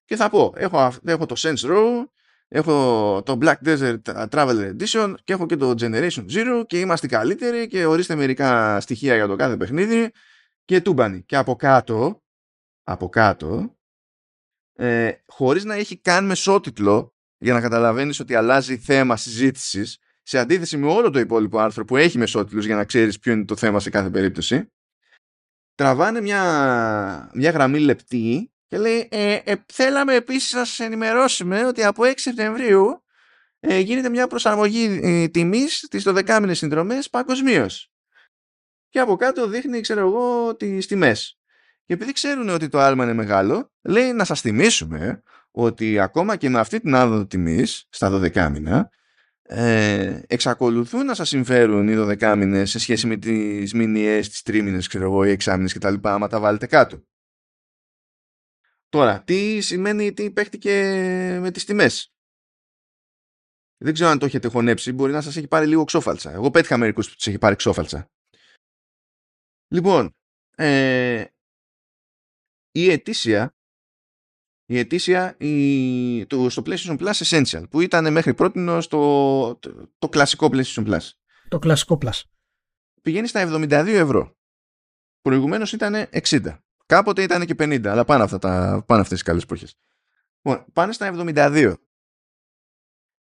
Και 0.04 0.16
θα 0.16 0.28
πω, 0.28 0.52
έχω, 0.56 0.92
έχω 1.04 1.26
το 1.26 1.34
Sense 1.38 1.70
Row, 1.70 2.04
έχω 2.48 3.22
το 3.24 3.38
Black 3.40 3.56
Desert 3.64 4.28
Traveler 4.28 4.76
Edition 4.78 5.14
και 5.24 5.32
έχω 5.32 5.46
και 5.46 5.56
το 5.56 5.70
Generation 5.70 6.26
Zero 6.30 6.64
και 6.66 6.80
είμαστε 6.80 7.06
καλύτεροι 7.06 7.66
και 7.66 7.86
ορίστε 7.86 8.14
μερικά 8.14 8.80
στοιχεία 8.80 9.14
για 9.14 9.26
το 9.26 9.36
κάθε 9.36 9.56
παιχνίδι 9.56 10.10
και 10.64 10.80
τούμπανι. 10.80 11.22
Και 11.22 11.36
από 11.36 11.56
κάτω, 11.56 12.22
από 12.82 13.08
κάτω, 13.08 13.75
ε, 14.76 15.12
χωρίς 15.26 15.64
να 15.64 15.74
έχει 15.74 15.96
καν 15.96 16.26
μεσότιτλο 16.26 17.14
για 17.38 17.52
να 17.52 17.60
καταλαβαίνεις 17.60 18.20
ότι 18.20 18.34
αλλάζει 18.34 18.78
θέμα 18.78 19.16
συζήτησης 19.16 19.98
σε 20.22 20.38
αντίθεση 20.38 20.76
με 20.76 20.86
όλο 20.86 21.10
το 21.10 21.18
υπόλοιπο 21.18 21.58
άρθρο 21.58 21.84
που 21.84 21.96
έχει 21.96 22.18
μεσότιλους 22.18 22.66
για 22.66 22.76
να 22.76 22.84
ξέρεις 22.84 23.18
ποιο 23.18 23.32
είναι 23.32 23.44
το 23.44 23.56
θέμα 23.56 23.80
σε 23.80 23.90
κάθε 23.90 24.10
περίπτωση 24.10 24.70
τραβάνε 25.74 26.20
μια, 26.20 27.30
μια 27.34 27.50
γραμμή 27.50 27.78
λεπτή 27.78 28.52
και 28.66 28.78
λέει 28.78 29.08
ε, 29.10 29.38
ε, 29.44 29.54
θέλαμε 29.72 30.14
επίσης 30.14 30.52
να 30.52 30.64
σας 30.64 30.78
ενημερώσουμε 30.78 31.66
ότι 31.66 31.84
από 31.84 32.02
6 32.04 32.12
Σεπτεμβρίου 32.16 33.04
ε, 33.60 33.78
γίνεται 33.78 34.08
μια 34.08 34.26
προσαρμογή 34.26 35.00
ε, 35.02 35.28
τιμής 35.28 35.76
στις 35.76 36.04
12 36.08 36.38
μήνες 36.40 36.58
συνδρομές 36.58 37.10
παγκοσμίως. 37.10 37.90
Και 38.88 39.00
από 39.00 39.16
κάτω 39.16 39.48
δείχνει, 39.48 39.80
ξέρω 39.80 40.00
εγώ, 40.00 40.56
τις 40.56 40.86
τιμές. 40.86 41.35
Και 41.86 41.92
επειδή 41.92 42.12
ξέρουν 42.12 42.48
ότι 42.48 42.68
το 42.68 42.78
άλμα 42.78 43.04
είναι 43.04 43.12
μεγάλο, 43.12 43.72
λέει 43.82 44.12
να 44.12 44.24
σας 44.24 44.40
θυμίσουμε 44.40 45.22
ότι 45.50 45.98
ακόμα 45.98 46.36
και 46.36 46.48
με 46.48 46.58
αυτή 46.58 46.80
την 46.80 46.94
άδοδο 46.94 47.26
τιμής 47.26 47.86
στα 47.88 48.10
12 48.10 48.48
μήνα, 48.50 48.90
ε, 49.42 50.22
εξακολουθούν 50.26 51.04
να 51.04 51.14
σας 51.14 51.28
συμφέρουν 51.28 51.88
οι 51.88 51.94
12 51.96 52.34
μήνες 52.36 52.70
σε 52.70 52.78
σχέση 52.78 53.06
με 53.06 53.16
τις 53.16 53.74
μηνιές, 53.74 54.28
τις 54.28 54.42
τρίμηνες, 54.42 54.86
ξέρω 54.88 55.04
εγώ, 55.04 55.24
οι 55.24 55.30
εξάμηνες 55.30 55.72
κτλ. 55.72 55.94
άμα 56.02 56.28
τα 56.28 56.40
βάλετε 56.40 56.66
κάτω. 56.66 57.04
Τώρα, 58.88 59.22
τι 59.22 59.60
σημαίνει 59.60 60.12
τι 60.12 60.30
παίχτηκε 60.30 60.72
με 61.40 61.50
τις 61.50 61.64
τιμές; 61.64 62.14
Δεν 63.76 63.92
ξέρω 63.94 64.10
αν 64.10 64.18
το 64.18 64.26
έχετε 64.26 64.48
χωνέψει, 64.48 64.92
μπορεί 64.92 65.12
να 65.12 65.20
σας 65.20 65.36
έχει 65.36 65.48
πάρει 65.48 65.66
λίγο 65.66 65.84
ξόφαλτσα. 65.84 66.32
Εγώ 66.32 66.50
πέτυχα 66.50 66.76
μερικούς 66.76 67.08
που 67.08 67.14
τους 67.14 67.26
έχει 67.26 67.38
πάρει 67.38 67.56
ξόφαλτσα. 67.56 68.10
Λοιπόν, 69.68 70.14
ε, 70.56 71.24
η 72.76 72.90
ετήσια 72.90 73.54
η 74.68 74.78
ετήσια 74.78 75.36
η, 75.38 76.26
το, 76.26 76.50
στο 76.50 76.62
PlayStation 76.66 76.98
Plus 76.98 77.12
Essential 77.12 77.68
που 77.70 77.80
ήταν 77.80 78.12
μέχρι 78.12 78.34
πρώτη 78.34 78.80
στο 78.80 79.58
το, 79.60 79.90
το, 79.98 80.08
κλασικό 80.08 80.48
PlayStation 80.52 80.86
Plus. 80.86 81.10
Το 81.48 81.58
κλασικό 81.58 81.98
Plus. 82.02 82.22
Πηγαίνει 83.02 83.26
στα 83.26 83.48
72 83.48 83.70
ευρώ. 83.86 84.36
Προηγουμένως 85.20 85.72
ήταν 85.72 86.08
60. 86.10 86.58
Κάποτε 86.86 87.22
ήταν 87.22 87.46
και 87.46 87.54
50, 87.58 87.86
αλλά 87.86 88.04
πάνε, 88.04 88.22
αυτά 88.22 88.38
τα, 88.38 88.84
πάνε 88.86 89.00
αυτές 89.00 89.18
τις 89.18 89.26
καλές 89.26 89.42
εποχές. 89.42 89.78
Λοιπόν, 90.42 90.64
πάνε 90.72 90.92
στα 90.92 91.12
72. 91.14 91.74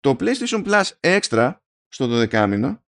Το 0.01 0.16
PlayStation 0.20 0.64
Plus 0.66 0.90
Extra 1.01 1.57
στο 1.88 2.09
12 2.11 2.47
μήνο 2.49 2.84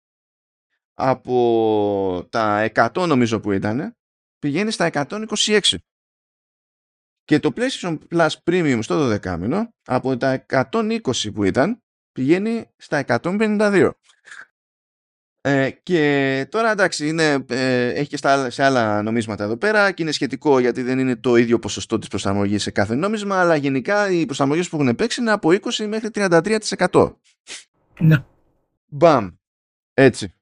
από 0.95 2.27
τα 2.31 2.71
100 2.75 3.07
νομίζω 3.07 3.41
που 3.41 3.53
ήταν 3.53 3.97
πηγαίνει 4.39 4.71
στα 4.71 4.91
126. 4.93 5.61
Και 7.31 7.41
το 7.41 7.53
PlayStation 7.57 7.99
Plus 8.11 8.29
Premium 8.45 8.79
στο 8.83 9.11
12 9.13 9.37
μήνο 9.39 9.75
από 9.87 10.17
τα 10.17 10.47
120 10.49 11.01
που 11.35 11.45
ήταν 11.45 11.83
πηγαίνει 12.13 12.71
στα 12.77 13.05
152. 13.07 13.91
Ε, 15.41 15.71
και 15.83 16.47
τώρα 16.51 16.71
εντάξει 16.71 17.09
είναι, 17.09 17.45
ε, 17.49 17.89
έχει 17.89 18.09
και 18.09 18.17
στα, 18.17 18.51
σε 18.51 18.65
άλλα 18.65 19.03
νομίσματα 19.03 19.45
εδώ 19.45 19.57
πέρα 19.57 19.93
και 19.93 20.03
είναι 20.03 20.13
σχετικό 20.13 20.59
γιατί 20.59 20.83
δεν 20.83 20.99
είναι 20.99 21.17
το 21.17 21.37
ίδιο 21.37 21.59
ποσοστό 21.59 21.99
της 21.99 22.09
προσαρμογής 22.09 22.63
σε 22.63 22.71
κάθε 22.71 22.95
νόμισμα 22.95 23.41
αλλά 23.41 23.57
γενικά 23.57 24.11
οι 24.11 24.27
προσαρμογές 24.27 24.69
που 24.69 24.81
έχουν 24.81 24.95
παίξει 24.97 25.21
είναι 25.21 25.31
από 25.31 25.49
20 25.49 25.87
μέχρι 25.89 26.09
33%. 26.13 27.15
Ναι. 27.99 28.25
Μπαμ. 28.87 29.29
Έτσι. 29.95 30.35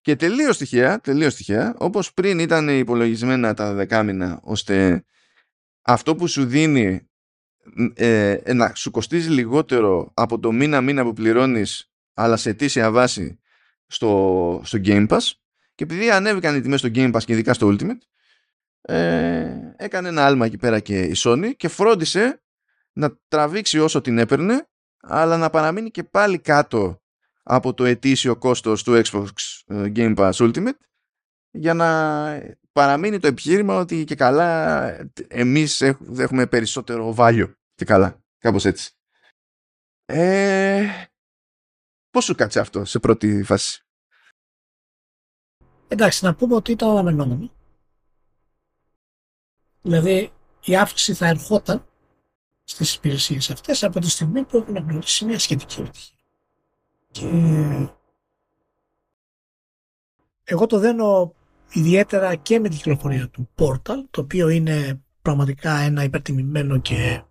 Και 0.00 0.16
τελείως 0.16 0.56
τυχαία, 0.56 1.00
τελείως 1.00 1.34
τυχαία, 1.34 1.74
όπως 1.78 2.14
πριν 2.14 2.38
ήταν 2.38 2.68
υπολογισμένα 2.68 3.54
τα 3.54 3.72
δεκάμινα 3.72 4.40
ώστε 4.42 5.04
αυτό 5.82 6.16
που 6.16 6.26
σου 6.26 6.44
δίνει 6.44 7.08
ε, 7.94 8.32
ε, 8.32 8.52
να 8.52 8.72
σου 8.74 8.90
κοστίζει 8.90 9.28
λιγότερο 9.28 10.10
από 10.14 10.38
το 10.38 10.52
μήνα 10.52 10.80
μήνα 10.80 11.02
που 11.02 11.12
πληρώνεις 11.12 11.92
αλλά 12.14 12.36
σε 12.36 12.50
αιτήσια 12.50 12.90
βάση 12.90 13.40
στο, 13.86 14.60
στο 14.64 14.78
Game 14.84 15.08
Pass 15.08 15.30
και 15.74 15.84
επειδή 15.84 16.10
ανέβηκαν 16.10 16.56
οι 16.56 16.60
τιμές 16.60 16.80
στο 16.80 16.88
Game 16.94 17.12
Pass 17.12 17.24
και 17.24 17.32
ειδικά 17.32 17.54
στο 17.54 17.76
Ultimate 17.76 17.98
ε, 18.80 19.74
έκανε 19.76 20.08
ένα 20.08 20.26
άλμα 20.26 20.46
εκεί 20.46 20.56
πέρα 20.56 20.80
και 20.80 21.02
η 21.02 21.14
Sony 21.16 21.50
και 21.56 21.68
φρόντισε 21.68 22.42
να 22.92 23.18
τραβήξει 23.28 23.78
όσο 23.78 24.00
την 24.00 24.18
έπαιρνε 24.18 24.66
αλλά 25.00 25.36
να 25.36 25.50
παραμείνει 25.50 25.90
και 25.90 26.04
πάλι 26.04 26.38
κάτω 26.38 27.02
από 27.42 27.74
το 27.74 27.84
ετήσιο 27.84 28.36
κόστος 28.36 28.82
του 28.82 29.02
Xbox 29.04 29.26
ε, 29.66 29.92
Game 29.96 30.14
Pass 30.16 30.32
Ultimate 30.32 30.78
για 31.52 31.74
να 31.74 31.88
παραμείνει 32.72 33.18
το 33.18 33.26
επιχείρημα 33.26 33.76
ότι 33.76 34.04
και 34.04 34.14
καλά 34.14 34.88
εμείς 35.28 35.80
έχουμε 36.16 36.46
περισσότερο 36.46 37.14
value 37.18 37.52
και 37.74 37.84
καλά, 37.84 38.22
κάπως 38.38 38.64
έτσι. 38.64 38.90
Ε, 40.04 40.86
πώς 42.10 42.24
σου 42.24 42.34
κάτσε 42.34 42.60
αυτό 42.60 42.84
σε 42.84 42.98
πρώτη 42.98 43.42
φάση; 43.42 43.82
Εντάξει, 45.88 46.24
να 46.24 46.34
πούμε 46.34 46.54
ότι 46.54 46.72
ήταν 46.72 46.88
αναμενόμενο. 46.88 47.50
Δηλαδή 49.82 50.32
η 50.64 50.76
αύξηση 50.76 51.14
θα 51.14 51.26
ερχόταν 51.26 51.86
στις 52.64 52.94
υπηρεσίες 52.94 53.50
αυτές 53.50 53.82
από 53.82 54.00
τη 54.00 54.10
στιγμή 54.10 54.44
που 54.44 54.56
έχουν 54.56 54.76
γνωρίσει 54.76 55.24
μια 55.24 55.38
σχετική 55.38 55.80
επιτυχία. 55.80 56.16
Και 57.10 57.26
εγώ 60.44 60.66
το 60.66 60.78
δένω 60.78 61.34
ιδιαίτερα 61.72 62.34
και 62.34 62.58
με 62.58 62.68
την 62.68 62.78
κυκλοφορία 62.78 63.28
του 63.28 63.48
Portal, 63.58 63.96
το 64.10 64.20
οποίο 64.20 64.48
είναι 64.48 65.02
πραγματικά 65.22 65.78
ένα 65.78 66.04
υπερτιμημένο 66.04 66.78
και 66.78 67.22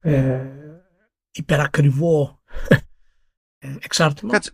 ε, 0.00 0.40
υπερακριβό 1.30 2.40
ε, 3.58 3.74
εξάρτημα. 3.80 4.32
Κάτσε, 4.32 4.50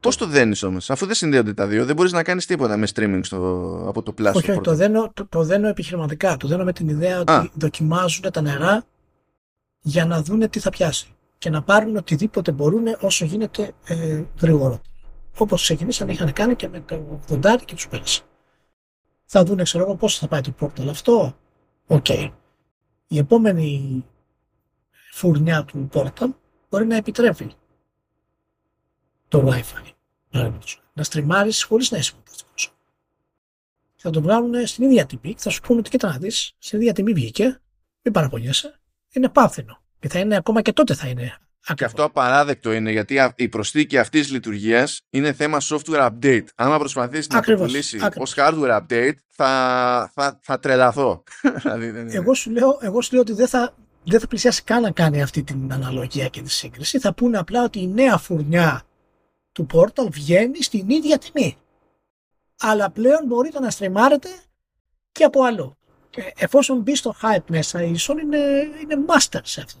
Πώς 0.00 0.16
το 0.16 0.26
δένεις 0.26 0.62
όμως, 0.62 0.90
αφού 0.90 1.06
δεν 1.06 1.14
συνδέονται 1.14 1.54
τα 1.54 1.66
δύο, 1.66 1.84
δεν 1.84 1.96
μπορείς 1.96 2.12
να 2.12 2.22
κάνεις 2.22 2.46
τίποτα 2.46 2.76
με 2.76 2.86
streaming 2.94 3.20
στο, 3.22 3.38
από 3.86 4.02
το 4.02 4.12
πλαίσιο. 4.12 4.40
Όχι, 4.40 4.50
όχι 4.50 4.60
το, 4.60 4.74
δένω, 4.74 5.10
το, 5.14 5.26
το 5.26 5.42
δένω 5.42 5.68
επιχειρηματικά. 5.68 6.36
Το 6.36 6.48
δένω 6.48 6.64
με 6.64 6.72
την 6.72 6.88
ιδέα 6.88 7.20
ότι 7.20 7.50
δοκιμάζουν 7.54 8.30
τα 8.32 8.40
νερά 8.40 8.84
για 9.80 10.06
να 10.06 10.22
δούνε 10.22 10.48
τι 10.48 10.58
θα 10.60 10.70
πιάσει 10.70 11.14
και 11.38 11.50
να 11.50 11.62
πάρουν 11.62 11.96
οτιδήποτε 11.96 12.52
μπορούν 12.52 12.84
όσο 13.00 13.24
γίνεται 13.24 13.72
ε, 13.84 14.22
γρήγορα. 14.40 14.80
Όπως 15.38 15.62
ξεκινήσαν, 15.62 16.08
είχαν 16.08 16.32
κάνει 16.32 16.56
και 16.56 16.68
με 16.68 16.80
το 16.80 17.20
80 17.28 17.40
και 17.64 17.74
τους 17.74 17.88
πέρασε. 17.88 18.22
Θα 19.34 19.44
δούνε, 19.44 19.62
ξέρω 19.62 19.84
εγώ, 19.84 19.96
πώς 19.96 20.08
θα 20.08 20.28
πάει 20.28 20.40
το 20.40 20.54
Portal 20.60 20.86
αυτό. 20.88 21.36
OK. 21.86 22.04
Okay. 22.08 22.30
Η 23.06 23.18
επόμενη 23.18 24.04
φουρνιά 25.12 25.64
του 25.64 25.88
Portal 25.92 26.28
μπορεί 26.70 26.86
να 26.86 26.96
επιτρέπει 26.96 27.52
το 29.28 29.48
Wi-Fi. 29.48 29.92
Να 30.92 31.02
στριμάρεις 31.02 31.62
χωρίς 31.62 31.90
να 31.90 31.98
είσαι 31.98 32.12
Θα 33.96 34.10
το 34.10 34.22
βγάλουν 34.22 34.66
στην 34.66 34.84
ίδια 34.84 35.06
τιμή 35.06 35.34
και 35.34 35.40
θα 35.40 35.50
σου 35.50 35.60
πούνε 35.60 35.78
ότι 35.78 35.90
κοίτα 35.90 36.08
να 36.08 36.18
δεις, 36.18 36.54
στην 36.58 36.80
ίδια 36.80 36.92
τιμή 36.92 37.12
βγήκε, 37.12 37.60
μην 38.02 38.12
παραπονιέσαι, 38.12 38.80
είναι 39.12 39.28
πάθηνο. 39.28 39.82
Και 39.98 40.08
θα 40.08 40.18
είναι 40.18 40.36
ακόμα 40.36 40.62
και 40.62 40.72
τότε 40.72 40.94
θα 40.94 41.08
είναι 41.08 41.38
και 41.74 41.84
αυτό 41.84 42.04
απαράδεκτο 42.04 42.72
είναι 42.72 42.90
γιατί 42.90 43.32
η 43.36 43.48
προσθήκη 43.48 43.98
αυτής 43.98 44.20
της 44.20 44.30
λειτουργίας 44.30 45.02
είναι 45.10 45.32
θέμα 45.32 45.58
software 45.60 46.10
update. 46.10 46.44
Αν 46.54 46.78
προσπαθήσεις 46.78 47.28
να 47.28 47.42
το 47.42 47.54
πουλήσεις 47.54 48.02
ως 48.16 48.34
hardware 48.36 48.80
update, 48.80 49.14
θα, 49.28 50.10
θα, 50.14 50.40
θα 50.42 50.58
τρελαθώ. 50.58 51.22
Δηλαδή, 51.62 52.16
εγώ, 52.16 52.34
σου 52.34 52.50
λέω, 52.50 52.78
εγώ 52.80 53.02
σου 53.02 53.12
λέω 53.12 53.20
ότι 53.20 53.32
δεν 53.32 53.48
θα, 53.48 53.74
δεν 54.04 54.20
θα 54.20 54.26
πλησιάσει 54.26 54.62
καν 54.62 54.82
να 54.82 54.90
κάνει 54.90 55.22
αυτή 55.22 55.42
την 55.42 55.72
αναλογία 55.72 56.28
και 56.28 56.42
τη 56.42 56.50
σύγκριση. 56.50 56.98
Θα 56.98 57.14
πούνε 57.14 57.38
απλά 57.38 57.64
ότι 57.64 57.80
η 57.80 57.86
νέα 57.86 58.18
φουρνιά 58.18 58.82
του 59.52 59.66
Portal 59.72 60.10
βγαίνει 60.10 60.62
στην 60.62 60.90
ίδια 60.90 61.18
τιμή. 61.18 61.56
Αλλά 62.60 62.90
πλέον 62.90 63.26
μπορείτε 63.26 63.60
να 63.60 63.70
στριμάρετε 63.70 64.28
και 65.12 65.24
από 65.24 65.42
άλλο. 65.42 65.76
Και 66.10 66.32
εφόσον 66.36 66.78
μπει 66.78 66.96
στο 66.96 67.14
hype 67.22 67.44
μέσα, 67.46 67.82
η 67.82 67.94
Sony 67.98 68.20
είναι, 68.22 68.38
είναι 68.82 69.04
master 69.08 69.40
σε 69.42 69.60
αυτό. 69.60 69.80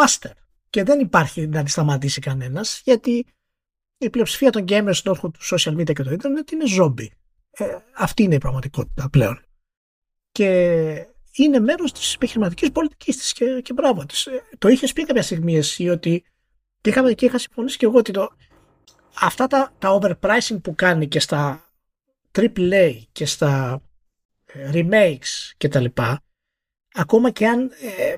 Master. 0.00 0.43
Και 0.74 0.82
δεν 0.82 1.00
υπάρχει 1.00 1.46
να 1.46 1.62
τη 1.62 1.70
σταματήσει 1.70 2.20
κανένας, 2.20 2.80
γιατί 2.84 3.26
η 3.98 4.10
πλειοψηφία 4.10 4.50
των 4.50 4.64
gamers 4.68 4.90
στον 4.92 5.12
όχο 5.12 5.30
του 5.30 5.38
social 5.42 5.72
media 5.72 5.92
και 5.92 6.02
το 6.02 6.10
internet 6.10 6.52
είναι 6.52 6.64
zombie. 6.78 7.08
Ε, 7.50 7.76
αυτή 7.96 8.22
είναι 8.22 8.34
η 8.34 8.38
πραγματικότητα 8.38 9.10
πλέον. 9.10 9.40
Και 10.32 10.48
είναι 11.32 11.60
μέρος 11.60 11.92
της 11.92 12.14
επιχειρηματικής 12.14 12.70
πολιτικής 12.70 13.16
της 13.16 13.32
και, 13.32 13.60
και 13.60 13.72
μπράβο 13.72 14.06
της. 14.06 14.26
Ε, 14.26 14.42
το 14.58 14.68
είχες 14.68 14.92
πει 14.92 15.04
κάποια 15.04 15.22
στιγμή 15.22 15.56
εσύ 15.56 15.88
ότι 15.88 16.24
και, 16.80 16.90
είχα, 16.90 17.12
και 17.12 17.24
είχα 17.24 17.38
συμφωνήσει 17.38 17.76
και 17.76 17.86
εγώ 17.86 17.98
ότι 17.98 18.12
το, 18.12 18.28
αυτά 19.20 19.46
τα, 19.46 19.74
τα 19.78 19.98
overpricing 20.00 20.62
που 20.62 20.74
κάνει 20.74 21.08
και 21.08 21.20
στα 21.20 21.70
AAA 22.32 23.02
και 23.12 23.26
στα 23.26 23.82
ε, 24.44 24.70
remakes 24.72 25.52
και 25.56 25.68
τα 25.68 25.80
λοιπά, 25.80 26.22
ακόμα 26.94 27.30
και 27.30 27.46
αν 27.46 27.70
ε, 27.98 28.16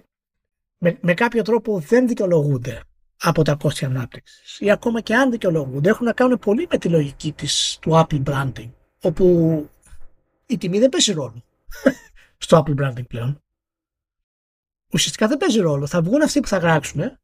με, 0.78 0.98
με 1.00 1.14
κάποιο 1.14 1.42
τρόπο 1.42 1.78
δεν 1.78 2.08
δικαιολογούνται 2.08 2.80
από 3.20 3.42
τα 3.42 3.54
κόστη 3.54 3.84
ανάπτυξης 3.84 4.60
ή 4.60 4.70
ακόμα 4.70 5.00
και 5.00 5.14
αν 5.14 5.30
δικαιολογούνται 5.30 5.88
έχουν 5.88 6.06
να 6.06 6.12
κάνουν 6.12 6.38
πολύ 6.38 6.66
με 6.70 6.78
τη 6.78 6.88
λογική 6.88 7.32
της, 7.32 7.78
του 7.80 7.90
Apple 7.92 8.22
branding 8.24 8.70
όπου 9.00 9.68
η 10.46 10.58
τιμή 10.58 10.78
δεν 10.78 10.88
παίζει 10.88 11.12
ρόλο 11.12 11.44
στο 12.44 12.64
Apple 12.66 12.80
branding 12.80 13.06
πλέον. 13.08 13.40
Ουσιαστικά 14.92 15.28
δεν 15.28 15.36
παίζει 15.36 15.60
ρόλο. 15.60 15.86
Θα 15.86 16.02
βγουν 16.02 16.22
αυτοί 16.22 16.40
που 16.40 16.48
θα 16.48 16.58
γράψουν 16.58 17.18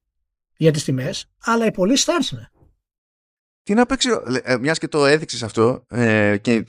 για 0.57 0.73
τις 0.73 0.85
τιμές 0.85 1.31
αλλά 1.39 1.67
οι 1.67 1.71
πωλήσει 1.71 2.05
θα 2.05 2.13
έρθουν. 2.13 2.49
Τι 3.63 3.75
να 3.75 3.87
παίξει, 3.87 4.09
ε, 4.43 4.57
μιας 4.57 4.79
και 4.79 4.89
το 4.89 5.07
έδειξες 5.07 5.43
αυτό 5.43 5.85
ε, 5.89 6.37
και 6.37 6.65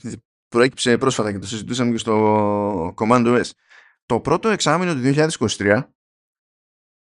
προέκυψε 0.48 0.98
πρόσφατα 0.98 1.32
και 1.32 1.38
το 1.38 1.46
συζητούσαμε 1.46 1.90
και 1.90 1.98
στο 1.98 2.94
Command 2.96 3.26
OS. 3.26 3.50
Το 4.06 4.20
πρώτο 4.20 4.48
εξάμεινο 4.48 4.94
του 4.94 5.00
2023 5.04 5.82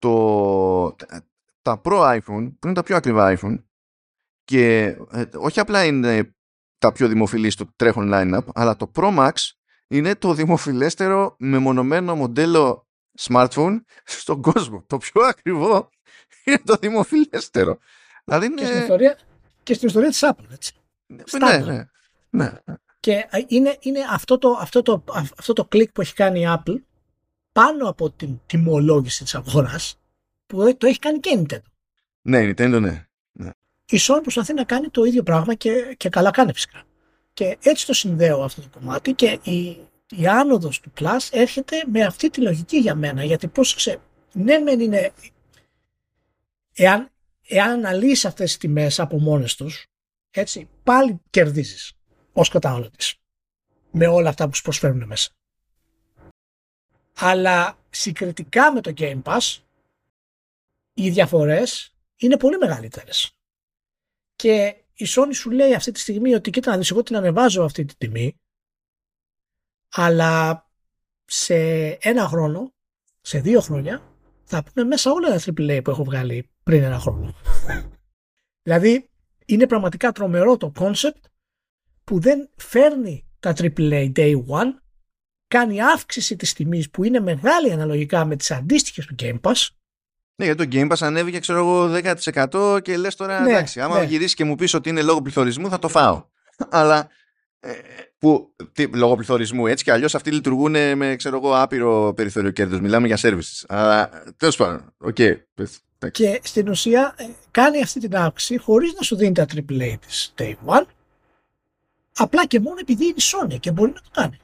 το, 0.03 0.97
τα 1.63 1.81
Pro 1.85 2.01
iPhone, 2.01 2.53
που 2.59 2.67
είναι 2.67 2.73
τα 2.73 2.83
πιο 2.83 2.97
ακριβά 2.97 3.39
iPhone 3.39 3.63
και 4.45 4.85
ε, 5.11 5.25
όχι 5.35 5.61
απλά 5.61 5.85
είναι 5.85 6.35
τα 6.79 6.93
πιο 6.93 7.09
δημοφιλής 7.09 7.53
στο 7.53 7.73
τρέχον 7.77 8.11
lineup, 8.13 8.45
αλλά 8.55 8.77
το 8.77 8.91
Pro 8.95 9.19
Max 9.19 9.33
είναι 9.89 10.15
το 10.15 10.35
δημοφιλέστερο 10.35 11.35
μεμονωμένο 11.39 12.17
μοντέλο 12.17 12.89
smartphone 13.21 13.77
στον 14.05 14.43
κόσμο. 14.43 14.85
Το 14.87 14.99
πιο 14.99 15.23
ακριβό 15.23 15.91
είναι 16.45 16.61
το 16.65 16.77
δημοφιλέστερο. 16.81 17.79
Δηλαδή 18.25 18.47
είναι... 18.47 18.61
και, 18.61 18.67
στην 18.67 18.81
ιστορία, 18.81 19.19
και 19.63 19.75
στην 19.75 19.89
ιστορία 19.89 20.09
της 20.09 20.23
Apple, 20.23 20.53
έτσι. 20.53 20.73
Ναι, 21.39 21.59
ναι, 21.59 21.87
ναι. 22.31 22.53
Και 23.01 23.29
είναι, 23.47 23.77
είναι 23.81 24.01
αυτό, 24.11 24.39
το, 24.39 24.59
αυτό, 24.61 24.83
το, 24.83 25.05
αυτό 25.39 25.53
το 25.53 25.65
κλικ 25.65 25.93
που 25.93 26.01
έχει 26.01 26.15
κάνει 26.15 26.41
η 26.41 26.47
Apple 26.49 26.77
πάνω 27.53 27.89
από 27.89 28.11
την 28.11 28.41
τιμολόγηση 28.47 29.23
της 29.23 29.35
αγοράς 29.35 29.99
που 30.47 30.77
το 30.77 30.87
έχει 30.87 30.99
κάνει 30.99 31.19
και 31.19 31.31
η 31.31 31.47
Nintendo. 31.47 31.71
Ναι, 32.23 32.39
η 32.39 32.55
Nintendo 32.57 32.81
ναι. 32.81 33.07
ναι. 33.33 33.51
Η 33.85 33.99
Sony 34.01 34.19
προσπαθεί 34.23 34.55
να 34.55 34.65
κάνει 34.65 34.89
το 34.89 35.05
ίδιο 35.05 35.23
πράγμα 35.23 35.55
και, 35.55 35.95
και 35.97 36.09
καλά 36.09 36.31
κάνει 36.31 36.53
φυσικά. 36.53 36.83
Και 37.33 37.59
έτσι 37.63 37.87
το 37.87 37.93
συνδέω 37.93 38.43
αυτό 38.43 38.61
το 38.61 38.69
κομμάτι 38.79 39.13
και 39.13 39.39
η, 39.43 39.79
η 40.17 40.27
άνοδος 40.27 40.81
του 40.81 40.93
Plus 41.01 41.29
έρχεται 41.31 41.85
με 41.87 42.05
αυτή 42.05 42.31
τη 42.31 42.41
λογική 42.41 42.77
για 42.77 42.95
μένα. 42.95 43.25
Γιατί 43.25 43.49
πρόσεξε, 43.49 44.01
ναι 44.33 44.59
μεν 44.59 44.81
είναι... 44.81 45.13
Εάν, 46.75 47.11
εάν 47.49 47.71
αναλύσει 47.71 48.27
αυτές 48.27 48.47
τις 48.47 48.57
τιμές 48.59 49.01
από 49.01 49.21
μόνες 49.21 49.55
τους, 49.55 49.87
έτσι, 50.31 50.69
πάλι 50.83 51.21
κερδίζεις 51.31 51.93
ως 52.33 52.49
καταναλωτής 52.49 53.15
με 53.91 54.07
όλα 54.07 54.29
αυτά 54.29 54.49
που 54.49 54.55
σου 54.55 54.63
προσφέρουν 54.63 55.05
μέσα. 55.07 55.31
Αλλά 57.25 57.79
συγκριτικά 57.91 58.73
με 58.73 58.81
το 58.81 58.93
Game 58.97 59.23
Pass 59.23 59.59
οι 60.95 61.11
διαφορές 61.11 61.95
είναι 62.17 62.37
πολύ 62.37 62.59
μεγαλύτερες. 62.59 63.37
Και 64.35 64.85
η 64.95 65.07
Sony 65.09 65.31
σου 65.35 65.51
λέει 65.51 65.75
αυτή 65.75 65.93
τη 65.93 66.01
στιγμή 66.01 66.35
ότι 66.35 66.51
κοίτα 66.51 66.71
να 66.71 66.77
δεις 66.77 66.91
εγώ 66.91 67.03
την 67.03 67.17
ανεβάζω 67.17 67.65
αυτή 67.65 67.85
τη 67.85 67.97
τιμή 67.97 68.41
αλλά 69.89 70.67
σε 71.25 71.55
ένα 71.91 72.29
χρόνο, 72.29 72.73
σε 73.21 73.41
δύο 73.41 73.61
χρόνια 73.61 74.17
θα 74.45 74.63
πούνε 74.63 74.87
μέσα 74.87 75.13
όλα 75.13 75.29
τα 75.29 75.41
AAA 75.41 75.81
που 75.85 75.91
έχω 75.91 76.05
βγάλει 76.05 76.51
πριν 76.63 76.83
ένα 76.83 76.99
χρόνο. 76.99 77.35
δηλαδή 78.67 79.11
είναι 79.47 79.67
πραγματικά 79.67 80.13
τρομερό 80.13 80.57
το 80.57 80.73
concept 80.79 81.21
που 82.05 82.21
δεν 82.21 82.51
φέρνει 82.57 83.27
τα 83.41 83.55
AAA 83.57 84.13
Day 84.13 84.47
One 84.47 84.82
κάνει 85.53 85.83
αύξηση 85.83 86.37
της 86.37 86.53
τιμής 86.53 86.91
που 86.91 87.05
είναι 87.05 87.21
μεγάλη 87.21 87.73
αναλογικά 87.73 88.25
με 88.25 88.37
τις 88.37 88.51
αντίστοιχες 88.51 89.07
του 89.07 89.15
Game 89.19 89.41
Pass 89.41 89.69
ναι, 90.37 90.45
γιατί 90.45 90.67
το 90.67 90.77
Game 90.77 90.93
Pass 90.93 90.97
ανέβηκε, 91.01 91.39
ξέρω 91.39 91.59
εγώ, 91.59 92.01
10% 92.51 92.83
και 92.83 92.97
λες 92.97 93.15
τώρα, 93.17 93.41
ναι, 93.41 93.51
εντάξει, 93.51 93.81
άμα 93.81 93.99
ναι. 93.99 94.05
γυρίσεις 94.05 94.35
και 94.35 94.45
μου 94.45 94.55
πεις 94.55 94.75
ότι 94.75 94.89
είναι 94.89 95.03
λόγω 95.03 95.23
πληθωρισμού 95.23 95.69
θα 95.69 95.79
το 95.79 95.89
φάω. 95.89 96.25
Αλλά, 96.69 97.09
ε, 97.61 97.73
που, 98.19 98.55
τι, 98.73 98.87
λόγω 98.87 99.15
πληθωρισμού, 99.15 99.67
έτσι 99.67 99.85
και 99.85 99.93
αλλιώς 99.93 100.15
αυτοί 100.15 100.31
λειτουργούν 100.31 100.97
με, 100.97 101.17
ξέρω 101.17 101.37
εγώ, 101.37 101.57
άπειρο 101.57 102.13
περιθώριο 102.17 102.51
κέρδους. 102.51 102.81
Μιλάμε 102.81 103.07
για 103.07 103.19
services. 103.21 103.65
Αλλά, 103.69 104.23
τέλος 104.37 104.57
πάντων, 104.57 104.95
OK. 104.99 105.17
Okay, 105.19 105.37
και 106.11 106.41
στην 106.43 106.69
ουσία 106.69 107.15
ε, 107.17 107.25
κάνει 107.51 107.83
αυτή 107.83 108.01
την 108.01 108.17
αύξηση 108.17 108.59
χωρίς 108.59 108.93
να 108.95 109.03
σου 109.03 109.17
δίνει 109.17 109.33
τα 109.33 109.47
AAA 109.55 109.95
της 110.07 110.35
Day 110.39 110.55
One, 110.67 110.85
απλά 112.17 112.47
και 112.47 112.61
μόνο 112.61 112.77
επειδή 112.81 113.05
είναι 113.05 113.15
Sony 113.19 113.61
και 113.61 113.71
μπορεί 113.71 113.91
να 113.91 114.01
το 114.01 114.11
κάνει. 114.13 114.39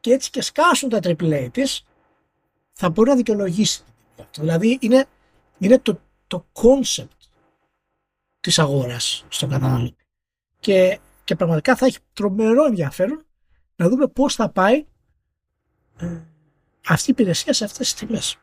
Και 0.00 0.12
έτσι 0.12 0.30
και 0.30 0.42
σκάσουν 0.42 0.88
τα 0.88 0.98
AAA 1.02 1.48
της, 1.52 1.84
θα 2.72 2.90
μπορεί 2.90 3.08
να 3.08 3.16
δικαιολογήσει 3.16 3.82
Δηλαδή 4.38 4.78
είναι, 4.80 5.06
είναι 5.58 5.78
το, 5.78 6.00
το 6.26 6.46
concept 6.52 7.08
της 8.40 8.58
αγοράς 8.58 9.24
στον 9.28 9.48
καταναλωτή. 9.48 10.06
Και, 10.60 10.98
και 11.24 11.34
πραγματικά 11.34 11.76
θα 11.76 11.86
έχει 11.86 11.98
τρομερό 12.12 12.64
ενδιαφέρον 12.64 13.26
να 13.76 13.88
δούμε 13.88 14.06
πώς 14.06 14.34
θα 14.34 14.50
πάει 14.50 14.86
ε, 15.98 16.20
αυτή 16.86 17.10
η 17.10 17.12
υπηρεσία 17.12 17.52
σε 17.52 17.64
αυτές 17.64 17.92
τις 17.92 18.06
τιμές. 18.06 18.36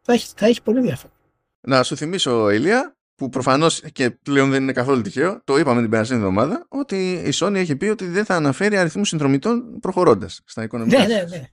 Θα 0.00 0.12
έχει, 0.12 0.32
θα 0.36 0.46
έχει 0.46 0.62
πολύ 0.62 0.78
ενδιαφέρον. 0.78 1.16
Να 1.60 1.82
σου 1.82 1.96
θυμίσω, 1.96 2.50
Ηλία, 2.50 2.93
που 3.14 3.28
προφανώς 3.28 3.80
και 3.92 4.10
πλέον 4.10 4.50
δεν 4.50 4.62
είναι 4.62 4.72
καθόλου 4.72 5.02
τυχαίο, 5.02 5.40
το 5.44 5.56
είπαμε 5.58 5.80
την 5.80 5.90
περασμένη 5.90 6.20
εβδομάδα, 6.22 6.66
ότι 6.68 7.12
η 7.12 7.32
Sony 7.34 7.54
έχει 7.54 7.76
πει 7.76 7.86
ότι 7.86 8.06
δεν 8.06 8.24
θα 8.24 8.34
αναφέρει 8.34 8.76
αριθμούς 8.76 9.08
συνδρομητών 9.08 9.80
προχωρώντας 9.80 10.40
στα 10.44 10.62
οικονομικά. 10.62 10.98
Ναι, 10.98 11.06
ναι, 11.06 11.22
ναι. 11.22 11.48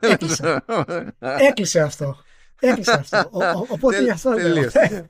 Έκλεισε. 0.00 0.64
Έκλεισε 1.18 1.80
αυτό. 1.80 2.16
Έκλεισε 2.60 2.92
αυτό. 2.92 3.28
οπότε 3.68 4.02
γι' 4.02 4.10
αυτό 4.10 4.30
λέω. 4.30 4.70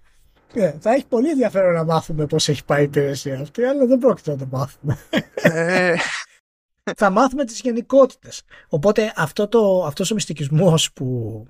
Ναι, 0.53 0.75
θα 0.81 0.93
έχει 0.93 1.07
πολύ 1.07 1.31
ενδιαφέρον 1.31 1.75
να 1.75 1.85
μάθουμε 1.85 2.27
πώς 2.27 2.49
έχει 2.49 2.65
πάει 2.65 2.81
η 2.81 2.85
υπηρεσία 2.85 3.41
αυτή, 3.41 3.65
αλλά 3.65 3.87
δεν 3.87 3.99
πρόκειται 3.99 4.31
να 4.31 4.37
το 4.37 4.47
μάθουμε. 4.51 4.99
Ε. 5.35 5.95
θα 6.97 7.11
μάθουμε 7.11 7.45
τις 7.45 7.61
γενικότητες. 7.61 8.43
Οπότε 8.69 9.13
αυτό 9.17 9.49
το, 9.49 9.85
αυτός 9.85 10.11
ο 10.11 10.15
μυστικισμός 10.15 10.93
που, 10.93 11.43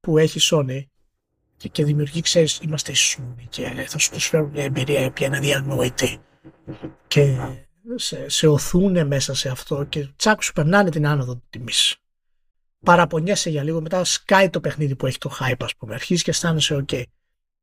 που 0.00 0.18
έχει 0.18 0.38
η 0.38 0.42
Sony 0.44 0.84
και, 1.60 1.68
και 1.68 1.84
δημιουργεί, 1.84 2.20
ξέρεις, 2.20 2.58
είμαστε 2.62 2.92
Sony 2.96 3.44
και 3.48 3.86
θα 3.88 3.98
σου 3.98 4.10
προσφέρουν 4.10 4.50
μια 4.50 4.64
εμπειρία 4.64 5.12
που 5.12 5.24
είναι 5.24 5.38
διανοητή 5.38 6.18
και 7.08 7.36
σε, 7.94 8.28
σε 8.28 8.46
οθούν 8.46 9.06
μέσα 9.06 9.34
σε 9.34 9.48
αυτό 9.48 9.84
και 9.84 10.08
τσάκ 10.16 10.42
σου 10.42 10.52
περνάνε 10.52 10.90
την 10.90 11.06
άνοδο 11.06 11.42
τιμής 11.50 11.96
παραπονιέσαι 12.82 13.50
για 13.50 13.62
λίγο, 13.62 13.80
μετά 13.80 14.04
σκάει 14.04 14.50
το 14.50 14.60
παιχνίδι 14.60 14.96
που 14.96 15.06
έχει 15.06 15.18
το 15.18 15.30
hype, 15.40 15.60
ας 15.60 15.76
πούμε, 15.76 15.94
αρχίζεις 15.94 16.22
και 16.22 16.30
αισθάνεσαι 16.30 16.84
ok. 16.88 17.02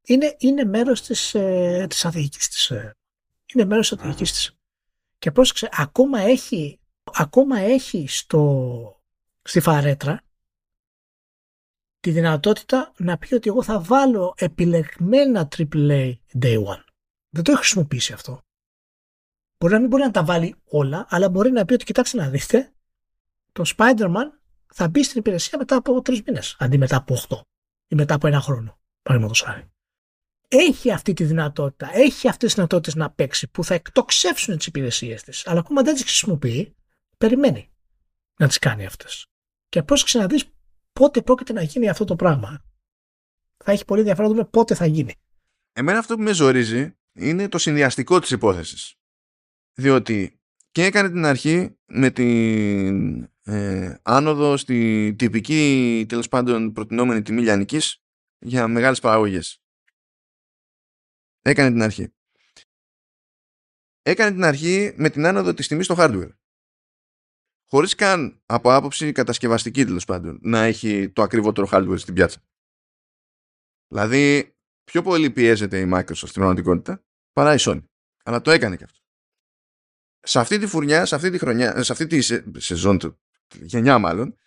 Είναι, 0.03 0.35
είναι 0.37 0.63
μέρος 0.63 1.01
της, 1.01 1.35
ε, 1.35 1.85
της 1.89 2.05
αδίκης 2.05 2.47
της. 2.47 2.69
Ε. 2.69 2.95
Είναι 3.53 3.65
μέρος 3.65 3.89
της 3.89 3.99
αδίκης 3.99 4.31
της. 4.31 4.51
Και 5.17 5.31
πρόσεξε, 5.31 5.69
ακόμα 5.71 6.19
έχει, 6.19 6.79
ακόμα 7.13 7.59
έχει 7.59 8.05
στο, 8.07 9.01
στη 9.41 9.59
φαρέτρα 9.59 10.21
τη 12.07 12.13
δυνατότητα 12.13 12.93
να 12.97 13.17
πει 13.17 13.33
ότι 13.33 13.49
εγώ 13.49 13.63
θα 13.63 13.79
βάλω 13.79 14.33
επιλεγμένα 14.37 15.47
AAA 15.57 16.13
Day 16.41 16.63
One. 16.63 16.83
Δεν 17.29 17.43
το 17.43 17.51
έχει 17.51 17.59
χρησιμοποιήσει 17.59 18.13
αυτό. 18.13 18.41
Μπορεί 19.57 19.73
να 19.73 19.79
μην 19.79 19.89
μπορεί 19.89 20.03
να 20.03 20.11
τα 20.11 20.23
βάλει 20.23 20.55
όλα, 20.65 21.05
αλλά 21.09 21.29
μπορεί 21.29 21.51
να 21.51 21.65
πει 21.65 21.73
ότι 21.73 21.85
κοιτάξτε 21.85 22.17
να 22.17 22.29
δείτε, 22.29 22.73
το 23.51 23.63
Spider-Man 23.77 24.29
θα 24.73 24.87
μπει 24.89 25.03
στην 25.03 25.19
υπηρεσία 25.19 25.57
μετά 25.57 25.75
από 25.75 26.01
τρεις 26.01 26.21
μήνες, 26.25 26.55
αντί 26.59 26.77
μετά 26.77 26.95
από 26.95 27.13
οχτώ 27.13 27.41
ή 27.87 27.95
μετά 27.95 28.13
από 28.13 28.27
ένα 28.27 28.41
χρόνο. 28.41 28.79
Παραδείγματος 29.01 29.41
χάρη. 29.41 29.71
Έχει 30.47 30.91
αυτή 30.91 31.13
τη 31.13 31.23
δυνατότητα, 31.23 31.89
έχει 31.93 32.27
αυτές 32.27 32.47
τις 32.47 32.53
δυνατότητες 32.53 32.95
να 32.95 33.11
παίξει 33.11 33.47
που 33.47 33.63
θα 33.63 33.73
εκτοξεύσουν 33.73 34.57
τις 34.57 34.67
υπηρεσίες 34.67 35.23
της, 35.23 35.47
αλλά 35.47 35.59
ακόμα 35.59 35.81
δεν 35.81 35.93
τις 35.93 36.03
χρησιμοποιεί, 36.03 36.75
περιμένει 37.17 37.69
να 38.37 38.47
τις 38.47 38.59
κάνει 38.59 38.85
αυτές. 38.85 39.27
Και 39.69 39.83
πρόσεξε 39.83 40.17
να 40.17 40.27
δεις 40.27 40.45
πότε 40.97 41.21
πρόκειται 41.21 41.53
να 41.53 41.61
γίνει 41.61 41.89
αυτό 41.89 42.05
το 42.05 42.15
πράγμα. 42.15 42.63
Θα 43.63 43.71
έχει 43.71 43.85
πολύ 43.85 43.99
ενδιαφέρον 43.99 44.29
να 44.29 44.35
δούμε 44.35 44.49
πότε 44.49 44.75
θα 44.75 44.85
γίνει. 44.85 45.13
Εμένα 45.73 45.99
αυτό 45.99 46.15
που 46.15 46.21
με 46.21 46.33
ζορίζει 46.33 46.97
είναι 47.13 47.49
το 47.49 47.57
συνδυαστικό 47.57 48.19
της 48.19 48.31
υπόθεσης. 48.31 48.95
Διότι 49.73 50.39
και 50.71 50.83
έκανε 50.83 51.09
την 51.09 51.25
αρχή 51.25 51.77
με 51.85 52.11
την 52.11 53.23
ε, 53.43 53.95
άνοδο 54.01 54.57
στη 54.57 55.15
τυπική 55.17 56.05
τέλος 56.09 56.27
πάντων 56.27 56.73
προτινόμενη 56.73 57.21
τιμή 57.21 57.41
λιανικής 57.41 58.03
για 58.39 58.67
μεγάλες 58.67 58.99
παραγωγές. 58.99 59.61
Έκανε 61.41 61.71
την 61.71 61.81
αρχή. 61.81 62.13
Έκανε 64.01 64.31
την 64.31 64.43
αρχή 64.43 64.93
με 64.95 65.09
την 65.09 65.25
άνοδο 65.25 65.53
της 65.53 65.67
τιμής 65.67 65.85
στο 65.85 65.95
hardware. 65.97 66.29
Χωρίς 67.69 67.95
καν 67.95 68.41
από 68.45 68.73
άποψη 68.73 69.11
κατασκευαστική 69.11 69.85
τέλος 69.85 70.05
πάντων 70.05 70.39
να 70.41 70.63
έχει 70.63 71.09
το 71.09 71.21
ακριβότερο 71.21 71.67
hardware 71.71 71.99
στην 71.99 72.13
πιάτσα. 72.13 72.39
Δηλαδή 73.87 74.55
πιο 74.83 75.01
πολύ 75.01 75.29
πιέζεται 75.29 75.79
η 75.79 75.89
Microsoft 75.93 76.13
στην 76.13 76.33
πραγματικότητα 76.33 77.03
παρά 77.33 77.53
η 77.53 77.57
Sony. 77.59 77.83
Αλλά 78.23 78.41
το 78.41 78.51
έκανε 78.51 78.75
και 78.75 78.83
αυτό. 78.83 78.99
Σε 80.19 80.39
αυτή 80.39 80.57
τη 80.57 80.67
φουρνιά, 80.67 81.05
σε 81.05 81.15
αυτή 81.15 81.29
τη 81.29 81.37
χρονιά, 81.37 81.83
σε 81.83 81.91
αυτή 81.91 82.07
τη 82.07 82.21
σεζόν 82.59 82.97
του 82.99 83.19
γενιά 83.53 83.97
μάλλον, 83.99 84.37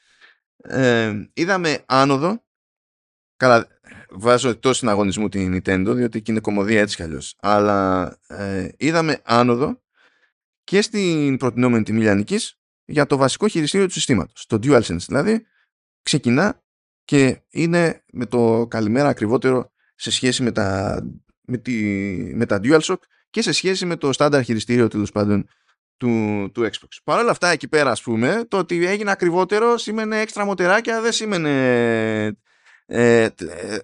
ε, 0.57 1.25
είδαμε 1.33 1.85
άνοδο. 1.87 2.45
Καλά, 3.37 3.69
βάζω 4.11 4.49
εκτός 4.49 4.77
συναγωνισμού 4.77 5.29
την 5.29 5.55
Nintendo, 5.55 5.93
διότι 5.95 6.19
εκεί 6.19 6.31
είναι 6.31 6.41
κομμωδία 6.41 6.81
έτσι 6.81 6.97
κι 6.97 7.03
αλλιώς. 7.03 7.37
Αλλά 7.41 8.19
ε, 8.27 8.69
είδαμε 8.77 9.21
άνοδο 9.25 9.83
και 10.65 10.83
στην 10.83 11.37
προτινόμενη 11.37 11.83
τιμή 11.83 12.01
λιανικής 12.01 12.60
για 12.91 13.07
το 13.07 13.17
βασικό 13.17 13.49
χειριστήριο 13.49 13.87
του 13.87 13.93
συστήματος. 13.93 14.47
Το 14.47 14.59
DualSense 14.63 15.05
δηλαδή 15.07 15.47
ξεκινά 16.03 16.63
και 17.05 17.43
είναι 17.51 18.05
με 18.13 18.27
το 18.27 18.67
καλημέρα 18.71 19.09
ακριβότερο 19.09 19.73
σε 19.95 20.11
σχέση 20.11 20.43
με 20.43 20.53
τα, 20.53 21.01
με, 21.41 21.57
τη, 21.59 21.73
με 22.35 22.47
τα 22.47 22.61
DualShock 22.63 22.99
και 23.31 23.43
σε 23.43 23.53
σχέση 23.53 23.87
με 23.87 23.97
το 23.97 24.13
στάνταρ 24.13 24.43
χειριστήριο 24.43 24.89
τέλος 24.89 25.13
πάντων 25.13 25.49
του, 25.97 26.51
του 26.55 26.63
Xbox. 26.63 26.89
Παρ' 27.05 27.19
όλα 27.19 27.31
αυτά 27.31 27.49
εκεί 27.49 27.69
πέρα 27.69 27.91
ας 27.91 28.03
πούμε 28.03 28.45
το 28.49 28.59
ότι 28.59 28.87
έγινε 28.87 29.11
ακριβότερο 29.11 29.79
σήμαινε 29.79 30.21
έξτρα 30.21 30.45
μοτεράκια 30.45 31.01
δεν 31.01 31.13
σήμαινε 31.13 31.51
ε, 32.87 33.29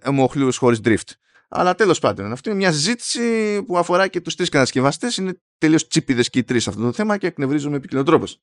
ε, 0.03 0.11
μοχλούς 0.11 0.57
χωρίς 0.57 0.81
drift. 0.85 1.11
Αλλά 1.49 1.75
τέλος 1.75 1.99
πάντων 1.99 2.33
αυτή 2.33 2.49
είναι 2.49 2.59
μια 2.59 2.73
συζήτηση 2.73 3.63
που 3.63 3.79
αφορά 3.79 4.09
και 4.09 4.21
τους 4.21 4.35
τρεις 4.35 4.49
κατασκευαστές 4.49 5.17
είναι 5.17 5.41
τελείως 5.59 5.87
τσίπιδες 5.87 6.31
και 6.31 6.39
οι 6.39 6.45
τρεις 6.45 6.69
αυτό 6.69 6.83
το 6.83 6.93
θέμα 6.93 7.17
και 7.17 7.27
εκνευρίζομαι 7.27 7.77
επί 7.77 8.03
τρόπος. 8.03 8.41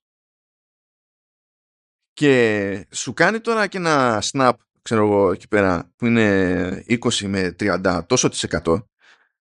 Και 2.13 2.87
σου 2.91 3.13
κάνει 3.13 3.39
τώρα 3.39 3.67
και 3.67 3.77
ένα 3.77 4.23
snap 4.31 4.51
ξέρω 4.81 5.05
εγώ 5.05 5.31
εκεί 5.31 5.47
πέρα 5.47 5.91
που 5.95 6.05
είναι 6.05 6.83
20 6.87 7.25
με 7.25 7.55
30 7.59 8.01
τόσο 8.07 8.29
της 8.29 8.43
εκατό 8.43 8.89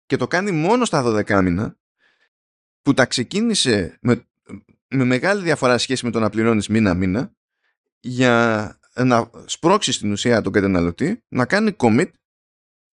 και 0.05 0.15
το 0.15 0.27
κάνει 0.27 0.51
μόνο 0.51 0.85
στα 0.85 1.03
12 1.05 1.41
μήνα 1.43 1.77
που 2.81 2.93
τα 2.93 3.05
ξεκίνησε 3.05 3.97
με, 4.01 4.27
με 4.87 5.03
μεγάλη 5.03 5.43
διαφορά 5.43 5.77
σχέση 5.77 6.05
με 6.05 6.11
το 6.11 6.19
να 6.19 6.29
πληρώνεις 6.29 6.67
μήνα-μήνα 6.67 7.31
για 7.99 8.79
να 8.93 9.29
σπρώξεις 9.45 9.95
στην 9.95 10.11
ουσία 10.11 10.41
τον 10.41 10.51
καταναλωτή 10.53 11.23
να 11.27 11.45
κάνει 11.45 11.75
commit 11.77 12.09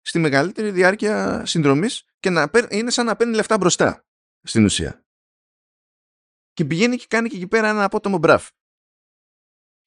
στη 0.01 0.19
μεγαλύτερη 0.19 0.71
διάρκεια 0.71 1.47
συνδρομής 1.47 2.05
και 2.21 2.31
να 2.31 2.51
είναι 2.71 2.91
σαν 2.91 3.07
να 3.07 3.17
παίρνει 3.17 3.35
λεφτά 3.35 3.57
μπροστά 3.59 4.05
στην 4.43 4.65
ουσία. 4.65 5.05
Και 6.53 6.65
πηγαίνει 6.65 6.97
και 6.97 7.07
κάνει 7.09 7.29
και 7.29 7.37
εκεί 7.37 7.47
πέρα 7.47 7.69
ένα 7.69 7.85
απότομο 7.85 8.19
μπραφ. 8.19 8.49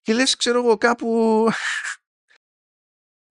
Και 0.07 0.13
λες, 0.13 0.35
ξέρω 0.35 0.59
εγώ, 0.59 0.77
κάπου... 0.77 1.47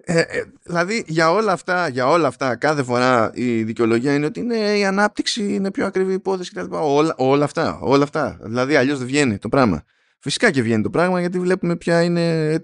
Ε, 0.08 0.20
ε, 0.20 0.42
δηλαδή 0.62 1.04
για 1.06 1.30
όλα 1.30 1.52
αυτά, 1.52 1.88
για 1.88 2.06
όλα 2.08 2.28
αυτά 2.28 2.56
κάθε 2.56 2.82
φορά 2.82 3.30
η 3.34 3.62
δικαιολογία 3.62 4.14
είναι 4.14 4.26
ότι 4.26 4.40
είναι, 4.40 4.56
η 4.56 4.84
ανάπτυξη 4.84 5.54
είναι 5.54 5.70
πιο 5.70 5.86
ακριβή 5.86 6.12
υπόθεση 6.12 6.50
κτλ. 6.50 6.74
Όλα, 6.74 7.14
όλα 7.16 7.44
αυτά, 7.44 7.78
όλα 7.80 8.02
αυτά. 8.02 8.38
Δηλαδή 8.42 8.76
αλλιώς 8.76 8.98
δεν 8.98 9.06
βγαίνει 9.06 9.38
το 9.38 9.48
πράγμα. 9.48 9.84
Φυσικά 10.18 10.50
και 10.50 10.62
βγαίνει 10.62 10.82
το 10.82 10.90
πράγμα 10.90 11.20
γιατί 11.20 11.38
βλέπουμε 11.38 11.76
ποια 11.76 12.02
είναι 12.02 12.54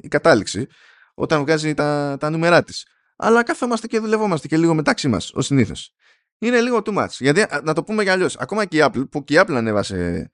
η 0.00 0.08
κατάληξη 0.08 0.66
όταν 1.14 1.40
βγάζει 1.40 1.74
τα, 1.74 2.16
τα 2.20 2.30
νούμερά 2.30 2.62
της. 2.62 2.86
Αλλά 3.16 3.42
κάθομαστε 3.42 3.86
και 3.86 3.98
δουλευόμαστε 3.98 4.48
και 4.48 4.56
λίγο 4.56 4.74
μεταξύ 4.74 5.08
μας, 5.08 5.30
ως 5.34 5.46
συνήθως. 5.46 5.94
Είναι 6.38 6.60
λίγο 6.60 6.82
too 6.84 6.98
much. 6.98 7.10
Γιατί, 7.18 7.46
να 7.62 7.72
το 7.72 7.82
πούμε 7.82 8.02
κι 8.02 8.12
αλλιώς. 8.12 8.36
ακόμα 8.36 8.64
και 8.64 8.76
η 8.76 8.84
Apple, 8.84 9.08
που 9.10 9.24
και 9.24 9.34
η 9.34 9.40
Apple 9.40 9.54
ανέβασε 9.54 10.30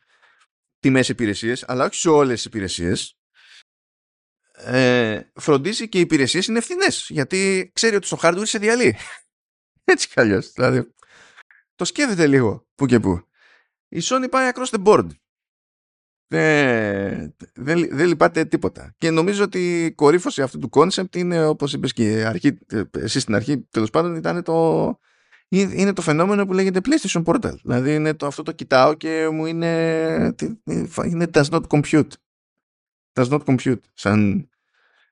τιμές 0.81 1.09
υπηρεσίες, 1.09 1.64
αλλά 1.66 1.85
όχι 1.85 1.95
σε 1.95 2.09
όλες 2.09 2.35
τις 2.35 2.45
υπηρεσίες, 2.45 3.18
ε, 4.53 5.20
φροντίζει 5.35 5.89
και 5.89 5.99
οι 5.99 6.01
υπηρεσίες 6.01 6.47
είναι 6.47 6.59
φθηνές. 6.59 6.87
Γιατί 7.09 7.70
ξέρει 7.74 7.97
ότι 7.97 8.07
στο 8.07 8.18
hardware 8.22 8.43
σε 8.43 8.59
διαλύει. 8.59 8.97
Έτσι 9.85 10.09
κι 10.09 10.20
αλλιώς. 10.20 10.53
Δηλαδή, 10.53 10.95
το 11.74 11.85
σκέφτεται 11.85 12.26
λίγο 12.26 12.66
που 12.74 12.87
και 12.87 13.01
που. 13.01 13.20
Η 13.89 14.01
Sony 14.03 14.26
πάει 14.31 14.51
across 14.55 14.78
the 14.78 14.85
board. 14.85 15.07
Δεν, 16.26 17.37
δεν, 17.55 17.97
δεν 17.97 18.07
λυπάται 18.07 18.45
τίποτα. 18.45 18.95
Και 18.99 19.11
νομίζω 19.11 19.45
ότι 19.45 19.85
η 19.85 19.93
κορύφωση 19.93 20.43
αυτού 20.43 20.59
του 20.59 20.68
κόνσεπτ 20.68 21.14
είναι 21.14 21.47
όπως 21.47 21.72
είπες 21.72 21.93
και 21.93 22.24
αρχή, 22.26 22.59
εσύ 22.91 23.20
στην 23.20 23.35
αρχή 23.35 23.66
τέλος 23.70 23.91
πάντων 23.91 24.14
ήταν 24.14 24.43
το, 24.43 24.99
είναι 25.51 25.93
το 25.93 26.03
φαινόμενο 26.03 26.47
που 26.47 26.53
λέγεται 26.53 26.81
PlayStation 26.85 27.25
Portal. 27.25 27.55
Δηλαδή 27.63 27.95
είναι 27.95 28.15
το, 28.15 28.27
αυτό 28.27 28.43
το 28.43 28.53
κοιτάω 28.53 28.95
και 28.95 29.29
μου 29.33 29.47
είναι, 29.47 30.35
είναι 31.05 31.27
does 31.33 31.49
not 31.51 31.63
compute. 31.69 32.11
Does 33.13 33.29
not 33.29 33.45
compute 33.45 33.81
σαν 33.95 34.49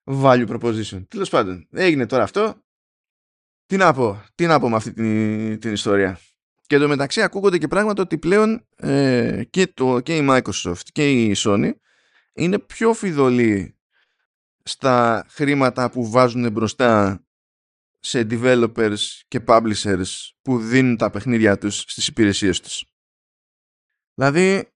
value 0.04 0.46
proposition. 0.48 1.04
Τέλος 1.08 1.28
πάντων, 1.28 1.68
έγινε 1.70 2.06
τώρα 2.06 2.22
αυτό. 2.22 2.54
Τι 3.66 3.76
να 3.76 3.92
πω, 3.92 4.24
τι 4.34 4.46
να 4.46 4.60
πω 4.60 4.68
με 4.68 4.76
αυτή 4.76 4.92
την, 4.92 5.60
την 5.60 5.72
ιστορία. 5.72 6.18
Και 6.66 6.76
εντωμεταξύ 6.76 7.22
ακούγονται 7.22 7.58
και 7.58 7.68
πράγματα 7.68 8.02
ότι 8.02 8.18
πλέον 8.18 8.66
ε, 8.76 9.42
και, 9.50 9.66
το, 9.66 10.00
και 10.00 10.16
η 10.16 10.26
Microsoft 10.30 10.82
και 10.92 11.12
η 11.12 11.36
Sony 11.38 11.70
είναι 12.32 12.58
πιο 12.58 12.92
φιδωλοί 12.94 13.76
στα 14.62 15.26
χρήματα 15.28 15.90
που 15.90 16.10
βάζουν 16.10 16.52
μπροστά 16.52 17.22
σε 17.98 18.26
developers 18.30 18.98
και 19.28 19.44
publishers 19.46 20.30
που 20.42 20.58
δίνουν 20.58 20.96
τα 20.96 21.10
παιχνίδια 21.10 21.58
τους 21.58 21.78
στις 21.78 22.06
υπηρεσίες 22.06 22.60
τους. 22.60 22.84
Δηλαδή 24.14 24.72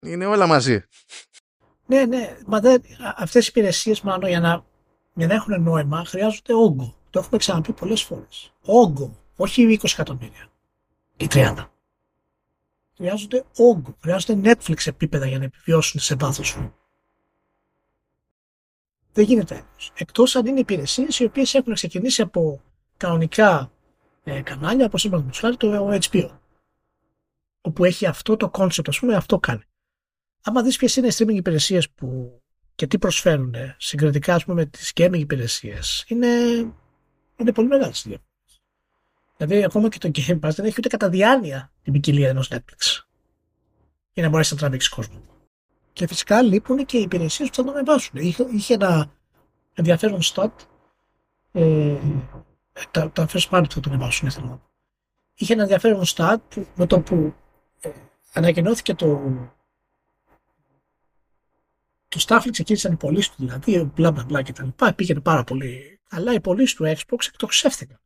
είναι 0.00 0.26
όλα 0.26 0.46
μαζί. 0.46 0.82
Ναι, 1.86 2.04
ναι, 2.04 2.36
μα 2.46 2.60
δεν, 2.60 2.82
αυτές 3.16 3.46
οι 3.46 3.48
υπηρεσίες 3.50 4.00
μάλλον 4.00 4.28
για 4.28 4.40
να, 4.40 4.64
για 5.14 5.26
να 5.26 5.34
έχουν 5.34 5.62
νόημα 5.62 6.04
χρειάζονται 6.04 6.54
όγκο. 6.54 6.96
Το 7.10 7.18
έχουμε 7.18 7.38
ξαναπεί 7.38 7.72
πολλές 7.72 8.02
φορές. 8.02 8.52
Όγκο, 8.64 9.18
όχι 9.36 9.78
20 9.82 9.90
εκατομμύρια 9.92 10.50
ή 11.16 11.26
30. 11.30 11.66
Χρειάζονται 12.96 13.44
όγκο, 13.56 13.96
χρειάζονται 14.00 14.52
Netflix 14.52 14.86
επίπεδα 14.86 15.26
για 15.26 15.38
να 15.38 15.44
επιβιώσουν 15.44 16.00
σε 16.00 16.14
βάθος. 16.14 16.56
Δεν 19.12 19.24
γίνεται 19.24 19.54
έτσι. 19.54 19.90
Εκτός 19.94 20.36
αν 20.36 20.46
είναι 20.46 20.60
υπηρεσίες 20.60 21.18
οι 21.18 21.24
οποίες 21.24 21.54
έχουν 21.54 21.74
ξεκινήσει 21.74 22.22
από 22.22 22.62
κανονικά 22.96 23.72
ε, 24.24 24.40
κανάλια, 24.42 24.84
όπως 24.84 25.04
είπαμε 25.04 25.24
με 25.42 25.56
το 25.56 25.98
HBO. 26.10 26.30
Όπου 27.60 27.84
έχει 27.84 28.06
αυτό 28.06 28.36
το 28.36 28.50
concept, 28.52 28.88
ας 28.88 28.98
πούμε, 28.98 29.14
αυτό 29.14 29.38
κάνει. 29.38 29.62
Άμα 30.42 30.62
δεις 30.62 30.76
ποιες 30.76 30.96
είναι 30.96 31.06
οι 31.06 31.12
streaming 31.14 31.34
υπηρεσίες 31.34 31.90
που 31.90 32.40
και 32.74 32.86
τι 32.86 32.98
προσφέρουν 32.98 33.54
συγκριτικά 33.76 34.34
ας 34.34 34.44
πούμε, 34.44 34.60
με 34.60 34.66
τις 34.66 34.92
gaming 34.94 35.18
υπηρεσίες, 35.18 36.04
είναι, 36.08 36.28
είναι 37.36 37.52
πολύ 37.52 37.68
μεγάλες 37.68 38.02
διαφορές. 38.06 38.62
Δηλαδή, 39.36 39.64
ακόμα 39.64 39.88
και 39.88 39.98
το 39.98 40.10
Game 40.14 40.40
Pass 40.40 40.50
δεν 40.54 40.66
έχει 40.66 40.74
ούτε 40.78 40.88
κατά 40.88 41.08
διάνοια 41.08 41.72
την 41.82 41.92
ποικιλία 41.92 42.28
ενός 42.28 42.50
Netflix 42.52 43.04
για 44.12 44.22
να 44.22 44.28
μπορέσει 44.28 44.52
να 44.52 44.58
τραβήξει 44.58 44.90
κόσμο. 44.90 45.22
Και 45.92 46.06
φυσικά 46.06 46.42
λείπουν 46.42 46.84
και 46.86 46.98
οι 46.98 47.02
υπηρεσίες 47.02 47.48
που 47.48 47.54
θα 47.54 47.64
το 47.64 47.70
ανεβάσουν. 47.70 48.20
Είχε, 48.20 48.46
είχε 48.50 48.74
ένα 48.74 49.10
ενδιαφέρον 49.74 50.20
stat. 50.22 50.50
Ε, 51.52 51.96
τα, 52.90 53.10
τα 53.10 53.28
first 53.28 53.48
party 53.50 53.66
θα 53.70 53.80
το 53.80 53.90
ανεβάσουν, 53.90 54.30
θέλω 54.30 54.62
Είχε 55.34 55.52
ένα 55.52 55.62
ενδιαφέρον 55.62 56.02
stat 56.06 56.36
που, 56.48 56.66
με 56.74 56.86
το 56.86 57.00
που 57.00 57.34
ε, 57.80 57.90
ανακοινώθηκε 58.32 58.94
το. 58.94 59.20
Το 62.08 62.24
Staffel 62.26 62.48
ξεκίνησαν 62.50 62.92
οι 62.92 62.96
πωλήσεις 62.96 63.30
του 63.30 63.34
δηλαδή, 63.38 63.90
μπλα 63.94 64.12
μπλα 64.12 64.24
μπλα 64.24 64.42
κτλ. 64.42 64.68
Πήγαινε 64.96 65.20
πάρα 65.20 65.44
πολύ 65.44 66.00
καλά. 66.08 66.32
Οι 66.32 66.40
πωλήσεις 66.40 66.74
του 66.74 66.84
Xbox 66.84 67.26
εκτοξεύτηκαν. 67.26 68.00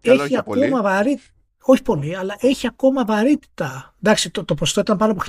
Έχει 0.00 0.36
ακόμα 0.36 0.82
βαρύτητα 0.82 1.41
όχι 1.62 1.82
πολύ, 1.82 2.16
αλλά 2.16 2.36
έχει 2.40 2.66
ακόμα 2.66 3.04
βαρύτητα. 3.04 3.94
Εντάξει, 4.02 4.30
το, 4.30 4.44
το 4.44 4.54
ποσοστό 4.54 4.80
ήταν 4.80 4.96
πάνω 4.96 5.12
από 5.12 5.22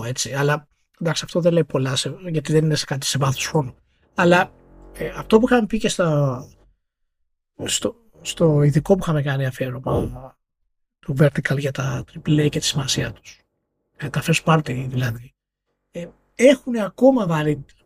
1000% 0.00 0.06
έτσι, 0.06 0.32
αλλά 0.32 0.68
εντάξει, 1.00 1.22
αυτό 1.24 1.40
δεν 1.40 1.52
λέει 1.52 1.64
πολλά, 1.64 1.96
γιατί 2.30 2.52
δεν 2.52 2.64
είναι 2.64 2.74
σε 2.74 2.84
κάτι 2.84 3.06
σε 3.06 3.18
βάθος 3.18 3.46
χρόνου. 3.46 3.74
Αλλά 4.14 4.52
ε, 4.92 5.08
αυτό 5.16 5.38
που 5.38 5.46
είχαμε 5.46 5.66
πει 5.66 5.78
και 5.78 5.88
στο, 5.88 6.48
στο, 7.64 7.94
στο 8.20 8.62
ειδικό 8.62 8.94
που 8.94 9.00
είχαμε 9.02 9.22
κάνει 9.22 9.46
αφιέρωμα 9.46 10.38
του 10.98 11.16
Vertical 11.20 11.58
για 11.58 11.72
τα 11.72 12.04
AAA 12.12 12.48
και 12.50 12.58
τη 12.58 12.64
σημασία 12.64 13.12
τους. 13.12 13.38
Ε, 13.96 14.08
τα 14.08 14.22
first 14.22 14.44
party 14.44 14.86
δηλαδή. 14.88 15.34
Ε, 15.90 16.06
έχουν 16.34 16.76
ακόμα 16.76 17.26
βαρύτητα 17.26 17.84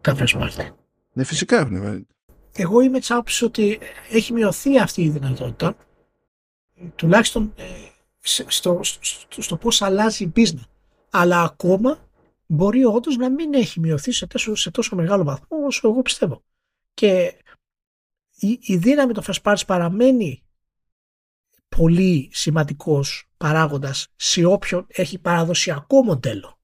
τα 0.00 0.16
first 0.18 0.40
party. 0.40 0.68
Ναι, 1.12 1.24
φυσικά 1.24 1.58
έχουν 1.58 1.82
βαρύτητα. 1.82 2.14
Εγώ 2.52 2.80
είμαι 2.80 3.00
τσάψη 3.00 3.44
ότι 3.44 3.78
έχει 4.10 4.32
μειωθεί 4.32 4.78
αυτή 4.78 5.02
η 5.02 5.08
δυνατότητα 5.08 5.76
τουλάχιστον 6.94 7.52
ε, 7.56 7.64
στο, 8.20 8.80
στο, 8.82 9.42
στο 9.42 9.56
πώς 9.56 9.82
αλλάζει 9.82 10.24
η 10.24 10.32
business. 10.36 10.68
Αλλά 11.10 11.42
ακόμα 11.42 12.08
μπορεί 12.46 12.84
όντως 12.84 13.16
να 13.16 13.30
μην 13.30 13.54
έχει 13.54 13.80
μειωθεί 13.80 14.12
σε 14.12 14.26
τόσο, 14.26 14.54
σε 14.54 14.70
τόσο 14.70 14.96
μεγάλο 14.96 15.24
βαθμό 15.24 15.66
όσο 15.66 15.88
εγώ 15.88 16.02
πιστεύω. 16.02 16.42
Και 16.94 17.34
η, 18.34 18.58
η 18.60 18.76
δύναμη 18.76 19.12
των 19.12 19.24
first 19.26 19.42
parties 19.42 19.66
παραμένει 19.66 20.42
πολύ 21.76 22.30
σημαντικός 22.32 23.28
παράγοντας 23.36 24.08
σε 24.16 24.44
όποιον 24.44 24.86
έχει 24.88 25.18
παραδοσιακό 25.18 26.02
μοντέλο 26.02 26.58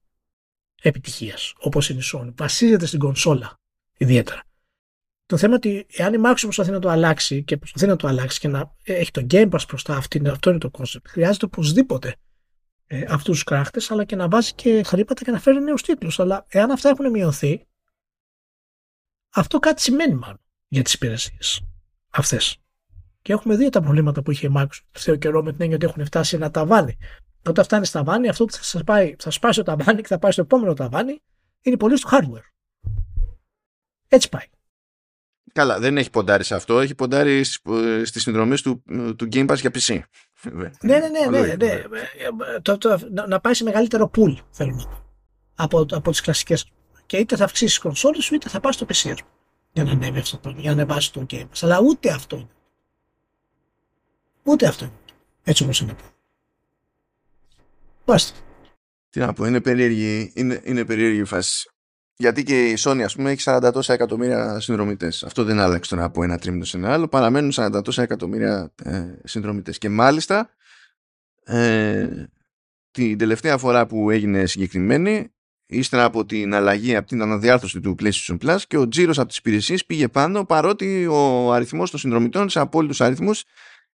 επιτυχίας 0.81 1.53
όπως 1.59 1.89
είναι 1.89 1.99
η 1.99 2.03
Sony. 2.13 2.33
Βασίζεται 2.35 2.85
στην 2.85 2.99
κονσόλα 2.99 3.59
ιδιαίτερα. 3.97 4.46
Το 5.27 5.37
θέμα 5.37 5.55
ότι 5.55 5.85
εάν 5.89 6.13
η 6.13 6.17
Microsoft 6.25 6.41
προσπαθεί 6.41 6.71
να 6.71 6.79
το 6.79 6.89
αλλάξει 6.89 7.43
και 7.43 7.57
προσπαθεί 7.57 7.85
να 7.87 7.95
το 7.95 8.07
αλλάξει 8.07 8.39
και 8.39 8.47
να 8.47 8.75
έχει 8.83 9.11
το 9.11 9.25
Game 9.29 9.49
Pass 9.49 9.61
μπροστά, 9.67 9.95
αυτό 9.95 10.49
είναι 10.49 10.57
το 10.57 10.71
concept. 10.73 11.01
Χρειάζεται 11.07 11.45
οπωσδήποτε 11.45 12.15
ε, 12.87 13.05
αυτούς 13.09 13.33
τους 13.33 13.43
κράχτες, 13.43 13.91
αλλά 13.91 14.05
και 14.05 14.15
να 14.15 14.27
βάζει 14.27 14.53
και 14.53 14.83
χρήματα 14.83 15.23
και 15.23 15.31
να 15.31 15.39
φέρει 15.39 15.59
νέους 15.59 15.81
τίτλους. 15.81 16.19
Αλλά 16.19 16.45
εάν 16.47 16.71
αυτά 16.71 16.89
έχουν 16.89 17.09
μειωθεί, 17.09 17.67
αυτό 19.29 19.59
κάτι 19.59 19.81
σημαίνει 19.81 20.13
μάλλον 20.13 20.41
για 20.67 20.83
τις 20.83 20.93
υπηρεσίες 20.93 21.61
αυτές. 22.09 22.57
Και 23.21 23.33
έχουμε 23.33 23.55
δει 23.55 23.69
τα 23.69 23.81
προβλήματα 23.81 24.21
που 24.21 24.31
είχε 24.31 24.47
η 24.47 24.51
Microsoft 24.55 24.81
τελευταίο 24.91 25.15
καιρό 25.15 25.43
με 25.43 25.51
την 25.51 25.61
έννοια 25.61 25.75
ότι 25.75 25.85
έχουν 25.85 26.05
φτάσει 26.05 26.35
ένα 26.35 26.51
ταβάνι. 26.51 26.97
Όταν 27.47 27.63
φτάνει 27.63 27.85
στα 27.85 27.99
ταβάνι, 27.99 28.27
αυτό 28.27 28.45
που 28.45 28.51
θα, 28.51 28.63
σας 28.63 28.83
πάει, 28.83 29.15
θα 29.19 29.31
σπάσει 29.31 29.63
το 29.63 29.65
ταβάνι 29.65 30.01
και 30.01 30.07
θα 30.07 30.19
πάει 30.19 30.31
στο 30.31 30.41
επόμενο 30.41 30.73
ταβάνι 30.73 31.21
είναι 31.61 31.75
η 31.75 31.77
πωλήση 31.77 32.03
του 32.03 32.09
hardware. 32.11 32.49
Έτσι 34.07 34.29
πάει. 34.29 34.45
Καλά, 35.57 35.79
δεν 35.79 35.97
έχει 35.97 36.09
ποντάρει 36.09 36.43
σε 36.43 36.55
αυτό. 36.55 36.79
Έχει 36.79 36.95
ποντάρει 36.95 37.43
στις 38.03 38.21
συνδρομές 38.21 38.61
του, 38.61 38.83
του 39.15 39.27
Game 39.31 39.49
Pass 39.49 39.57
για 39.57 39.71
PC. 39.73 39.99
Ναι, 40.51 40.97
ναι, 40.97 41.09
ναι. 41.29 41.39
ναι, 41.39 41.55
ναι. 41.55 41.83
Το, 42.61 42.77
το, 42.77 42.99
να 43.27 43.39
πάει 43.39 43.53
σε 43.53 43.63
μεγαλύτερο 43.63 44.11
pool, 44.17 44.35
θέλω 44.51 44.75
να 44.75 44.83
πω. 44.83 45.03
Από, 45.55 45.85
από 45.91 46.11
τις 46.11 46.21
κλασικές. 46.21 46.71
Και 47.05 47.17
είτε 47.17 47.35
θα 47.35 47.43
αυξήσεις 47.43 47.73
τις 47.73 47.79
κονσόλες 47.79 48.23
σου, 48.23 48.35
είτε 48.35 48.49
θα 48.49 48.59
πάει 48.59 48.71
στο 48.71 48.85
PC, 48.89 49.13
Για 49.71 49.83
να 49.83 49.91
ανέβει 49.91 50.19
αυτό 50.19 50.37
το, 50.37 50.49
για 50.49 50.61
να 50.63 50.71
ανεβάσεις 50.71 51.11
το 51.11 51.25
Game 51.29 51.41
Pass. 51.41 51.59
Αλλά 51.61 51.79
ούτε 51.79 52.11
αυτό 52.11 52.35
είναι. 52.35 52.49
Ούτε 54.43 54.67
αυτό 54.67 54.85
είναι. 54.85 54.93
Έτσι 55.43 55.63
όπως 55.63 55.79
είναι. 55.79 55.95
Πάστε. 58.05 58.39
Τι 59.09 59.19
να 59.19 59.33
πω, 59.33 59.45
είναι 59.45 59.61
περίεργη, 59.61 60.31
είναι, 60.35 60.61
είναι 60.63 60.85
περίεργη 60.85 61.19
η 61.19 61.25
φάση. 61.25 61.69
Γιατί 62.19 62.43
και 62.43 62.69
η 62.69 62.77
Sony, 62.79 63.01
ας 63.01 63.15
πούμε, 63.15 63.31
έχει 63.31 63.41
40 63.45 63.69
τόσα 63.73 63.93
εκατομμύρια 63.93 64.59
συνδρομητές. 64.59 65.23
Αυτό 65.23 65.43
δεν 65.43 65.59
άλλαξε 65.59 65.89
τώρα 65.89 66.05
από 66.05 66.23
ένα 66.23 66.37
τρίμηνο 66.37 66.63
σε 66.63 66.77
ένα 66.77 66.93
άλλο. 66.93 67.07
Παραμένουν 67.07 67.51
40 67.55 67.83
τόσα 67.83 68.01
εκατομμύρια 68.01 68.73
ε, 68.83 69.03
συνδρομητές. 69.23 69.77
Και 69.77 69.89
μάλιστα, 69.89 70.49
ε, 71.43 72.07
την 72.91 73.17
τελευταία 73.17 73.57
φορά 73.57 73.85
που 73.85 74.09
έγινε 74.09 74.45
συγκεκριμένη, 74.45 75.31
ύστερα 75.65 76.03
από 76.03 76.25
την 76.25 76.53
αλλαγή 76.53 76.95
από 76.95 77.07
την 77.07 77.21
αναδιάρθρωση 77.21 77.79
του 77.79 77.95
PlayStation 77.99 78.37
Plus 78.41 78.57
και 78.67 78.77
ο 78.77 78.87
τζίρος 78.87 79.19
από 79.19 79.27
τις 79.27 79.37
υπηρεσίες 79.37 79.85
πήγε 79.85 80.07
πάνω 80.07 80.45
παρότι 80.45 81.07
ο 81.07 81.51
αριθμός 81.53 81.91
των 81.91 81.99
συνδρομητών 81.99 82.49
σε 82.49 82.59
απόλυτους 82.59 83.01
αριθμούς 83.01 83.43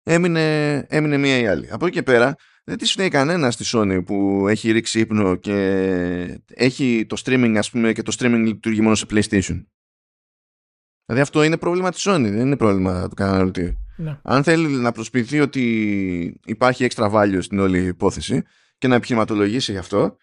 έμεινε, 0.04 0.76
έμεινε 0.90 1.18
μία 1.18 1.38
ή 1.40 1.48
άλλη. 1.48 1.70
Από 1.72 1.86
εκεί 1.86 1.96
και 1.96 2.04
πέρα 2.04 2.36
δεν 2.64 2.78
τη 2.78 2.86
φταίει 2.86 3.10
κανένα 3.10 3.52
στη 3.52 3.64
Sony 3.68 4.02
που 4.06 4.48
έχει 4.48 4.72
ρίξει 4.72 5.00
ύπνο 5.00 5.36
και 5.36 6.40
έχει 6.48 7.06
το 7.06 7.22
streaming 7.26 7.56
ας 7.58 7.70
πούμε 7.70 7.94
και 7.94 8.02
το 8.02 8.16
streaming 8.20 8.44
λειτουργεί 8.46 8.82
μόνο 8.82 8.96
σε 8.96 9.06
PlayStation. 9.10 9.66
Δηλαδή 11.06 11.22
αυτό 11.22 11.44
είναι 11.44 11.58
πρόβλημα 11.58 11.92
της 11.92 12.08
Sony, 12.08 12.22
δεν 12.22 12.40
είναι 12.40 12.58
πρόβλημα 12.58 13.10
του 13.10 13.16
καταναλωτή. 13.16 13.78
Ναι. 13.98 14.20
Αν 14.24 14.44
θέλει 14.44 14.68
να 14.68 14.92
προσποιηθεί 14.92 15.40
ότι 15.40 16.40
υπάρχει 16.46 16.88
extra 16.90 17.12
value 17.12 17.38
στην 17.42 17.60
όλη 17.60 17.86
υπόθεση 17.86 18.44
και 18.78 18.88
να 18.88 18.96
επιχειρηματολογήσει 18.96 19.72
γι' 19.72 19.78
αυτό, 19.78 20.18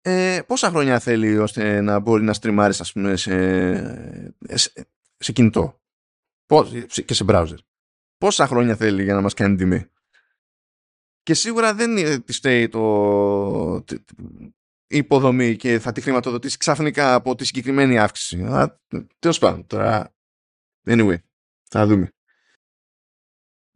ε, 0.00 0.40
πόσα 0.46 0.70
χρόνια 0.70 0.98
θέλει 0.98 1.38
ώστε 1.38 1.80
να 1.80 1.98
μπορεί 1.98 2.22
να 2.22 2.32
στριμάρει 2.32 2.74
ας 2.78 2.92
πούμε 2.92 3.16
σε, 3.16 3.36
σε, 4.44 4.72
σε 5.16 5.32
κινητό; 5.32 5.80
Και 7.04 7.14
σε 7.14 7.24
browser. 7.28 7.58
Πόσα 8.18 8.46
χρόνια 8.46 8.76
θέλει 8.76 9.02
για 9.02 9.14
να 9.14 9.20
μας 9.20 9.34
κάνει 9.34 9.56
τιμή; 9.56 9.86
Και 11.24 11.34
σίγουρα 11.34 11.74
δεν 11.74 12.24
τη 12.24 12.32
φταίει 12.32 12.68
το, 12.68 13.84
η 14.86 14.96
υποδομή 14.96 15.56
και 15.56 15.78
θα 15.78 15.92
τη 15.92 16.00
χρηματοδοτήσει 16.00 16.56
ξαφνικά 16.56 17.14
από 17.14 17.34
τη 17.34 17.44
συγκεκριμένη 17.44 17.98
αύξηση. 17.98 18.46
Τέλος 19.18 19.38
πάντων, 19.38 19.66
τώρα. 19.66 20.14
Anyway, 20.86 21.16
θα 21.70 21.86
δούμε. 21.86 22.08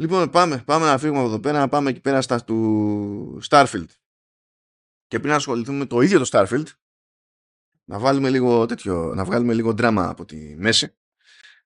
Λοιπόν, 0.01 0.31
πάμε, 0.31 0.63
πάμε 0.67 0.87
να 0.87 0.99
φύγουμε 0.99 1.19
από 1.19 1.29
εδώ 1.29 1.41
πέρα, 1.41 1.59
να 1.59 1.69
πάμε 1.69 1.91
εκεί 1.91 2.01
πέρα 2.01 2.23
στα 2.23 2.45
του 2.45 3.41
Starfield. 3.49 3.89
Και 5.07 5.21
πριν 5.21 5.33
ασχοληθούμε 5.33 5.79
με 5.79 5.87
το 5.87 6.01
ίδιο 6.01 6.19
το 6.19 6.29
Starfield, 6.33 6.67
να 7.85 7.99
βάλουμε 7.99 8.31
λίγο 8.31 8.67
τέτοιο, 8.67 9.15
να 9.15 9.25
βγάλουμε 9.25 9.55
λίγο 9.55 9.73
δράμα 9.73 10.09
από 10.09 10.25
τη 10.25 10.57
μέση. 10.57 10.98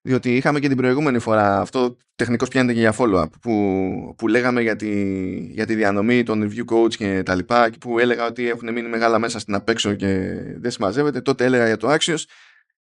Διότι 0.04 0.36
είχαμε 0.36 0.60
και 0.60 0.68
την 0.68 0.76
προηγούμενη 0.76 1.18
φορά 1.18 1.60
αυτό 1.60 1.96
τεχνικός 2.14 2.48
πιάνεται 2.48 2.72
και 2.72 2.80
για 2.80 2.94
follow-up 2.98 3.30
που, 3.40 4.14
που 4.18 4.28
λέγαμε 4.28 4.62
για 4.62 4.76
τη, 4.76 4.92
για 5.38 5.66
τη 5.66 5.74
διανομή 5.74 6.22
των 6.22 6.50
review 6.50 6.74
coach 6.74 6.94
και 6.94 7.22
τα 7.22 7.34
λοιπά 7.34 7.70
και 7.70 7.78
που 7.78 7.98
έλεγα 7.98 8.26
ότι 8.26 8.48
έχουν 8.48 8.72
μείνει 8.72 8.88
μεγάλα 8.88 9.18
μέσα 9.18 9.38
στην 9.38 9.54
απέξω 9.54 9.94
και 9.94 10.32
δεν 10.56 10.70
συμμαζεύεται. 10.70 11.20
Τότε 11.20 11.44
έλεγα 11.44 11.66
για 11.66 11.76
το 11.76 11.92
Axios. 11.92 12.22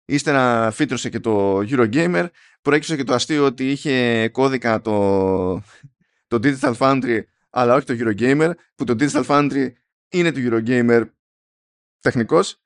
Ύστερα 0.04 0.70
φύτρωσε 0.70 1.08
και 1.08 1.20
το 1.20 1.58
Eurogamer. 1.58 2.26
Προέκυψε 2.62 2.96
και 2.96 3.04
το 3.04 3.14
αστείο 3.14 3.44
ότι 3.44 3.70
είχε 3.70 4.28
κώδικα 4.28 4.80
το, 4.80 5.62
το 6.26 6.40
Digital 6.42 6.74
Foundry 6.76 7.20
αλλά 7.50 7.74
όχι 7.74 7.86
το 7.86 7.94
Eurogamer 7.98 8.50
που 8.74 8.84
το 8.84 8.94
Digital 8.98 9.24
Foundry 9.24 9.72
είναι 10.08 10.32
το 10.32 10.40
Eurogamer 10.42 11.04
τεχνικός 12.00 12.60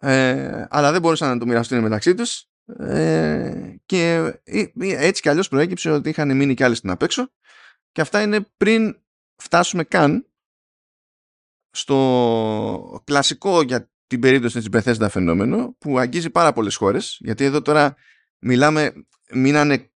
ε, 0.00 0.66
αλλά 0.70 0.92
δεν 0.92 1.00
μπορούσαν 1.00 1.28
να 1.28 1.38
το 1.38 1.46
μοιραστούν 1.46 1.80
μεταξύ 1.80 2.14
τους 2.14 2.48
ε, 2.78 3.74
και 3.86 4.32
έτσι 4.78 5.22
κι 5.22 5.28
αλλιώς 5.28 5.48
προέκυψε 5.48 5.90
ότι 5.90 6.08
είχαν 6.08 6.36
μείνει 6.36 6.54
κι 6.54 6.62
άλλοι 6.62 6.74
στην 6.74 6.90
απέξω 6.90 7.32
και 7.92 8.00
αυτά 8.00 8.22
είναι 8.22 8.40
πριν 8.56 9.00
φτάσουμε 9.36 9.84
καν 9.84 10.30
στο 11.70 13.02
κλασικό 13.04 13.62
για 13.62 13.90
την 14.06 14.20
περίπτωση 14.20 14.60
της 14.60 14.68
Bethesda 14.72 15.06
φαινόμενο 15.10 15.76
που 15.78 15.98
αγγίζει 15.98 16.30
πάρα 16.30 16.52
πολλές 16.52 16.76
χώρες. 16.76 17.16
Γιατί 17.20 17.44
εδώ 17.44 17.62
τώρα 17.62 17.96
μιλάμε 18.38 18.92
μείνανε 19.32 19.90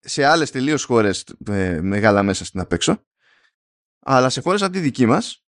σε 0.00 0.24
άλλες 0.24 0.50
τελείως 0.50 0.84
χώρες 0.84 1.24
ε, 1.46 1.80
μεγάλα 1.80 2.22
μέσα 2.22 2.44
στην 2.44 2.60
απέξω 2.60 3.04
αλλά 4.08 4.28
σε 4.28 4.40
χώρες 4.40 4.62
αντί 4.62 4.78
δική 4.78 5.06
μας 5.06 5.44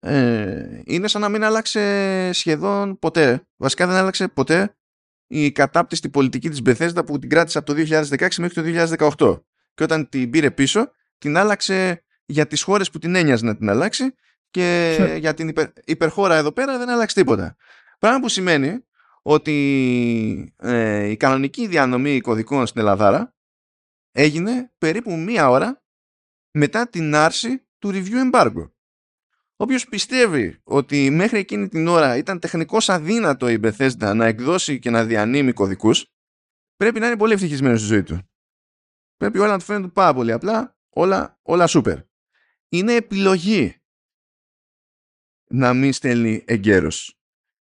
ε, 0.00 0.80
είναι 0.84 1.08
σαν 1.08 1.20
να 1.20 1.28
μην 1.28 1.44
άλλαξε 1.44 2.30
σχεδόν 2.32 2.98
ποτέ. 2.98 3.46
Βασικά 3.56 3.86
δεν 3.86 3.96
άλλαξε 3.96 4.28
ποτέ 4.28 4.76
η 5.32 5.52
κατάπτυστη 5.52 6.08
πολιτική 6.08 6.48
της 6.48 6.62
Bethesda 6.64 7.06
που 7.06 7.18
την 7.18 7.28
κράτησε 7.28 7.58
από 7.58 7.74
το 7.74 7.82
2016 7.88 8.28
μέχρι 8.38 8.54
το 8.54 8.62
2018. 9.18 9.40
Και 9.74 9.82
όταν 9.82 10.08
την 10.08 10.30
πήρε 10.30 10.50
πίσω, 10.50 10.90
την 11.18 11.36
άλλαξε 11.36 12.04
για 12.26 12.46
τις 12.46 12.62
χώρες 12.62 12.90
που 12.90 12.98
την 12.98 13.14
ένοιαζε 13.14 13.44
να 13.44 13.56
την 13.56 13.70
αλλάξει 13.70 14.14
και 14.50 14.96
για 15.18 15.34
την 15.34 15.48
υπερ, 15.48 15.66
υπερχώρα 15.84 16.36
εδώ 16.36 16.52
πέρα 16.52 16.78
δεν 16.78 16.88
άλλαξε 16.88 17.14
τίποτα. 17.14 17.56
Πράγμα 17.98 18.20
που 18.20 18.28
σημαίνει 18.28 18.84
ότι 19.22 20.54
ε, 20.56 21.04
η 21.04 21.16
κανονική 21.16 21.66
διανομή 21.66 22.20
κωδικών 22.20 22.66
στην 22.66 22.80
Ελλαδάρα 22.80 23.34
έγινε 24.12 24.72
περίπου 24.78 25.16
μία 25.16 25.48
ώρα 25.48 25.82
μετά 26.50 26.88
την 26.88 27.14
άρση 27.14 27.66
του 27.78 27.90
review 27.92 28.30
embargo. 28.32 28.70
Όποιο 29.60 29.78
πιστεύει 29.90 30.60
ότι 30.62 31.10
μέχρι 31.10 31.38
εκείνη 31.38 31.68
την 31.68 31.86
ώρα 31.86 32.16
ήταν 32.16 32.38
τεχνικώς 32.38 32.88
αδύνατο 32.88 33.48
η 33.48 33.60
Bethesda 33.62 34.12
να 34.14 34.26
εκδώσει 34.26 34.78
και 34.78 34.90
να 34.90 35.04
διανύμει 35.04 35.52
κωδικούς, 35.52 36.06
πρέπει 36.76 37.00
να 37.00 37.06
είναι 37.06 37.16
πολύ 37.16 37.32
ευτυχισμένος 37.32 37.78
στη 37.78 37.88
ζωή 37.88 38.02
του. 38.02 38.18
Πρέπει 39.16 39.38
όλα 39.38 39.50
να 39.50 39.58
του 39.58 39.64
φαίνονται 39.64 39.88
πάρα 39.88 40.14
πολύ 40.14 40.32
απλά, 40.32 40.78
όλα, 40.88 41.38
όλα 41.42 41.66
super. 41.68 42.04
Είναι 42.68 42.94
επιλογή 42.94 43.82
να 45.50 45.74
μην 45.74 45.92
στέλνει 45.92 46.44
εγκαίρος. 46.46 47.20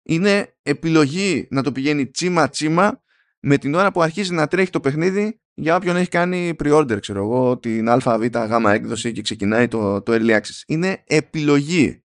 Είναι 0.03 0.57
επιλογή 0.63 1.49
να 1.51 1.63
το 1.63 1.73
πηγαίνει 1.73 2.11
τσίμα 2.11 2.49
τσίμα 2.49 3.02
με 3.45 3.59
την 3.59 3.75
ώρα 3.75 3.93
που 3.93 4.03
αρχίζει 4.03 4.33
να 4.33 4.47
τρέχει 4.49 4.71
το 4.71 4.81
παιχνίδι 4.81 5.41
για 5.55 5.77
όποιον 5.77 5.97
έχει 5.97 6.09
κάνει 6.09 6.55
pre-order, 6.63 6.99
ξέρω 7.01 7.23
εγώ, 7.23 7.59
την 7.59 7.89
ΑΒ 7.89 8.25
γ 8.25 8.73
έκδοση 8.73 9.13
και 9.13 9.23
ξεκινάει 9.23 9.69
το, 9.69 10.03
το 10.03 10.13
early 10.13 10.31
access. 10.31 10.63
Είναι 10.67 11.03
επιλογή. 11.07 12.05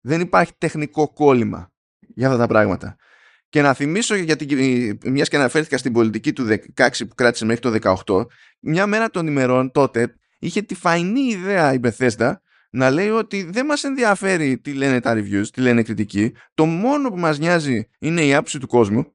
Δεν 0.00 0.20
υπάρχει 0.20 0.52
τεχνικό 0.58 1.12
κόλλημα 1.12 1.72
για 1.98 2.26
αυτά 2.26 2.38
τα 2.38 2.46
πράγματα. 2.46 2.96
Και 3.48 3.62
να 3.62 3.74
θυμίσω, 3.74 4.14
γιατί 4.14 4.98
μιας 5.04 5.28
και 5.28 5.36
αναφέρθηκα 5.36 5.78
στην 5.78 5.92
πολιτική 5.92 6.32
του 6.32 6.46
16 6.74 6.88
που 6.98 7.14
κράτησε 7.14 7.44
μέχρι 7.44 7.60
το 7.60 7.94
18, 8.06 8.26
μια 8.60 8.86
μέρα 8.86 9.10
των 9.10 9.26
ημερών 9.26 9.70
τότε 9.70 10.14
είχε 10.38 10.62
τη 10.62 10.74
φαϊνή 10.74 11.20
ιδέα 11.20 11.72
η 11.72 11.80
Bethesda 11.82 12.32
να 12.70 12.90
λέει 12.90 13.08
ότι 13.08 13.42
δεν 13.42 13.66
μας 13.66 13.84
ενδιαφέρει 13.84 14.58
τι 14.58 14.72
λένε 14.72 15.00
τα 15.00 15.14
reviews, 15.14 15.46
τι 15.52 15.60
λένε 15.60 15.80
οι 15.80 15.84
κριτικοί. 15.84 16.32
Το 16.54 16.66
μόνο 16.66 17.08
που 17.08 17.18
μας 17.18 17.38
νοιάζει 17.38 17.88
είναι 17.98 18.24
η 18.24 18.34
άποψη 18.34 18.58
του 18.58 18.66
κόσμου 18.66 19.14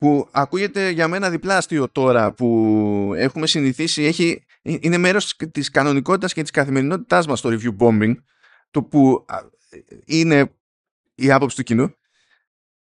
που 0.00 0.28
ακούγεται 0.30 0.90
για 0.90 1.08
μένα 1.08 1.30
διπλά 1.30 1.56
αστείο 1.56 1.88
τώρα 1.88 2.32
που 2.32 3.12
έχουμε 3.16 3.46
συνηθίσει 3.46 4.02
έχει, 4.02 4.44
είναι 4.62 4.98
μέρος 4.98 5.36
της 5.52 5.70
κανονικότητας 5.70 6.32
και 6.32 6.42
της 6.42 6.50
καθημερινότητάς 6.50 7.26
μας 7.26 7.40
το 7.40 7.48
review 7.48 7.76
bombing 7.78 8.14
το 8.70 8.82
που 8.82 9.26
είναι 10.04 10.54
η 11.14 11.30
άποψη 11.30 11.56
του 11.56 11.62
κοινού 11.62 11.94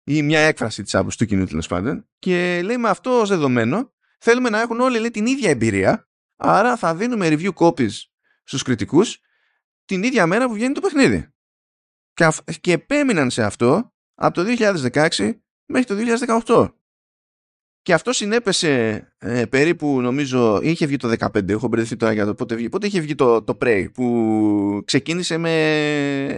ή 0.03 0.21
μια 0.21 0.39
έκφραση 0.39 0.83
της 0.83 0.95
άποψης 0.95 1.17
του 1.17 1.25
κοινού 1.25 1.45
τέλος 1.45 1.67
πάντων 1.67 2.07
και 2.19 2.61
λέει 2.63 2.77
με 2.77 2.89
αυτό 2.89 3.19
ως 3.19 3.29
δεδομένο 3.29 3.93
θέλουμε 4.19 4.49
να 4.49 4.61
έχουν 4.61 4.79
όλοι 4.79 4.99
λέει, 4.99 5.11
την 5.11 5.25
ίδια 5.25 5.49
εμπειρία 5.49 6.09
άρα 6.35 6.77
θα 6.77 6.95
δίνουμε 6.95 7.27
review 7.29 7.53
copies 7.53 7.93
στους 8.43 8.63
κριτικούς 8.63 9.19
την 9.85 10.03
ίδια 10.03 10.27
μέρα 10.27 10.47
που 10.47 10.53
βγαίνει 10.53 10.73
το 10.73 10.81
παιχνίδι 10.81 11.27
και, 12.13 12.29
και 12.61 12.71
επέμειναν 12.71 13.29
σε 13.29 13.43
αυτό 13.43 13.93
από 14.15 14.33
το 14.33 14.55
2016 14.91 15.39
μέχρι 15.65 15.85
το 15.85 15.95
2018 16.45 16.78
και 17.89 17.95
αυτό 17.95 18.13
συνέπεσε 18.13 19.03
ε, 19.17 19.45
περίπου, 19.45 20.01
νομίζω, 20.01 20.59
είχε 20.61 20.85
βγει 20.85 20.97
το 20.97 21.13
15, 21.19 21.49
έχω 21.49 21.67
μπερδευτεί 21.67 21.95
τώρα 21.95 22.13
για 22.13 22.25
το 22.25 22.33
πότε 22.33 22.55
βγει. 22.55 22.69
Πότε 22.69 22.87
είχε 22.87 22.99
βγει 22.99 23.15
το, 23.15 23.43
το 23.43 23.57
Prey, 23.61 23.85
που 23.93 24.81
ξεκίνησε 24.85 25.37
με, 25.37 25.49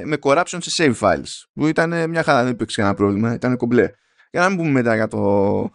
με 0.05 0.17
corruption 0.21 0.57
σε 0.59 0.83
save 0.83 0.99
files, 0.99 1.43
που 1.53 1.67
ήταν 1.67 2.09
μια 2.09 2.23
χαρά, 2.23 2.43
δεν 2.43 2.51
υπήρξε 2.51 2.75
κανένα 2.75 2.95
πρόβλημα, 2.95 3.33
ήταν 3.33 3.57
κομπλέ. 3.57 3.91
Για 4.31 4.41
να 4.41 4.49
μην 4.49 4.57
πούμε 4.57 4.69
μετά 4.69 4.95
για 4.95 5.07
το, 5.07 5.71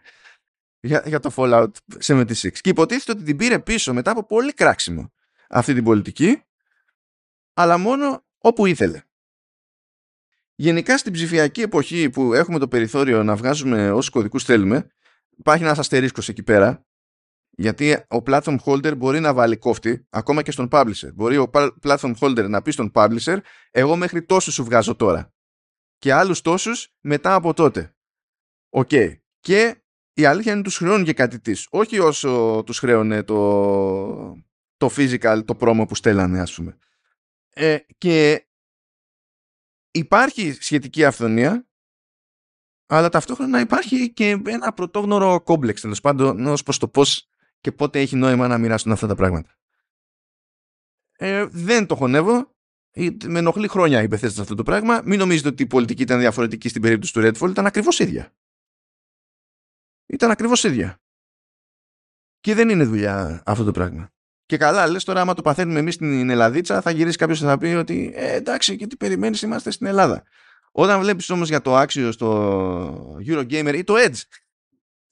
για, 0.88 1.02
για 1.06 1.20
το 1.20 1.32
Fallout 1.36 1.70
76. 2.06 2.34
Και 2.34 2.70
υποτίθεται 2.70 3.12
ότι 3.12 3.22
την 3.22 3.36
πήρε 3.36 3.58
πίσω 3.58 3.94
μετά 3.94 4.10
από 4.10 4.26
πολύ 4.26 4.52
κράξιμο 4.52 5.12
αυτή 5.48 5.74
την 5.74 5.84
πολιτική, 5.84 6.42
αλλά 7.54 7.78
μόνο 7.78 8.24
όπου 8.38 8.66
ήθελε. 8.66 9.02
Γενικά 10.54 10.98
στην 10.98 11.12
ψηφιακή 11.12 11.60
εποχή 11.60 12.10
που 12.10 12.34
έχουμε 12.34 12.58
το 12.58 12.68
περιθώριο 12.68 13.22
να 13.22 13.36
βγάζουμε 13.36 13.90
όσους 13.90 14.10
κωδικούς 14.10 14.44
θέλουμε, 14.44 14.90
υπάρχει 15.38 15.64
ένας 15.64 15.78
αστερίσκος 15.78 16.28
εκεί 16.28 16.42
πέρα 16.42 16.86
γιατί 17.50 17.92
ο 17.92 18.22
platform 18.26 18.56
holder 18.64 18.96
μπορεί 18.96 19.20
να 19.20 19.34
βάλει 19.34 19.56
κόφτη 19.56 20.06
ακόμα 20.10 20.42
και 20.42 20.50
στον 20.50 20.68
publisher. 20.70 21.14
Μπορεί 21.14 21.36
ο 21.36 21.50
platform 21.82 22.14
holder 22.20 22.48
να 22.48 22.62
πει 22.62 22.70
στον 22.70 22.90
publisher 22.94 23.38
εγώ 23.70 23.96
μέχρι 23.96 24.24
τόσους 24.24 24.54
σου 24.54 24.64
βγάζω 24.64 24.94
τώρα 24.96 25.32
και 25.98 26.12
άλλους 26.12 26.40
τόσους 26.40 26.94
μετά 27.00 27.34
από 27.34 27.54
τότε. 27.54 27.96
Οκ. 28.68 28.90
Και 29.40 29.82
η 30.12 30.24
αλήθεια 30.24 30.52
είναι 30.52 30.62
τους 30.62 30.76
χρεώνουν 30.76 31.04
και 31.04 31.12
κάτι 31.12 31.40
της. 31.40 31.66
Όχι 31.70 31.98
όσο 31.98 32.62
τους 32.66 32.78
χρέωνε 32.78 33.22
το, 33.22 34.44
το 34.76 34.90
physical, 34.96 35.42
το 35.44 35.56
promo 35.60 35.84
που 35.88 35.94
στέλνανε 35.94 36.40
ας 36.40 36.54
πούμε. 36.54 36.78
Ε, 37.50 37.78
και 37.98 38.46
υπάρχει 39.90 40.52
σχετική 40.52 41.04
αυθονία 41.04 41.67
αλλά 42.90 43.08
ταυτόχρονα 43.08 43.60
υπάρχει 43.60 44.12
και 44.12 44.40
ένα 44.46 44.72
πρωτόγνωρο 44.72 45.40
κόμπλεξ 45.40 45.80
τέλος 45.80 46.00
πάντων 46.00 46.46
ως 46.46 46.62
προς 46.62 46.78
το 46.78 46.88
πώς 46.88 47.28
και 47.60 47.72
πότε 47.72 48.00
έχει 48.00 48.16
νόημα 48.16 48.48
να 48.48 48.58
μοιράσουν 48.58 48.92
αυτά 48.92 49.06
τα 49.06 49.14
πράγματα. 49.14 49.58
Ε, 51.12 51.46
δεν 51.50 51.86
το 51.86 51.94
χωνεύω. 51.94 52.56
Με 53.24 53.38
ενοχλεί 53.38 53.68
χρόνια 53.68 54.02
η 54.02 54.06
Bethesda 54.10 54.30
σε 54.30 54.40
αυτό 54.40 54.54
το 54.54 54.62
πράγμα. 54.62 55.00
Μην 55.04 55.18
νομίζετε 55.18 55.48
ότι 55.48 55.62
η 55.62 55.66
πολιτική 55.66 56.02
ήταν 56.02 56.18
διαφορετική 56.18 56.68
στην 56.68 56.82
περίπτωση 56.82 57.12
του 57.12 57.20
Redfall. 57.20 57.50
Ήταν 57.50 57.66
ακριβώς 57.66 57.98
ίδια. 57.98 58.32
Ήταν 60.06 60.30
ακριβώς 60.30 60.64
ίδια. 60.64 61.00
Και 62.40 62.54
δεν 62.54 62.68
είναι 62.68 62.84
δουλειά 62.84 63.42
αυτό 63.46 63.64
το 63.64 63.70
πράγμα. 63.70 64.10
Και 64.46 64.56
καλά, 64.56 64.86
λες 64.86 65.04
τώρα, 65.04 65.20
άμα 65.20 65.34
το 65.34 65.42
παθαίνουμε 65.42 65.78
εμείς 65.78 65.94
στην 65.94 66.30
Ελλαδίτσα, 66.30 66.80
θα 66.80 66.90
γυρίσει 66.90 67.16
κάποιος 67.16 67.38
και 67.38 67.44
θα 67.44 67.58
πει 67.58 67.66
ότι 67.66 68.12
ε, 68.14 68.34
εντάξει, 68.34 68.76
και 68.76 68.86
τι 68.86 68.96
περιμένεις, 68.96 69.42
είμαστε 69.42 69.70
στην 69.70 69.86
Ελλάδα. 69.86 70.24
Όταν 70.80 71.00
βλέπεις 71.00 71.30
όμως 71.30 71.48
για 71.48 71.60
το 71.60 71.76
άξιο 71.76 72.12
στο 72.12 73.18
Eurogamer 73.26 73.74
ή 73.74 73.84
το 73.84 73.94
Edge, 73.96 74.22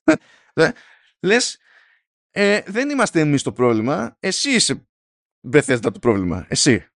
ε, 0.54 0.70
λες, 1.20 1.58
ε, 2.30 2.60
δεν 2.66 2.90
είμαστε 2.90 3.20
εμείς 3.20 3.42
το 3.42 3.52
πρόβλημα, 3.52 4.16
εσύ 4.20 4.50
είσαι 4.50 4.88
Bethesda 5.52 5.78
το 5.92 5.98
πρόβλημα. 6.00 6.46
Εσύ. 6.48 6.86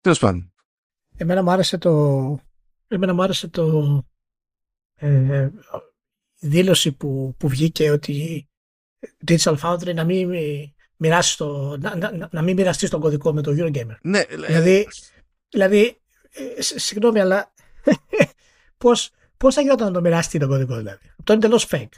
Τέλος 0.00 0.18
πάντων. 0.18 0.52
Εμένα 1.16 1.42
μου 1.42 1.50
άρεσε 1.50 1.78
το. 1.78 2.40
Εμένα 2.88 3.14
μου 3.14 3.22
άρεσε 3.22 3.48
το. 3.48 4.02
Ε, 4.94 5.48
δήλωση 6.38 6.92
που, 6.92 7.34
που 7.38 7.48
βγήκε 7.48 7.90
ότι 7.90 8.48
Digital 9.26 9.56
Foundry 9.58 9.94
να 9.94 10.04
μην 10.04 10.30
μοιράσει 10.96 11.36
το, 11.36 11.76
να, 11.76 11.96
να, 11.96 12.28
να 12.32 12.42
μην 12.42 12.56
μοιραστεί 12.56 12.88
τον 12.88 13.00
κωδικό 13.00 13.32
με 13.32 13.42
το 13.42 13.52
Eurogamer. 13.58 13.96
Ναι, 14.02 14.24
δηλαδή, 14.24 14.88
δηλαδή 15.48 15.99
ε, 16.32 16.62
συγγνώμη, 16.62 17.20
αλλά 17.20 17.52
πώς, 18.82 19.10
πώς 19.36 19.54
θα 19.54 19.60
γινόταν 19.60 19.86
να 19.86 19.92
το 19.92 20.00
μοιράσει 20.00 20.38
τον 20.38 20.48
κωδικό 20.48 20.76
δηλαδή; 20.76 21.10
Αυτό 21.18 21.32
είναι 21.32 21.42
τελώς 21.42 21.68
fake. 21.70 21.88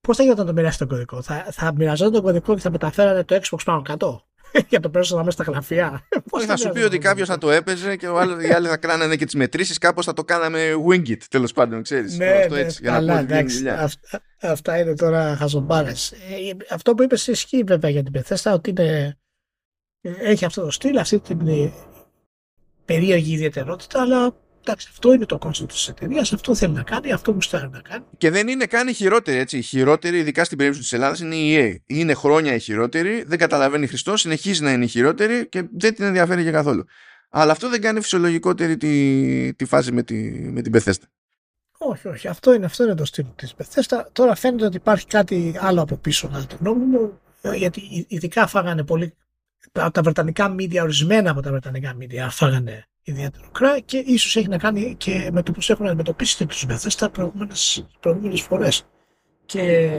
Πώς 0.00 0.16
θα 0.16 0.22
γινόταν 0.22 0.46
να 0.46 0.52
το 0.52 0.56
μοιράσει 0.56 0.78
τον 0.78 0.88
κωδικό; 0.88 1.22
Θα, 1.22 1.46
θα 1.50 1.72
μοιραζόταν 1.74 2.12
τον 2.12 2.22
κωδικό 2.22 2.54
και 2.54 2.60
θα 2.60 2.70
μεταφέρανε 2.70 3.24
το 3.24 3.40
Xbox 3.42 3.58
πάνω 3.64 3.82
κάτω; 3.82 4.24
για 4.68 4.80
το 4.80 4.90
πέρασαν 4.90 5.18
μέσα 5.18 5.30
στα 5.30 5.44
γραφεία; 5.44 6.08
Όχι, 6.30 6.46
θα 6.46 6.56
σου 6.56 6.70
πει 6.70 6.80
ότι 6.80 6.98
κάποιος 6.98 7.28
θα 7.28 7.38
το 7.38 7.50
έπαιζε 7.50 7.96
και 7.96 8.06
ο 8.06 8.18
άλλος, 8.18 8.44
οι 8.44 8.52
άλλοι 8.52 8.68
θα 8.68 8.76
κράνανε 8.76 9.16
και 9.16 9.24
τις 9.24 9.34
μετρήσεις. 9.34 9.78
Κάπως 9.78 10.04
θα 10.04 10.12
το 10.12 10.24
κάναμε 10.24 10.72
wing 10.88 11.08
it, 11.08 11.22
τέλος 11.30 11.52
πάντων, 11.52 11.82
ξέρεις. 11.82 12.18
Ναι, 12.18 12.30
αυτό 12.30 12.54
ναι, 12.54 12.60
έτσι, 12.60 12.78
για 12.82 12.90
καλά, 12.90 13.18
εντάξει. 13.18 13.68
Αυτά, 13.68 14.22
αυτά 14.40 14.78
είναι 14.78 14.94
τώρα 14.94 15.36
χαζομπάρε. 15.36 15.90
Ε, 15.90 16.50
αυτό 16.70 16.94
που 16.94 17.02
είπες 17.02 17.26
ισχύει 17.26 17.62
βέβαια 17.66 17.90
για 17.90 18.02
την 18.02 18.12
Πεθέστα 18.12 18.52
ότι 18.52 18.70
είναι, 18.70 19.18
έχει 20.00 20.44
αυτό 20.44 20.62
το 20.62 20.70
στυλ, 20.70 20.98
αυτή 20.98 21.20
την 21.20 21.48
ε, 21.48 21.72
περίεργη 22.84 23.32
ιδιαιτερότητα, 23.32 24.00
αλλά 24.00 24.34
Εντάξει, 24.66 24.88
αυτό 24.90 25.12
είναι 25.12 25.26
το 25.26 25.38
κόστο 25.38 25.66
της 25.66 25.88
εταιρείας, 25.88 26.32
αυτό 26.32 26.54
θέλει 26.54 26.72
να 26.72 26.82
κάνει, 26.82 27.12
αυτό 27.12 27.32
μου 27.32 27.40
στέλνει 27.40 27.68
να 27.72 27.80
κάνει. 27.80 28.04
Και 28.18 28.30
δεν 28.30 28.48
είναι 28.48 28.66
καν 28.66 28.88
η 28.88 28.92
χειρότερη, 28.92 29.38
έτσι. 29.38 29.58
Η 29.58 29.62
χειρότερη, 29.62 30.18
ειδικά 30.18 30.44
στην 30.44 30.58
περίπτωση 30.58 30.82
της 30.84 30.92
Ελλάδας, 30.92 31.20
είναι 31.20 31.34
η 31.34 31.56
EA. 31.56 31.82
Είναι 31.86 32.14
χρόνια 32.14 32.54
η 32.54 32.58
χειρότερη, 32.58 33.24
δεν 33.26 33.38
καταλαβαίνει 33.38 33.86
Χριστός, 33.86 34.20
συνεχίζει 34.20 34.62
να 34.62 34.72
είναι 34.72 34.84
η 34.84 34.88
χειρότερη 34.88 35.48
και 35.48 35.68
δεν 35.72 35.94
την 35.94 36.04
ενδιαφέρει 36.04 36.42
για 36.42 36.50
καθόλου. 36.50 36.84
Αλλά 37.30 37.52
αυτό 37.52 37.68
δεν 37.68 37.80
κάνει 37.80 38.00
φυσιολογικότερη 38.00 38.76
τη, 38.76 39.54
τη 39.54 39.64
φάση 39.64 39.92
με, 39.92 40.02
τη, 40.02 40.14
με 40.52 40.62
την 40.62 40.72
Bethesda. 40.76 41.04
Όχι, 41.78 42.08
όχι. 42.08 42.28
Αυτό 42.28 42.54
είναι, 42.54 42.64
αυτό 42.64 42.84
είναι 42.84 42.94
το 42.94 43.04
στυλ 43.04 43.24
της 43.36 43.54
Bethesda. 43.58 43.98
Τώρα 44.12 44.34
φαίνεται 44.34 44.64
ότι 44.64 44.76
υπάρχει 44.76 45.06
κάτι 45.06 45.54
άλλο 45.60 45.82
από 45.82 45.96
πίσω, 45.96 46.28
να 46.28 46.46
το 46.46 46.56
γνώμη 46.60 46.84
μου, 46.84 47.20
γιατί 47.54 48.06
ειδικά 48.08 48.46
φάγανε 48.46 48.84
πολύ. 48.84 49.14
Τα 49.74 50.02
βρετανικά 50.02 50.54
media, 50.58 50.78
ορισμένα 50.82 51.30
από 51.30 51.40
τα 51.40 51.50
βρετανικά 51.50 51.96
media, 52.00 52.26
φάγανε 52.30 52.88
ιδιαίτερο 53.02 53.50
κρά 53.50 53.80
και 53.80 53.98
ίσως 53.98 54.36
έχει 54.36 54.48
να 54.48 54.58
κάνει 54.58 54.94
και 54.96 55.30
με 55.32 55.42
το 55.42 55.52
πώς 55.52 55.70
έχουν 55.70 55.86
αντιμετωπίσει 55.86 56.46
τους 56.46 56.66
Bethesda 56.68 57.08
προηγούμενες, 57.12 57.86
προηγούμενες 58.00 58.40
φορές. 58.40 58.86
Και... 59.44 59.90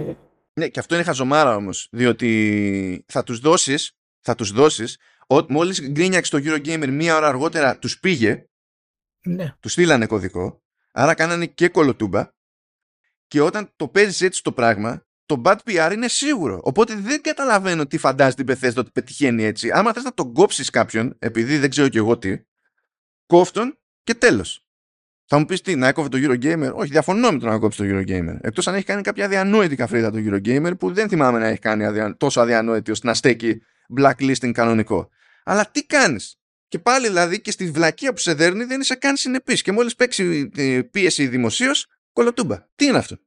Ναι, 0.53 0.67
και 0.67 0.79
αυτό 0.79 0.95
είναι 0.95 1.03
χαζομάρα 1.03 1.55
όμως, 1.55 1.87
διότι 1.91 3.05
θα 3.07 3.23
τους 3.23 3.39
δώσεις, 3.39 3.91
θα 4.21 4.35
τους 4.35 4.51
δώσεις, 4.51 4.97
ό, 5.27 5.53
μόλις 5.53 5.81
γκρίνιαξε 5.89 6.31
το 6.31 6.37
Eurogamer 6.43 6.87
μία 6.89 7.15
ώρα 7.15 7.27
αργότερα 7.27 7.77
τους 7.77 7.99
πήγε, 7.99 8.45
ναι. 9.25 9.53
τους 9.59 9.71
στείλανε 9.71 10.05
κωδικό, 10.05 10.61
άρα 10.91 11.13
κάνανε 11.13 11.45
και 11.45 11.69
κολοτούμπα 11.69 12.29
και 13.27 13.41
όταν 13.41 13.71
το 13.75 13.87
παίζεις 13.87 14.21
έτσι 14.21 14.43
το 14.43 14.51
πράγμα, 14.51 15.05
το 15.25 15.41
bad 15.45 15.55
PR 15.65 15.91
είναι 15.93 16.07
σίγουρο. 16.07 16.59
Οπότε 16.63 16.95
δεν 16.95 17.21
καταλαβαίνω 17.21 17.85
τι 17.85 17.97
φαντάζει 17.97 18.35
την 18.35 18.45
Bethesda 18.47 18.75
ότι 18.75 18.91
πετυχαίνει 18.91 19.43
έτσι. 19.43 19.71
Άμα 19.71 19.93
θες 19.93 20.03
να 20.03 20.13
τον 20.13 20.33
κόψεις 20.33 20.69
κάποιον, 20.69 21.15
επειδή 21.19 21.57
δεν 21.57 21.69
ξέρω 21.69 21.89
και 21.89 21.97
εγώ 21.97 22.17
τι, 22.17 22.37
κόφτον 23.25 23.77
και 24.03 24.13
τέλος. 24.13 24.65
Θα 25.27 25.37
μου 25.37 25.45
πεις 25.45 25.61
τι, 25.61 25.75
να 25.75 25.87
έκοβε 25.87 26.09
το 26.09 26.17
Eurogamer; 26.21 26.71
Όχι, 26.73 26.91
διαφωνώ 26.91 27.31
με 27.31 27.39
το 27.39 27.45
να 27.45 27.59
κόψει 27.59 27.77
το 27.77 27.83
Eurogamer. 27.87 28.37
Εκτός 28.41 28.67
αν 28.67 28.75
έχει 28.75 28.85
κάνει 28.85 29.01
κάποια 29.01 29.25
αδιανόητη 29.25 29.75
καφρίδα 29.75 30.11
το 30.11 30.17
Eurogamer 30.17 30.71
που 30.79 30.93
δεν 30.93 31.09
θυμάμαι 31.09 31.39
να 31.39 31.47
έχει 31.47 31.59
κάνει 31.59 32.13
τόσο 32.17 32.41
αδιανόητη 32.41 32.91
ώστε 32.91 33.07
να 33.07 33.13
στέκει 33.13 33.61
blacklisting 33.99 34.51
κανονικό. 34.51 35.09
Αλλά 35.43 35.69
τι 35.71 35.85
κάνεις; 35.85 36.39
Και 36.67 36.79
πάλι 36.79 37.07
δηλαδή 37.07 37.41
και 37.41 37.51
στη 37.51 37.71
βλακεία 37.71 38.13
που 38.13 38.19
σε 38.19 38.33
δέρνει 38.33 38.63
δεν 38.63 38.81
είσαι 38.81 38.95
καν 38.95 39.15
συνεπής. 39.15 39.61
Και 39.61 39.71
μόλις 39.71 39.95
παίξει 39.95 40.49
ε, 40.55 40.81
πίεση 40.81 41.27
δημοσίως, 41.27 41.87
κολοτούμπα. 42.13 42.67
Τι 42.75 42.85
είναι 42.85 42.97
αυτό; 42.97 43.17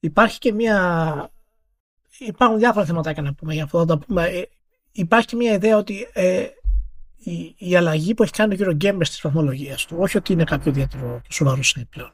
Υπάρχει 0.00 0.38
και 0.38 0.52
μία. 0.52 1.30
Υπάρχουν 2.18 2.58
διάφορα 2.58 2.84
θέματα 2.84 3.22
να 3.22 3.34
πούμε 3.34 3.54
για 3.54 3.64
αυτό. 3.64 3.86
Θα 3.86 3.98
πούμε. 3.98 4.24
Ε, 4.24 4.48
υπάρχει 4.92 5.26
και 5.26 5.36
μία 5.36 5.52
ιδέα 5.52 5.76
ότι 5.76 6.08
ε, 6.12 6.46
η, 7.16 7.54
η 7.58 7.76
αλλαγή 7.76 8.14
που 8.14 8.22
έχει 8.22 8.32
κάνει 8.32 8.54
ο 8.54 8.58
Eurogamer 8.60 9.00
στις 9.02 9.20
βαθμολογίες 9.20 9.86
του, 9.86 9.96
όχι 9.98 10.16
ότι 10.16 10.32
είναι 10.32 10.44
κάποιο 10.44 10.70
ιδιαίτερο 10.70 11.20
σοβαρό 11.28 11.60
site 11.64 11.88
πλέον. 11.90 12.12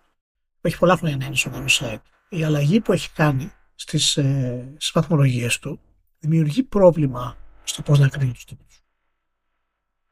Έχει 0.60 0.78
πολλά 0.78 0.96
χρόνια 0.96 1.16
να 1.16 1.24
είναι 1.24 1.34
σοβαρό 1.34 1.66
site. 1.68 2.02
Η 2.28 2.44
αλλαγή 2.44 2.80
που 2.80 2.92
έχει 2.92 3.10
κάνει 3.12 3.52
στις 3.74 4.16
ε, 4.16 4.76
βαθμολογίες 4.92 5.58
του 5.58 5.80
δημιουργεί 6.18 6.62
πρόβλημα 6.62 7.36
στο 7.64 7.82
πώς 7.82 7.98
να 7.98 8.08
κρίνει 8.08 8.32
τους 8.32 8.44
τύπους. 8.44 8.84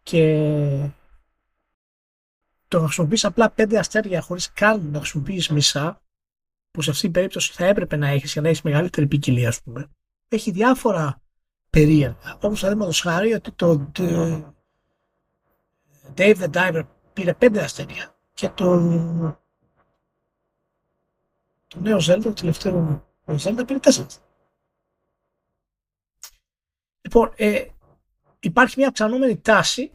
Και 0.03 0.91
το 2.69 2.79
να 2.79 2.85
χρησιμοποιείς 2.85 3.25
απλά 3.25 3.51
πέντε 3.51 3.79
αστέρια 3.79 4.21
χωρίς 4.21 4.53
καν 4.53 4.91
να 4.91 4.99
χρησιμοποιείς 4.99 5.49
μισά, 5.49 6.03
που 6.73 6.83
σε 6.83 6.91
αυτή 6.91 7.03
την 7.03 7.13
περίπτωση 7.13 7.53
θα 7.53 7.65
έπρεπε 7.65 7.97
να 7.97 8.09
έχεις 8.09 8.33
για 8.33 8.43
να 8.43 8.49
έχεις 8.49 8.63
μεγαλύτερη 8.63 9.07
ποικιλία, 9.07 9.49
ας 9.49 9.63
πούμε, 9.63 9.91
έχει 10.29 10.51
διάφορα 10.51 11.21
περίεργα. 11.71 12.39
Όπως 12.41 12.61
παραδείγματος 12.61 13.01
χάρη 13.01 13.33
ότι 13.33 13.53
το 13.53 13.91
Dave 16.17 16.37
the 16.37 16.51
Diver 16.53 16.83
πήρε 17.13 17.35
πέντε 17.35 17.63
αστέρια 17.63 18.17
και 18.35 18.49
το, 18.49 18.81
το 21.67 21.81
νέο 21.81 21.97
Zelda, 21.97 22.21
το 22.23 22.33
τελευταίο 22.33 23.07
Zelda 23.27 23.63
πήρε 23.67 23.79
τέσσερα. 23.79 24.07
Λοιπόν, 27.01 27.33
ε, 27.37 27.67
υπάρχει 28.41 28.75
μια 28.79 28.89
αυξανόμενη 28.89 29.41
τάση 29.41 29.93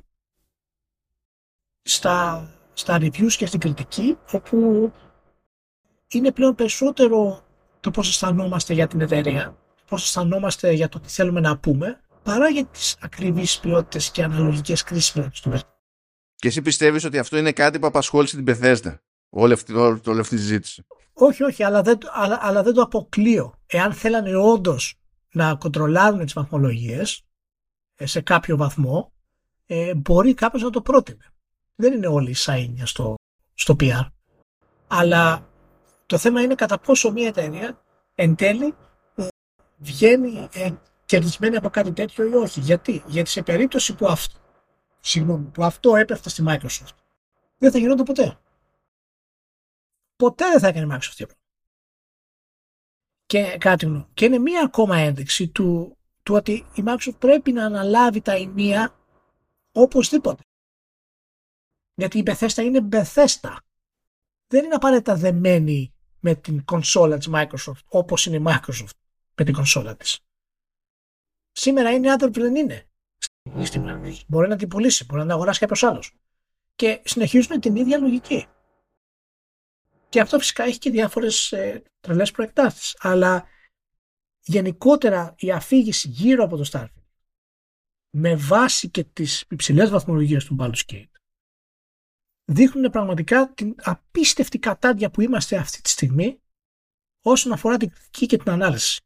στα, 1.82 2.50
στα 2.74 2.98
reviews 3.00 3.32
και 3.38 3.46
στην 3.46 3.60
κριτική 3.60 4.18
όπου 4.32 4.92
είναι 6.08 6.32
πλέον 6.32 6.56
περισσότερο 6.56 7.44
το 7.80 7.92
πώς 7.92 8.10
αισθανόμαστε 8.10 8.74
για 8.74 8.88
την 8.88 9.02
εταιρεία, 9.02 9.58
πώς 9.88 10.04
αισθανόμαστε 10.04 10.72
για 10.72 10.90
το 10.90 11.00
τι 11.00 11.10
θέλουμε 11.10 11.40
να 11.40 11.58
πούμε, 11.58 12.02
παρά 12.24 12.50
για 12.50 12.66
τις 12.66 12.98
ακριβείς 13.02 13.60
ποιότητες 13.60 14.12
και 14.12 14.24
αναλογικές 14.24 14.84
κρίσεις 14.84 15.12
του 15.12 15.22
παιχνιδιού. 15.22 15.62
Και 16.36 16.48
εσύ 16.48 16.62
πιστεύεις 16.62 17.04
ότι 17.04 17.18
αυτό 17.18 17.38
είναι 17.38 17.52
κάτι 17.52 17.80
που 17.80 17.88
απασχόλησε 17.88 18.42
την 18.42 18.46
Bethesda, 18.48 18.96
όλη 19.30 19.54
αυτή, 19.54 19.74
όλη, 19.74 20.02
όλη 20.06 20.20
αυτή 20.20 20.36
τη 20.36 20.42
συζήτηση; 20.42 20.86
Όχι, 21.14 21.44
όχι, 21.44 21.64
αλλά 21.64 21.82
δεν, 21.82 21.98
αλλά, 22.12 22.40
αλλά 22.42 22.64
δεν 22.64 22.74
το 22.74 22.82
αποκλείω. 22.82 23.60
Εάν 23.66 23.94
θέλανε 23.94 24.36
όντως 24.36 25.00
να 25.32 25.56
κοντρολάρουν 25.56 26.24
τις 26.24 26.34
βαθμολογίες 26.34 27.26
ε, 27.96 28.06
σε 28.06 28.22
κάποιο 28.22 28.58
βαθμό, 28.58 29.14
ε, 29.66 29.94
μπορεί 29.96 30.34
κάποιος 30.34 30.64
να 30.64 30.70
το 30.70 30.82
πρότεινε. 30.82 31.26
Δεν 31.76 31.94
είναι 31.94 32.08
όλοι 32.08 32.36
σαΐνια 32.38 32.84
στο, 32.86 33.16
στο 33.54 33.76
PR. 33.80 34.08
Αλλά 34.88 35.47
το 36.08 36.18
θέμα 36.18 36.42
είναι 36.42 36.56
κατά 36.56 36.80
πόσο 36.80 37.12
μια 37.12 37.28
εταιρεία 37.28 37.82
εν 38.16 38.36
τέλει 38.36 38.76
ε, 39.16 39.28
βγαίνει 39.78 40.50
ε, 40.54 40.72
κερδισμένη 41.06 41.56
από 41.56 41.70
κάτι 41.70 41.92
τέτοιο 41.94 42.26
ή 42.28 42.34
όχι. 42.34 42.60
Γιατί, 42.60 43.04
Γιατί 43.08 43.30
σε 43.30 43.44
περίπτωση 43.44 43.96
που 43.96 44.08
αυτό 44.08 44.40
συγγνώμη, 45.00 45.46
που 45.46 45.64
αυτό 45.64 45.96
έπεφτε 45.96 46.30
στη 46.30 46.44
Microsoft, 46.48 46.96
δεν 47.58 47.72
θα 47.72 47.78
γινόταν 47.78 48.06
ποτέ. 48.06 48.40
Ποτέ 50.16 50.50
δεν 50.50 50.60
θα 50.60 50.68
έκανε 50.68 50.94
η 50.94 50.98
Microsoft 50.98 51.22
αυτό. 51.22 51.36
Και 53.26 53.58
κάτι 53.58 53.86
γνώμη. 53.86 54.08
Και 54.14 54.26
είναι 54.26 54.38
μία 54.38 54.64
ακόμα 54.64 54.98
ένδειξη 54.98 55.48
του, 55.48 55.98
του 56.24 56.36
ότι 56.36 56.52
η 56.52 56.84
Microsoft 56.86 57.20
πρέπει 57.20 57.52
να 57.52 57.66
αναλάβει 57.66 58.22
τα 58.22 58.38
ημεία 58.38 58.96
οπωσδήποτε. 59.72 60.42
Γιατί 61.94 62.18
η 62.18 62.24
Bethesda 62.26 62.58
είναι 62.58 62.88
Bethesda. 62.92 63.58
Δεν 64.48 64.66
είναι 64.66 64.76
απαραίτητα 64.76 65.16
δεμένη 65.16 65.94
με 66.20 66.36
την 66.36 66.66
κονσόλα 66.66 67.18
της 67.18 67.30
Microsoft 67.32 67.84
όπως 67.88 68.26
είναι 68.26 68.36
η 68.36 68.44
Microsoft 68.46 68.98
με 69.36 69.44
την 69.44 69.54
κονσόλα 69.54 69.96
της. 69.96 70.20
Σήμερα 71.52 71.92
είναι 71.92 72.12
άνθρωποι 72.12 72.42
δεν 72.42 72.56
είναι. 72.56 72.90
Μπορεί 74.28 74.48
να 74.48 74.56
την 74.56 74.68
πουλήσει, 74.68 75.06
μπορεί 75.06 75.20
να 75.20 75.26
την 75.26 75.36
αγοράσει 75.36 75.60
κάποιος 75.60 75.84
άλλος. 75.84 76.16
Και 76.76 77.02
συνεχίζουν 77.04 77.60
την 77.60 77.76
ίδια 77.76 77.98
λογική. 77.98 78.48
Και 80.10 80.20
αυτό 80.20 80.40
φυσικά 80.40 80.64
έχει 80.64 80.78
και 80.78 80.90
διάφορες 80.90 81.52
ε, 81.52 81.84
τρελές 82.00 82.32
προεκτάσεις. 82.32 82.96
Αλλά 83.00 83.46
γενικότερα 84.40 85.36
η 85.38 85.52
αφήγηση 85.52 86.08
γύρω 86.08 86.44
από 86.44 86.58
το 86.58 86.70
Starfield 86.72 86.98
με 88.10 88.36
βάση 88.36 88.90
και 88.90 89.04
τις 89.04 89.46
υψηλές 89.50 89.90
βαθμολογίες 89.90 90.46
του 90.46 90.56
Baldur's 90.60 90.92
Gate 90.92 91.17
δείχνουν 92.52 92.92
πραγματικά 92.92 93.54
την 93.54 93.76
απίστευτη 93.82 94.60
κατάντια 94.60 95.10
που 95.10 95.22
είμαστε 95.22 95.58
αυτή 95.58 95.82
τη 95.82 95.90
στιγμή 95.90 96.42
όσον 97.22 97.52
αφορά 97.52 97.78
την 97.78 97.90
κριτική 97.90 98.26
και 98.26 98.38
την 98.38 98.52
ανάλυση. 98.52 99.02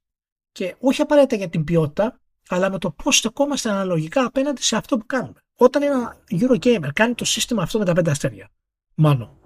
Και 0.52 0.76
όχι 0.80 1.02
απαραίτητα 1.02 1.36
για 1.36 1.50
την 1.50 1.64
ποιότητα, 1.64 2.20
αλλά 2.48 2.70
με 2.70 2.78
το 2.78 2.92
πώς 2.92 3.18
στεκόμαστε 3.18 3.70
αναλογικά 3.70 4.26
απέναντι 4.26 4.62
σε 4.62 4.76
αυτό 4.76 4.98
που 4.98 5.06
κάνουμε. 5.06 5.40
Όταν 5.58 5.84
ένα 5.84 6.18
Eurogamer 6.32 6.90
κάνει 6.94 7.14
το 7.16 7.26
σύστημα 7.26 7.64
αυτό 7.64 7.80
με 7.80 7.86
τα 7.86 7.94
πέντε 7.94 8.12
αστέρια, 8.12 8.50
μάλλον, 8.96 9.40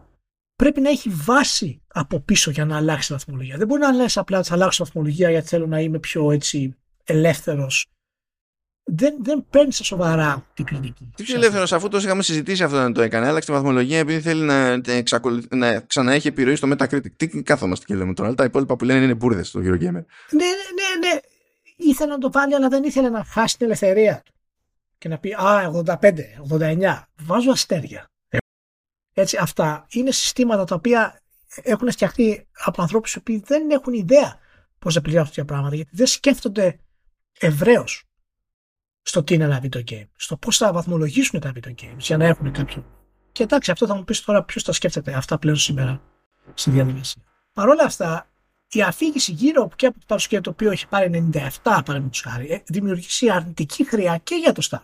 πρέπει 0.56 0.82
να 0.82 0.90
έχει 0.90 1.10
βάση 1.10 1.82
από 1.88 2.20
πίσω 2.20 2.52
για 2.52 2.66
να 2.66 2.78
αλλάξει 2.78 3.08
τη 3.08 3.14
βαθμολογία. 3.14 3.58
Δεν 3.58 3.68
μπορεί 3.68 3.82
να 3.82 3.92
λες 3.92 4.18
απλά 4.18 4.38
ότι 4.38 4.48
θα 4.48 4.54
αλλάξω 4.54 4.84
βαθμολογία 4.84 5.30
γιατί 5.30 5.48
θέλω 5.48 5.68
να 5.68 5.80
είμαι 5.80 6.00
πιο 6.00 6.32
έτσι 6.32 6.76
ελεύθερος 7.04 7.86
δεν, 8.86 9.16
δεν 9.22 9.46
παίρνει 9.50 9.72
στα 9.72 9.84
σοβαρά 9.84 10.46
την 10.54 10.66
κριτική. 10.66 11.12
Τι 11.16 11.24
πιο 11.24 11.36
ελεύθερος, 11.36 11.74
αφού 11.74 11.88
τόσο 11.88 12.06
είχαμε 12.06 12.24
συζητήσει 12.24 12.64
αυτό 12.64 12.76
να 12.76 12.92
το 12.92 13.02
έκανε. 13.02 13.28
Άλλαξε 13.28 13.48
τη 13.48 13.56
βαθμολογία 13.56 14.00
επειδή 14.00 14.22
θέλει 14.22 14.42
να, 14.42 14.82
να 15.50 15.80
ξαναέχει 15.80 16.28
επιρροή 16.28 16.56
στο 16.56 16.70
Metacritic. 16.72 17.12
Τι 17.16 17.28
κάθομαστε 17.28 17.86
και 17.86 17.96
λέμε 17.96 18.14
τώρα. 18.14 18.28
Αλλά 18.28 18.38
τα 18.38 18.44
υπόλοιπα 18.44 18.76
που 18.76 18.86
λένε 18.86 19.04
είναι 19.04 19.14
μπουρδες 19.14 19.48
στο 19.48 19.60
Eurogamer. 19.60 19.80
Ναι, 19.82 19.92
ναι, 19.92 20.68
ναι, 20.76 21.08
ναι. 21.08 21.20
Ήθελε 21.76 22.12
να 22.12 22.18
το 22.18 22.32
βάλει, 22.32 22.56
αλλά 22.56 22.68
δεν 22.68 22.84
ήθελε 22.84 23.10
να 23.10 23.24
χάσει 23.24 23.58
την 23.58 23.66
ελευθερία 23.66 24.22
του. 24.26 24.34
Και 24.98 25.10
να 25.10 25.18
πει 25.18 25.34
Α, 25.34 25.72
85, 25.86 26.14
89. 26.60 27.02
Βάζω 27.22 27.52
αστέρια. 27.52 28.10
Έτσι, 29.14 29.38
αυτά 29.40 29.86
είναι 29.90 30.12
συστήματα 30.12 30.64
τα 30.64 30.76
οποία 30.76 31.22
έχουν 31.64 31.92
φτιαχτεί 31.92 32.48
από 32.66 32.82
ανθρώπους 32.82 33.14
οι 33.14 33.18
οποίοι 33.18 33.44
δεν 33.46 33.70
έχουν 33.70 33.94
ιδέα 33.94 34.40
πώς 34.80 34.96
να 34.96 35.02
πληρώνουν 35.02 35.28
τέτοια 35.28 35.46
πράγματα. 35.46 35.76
Γιατί 35.76 35.92
δεν 35.94 36.08
σκέφτονται 36.08 36.80
ευρέως 37.40 38.05
στο 39.08 39.24
τι 39.24 39.34
είναι 39.34 39.44
ένα 39.44 39.62
video 39.64 39.84
game, 39.92 40.08
στο 40.16 40.38
πώς 40.38 40.58
θα 40.58 40.74
βαθμολογήσουν 40.74 41.40
τα 41.40 41.52
video 41.56 41.70
games 41.70 41.98
για 41.98 42.18
να 42.18 42.26
έχουν 42.26 42.52
κάποιο. 42.52 42.86
Και 43.32 43.44
εντάξει, 43.44 43.72
αυτό 43.72 43.88
θα 43.88 43.96
μου 43.96 44.04
πεις 44.04 44.22
τώρα 44.22 44.44
ποιος 44.44 44.64
τα 44.64 44.72
σκέφτεται 44.72 45.14
αυτά 45.14 45.38
πλέον 45.38 45.56
σήμερα 45.56 46.02
στη 46.54 46.70
διαδικασία. 46.70 47.22
Παρ' 47.54 47.70
όλα 47.70 47.84
αυτά, 47.84 48.30
η 48.72 48.82
αφήγηση 48.82 49.32
γύρω 49.32 49.70
και 49.76 49.86
από 49.86 50.00
το 50.00 50.06
παρουσία 50.08 50.42
το 50.42 50.50
οποίο 50.50 50.72
έχει 50.72 50.88
πάρει 50.88 51.30
97 51.34 51.50
παραδείγματος 51.64 52.22
χάρη, 52.22 52.52
ε, 52.52 52.64
δημιουργήσει 52.66 53.30
αρνητική 53.30 53.88
χρειά 53.88 54.18
και 54.18 54.36
για 54.36 54.52
το 54.52 54.68
Star. 54.70 54.84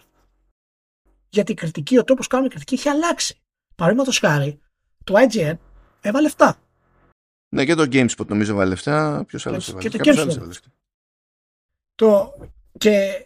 Γιατί 1.30 1.52
η 1.52 1.56
κριτική, 1.56 1.98
ο 1.98 2.04
τρόπος 2.04 2.28
που 2.28 2.32
κάνουμε 2.32 2.50
κριτική 2.50 2.74
έχει 2.74 2.90
αλλάξει. 2.90 3.40
Παραδείγματος 3.76 4.20
χάρη, 4.20 4.60
το 5.04 5.14
IGN 5.18 5.58
έβαλε 6.02 6.30
7. 6.38 6.52
Ναι, 7.50 7.66
και 7.66 7.76
το 7.76 7.84
GameSpot 7.92 8.26
νομίζω 8.28 8.52
έβαλε 8.52 8.70
λεφτά. 8.70 9.24
Ποιος 9.28 9.48
άλλος 9.48 9.70
έβαλε. 9.70 9.90
Και 9.90 9.98
το 9.98 10.04
GameSpot. 10.04 10.58
Το, 11.96 12.34
και 12.78 13.26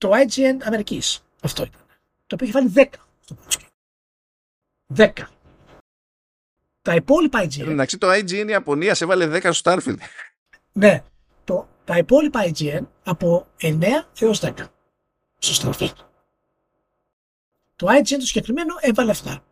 το 0.00 0.10
IGN 0.12 0.56
Αμερικής. 0.62 1.24
Αυτό 1.42 1.62
ήταν. 1.62 1.80
Το 2.26 2.34
οποίο 2.34 2.46
είχε 2.46 2.58
βάλει 2.58 2.72
10 2.74 2.86
στο 3.20 3.36
10. 4.96 5.10
Τα 6.82 6.94
υπόλοιπα 6.94 7.44
IGN. 7.44 7.66
Εντάξει, 7.68 7.98
το 7.98 8.08
IGN 8.12 8.46
Ιαπωνία 8.48 8.96
έβαλε 9.00 9.40
10 9.42 9.50
στο 9.52 9.72
Starfield. 9.72 9.96
Ναι. 10.72 11.04
Το, 11.44 11.68
τα 11.84 11.96
υπόλοιπα 11.98 12.40
IGN 12.44 12.86
από 13.02 13.46
9 13.60 13.84
έως 14.18 14.40
10 14.42 14.52
στο 15.38 15.70
Starfield. 15.70 15.96
Το 17.76 17.86
IGN 17.86 18.16
το 18.18 18.26
συγκεκριμένο 18.26 18.74
έβαλε 18.80 19.10
αυτά. 19.10 19.44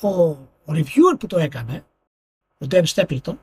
Ο, 0.00 0.08
ο 0.08 0.66
reviewer 0.66 1.18
που 1.18 1.26
το 1.26 1.38
έκανε, 1.38 1.86
ο 2.58 2.66
Dan 2.70 2.84
Stapleton, 2.84 3.36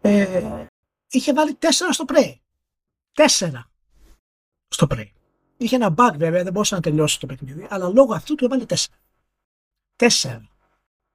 ε, 0.00 0.66
είχε 1.10 1.32
βάλει 1.32 1.58
4 1.60 1.66
στο 1.90 2.04
Prey. 2.08 2.34
4 3.14 3.50
στο 4.68 4.86
Prey. 4.90 5.19
Είχε 5.60 5.76
ένα 5.76 5.94
bug 5.96 6.14
βέβαια, 6.16 6.42
δεν 6.42 6.52
μπορούσε 6.52 6.74
να 6.74 6.80
τελειώσει 6.80 7.20
το 7.20 7.26
παιχνίδι, 7.26 7.66
αλλά 7.70 7.88
λόγω 7.88 8.14
αυτού 8.14 8.34
του 8.34 8.44
έβαλε 8.44 8.64
4. 8.68 8.76
4. 9.96 10.40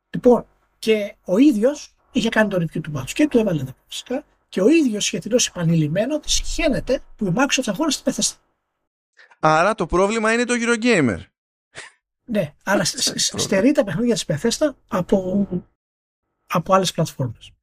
Λοιπόν, 0.09 0.45
και 0.79 1.15
ο 1.25 1.37
ίδιος 1.37 1.95
είχε 2.11 2.29
κάνει 2.29 2.49
το 2.49 2.57
review 2.57 2.81
του 2.81 2.91
Baldur's 2.95 3.11
και 3.13 3.27
του 3.27 3.37
έβαλε 3.37 3.63
10 3.67 3.69
φυσικά, 3.87 4.23
και 4.49 4.61
ο 4.61 4.67
ίδιος 4.67 5.07
είχε 5.07 5.19
δηλώσει 5.19 5.51
επανειλημμένο 5.55 6.15
ότι 6.15 6.29
συχαίνεται 6.29 7.03
που 7.15 7.25
η 7.25 7.33
Microsoft 7.35 7.63
αγόρασε 7.65 8.03
την 8.03 8.13
Bethesda. 8.13 8.35
Άρα 9.39 9.75
το 9.75 9.85
πρόβλημα 9.85 10.33
είναι 10.33 10.43
το 10.45 10.53
Eurogamer. 10.57 11.19
Ναι, 12.25 12.53
άρα 12.63 12.83
στερεί 12.83 13.71
τα 13.71 13.83
παιχνίδια 13.83 14.13
της 14.13 14.25
Bethesda 14.27 14.69
από, 14.87 15.47
από 16.47 16.73
άλλες 16.73 16.91
πλατφόρμες 16.91 17.54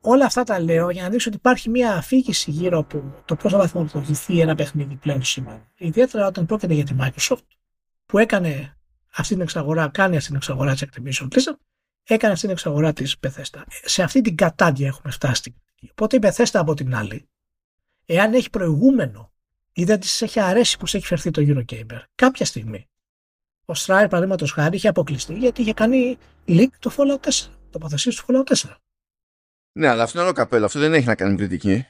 όλα 0.00 0.24
αυτά 0.24 0.42
τα 0.42 0.60
λέω 0.60 0.90
για 0.90 1.02
να 1.02 1.08
δείξω 1.08 1.28
ότι 1.28 1.38
υπάρχει 1.38 1.70
μια 1.70 1.94
αφήγηση 1.94 2.50
γύρω 2.50 2.78
από 2.78 3.22
το 3.24 3.36
πώς 3.36 3.52
θα 3.52 3.58
βαθμολογηθεί 3.58 4.40
ένα 4.40 4.54
παιχνίδι 4.54 4.94
πλέον 4.94 5.22
σήμερα. 5.22 5.66
Ιδιαίτερα 5.76 6.26
όταν 6.26 6.46
πρόκειται 6.46 6.74
για 6.74 6.84
τη 6.84 6.94
Microsoft 7.00 7.46
που 8.06 8.18
έκανε 8.18 8.76
αυτή 9.14 9.34
την 9.34 9.42
εξαγορά, 9.42 9.88
κάνει 9.88 10.16
αυτή 10.16 10.28
την 10.28 10.36
εξαγορά 10.36 10.74
της 10.74 10.84
Activision 10.86 11.24
Blizzard, 11.24 11.58
έκανε 12.02 12.32
αυτή 12.32 12.44
την 12.44 12.54
εξαγορά 12.54 12.92
της 12.92 13.16
Bethesda. 13.20 13.62
Σε 13.84 14.02
αυτή 14.02 14.20
την 14.20 14.36
κατάντια 14.36 14.86
έχουμε 14.86 15.12
φτάσει. 15.12 15.54
Οπότε 15.90 16.16
η 16.16 16.20
Bethesda 16.22 16.50
από 16.52 16.74
την 16.74 16.94
άλλη, 16.94 17.28
εάν 18.06 18.34
έχει 18.34 18.50
προηγούμενο 18.50 19.32
ή 19.72 19.84
δεν 19.84 20.00
της 20.00 20.22
έχει 20.22 20.40
αρέσει 20.40 20.78
που 20.78 20.84
έχει 20.86 21.06
φερθεί 21.06 21.30
το 21.30 21.42
Eurogamer, 21.46 22.00
κάποια 22.14 22.44
στιγμή 22.44 22.88
ο 23.64 23.72
Stripe, 23.76 24.06
παραδείγματος 24.10 24.52
χάρη, 24.52 24.76
είχε 24.76 24.88
αποκλειστεί 24.88 25.34
γιατί 25.34 25.60
είχε 25.60 25.74
κάνει 25.74 26.18
leak 26.46 26.68
το 26.78 26.90
Fallout 26.96 27.28
4, 27.28 27.30
τοποθεσία 27.70 28.12
του 28.12 28.24
Fallout 28.26 28.54
4. 28.54 28.74
Ναι, 29.78 29.88
αλλά 29.88 30.02
αυτό 30.02 30.18
είναι 30.18 30.26
άλλο 30.26 30.36
καπέλο. 30.36 30.64
Αυτό 30.64 30.78
δεν 30.78 30.94
έχει 30.94 31.06
να 31.06 31.14
κάνει 31.14 31.36
κριτική. 31.36 31.86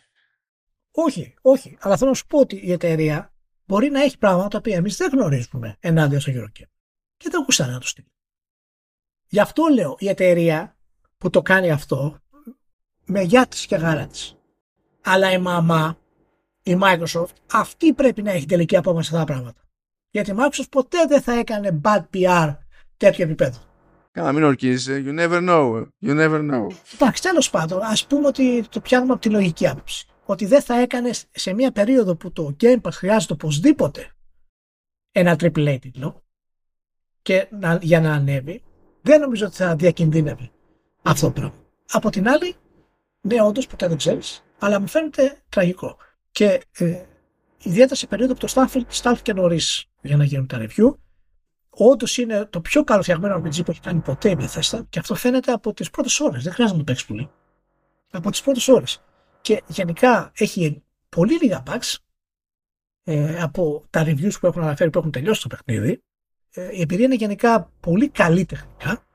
Όχι, 0.91 1.34
όχι. 1.43 1.76
Αλλά 1.80 1.97
θέλω 1.97 2.11
να 2.11 2.16
σου 2.16 2.26
πω 2.26 2.39
ότι 2.39 2.57
η 2.57 2.72
εταιρεία 2.72 3.32
μπορεί 3.64 3.91
να 3.91 4.03
έχει 4.03 4.18
πράγματα 4.18 4.49
τα 4.49 4.59
οποία 4.59 4.76
εμείς 4.76 4.97
δεν 4.97 5.11
γνωρίζουμε 5.12 5.76
ενάντια 5.80 6.20
στο 6.20 6.32
Eurocap. 6.34 6.68
Και 7.16 7.28
δεν 7.30 7.43
γουστάρει 7.43 7.72
να 7.72 7.78
το 7.78 7.86
στείλει. 7.86 8.12
Γι' 9.26 9.41
αυτό 9.41 9.62
λέω 9.74 9.97
η 9.99 10.09
εταιρεία 10.09 10.76
που 11.18 11.30
το 11.30 11.43
κάνει 11.43 11.70
αυτό 11.70 12.18
με 13.05 13.22
γιά 13.22 13.47
της 13.47 13.66
και 13.66 13.76
γάρα 13.76 14.07
της. 14.07 14.36
Αλλά 15.03 15.32
η 15.32 15.39
μαμά, 15.39 15.99
η 16.62 16.78
Microsoft, 16.82 17.34
αυτή 17.53 17.93
πρέπει 17.93 18.22
να 18.22 18.30
έχει 18.30 18.47
τελική 18.47 18.76
απόφαση 18.76 19.09
αυτά 19.14 19.18
τα 19.18 19.32
πράγματα. 19.32 19.61
Γιατί 20.11 20.30
η 20.30 20.34
Microsoft 20.39 20.68
ποτέ 20.70 20.99
δεν 21.09 21.22
θα 21.22 21.32
έκανε 21.32 21.80
bad 21.84 22.03
PR 22.14 22.57
τέτοιο 22.97 23.24
επίπεδο. 23.24 23.68
Καλά, 24.19 24.33
μην 24.33 24.43
ορκίζεσαι. 24.43 25.03
You 25.07 25.19
never 25.19 25.49
know. 25.49 25.87
You 26.03 26.16
never 26.16 26.51
know. 26.51 26.66
Εντάξει, 26.95 27.23
τέλος 27.23 27.51
πάντων, 27.51 27.83
ας 27.83 28.07
πούμε 28.07 28.27
ότι 28.27 28.64
το 28.69 28.81
πιάνουμε 28.81 29.12
από 29.12 29.23
τη 29.23 29.31
λογική 29.31 29.69
άποψη. 29.69 30.07
Ότι 30.25 30.47
δεν 30.47 30.62
θα 30.62 30.81
έκανες 30.81 31.25
σε 31.31 31.53
μια 31.53 31.73
περίοδο 31.73 32.16
που 32.16 32.33
το 32.33 32.57
Game 32.61 32.81
Pass 32.81 32.93
χρειάζεται 32.93 33.33
οπωσδήποτε 33.33 34.12
ένα 35.12 35.37
AAA 35.39 35.79
τίτλο 35.81 36.23
και 37.23 37.49
να, 37.51 37.79
για 37.83 38.01
να 38.01 38.12
ανέβει, 38.12 38.62
δεν 39.03 39.21
νομίζω 39.21 39.47
ότι 39.47 39.57
θα 39.57 39.77
διακινδύνευε 39.77 40.51
αυτό 41.03 41.27
το 41.27 41.33
πράγμα. 41.33 41.64
Από 41.91 42.11
την 42.11 42.29
άλλη, 42.29 42.55
ναι, 43.20 43.43
όντως 43.43 43.66
ποτέ 43.66 43.89
δεν 43.89 43.97
ξέρεις, 43.97 44.45
αλλά 44.59 44.81
μου 44.81 44.86
φαίνεται 44.86 45.43
τραγικό. 45.49 45.97
Και 46.31 46.62
ε, 46.78 47.03
ιδιαίτερα 47.62 47.95
σε 47.95 48.07
περίοδο 48.07 48.35
που 48.35 48.47
το 48.47 48.66
στάθηκε 48.89 49.32
νωρίς 49.32 49.85
για 50.01 50.16
να 50.16 50.24
γίνουν 50.24 50.47
τα 50.47 50.66
review, 50.66 50.95
όντως 51.79 52.17
είναι 52.17 52.45
το 52.45 52.61
πιο 52.61 52.85
καλοφτιαγμένο 52.85 53.37
RPG 53.37 53.65
που 53.65 53.71
έχει 53.71 53.81
κάνει 53.81 54.01
ποτέ 54.01 54.31
η 54.31 54.37
Bethesda 54.41 54.81
και 54.89 54.99
αυτό 54.99 55.15
φαίνεται 55.15 55.53
από 55.53 55.75
τις 55.75 55.91
πρώτες 55.91 56.21
ώρες. 56.21 56.43
Δεν 56.43 56.53
χρειάζεται 56.53 56.79
να 56.79 56.85
το 56.85 56.93
παίξεις 56.93 57.07
πολύ. 57.07 57.31
Από 58.11 58.31
τις 58.31 58.43
πρώτες 58.43 58.69
ώρες. 58.69 59.03
Και 59.41 59.63
γενικά 59.67 60.33
έχει 60.35 60.83
πολύ 61.09 61.39
λίγα 61.43 61.63
bugs 61.67 61.97
ε, 63.05 63.41
από 63.41 63.85
τα 63.91 64.05
reviews 64.05 64.33
που 64.41 64.47
έχουν 64.47 64.63
αναφέρει 64.63 64.91
που 64.91 64.99
έχουν 64.99 65.11
τελειώσει 65.11 65.43
το 65.43 65.49
παιχνίδι. 65.49 66.03
Ε, 66.51 66.69
η 66.73 66.81
εμπειρία 66.81 67.05
είναι 67.05 67.15
γενικά 67.15 67.71
πολύ 67.81 68.09
καλή 68.09 68.45
τεχνικά 68.45 69.07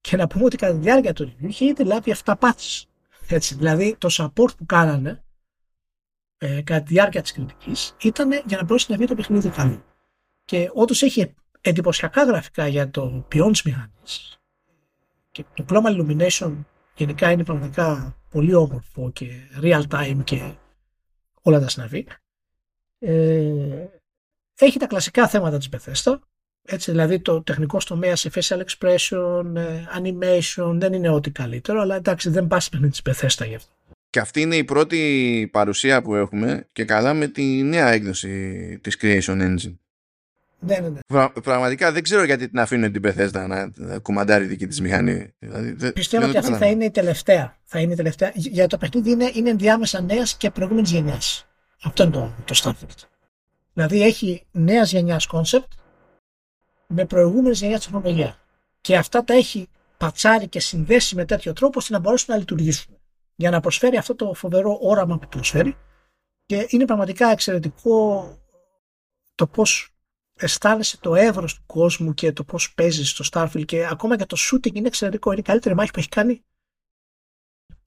και 0.00 0.16
να 0.16 0.26
πούμε 0.26 0.44
ότι 0.44 0.56
κατά 0.56 0.72
τη 0.72 0.78
διάρκεια 0.78 1.12
του 1.12 1.24
review 1.24 1.48
είχε 1.48 1.64
ήδη 1.64 1.84
λάβει 1.84 2.14
7 2.24 2.34
patches. 2.38 2.82
Έτσι, 3.28 3.54
δηλαδή 3.54 3.96
το 3.98 4.08
support 4.12 4.56
που 4.56 4.66
κάνανε 4.66 5.24
ε, 6.38 6.62
κατά 6.62 6.82
τη 6.82 6.92
διάρκεια 6.92 7.22
της 7.22 7.32
κριτικής 7.32 7.96
ήταν 8.00 8.30
για 8.46 8.56
να 8.56 8.64
μπορέσει 8.64 8.90
να 8.90 8.96
βγει 8.96 9.06
το 9.06 9.14
παιχνίδι 9.14 9.48
καλό. 9.48 9.84
Και 10.44 10.70
όντως 10.72 11.02
έχει 11.02 11.34
εντυπωσιακά 11.70 12.24
γραφικά 12.24 12.66
για 12.66 12.90
το 12.90 13.24
ποιόν 13.28 13.52
τη 13.52 13.60
μηχανή. 13.64 13.92
Και 15.30 15.44
το 15.54 15.64
Global 15.68 16.00
Illumination 16.00 16.52
γενικά 16.96 17.30
είναι 17.30 17.44
πραγματικά 17.44 18.16
πολύ 18.30 18.54
όμορφο 18.54 19.10
και 19.10 19.26
real 19.62 19.82
time 19.90 20.18
και 20.24 20.52
όλα 21.42 21.60
τα 21.60 21.68
συναφή. 21.68 22.06
Ε, 22.98 23.86
έχει 24.58 24.78
τα 24.78 24.86
κλασικά 24.86 25.28
θέματα 25.28 25.58
της 25.58 25.68
Bethesda, 25.72 26.18
έτσι 26.62 26.90
δηλαδή 26.90 27.20
το 27.20 27.42
τεχνικό 27.42 27.78
τομέα 27.86 28.16
σε 28.16 28.30
facial 28.34 28.60
expression, 28.64 29.44
ε, 29.56 29.84
animation 29.98 30.72
δεν 30.74 30.92
είναι 30.92 31.08
ό,τι 31.08 31.30
καλύτερο, 31.30 31.80
αλλά 31.80 31.96
εντάξει 31.96 32.30
δεν 32.30 32.46
πας 32.46 32.68
παιχνίδι 32.68 33.02
της 33.02 33.02
Bethesda 33.04 33.46
γι' 33.46 33.54
αυτό. 33.54 33.72
Και 34.10 34.20
αυτή 34.20 34.40
είναι 34.40 34.56
η 34.56 34.64
πρώτη 34.64 35.48
παρουσία 35.52 36.02
που 36.02 36.14
έχουμε 36.14 36.68
και 36.72 36.84
καλά 36.84 37.14
με 37.14 37.26
τη 37.26 37.42
νέα 37.42 37.88
έκδοση 37.88 38.78
της 38.82 38.98
Creation 39.00 39.40
Engine. 39.40 39.74
Ναι, 40.58 40.76
ναι, 40.78 40.88
ναι. 40.88 41.28
πραγματικά 41.42 41.92
δεν 41.92 42.02
ξέρω 42.02 42.24
γιατί 42.24 42.48
την 42.48 42.58
αφήνουν 42.58 42.92
την 42.92 43.02
Bethesda 43.04 43.46
να 43.48 43.98
κουμαντάρει 43.98 44.44
δική 44.44 44.66
της 44.66 44.80
μηχανή. 44.80 45.34
Δηλαδή, 45.38 45.92
Πιστεύω 45.92 46.26
ότι 46.26 46.38
αυτή 46.38 46.52
θα 46.52 46.66
είναι 46.66 46.84
η 46.84 46.90
τελευταία. 46.90 47.56
Θα 47.64 47.80
είναι 47.80 47.92
η 47.92 47.96
τελευταία. 47.96 48.32
Για 48.34 48.66
το 48.66 48.78
παιχνίδι 48.78 49.10
είναι, 49.10 49.30
είναι 49.34 49.50
ενδιάμεσα 49.50 50.00
νέας 50.00 50.36
και 50.36 50.50
προηγούμενης 50.50 50.90
γενιάς. 50.90 51.46
Αυτό 51.82 52.02
είναι 52.02 52.12
το, 52.12 52.34
το 52.44 52.60
Starfield. 52.62 53.04
Δηλαδή 53.72 54.02
έχει 54.02 54.46
νέας 54.50 54.90
γενιάς 54.90 55.26
κόνσεπτ 55.26 55.72
με 56.86 57.04
προηγούμενης 57.04 57.54
γενιάς 57.54 57.84
τεχνολογίας. 57.84 58.38
Και 58.80 58.96
αυτά 58.96 59.24
τα 59.24 59.34
έχει 59.34 59.68
πατσάρει 59.96 60.48
και 60.48 60.60
συνδέσει 60.60 61.14
με 61.14 61.24
τέτοιο 61.24 61.52
τρόπο 61.52 61.78
ώστε 61.78 61.92
να 61.92 61.98
μπορέσουν 61.98 62.34
να 62.34 62.38
λειτουργήσουν. 62.40 62.98
Για 63.34 63.50
να 63.50 63.60
προσφέρει 63.60 63.96
αυτό 63.96 64.14
το 64.14 64.34
φοβερό 64.34 64.78
όραμα 64.80 65.18
που 65.18 65.28
προσφέρει. 65.28 65.76
Και 66.46 66.66
είναι 66.68 66.84
πραγματικά 66.84 67.30
εξαιρετικό 67.30 68.28
το 69.34 69.46
πώς 69.46 69.95
αισθάνεσαι 70.38 70.98
το 71.00 71.14
εύρος 71.14 71.54
του 71.54 71.62
κόσμου 71.66 72.14
και 72.14 72.32
το 72.32 72.44
πώς 72.44 72.74
παίζεις 72.74 73.10
στο 73.10 73.24
Starfield 73.32 73.64
και 73.64 73.86
ακόμα 73.86 74.16
και 74.16 74.26
το 74.26 74.36
shooting 74.40 74.74
είναι 74.74 74.86
εξαιρετικό. 74.86 75.30
Είναι 75.30 75.40
η 75.40 75.44
καλύτερη 75.44 75.74
μάχη 75.74 75.90
που 75.90 75.98
έχει 75.98 76.08
κάνει 76.08 76.44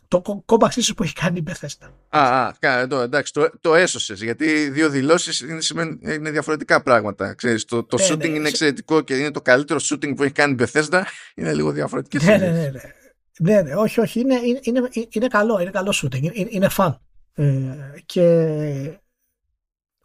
το 0.08 0.44
κόμπαξ 0.46 0.76
ίσω 0.76 0.94
που 0.94 1.04
έχει 1.04 1.14
κάνει 1.14 1.38
η 1.38 1.44
Bethesda. 1.48 1.90
Α, 2.10 2.48
α 2.48 2.80
εδώ, 2.80 3.02
εντάξει, 3.02 3.34
το, 3.34 3.50
το 3.62 3.76
έσωσες. 3.76 4.22
Γιατί 4.22 4.70
δύο 4.70 4.90
δηλώσεις 4.90 5.40
είναι, 5.40 5.98
είναι 6.02 6.32
διαφορετικά 6.32 6.82
πράγματα. 6.82 7.34
Ξέρεις, 7.34 7.66
το 7.66 7.84
το 7.84 7.98
ναι, 7.98 8.08
shooting 8.10 8.18
ναι, 8.18 8.28
είναι 8.28 8.48
εξαιρετικό 8.48 9.02
και 9.02 9.18
είναι 9.18 9.32
το 9.32 9.42
καλύτερο 9.42 9.80
shooting 9.84 10.16
που 10.16 10.24
έχει 10.24 10.32
κάνει 10.32 10.56
η 10.60 10.66
Bethesda. 10.66 11.02
Είναι 11.36 11.54
λίγο 11.54 11.72
διαφορετικέ. 11.72 12.26
Ναι, 12.26 12.38
ναι, 12.38 12.52
ναι, 12.52 12.70
ναι. 12.70 12.82
Ναι, 13.40 13.62
ναι, 13.62 13.76
όχι, 13.76 14.00
όχι. 14.00 14.20
Είναι, 14.20 14.40
είναι, 14.62 14.90
είναι, 15.10 15.28
καλό, 15.28 15.60
είναι 15.60 15.70
καλό 15.70 15.94
shooting. 16.02 16.22
Είναι, 16.22 16.48
είναι 16.50 16.70
fun. 16.78 16.96
Ε, 17.34 17.76
και 18.06 18.24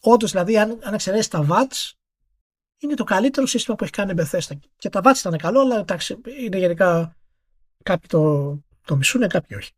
όντως, 0.00 0.30
δηλαδή, 0.30 0.58
αν, 0.58 0.78
αν 0.82 0.94
εξαιρέσεις 0.94 1.28
τα 1.28 1.46
VATS, 1.50 1.92
είναι 2.84 2.94
το 2.94 3.04
καλύτερο 3.04 3.46
σύστημα 3.46 3.76
που 3.76 3.84
έχει 3.84 3.92
κάνει 3.92 4.12
η 4.12 4.14
Bethesda. 4.18 4.56
Και 4.76 4.88
τα 4.88 5.00
VATS 5.04 5.18
ήταν 5.18 5.36
καλό, 5.36 5.60
αλλά 5.60 5.78
εντάξει, 5.78 6.20
είναι 6.40 6.58
γενικά 6.58 7.16
κάποιοι 7.82 8.08
το, 8.08 8.54
το 8.84 8.96
μισούν, 8.96 9.28
κάποιοι 9.28 9.56
όχι. 9.60 9.70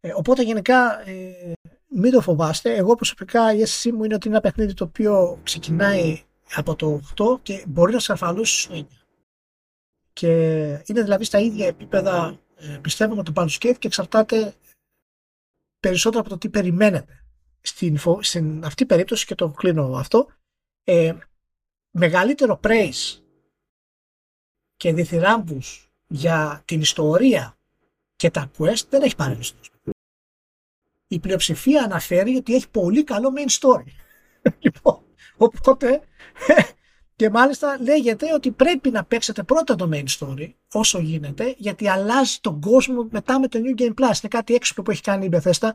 Ε, 0.00 0.12
οπότε 0.14 0.42
γενικά 0.42 1.08
ε, 1.08 1.52
μην 1.88 2.12
το 2.12 2.20
φοβάστε. 2.20 2.74
Εγώ 2.74 2.94
προσωπικά 2.94 3.54
η 3.54 3.60
αίσθησή 3.60 3.92
μου 3.92 4.04
είναι 4.04 4.14
ότι 4.14 4.28
είναι 4.28 4.36
ένα 4.36 4.48
παιχνίδι 4.50 4.74
το 4.74 4.84
οποίο 4.84 5.40
ξεκινάει 5.42 6.22
από 6.54 6.76
το 6.76 7.00
8 7.16 7.42
και 7.42 7.64
μπορεί 7.68 7.92
να 7.92 7.98
σε 7.98 8.12
αφαλούσει 8.12 8.62
στο 8.62 8.74
9. 8.74 8.86
Και 10.12 10.28
είναι 10.86 11.02
δηλαδή 11.02 11.24
στα 11.24 11.38
ίδια 11.38 11.66
επίπεδα 11.66 12.40
ε, 12.56 12.78
πιστεύω 12.80 13.14
με 13.14 13.22
το 13.22 13.32
Baldur's 13.36 13.58
Gate 13.58 13.76
και 13.78 13.86
εξαρτάται 13.86 14.54
περισσότερο 15.80 16.20
από 16.20 16.30
το 16.30 16.38
τι 16.38 16.48
περιμένετε. 16.48 17.24
Στην, 17.60 17.98
στην 18.20 18.64
αυτή 18.64 18.86
περίπτωση 18.86 19.26
και 19.26 19.34
το 19.34 19.50
κλείνω 19.50 19.92
αυτό 19.96 20.28
ε, 20.84 21.14
μεγαλύτερο 21.90 22.60
praise 22.62 23.20
και 24.76 24.92
διθυράμβους 24.92 25.92
για 26.06 26.62
την 26.64 26.80
ιστορία 26.80 27.58
και 28.16 28.30
τα 28.30 28.50
quest 28.58 28.86
δεν 28.88 29.02
έχει 29.02 29.16
πάρει 29.16 29.38
η 31.12 31.18
πλειοψηφία 31.18 31.82
αναφέρει 31.82 32.36
ότι 32.36 32.54
έχει 32.54 32.68
πολύ 32.70 33.04
καλό 33.04 33.32
main 33.36 33.50
story. 33.60 33.92
λοιπόν, 34.64 35.02
οπότε 35.36 36.00
και 37.16 37.30
μάλιστα 37.30 37.78
λέγεται 37.80 38.32
ότι 38.34 38.50
πρέπει 38.50 38.90
να 38.90 39.04
παίξετε 39.04 39.42
πρώτα 39.42 39.74
το 39.74 39.88
main 39.92 40.04
story 40.18 40.52
όσο 40.72 40.98
γίνεται 40.98 41.54
γιατί 41.58 41.88
αλλάζει 41.88 42.38
τον 42.40 42.60
κόσμο 42.60 43.08
μετά 43.10 43.40
με 43.40 43.48
το 43.48 43.58
New 43.62 43.80
Game 43.80 43.94
Plus. 43.94 44.02
Είναι 44.02 44.28
κάτι 44.28 44.54
έξυπνο 44.54 44.82
που 44.82 44.90
έχει 44.90 45.02
κάνει 45.02 45.26
η 45.26 45.30
Bethesda 45.32 45.70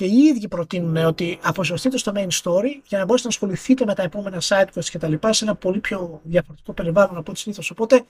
και 0.00 0.06
οι 0.06 0.18
ίδιοι 0.18 0.48
προτείνουν 0.48 0.96
ότι 0.96 1.38
αποσυρθείτε 1.42 1.98
στο 1.98 2.12
main 2.14 2.28
story 2.42 2.68
για 2.86 2.98
να 2.98 3.04
μπορέσετε 3.04 3.28
να 3.28 3.28
ασχοληθείτε 3.28 3.84
με 3.84 3.94
τα 3.94 4.02
επόμενα 4.02 4.38
side 4.40 4.66
quests 4.74 4.84
και 4.84 4.98
τα 4.98 5.08
λοιπά 5.08 5.32
σε 5.32 5.44
ένα 5.44 5.54
πολύ 5.54 5.78
πιο 5.78 6.20
διαφορετικό 6.24 6.72
περιβάλλον 6.72 7.16
από 7.16 7.30
ό,τι 7.30 7.40
συνήθως. 7.40 7.70
Οπότε 7.70 8.02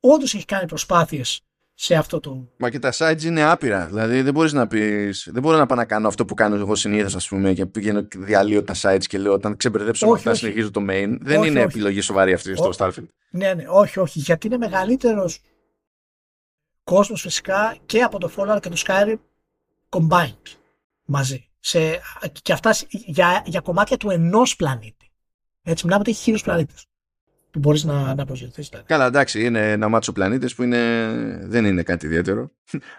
όντως 0.00 0.34
έχει 0.34 0.44
κάνει 0.44 0.66
προσπάθειες 0.66 1.40
σε 1.74 1.94
αυτό 1.94 2.20
το. 2.20 2.48
Μα 2.56 2.70
και 2.70 2.78
τα 2.78 2.92
sites 2.92 3.22
είναι 3.22 3.42
άπειρα. 3.42 3.86
Δηλαδή 3.86 4.22
δεν 4.22 4.32
μπορείς 4.32 4.52
να 4.52 4.66
πει. 4.66 5.10
Δεν 5.24 5.42
μπορώ 5.42 5.56
να 5.56 5.66
πάω 5.66 5.78
να 5.78 5.84
κάνω 5.84 6.08
αυτό 6.08 6.24
που 6.24 6.34
κάνω 6.34 6.56
εγώ 6.56 6.74
συνήθως, 6.74 7.14
ας 7.14 7.28
πούμε, 7.28 7.52
και 7.52 7.66
πηγαίνω 7.66 8.02
και 8.02 8.18
διαλύω 8.18 8.62
τα 8.62 8.74
sites 8.82 9.04
και 9.06 9.18
λέω 9.18 9.32
όταν 9.32 9.56
ξεμπερδέψω 9.56 10.16
θα 10.16 10.34
συνεχίζω 10.34 10.70
το 10.70 10.80
main. 10.80 11.16
Δεν 11.20 11.42
είναι 11.42 11.58
όχι. 11.58 11.68
επιλογή 11.68 12.00
σοβαρή 12.00 12.32
αυτή 12.32 12.56
στο 12.56 12.70
Starfield. 12.76 13.08
Ναι, 13.30 13.54
ναι, 13.54 13.64
όχι, 13.68 13.98
όχι. 13.98 14.18
Γιατί 14.18 14.46
είναι 14.46 14.56
μεγαλύτερος 14.56 15.40
κόσμος 16.84 17.20
φυσικά 17.20 17.76
και 17.86 18.02
από 18.02 18.18
το 18.18 18.30
Fallout 18.36 18.58
και 18.60 18.68
το 18.68 18.82
Skyrim 18.86 19.18
combined 19.88 20.56
μαζί. 21.08 21.48
Σε, 21.60 22.00
και 22.42 22.52
αυτά 22.52 22.74
για, 22.90 23.42
για 23.46 23.60
κομμάτια 23.60 23.96
του 23.96 24.10
ενός 24.10 24.56
πλανήτη. 24.56 25.10
Έτσι, 25.62 25.84
μιλάμε 25.84 26.02
ότι 26.02 26.10
έχει 26.10 26.22
χίλιους 26.22 26.42
πλανήτες 26.42 26.86
που 27.50 27.58
μπορείς 27.58 27.84
να, 27.84 28.14
να 28.14 28.24
προσδιοθέσει. 28.24 28.70
Καλά, 28.86 29.06
εντάξει, 29.06 29.44
είναι 29.44 29.72
ένα 29.72 29.88
μάτσο 29.88 30.12
πλανήτες 30.12 30.54
που 30.54 30.62
είναι, 30.62 31.40
δεν 31.42 31.64
είναι 31.64 31.82
κάτι 31.82 32.06
ιδιαίτερο. 32.06 32.50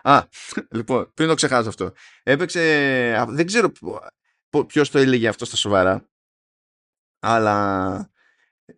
Α, 0.01 0.23
λοιπόν, 0.71 1.11
πριν 1.13 1.27
το 1.27 1.33
ξεχάσω 1.33 1.69
αυτό. 1.69 1.93
Έπαιξε. 2.23 3.25
Δεν 3.27 3.45
ξέρω 3.45 3.71
ποιος 4.67 4.89
το 4.89 4.97
έλεγε 4.99 5.27
αυτό 5.27 5.45
στα 5.45 5.55
σοβαρά. 5.55 6.09
Αλλά 7.19 8.11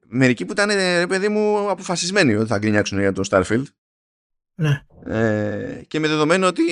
μερικοί 0.06 0.46
που 0.46 0.52
ήταν, 0.52 0.70
ρε 0.70 1.08
παιδί 1.08 1.30
μου, 1.30 1.70
αποφασισμένοι 1.70 2.36
ότι 2.36 2.48
θα 2.48 2.58
γκρινιάξουν 2.58 3.00
για 3.00 3.12
το 3.12 3.28
Starfield. 3.30 3.64
Ναι. 4.62 4.82
Ε, 5.06 5.82
και 5.88 6.00
με 6.00 6.08
δεδομένο 6.08 6.48
ότι 6.48 6.64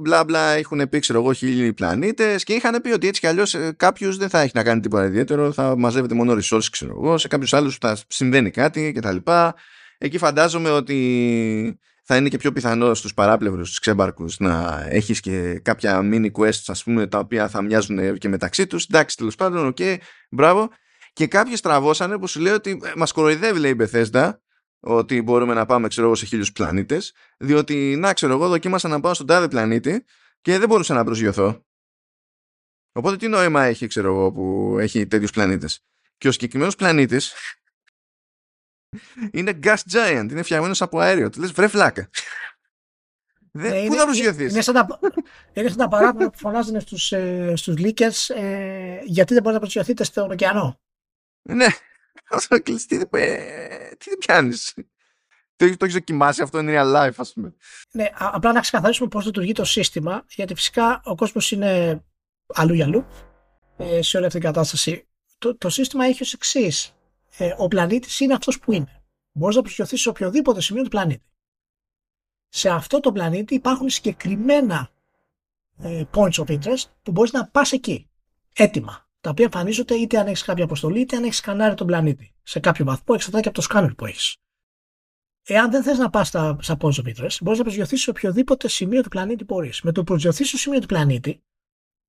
μπλα 0.00 0.24
μπλα 0.24 0.50
έχουν 0.50 0.88
πει 0.88 0.98
ξέρω 0.98 1.20
εγώ 1.20 1.32
χίλιοι 1.32 1.72
πλανήτες 1.72 2.44
και 2.44 2.52
είχαν 2.52 2.80
πει 2.82 2.90
ότι 2.90 3.06
έτσι 3.06 3.20
κι 3.20 3.26
αλλιώς 3.26 3.54
ε, 3.54 3.72
κάποιος 3.76 4.16
δεν 4.16 4.28
θα 4.28 4.40
έχει 4.40 4.52
να 4.54 4.62
κάνει 4.62 4.80
τίποτα 4.80 5.04
ιδιαίτερο 5.04 5.52
θα 5.52 5.76
μαζεύεται 5.76 6.14
μόνο 6.14 6.32
resources 6.32 6.68
ξέρω 6.70 6.92
εγώ 7.02 7.18
σε 7.18 7.28
κάποιους 7.28 7.52
άλλους 7.52 7.76
θα 7.76 7.96
συμβαίνει 8.08 8.50
κάτι 8.50 8.92
κτλ 8.92 9.16
εκεί 9.98 10.18
φαντάζομαι 10.18 10.70
ότι 10.70 11.78
θα 12.08 12.16
είναι 12.16 12.28
και 12.28 12.36
πιο 12.36 12.52
πιθανό 12.52 12.94
στους 12.94 13.14
παράπλευρους 13.14 13.66
στους 13.66 13.78
ξέμπαρκους 13.78 14.38
να 14.38 14.86
έχεις 14.88 15.20
και 15.20 15.60
κάποια 15.62 16.00
mini 16.02 16.30
quests 16.38 16.64
ας 16.66 16.82
πούμε 16.82 17.06
τα 17.06 17.18
οποία 17.18 17.48
θα 17.48 17.62
μοιάζουν 17.62 18.18
και 18.18 18.28
μεταξύ 18.28 18.66
τους. 18.66 18.84
Εντάξει 18.84 19.16
τέλος 19.16 19.34
πάντων 19.34 19.66
ok 19.66 19.76
okay, 19.80 19.96
μπράβο. 20.30 20.68
Και 21.12 21.26
κάποιοι 21.26 21.56
στραβώσανε 21.56 22.18
που 22.18 22.26
σου 22.26 22.40
λέει 22.40 22.52
ότι 22.52 22.80
ε, 22.84 22.92
μας 22.96 23.12
κοροϊδεύει 23.12 23.58
λέει 23.58 23.70
η 23.70 23.76
Bethesda 23.80 24.32
ότι 24.80 25.22
μπορούμε 25.22 25.54
να 25.54 25.66
πάμε 25.66 25.88
ξέρω 25.88 26.06
εγώ 26.06 26.16
σε 26.16 26.26
χίλιους 26.26 26.52
πλανήτες 26.52 27.14
διότι 27.38 27.96
να 27.98 28.12
ξέρω 28.12 28.32
εγώ 28.32 28.48
δοκίμασα 28.48 28.88
να 28.88 29.00
πάω 29.00 29.14
στον 29.14 29.26
τάδε 29.26 29.48
πλανήτη 29.48 30.04
και 30.40 30.58
δεν 30.58 30.68
μπορούσα 30.68 30.94
να 30.94 31.04
προσγειωθώ. 31.04 31.64
Οπότε 32.92 33.16
τι 33.16 33.28
νόημα 33.28 33.62
έχει 33.62 33.86
ξέρω 33.86 34.08
εγώ 34.08 34.32
που 34.32 34.76
έχει 34.78 35.06
τέτοιους 35.06 35.30
πλανήτες; 35.30 35.84
Και 36.18 36.28
ο 36.28 36.32
συγκεκριμένος 36.32 36.76
πλανήτης 36.76 37.34
είναι 39.32 39.58
gas 39.62 39.76
giant 39.90 40.26
είναι 40.30 40.42
φτιαγμένος 40.42 40.82
από 40.82 40.98
αέριο. 40.98 41.30
Του 41.30 41.40
λες 41.40 41.52
βρε 41.52 41.68
φλάκα 41.68 42.08
ναι, 43.50 43.86
πού 43.86 43.94
θα 43.94 44.04
προσγειωθείς; 44.04 44.52
είναι 44.52 44.60
σαν 44.60 44.74
τα, 44.74 45.00
είναι 45.52 45.68
σαν 45.68 45.76
τα 45.76 45.88
παράπονα 45.88 46.30
που 46.30 46.38
φωνάζουν 46.38 46.80
στους, 46.80 47.12
ε, 47.12 47.52
στους 47.56 47.74
leakers 47.78 48.34
ε, 48.34 49.00
γιατί 49.04 49.34
δεν 49.34 49.42
μπορείτε 49.42 49.52
να 49.52 49.58
προσγειωθείτε 49.58 50.04
στον 50.04 50.30
ωκεανό; 50.30 50.80
Ναι 51.42 51.66
αυτό 52.30 52.62
κλειστεί, 52.62 53.08
ε, 53.10 53.88
τι 53.88 54.08
δεν 54.10 54.18
πιάνεις; 54.18 54.74
Το, 55.56 55.76
το 55.76 55.84
έχεις 55.84 55.94
δοκιμάσει 55.94 56.42
αυτό, 56.42 56.58
είναι 56.58 56.74
real 56.76 56.94
life, 56.96 57.16
ας 57.16 57.32
πούμε. 57.32 57.54
Ναι, 57.90 58.10
απλά 58.14 58.52
να 58.52 58.60
ξεκαθαρίσουμε 58.60 59.08
πώς 59.08 59.24
λειτουργεί 59.24 59.52
το 59.52 59.64
σύστημα, 59.64 60.24
γιατί 60.28 60.54
φυσικά 60.54 61.00
ο 61.04 61.14
κόσμος 61.14 61.50
είναι 61.50 62.02
αλλού 62.46 62.74
για 62.74 62.84
αλλού 62.84 63.06
ε, 63.76 64.02
σε 64.02 64.16
όλη 64.16 64.26
αυτή 64.26 64.38
την 64.38 64.48
κατάσταση. 64.48 65.08
Το, 65.38 65.56
το 65.56 65.68
σύστημα 65.68 66.04
έχει 66.04 66.22
ως 66.22 66.32
εξής. 66.32 66.96
Ε, 67.38 67.54
ο 67.56 67.68
πλανήτης 67.68 68.20
είναι 68.20 68.34
αυτός 68.34 68.58
που 68.58 68.72
είναι. 68.72 69.04
Μπορείς 69.32 69.56
να 69.56 69.62
προσγειωθείς 69.62 70.00
σε 70.00 70.08
οποιοδήποτε 70.08 70.60
σημείο 70.60 70.82
του 70.82 70.88
πλανήτη. 70.88 71.24
Σε 72.48 72.68
αυτό 72.68 73.00
το 73.00 73.12
πλανήτη 73.12 73.54
υπάρχουν 73.54 73.88
συγκεκριμένα 73.90 74.90
ε, 75.78 76.02
points 76.14 76.32
of 76.32 76.46
interest 76.46 76.84
που 77.02 77.10
μπορείς 77.10 77.32
να 77.32 77.48
πας 77.48 77.72
εκεί. 77.72 78.10
Έτοιμα 78.52 79.05
τα 79.26 79.32
οποία 79.32 79.44
εμφανίζονται 79.44 79.94
είτε 79.94 80.18
αν 80.18 80.26
έχεις 80.26 80.42
κάποια 80.42 80.64
αποστολή 80.64 81.00
είτε 81.00 81.16
αν 81.16 81.24
έχεις 81.24 81.36
σκανάρει 81.36 81.74
τον 81.74 81.86
πλανήτη. 81.86 82.34
Σε 82.42 82.60
κάποιο 82.60 82.84
βαθμό 82.84 83.14
εξαρτάται 83.14 83.42
και 83.42 83.48
από 83.48 83.56
το 83.56 83.62
σκάνερ 83.62 83.94
που 83.94 84.06
έχεις. 84.06 84.36
Εάν 85.42 85.70
δεν 85.70 85.82
θες 85.82 85.98
να 85.98 86.10
πας 86.10 86.28
στα, 86.28 86.58
στα 86.60 86.76
πόντζο 86.76 87.02
μπορείς 87.02 87.40
να 87.40 87.64
προσγειωθείς 87.64 88.02
σε 88.02 88.10
οποιοδήποτε 88.10 88.68
σημείο 88.68 89.02
του 89.02 89.08
πλανήτη 89.08 89.44
μπορεί. 89.44 89.72
Με 89.82 89.92
το 89.92 90.04
προσγειωθείς 90.04 90.48
στο 90.48 90.56
σημείο 90.56 90.80
του 90.80 90.86
πλανήτη, 90.86 91.44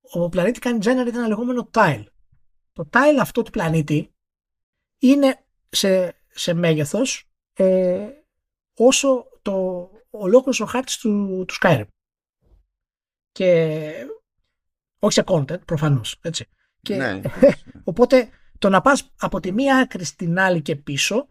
ο 0.02 0.30
πλανήτη 0.30 0.60
κάνει 0.60 0.80
generate 0.82 1.08
ένα 1.08 1.28
λεγόμενο 1.28 1.70
tile. 1.74 2.04
Το 2.72 2.90
tile 2.92 3.18
αυτό 3.20 3.42
του 3.42 3.52
πλανήτη 3.52 4.16
είναι 4.98 5.46
σε, 5.70 6.22
σε 6.28 6.54
μέγεθος 6.54 7.30
ε, 7.54 8.10
όσο 8.74 9.26
το 9.42 9.90
ολόκληρος 10.10 10.60
ο 10.60 10.66
χάρτης 10.66 10.98
του, 10.98 11.46
του 11.48 11.54
Skyrim. 11.62 11.88
Και 13.32 13.92
όχι 15.00 15.14
σε 15.14 15.24
content, 15.28 15.66
προφανώς. 15.66 16.20
Έτσι. 16.22 16.50
Και, 16.88 16.96
ναι. 16.96 17.22
οπότε 17.84 18.30
το 18.58 18.70
να 18.70 18.82
πας 18.82 19.12
από 19.20 19.40
τη 19.40 19.52
μία 19.52 19.78
άκρη 19.78 20.04
στην 20.04 20.40
άλλη 20.40 20.62
και 20.62 20.76
πίσω 20.76 21.28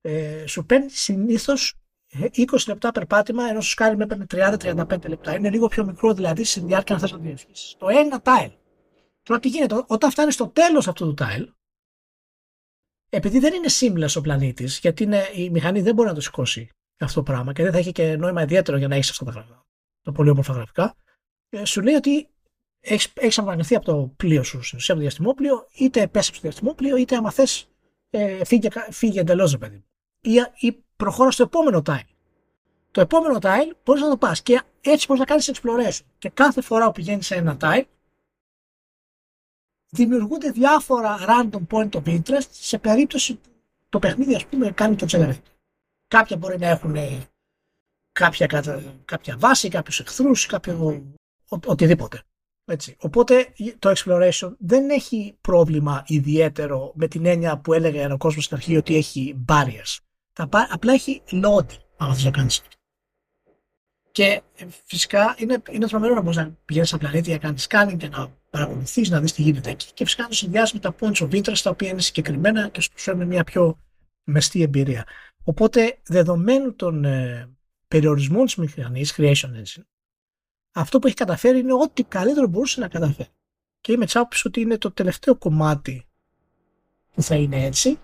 ε, 0.00 0.46
σου 0.46 0.66
παίρνει 0.66 0.90
συνήθως 0.90 1.78
20 2.12 2.46
λεπτά 2.66 2.92
περπάτημα 2.92 3.48
ενώ 3.48 3.60
σου 3.60 3.74
κάνει 3.74 3.96
με 3.96 4.06
παίρνει 4.06 4.24
30-35 4.30 5.08
λεπτά. 5.08 5.34
Είναι 5.34 5.50
λίγο 5.50 5.68
πιο 5.68 5.84
μικρό 5.84 6.14
δηλαδή 6.14 6.44
στη 6.44 6.60
διάρκεια 6.60 6.94
να 6.94 7.00
θες 7.00 7.12
να 7.12 7.18
διασχίσεις. 7.18 7.74
Το 7.78 7.88
ένα 7.88 8.22
tile. 8.24 8.52
Τώρα 9.22 9.40
τι 9.40 9.48
γίνεται, 9.48 9.84
όταν 9.86 10.10
φτάνεις 10.10 10.34
στο 10.34 10.48
τέλος 10.48 10.88
αυτού 10.88 11.14
του 11.14 11.24
tile, 11.24 11.46
επειδή 13.08 13.38
δεν 13.38 13.52
είναι 13.54 13.68
seamless 13.80 14.16
ο 14.16 14.20
πλανήτης, 14.20 14.78
γιατί 14.78 15.02
είναι, 15.02 15.28
η 15.34 15.50
μηχανή 15.50 15.80
δεν 15.80 15.94
μπορεί 15.94 16.08
να 16.08 16.14
το 16.14 16.20
σηκώσει 16.20 16.70
αυτό 16.98 17.22
το 17.22 17.32
πράγμα 17.32 17.52
και 17.52 17.62
δεν 17.62 17.72
θα 17.72 17.78
έχει 17.78 17.92
και 17.92 18.16
νόημα 18.16 18.42
ιδιαίτερο 18.42 18.78
για 18.78 18.88
να 18.88 18.94
έχεις 18.94 19.10
αυτά 19.10 19.24
τα 19.24 19.30
γραφικά, 19.30 19.66
τα 20.02 20.12
πολύ 20.12 20.30
όμορφα 20.30 20.52
γραφικά, 20.52 20.96
ε, 21.48 21.64
σου 21.64 21.80
λέει 21.80 21.94
ότι 21.94 22.28
έχεις, 22.80 23.12
έχεις 23.14 23.38
απομακρυνθεί 23.38 23.74
από 23.74 23.84
το 23.84 24.12
πλοίο 24.16 24.42
σου, 24.42 24.62
στην 24.62 24.78
ουσία 24.78 24.94
από 24.94 25.02
το 25.02 25.08
διαστημόπλοιο, 25.08 25.66
είτε 25.72 26.06
πέσει 26.06 26.30
στο 26.30 26.40
διαστημόπλοιο, 26.40 26.96
είτε 26.96 27.16
άμα 27.16 27.30
θες 27.30 27.68
ε, 28.10 28.44
φύγε, 28.44 28.68
φύγε 28.90 29.20
εντελώς, 29.20 29.58
παιδί 29.58 29.84
ή, 30.20 30.66
ή 30.66 30.84
προχώρα 30.96 31.30
στο 31.30 31.42
επόμενο 31.42 31.82
tile. 31.86 32.08
Το 32.90 33.00
επόμενο 33.00 33.38
tile 33.42 33.72
μπορείς 33.84 34.02
να 34.02 34.08
το 34.08 34.16
πας 34.16 34.42
και 34.42 34.62
έτσι 34.80 35.06
μπορείς 35.06 35.20
να 35.20 35.26
κάνεις 35.26 35.50
exploration. 35.54 36.06
Και 36.18 36.28
κάθε 36.28 36.60
φορά 36.60 36.86
που 36.86 36.92
πηγαίνεις 36.92 37.26
σε 37.26 37.34
ένα 37.34 37.56
tile, 37.60 37.84
δημιουργούνται 39.88 40.50
διάφορα 40.50 41.16
random 41.18 41.66
point 41.70 41.90
of 41.90 42.02
interest 42.04 42.48
σε 42.50 42.78
περίπτωση 42.78 43.34
που 43.34 43.48
το 43.88 43.98
παιχνίδι, 43.98 44.34
ας 44.34 44.46
πούμε, 44.46 44.70
κάνει 44.70 44.96
το 44.96 45.06
generate. 45.10 45.42
Κάποια 46.08 46.36
μπορεί 46.36 46.58
να 46.58 46.66
έχουν 46.66 46.96
κάποια, 48.12 48.46
κάποια 49.04 49.36
βάση, 49.38 49.68
κάποιους 49.68 50.00
εχθρούς, 50.00 50.46
κάποιο 50.46 51.04
οτιδήποτε. 51.66 52.22
Έτσι. 52.70 52.96
Οπότε 53.00 53.52
το 53.78 53.92
exploration 53.96 54.52
δεν 54.58 54.90
έχει 54.90 55.36
πρόβλημα 55.40 56.04
ιδιαίτερο 56.06 56.92
με 56.94 57.08
την 57.08 57.26
έννοια 57.26 57.58
που 57.58 57.72
έλεγε 57.72 58.12
ο 58.12 58.16
κόσμος 58.16 58.44
στην 58.44 58.56
αρχή 58.56 58.76
ότι 58.76 58.96
έχει 58.96 59.44
barriers. 59.48 59.96
Τα, 60.32 60.48
απλά 60.70 60.92
έχει 60.92 61.22
load 61.30 61.66
αν 61.96 62.14
θες 62.14 62.24
να 62.24 62.30
κάνεις. 62.30 62.62
Και 64.10 64.42
ε, 64.56 64.66
φυσικά 64.84 65.34
είναι, 65.38 65.62
είναι 65.70 65.86
τρομερό 65.86 66.14
να 66.14 66.20
μπορείς 66.20 66.36
να 66.36 66.56
πηγαίνεις 66.64 66.88
στα 66.88 66.98
πλανήτη 66.98 67.30
να 67.30 67.38
κάνεις 67.38 67.66
scanning 67.70 67.96
και 67.96 68.08
να 68.08 68.36
παρακολουθείς, 68.50 69.10
να 69.10 69.20
δεις 69.20 69.32
τι 69.32 69.42
γίνεται 69.42 69.70
εκεί. 69.70 69.92
Και 69.94 70.04
φυσικά 70.04 70.22
να 70.22 70.28
το 70.28 70.34
συνδυάσει 70.34 70.74
με 70.74 70.80
τα 70.80 70.94
points 71.00 71.28
of 71.28 71.30
interest 71.30 71.60
τα 71.62 71.70
οποία 71.70 71.88
είναι 71.88 72.00
συγκεκριμένα 72.00 72.68
και 72.68 72.80
σου 72.80 72.90
φέρνουν 72.94 73.26
μια 73.26 73.44
πιο 73.44 73.78
μεστή 74.24 74.62
εμπειρία. 74.62 75.06
Οπότε, 75.44 75.98
δεδομένου 76.02 76.74
των 76.74 77.04
ε, 77.04 77.48
περιορισμών 77.88 78.44
της 78.44 78.56
μηχανής 78.56 79.14
Creation 79.16 79.30
Engine, 79.30 79.82
αυτό 80.78 80.98
που 80.98 81.06
έχει 81.06 81.16
καταφέρει 81.16 81.58
είναι 81.58 81.72
ό,τι 81.72 82.02
καλύτερο 82.02 82.46
μπορούσε 82.46 82.80
να 82.80 82.88
καταφέρει. 82.88 83.28
Και 83.80 83.92
είμαι 83.92 84.06
τσάπης 84.06 84.44
ότι 84.44 84.60
είναι 84.60 84.78
το 84.78 84.90
τελευταίο 84.92 85.36
κομμάτι 85.36 86.06
που 87.14 87.22
θα 87.22 87.34
είναι 87.34 87.64
έτσι. 87.64 87.98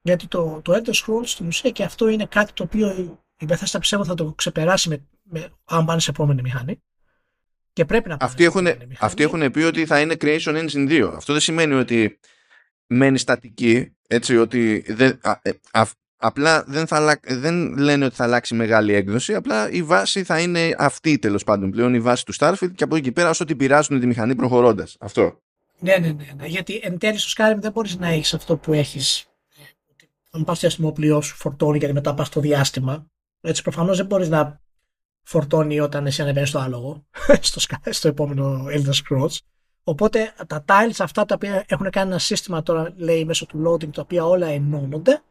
Γιατί 0.00 0.26
το, 0.26 0.60
το 0.64 0.72
Elder 0.72 0.94
Scrolls 0.94 1.26
στην 1.26 1.46
ουσία 1.46 1.70
και 1.70 1.82
αυτό 1.82 2.08
είναι 2.08 2.26
κάτι 2.26 2.52
το 2.52 2.62
οποίο 2.62 3.18
η 3.38 3.46
Bethesda 3.48 3.76
πιστεύω 3.78 4.04
θα 4.04 4.14
το 4.14 4.32
ξεπεράσει 4.32 4.88
με, 4.88 5.06
με, 5.22 5.52
αν 5.64 5.84
πάνε 5.84 6.00
σε 6.00 6.10
επόμενη 6.10 6.42
μηχανή. 6.42 6.82
Και 7.72 7.84
πρέπει 7.84 8.08
να 8.08 8.16
πάνε 8.16 8.30
αυτοί, 8.30 8.44
έχουν, 8.44 8.66
αυτοί 8.98 9.22
έχουν 9.22 9.50
πει 9.50 9.60
ότι 9.60 9.86
θα 9.86 10.00
είναι 10.00 10.16
Creation 10.20 10.68
Engine 10.68 10.88
2. 10.88 11.12
Αυτό 11.14 11.32
δεν 11.32 11.42
σημαίνει 11.42 11.74
ότι 11.74 12.18
μένει 12.86 13.18
στατική, 13.18 13.96
έτσι 14.06 14.36
ότι 14.36 14.84
δεν, 14.88 15.20
ε, 15.42 15.50
Απλά 16.20 16.64
δεν, 16.66 16.86
θα, 16.86 17.18
δεν 17.22 17.78
λένε 17.78 18.04
ότι 18.04 18.14
θα 18.14 18.24
αλλάξει 18.24 18.54
μεγάλη 18.54 18.94
έκδοση, 18.94 19.34
απλά 19.34 19.70
η 19.70 19.82
βάση 19.82 20.24
θα 20.24 20.40
είναι 20.40 20.74
αυτή 20.78 21.18
τέλος 21.18 21.44
πάντων 21.44 21.70
πλέον, 21.70 21.94
η 21.94 22.00
βάση 22.00 22.24
του 22.24 22.34
Starfield 22.34 22.72
και 22.74 22.84
από 22.84 22.94
εκεί 22.94 23.04
και 23.04 23.12
πέρα 23.12 23.28
όσο 23.28 23.44
την 23.44 23.56
πειράζουν 23.56 24.00
τη 24.00 24.06
μηχανή 24.06 24.34
προχωρώντας. 24.34 24.96
Αυτό. 25.00 25.40
Ναι, 25.78 25.96
ναι, 25.96 26.08
ναι, 26.08 26.32
ναι. 26.36 26.46
Γιατί 26.46 26.80
εν 26.82 26.98
τέλει 26.98 27.18
στο 27.18 27.44
Skyrim 27.44 27.58
δεν 27.60 27.72
μπορείς 27.72 27.96
να 27.96 28.08
έχεις 28.08 28.34
αυτό 28.34 28.56
που 28.56 28.72
έχεις. 28.72 29.26
Αν 30.30 30.44
πας 30.44 30.58
στο 30.58 30.66
διαστημόπλοιό 30.66 31.20
σου, 31.20 31.36
φορτώνει 31.36 31.78
και 31.78 31.92
μετά 31.92 32.14
πας 32.14 32.26
στο 32.26 32.40
διάστημα. 32.40 33.06
Έτσι 33.40 33.62
προφανώς 33.62 33.96
δεν 33.96 34.06
μπορείς 34.06 34.28
να 34.28 34.60
φορτώνει 35.22 35.80
όταν 35.80 36.06
εσύ 36.06 36.22
ανεβαίνεις 36.22 36.48
στο 36.48 36.58
άλογο, 36.58 37.06
στο, 37.40 37.60
στο 37.90 38.08
επόμενο 38.08 38.64
Elder 38.64 38.92
Scrolls. 38.92 39.36
Οπότε 39.82 40.34
τα 40.46 40.64
tiles 40.68 40.96
αυτά 40.98 41.24
τα 41.24 41.34
οποία 41.34 41.64
έχουν 41.68 41.90
κάνει 41.90 42.10
ένα 42.10 42.18
σύστημα 42.18 42.62
τώρα, 42.62 42.92
λέει 42.96 43.24
μέσω 43.24 43.46
του 43.46 43.62
loading, 43.66 43.90
τα 43.92 44.02
οποία 44.02 44.26
όλα 44.26 44.46
ενώνονται, 44.46 45.22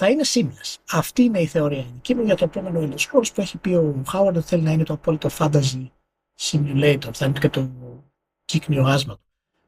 θα 0.00 0.10
είναι 0.10 0.22
seamless. 0.26 0.76
Αυτή 0.90 1.22
είναι 1.22 1.40
η 1.40 1.46
θεωρία 1.46 1.86
Και 2.00 2.14
μου 2.14 2.22
για 2.22 2.36
το 2.36 2.44
επόμενο 2.44 2.80
Elder 2.80 2.98
Scrolls 2.98 3.34
που 3.34 3.40
έχει 3.40 3.58
πει 3.58 3.68
ο 3.68 4.02
Howard 4.12 4.32
ότι 4.34 4.40
θέλει 4.40 4.62
να 4.62 4.72
είναι 4.72 4.82
το 4.82 4.92
απόλυτο 4.92 5.28
fantasy 5.38 5.90
simulator, 6.40 7.10
θα 7.12 7.26
είναι 7.26 7.38
και 7.38 7.48
το 7.48 7.70
κύκνιο 8.44 8.84
άσμα 8.84 9.18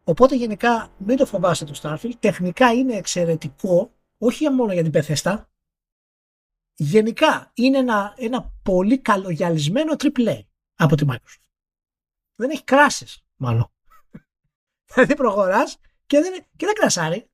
Οπότε 0.04 0.36
γενικά 0.36 0.92
μην 0.98 1.16
το 1.16 1.26
φοβάστε 1.26 1.64
το 1.64 1.80
Starfield. 1.82 2.12
Τεχνικά 2.18 2.72
είναι 2.72 2.96
εξαιρετικό, 2.96 3.92
όχι 4.18 4.48
μόνο 4.48 4.72
για 4.72 4.90
την 4.90 4.92
Bethesda. 4.94 5.44
Γενικά 6.74 7.50
είναι 7.54 7.78
ένα, 7.78 8.14
ένα 8.16 8.52
πολύ 8.62 8.98
καλογιαλισμένο 8.98 9.92
AAA 9.98 10.40
από 10.74 10.96
τη 10.96 11.04
Microsoft. 11.08 11.42
Δεν 12.34 12.50
έχει 12.50 12.64
κράσεις 12.64 13.24
μάλλον. 13.36 13.72
Δηλαδή 14.94 15.14
προχωράς 15.14 15.78
και 16.06 16.20
δεν, 16.20 16.44
και 16.56 16.66
δεν 16.66 16.74
κρασάρει. 16.74 17.29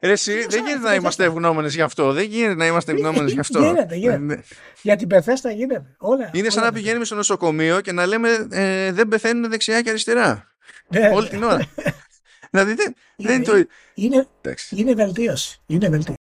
Ρε 0.00 0.12
εσύ, 0.12 0.46
δεν 0.46 0.64
γίνεται 0.64 0.88
να 0.88 0.94
είμαστε 0.94 1.24
ευγνώμονε 1.24 1.68
γι' 1.68 1.80
αυτό. 1.80 2.12
Δεν 2.12 2.24
γίνεται 2.24 2.54
να 2.54 2.66
είμαστε 2.66 2.92
ευγνώμονε 2.92 3.30
γι' 3.30 3.38
αυτό. 3.38 3.64
Γίνεται, 3.64 3.94
γίνεται. 3.94 4.18
Ναι. 4.18 4.36
Για 4.82 4.96
την 4.96 5.08
πεθέστα 5.08 5.50
γίνεται. 5.50 5.96
Όλα, 5.98 6.30
είναι 6.32 6.50
σαν 6.50 6.62
να 6.62 6.72
πηγαίνουμε 6.72 7.04
στο 7.04 7.14
νοσοκομείο 7.14 7.80
και 7.80 7.92
να 7.92 8.06
λέμε 8.06 8.46
ε, 8.50 8.92
δεν 8.92 9.08
πεθαίνουν 9.08 9.50
δεξιά 9.50 9.82
και 9.82 9.88
αριστερά. 9.88 10.54
Ναι, 10.88 11.10
Όλη 11.12 11.28
την 11.28 11.42
ώρα. 11.42 11.60
δηλαδή 12.50 12.74
δεν, 12.74 12.94
είναι, 13.16 13.44
το. 13.44 13.64
Είναι, 13.94 14.26
είναι 14.70 14.94
βελτίωση. 14.94 15.62
Είναι 15.66 15.88
βελτίωση. 15.88 16.18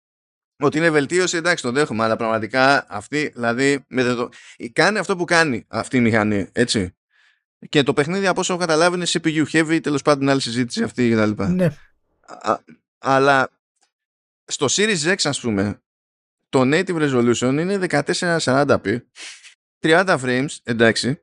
Ότι 0.62 0.78
είναι 0.78 0.90
βελτίωση, 0.90 1.36
εντάξει, 1.36 1.62
το 1.62 1.72
δέχομαι, 1.72 2.04
αλλά 2.04 2.16
πραγματικά 2.16 2.86
αυτή, 2.88 3.30
δηλαδή, 3.34 3.84
με 3.88 4.02
το, 4.02 4.28
κάνει 4.72 4.98
αυτό 4.98 5.16
που 5.16 5.24
κάνει 5.24 5.64
αυτή 5.68 5.96
η 5.96 6.00
μηχανή, 6.00 6.48
έτσι. 6.52 6.94
Και 7.68 7.82
το 7.82 7.92
παιχνίδι, 7.92 8.26
από 8.26 8.40
όσο 8.40 8.52
έχω 8.52 8.62
καταλάβει, 8.62 8.96
είναι 8.96 9.06
CPU 9.08 9.44
heavy, 9.52 9.78
τέλος 9.82 10.02
πάντων, 10.02 10.28
άλλη 10.28 10.40
συζήτηση 10.40 10.82
αυτή 10.82 11.10
κτλ. 11.10 11.42
Ναι. 11.42 11.68
Αλλά 13.06 13.48
στο 14.44 14.66
Series 14.70 15.12
X 15.12 15.16
ας 15.24 15.40
πούμε 15.40 15.82
το 16.48 16.60
native 16.64 17.10
resolution 17.10 17.56
είναι 17.58 17.78
1440p 18.04 18.98
30 19.80 20.18
frames 20.22 20.46
εντάξει. 20.62 21.18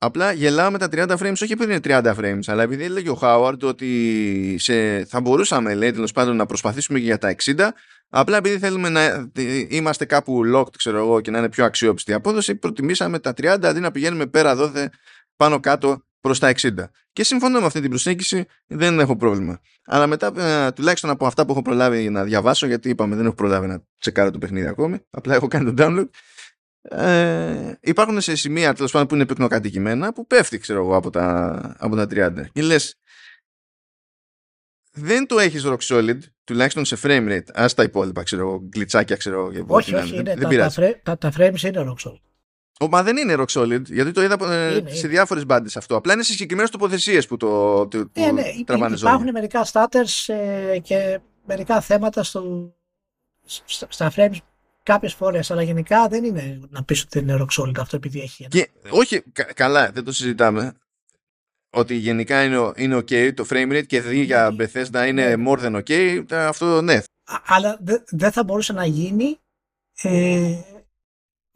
Απλά 0.00 0.32
γελάω 0.32 0.70
με 0.70 0.78
τα 0.78 0.88
30 0.90 1.16
frames, 1.18 1.32
όχι 1.32 1.52
επειδή 1.52 1.70
είναι 1.72 1.80
30 1.84 2.14
frames, 2.16 2.40
αλλά 2.46 2.62
επειδή 2.62 2.84
έλεγε 2.84 3.10
ο 3.10 3.18
Howard 3.22 3.58
ότι 3.62 4.56
σε, 4.58 5.04
θα 5.04 5.20
μπορούσαμε, 5.20 5.74
λέει, 5.74 5.92
τέλος 5.92 6.12
πάντων 6.12 6.36
να 6.36 6.46
προσπαθήσουμε 6.46 6.98
και 6.98 7.04
για 7.04 7.18
τα 7.18 7.34
60, 7.44 7.68
απλά 8.08 8.36
επειδή 8.36 8.58
θέλουμε 8.58 8.88
να 8.88 9.30
είμαστε 9.68 10.04
κάπου 10.04 10.42
locked, 10.54 10.76
ξέρω 10.76 10.98
εγώ, 10.98 11.20
και 11.20 11.30
να 11.30 11.38
είναι 11.38 11.48
πιο 11.48 11.64
αξιόπιστη 11.64 12.10
η 12.10 12.14
απόδοση, 12.14 12.54
προτιμήσαμε 12.54 13.18
τα 13.18 13.30
30 13.30 13.58
αντί 13.62 13.80
να 13.80 13.90
πηγαίνουμε 13.90 14.26
πέρα 14.26 14.56
δόθε 14.56 14.90
πάνω 15.36 15.60
κάτω 15.60 16.02
προς 16.20 16.38
τα 16.38 16.52
60. 16.60 16.70
Και 17.12 17.24
συμφωνώ 17.24 17.60
με 17.60 17.66
αυτή 17.66 17.80
την 17.80 17.90
προσέγγιση, 17.90 18.46
δεν 18.66 19.00
έχω 19.00 19.16
πρόβλημα. 19.16 19.60
Αλλά 19.84 20.06
μετά, 20.06 20.32
ε, 20.36 20.72
τουλάχιστον 20.72 21.10
από 21.10 21.26
αυτά 21.26 21.46
που 21.46 21.52
έχω 21.52 21.62
προλάβει 21.62 22.10
να 22.10 22.24
διαβάσω, 22.24 22.66
γιατί 22.66 22.88
είπαμε 22.88 23.16
δεν 23.16 23.26
έχω 23.26 23.34
προλάβει 23.34 23.66
να 23.66 23.82
τσεκάρω 23.98 24.30
το 24.30 24.38
παιχνίδι 24.38 24.66
ακόμη, 24.66 24.98
απλά 25.10 25.34
έχω 25.34 25.48
κάνει 25.48 25.74
το 25.74 25.84
download. 25.84 26.08
Ε, 26.80 27.72
υπάρχουν 27.80 28.20
σε 28.20 28.36
σημεία 28.36 28.74
τέλος 28.74 28.92
πάντων 28.92 29.06
που 29.06 29.14
είναι 29.14 29.26
πυκνοκατοικημένα 29.26 30.12
που 30.12 30.26
πέφτει 30.26 30.58
ξέρω 30.58 30.80
εγώ 30.80 30.96
από 30.96 31.10
τα, 31.10 31.76
από 31.78 31.96
τα 31.96 32.06
30 32.10 32.46
και 32.52 32.62
λες, 32.62 32.98
δεν 34.92 35.26
το 35.26 35.38
έχεις 35.38 35.64
rock 35.66 35.78
solid 35.78 36.18
τουλάχιστον 36.44 36.84
σε 36.84 36.96
frame 37.02 37.28
rate 37.28 37.52
ας 37.54 37.74
τα 37.74 37.82
υπόλοιπα 37.82 38.22
ξέρω 38.22 38.42
εγώ 38.42 38.58
γκλιτσάκια 38.68 39.16
ξέρω 39.16 39.50
εγώ 39.54 39.74
όχι 39.74 39.94
όχι 39.94 40.16
είναι, 40.16 40.34
δεν 40.34 40.58
τα, 40.58 40.70
τα, 40.70 41.00
τα, 41.02 41.18
τα 41.18 41.32
frames 41.36 41.60
είναι 41.60 41.84
rock 41.86 42.08
solid 42.08 42.27
Μα 42.90 43.02
δεν 43.02 43.16
είναι 43.16 43.34
rock 43.38 43.60
solid, 43.60 43.82
γιατί 43.84 44.12
το 44.12 44.22
είδα 44.22 44.52
ε, 44.52 44.76
είναι, 44.76 44.90
σε 44.90 45.08
διάφορες 45.08 45.46
μπάντες 45.46 45.76
αυτό. 45.76 45.96
Απλά 45.96 46.12
είναι 46.12 46.22
σε 46.22 46.32
συγκεκριμένες 46.32 46.70
τοποθεσίες 46.70 47.26
που 47.26 47.36
το, 47.36 47.86
το, 47.88 48.10
ε, 48.12 48.30
ναι, 48.30 48.42
τραβάνε 48.64 48.96
Υπάρχουν 48.96 49.30
μερικά 49.30 49.66
starters 49.72 50.34
ε, 50.34 50.78
και 50.78 51.20
μερικά 51.46 51.80
θέματα 51.80 52.22
στο, 52.22 52.74
στα 53.88 54.12
frames 54.16 54.36
κάποιες 54.82 55.14
φορές, 55.14 55.50
αλλά 55.50 55.62
γενικά 55.62 56.08
δεν 56.08 56.24
είναι 56.24 56.60
να 56.70 56.84
πεις 56.84 57.02
ότι 57.02 57.18
είναι 57.18 57.36
rock 57.40 57.62
solid 57.62 57.78
αυτό 57.78 57.96
επειδή 57.96 58.20
έχει. 58.20 58.46
Και, 58.48 58.70
όχι, 58.90 59.22
καλά, 59.54 59.90
δεν 59.90 60.04
το 60.04 60.12
συζητάμε. 60.12 60.74
Ότι 61.70 61.94
γενικά 61.94 62.44
είναι, 62.44 62.72
είναι 62.76 62.96
ok 62.96 63.34
το 63.34 63.46
frame 63.50 63.72
rate 63.72 63.86
και 63.86 64.00
δει 64.00 64.22
για 64.22 64.50
ναι. 64.50 64.64
Bethesda 64.64 65.06
είναι 65.06 65.36
ναι. 65.36 65.44
more 65.48 65.58
than 65.58 65.82
ok, 65.82 66.24
αυτό 66.32 66.82
ναι. 66.82 67.00
αλλά 67.46 67.78
δεν 68.08 68.32
θα 68.32 68.44
μπορούσε 68.44 68.72
να 68.72 68.84
γίνει 68.86 69.38
ε, 70.02 70.60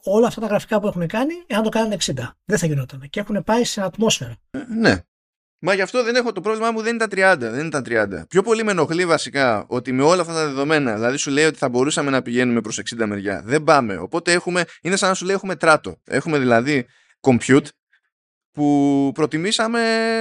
όλα 0.05 0.27
αυτά 0.27 0.41
τα 0.41 0.47
γραφικά 0.47 0.81
που 0.81 0.87
έχουν 0.87 1.07
κάνει, 1.07 1.35
εάν 1.47 1.63
το 1.63 1.69
κάνουν 1.69 1.93
60. 2.05 2.13
Δεν 2.45 2.59
θα 2.59 2.67
γινόταν. 2.67 3.07
Και 3.11 3.21
έχουν 3.21 3.45
πάει 3.45 3.65
σε 3.65 3.83
ατμόσφαιρα. 3.83 4.37
Ε, 4.51 4.59
ναι. 4.79 4.97
Μα 5.65 5.75
γι' 5.75 5.83
αυτό 5.83 6.05
δεν 6.05 6.15
έχω 6.15 6.33
το 6.33 6.41
πρόβλημά 6.41 6.71
μου, 6.71 6.83
δεν 6.83 6.95
είναι 6.95 7.07
τα 7.07 7.35
30. 7.35 7.39
Δεν 7.39 7.59
είναι 7.59 7.69
τα 7.69 7.83
30. 7.85 8.27
Πιο 8.29 8.43
πολύ 8.43 8.65
με 8.65 8.71
ενοχλεί 8.71 9.07
βασικά 9.07 9.65
ότι 9.69 9.93
με 9.93 10.03
όλα 10.03 10.21
αυτά 10.21 10.33
τα 10.33 10.47
δεδομένα, 10.47 10.95
δηλαδή 10.95 11.17
σου 11.17 11.31
λέει 11.31 11.45
ότι 11.45 11.59
θα 11.59 11.69
μπορούσαμε 11.69 12.11
να 12.11 12.23
πηγαίνουμε 12.23 12.61
προς 12.61 12.81
60 12.97 13.05
μεριά. 13.07 13.43
Δεν 13.45 13.65
πάμε. 13.65 13.97
Οπότε 13.97 14.33
έχουμε, 14.33 14.65
είναι 14.83 14.97
σαν 14.97 15.09
να 15.09 15.15
σου 15.15 15.25
λέει 15.25 15.35
έχουμε 15.35 15.57
τράτο. 15.57 15.97
Έχουμε 16.05 16.39
δηλαδή 16.39 16.87
compute 17.21 17.67
που 18.53 19.11
προτιμήσαμε 19.15 19.81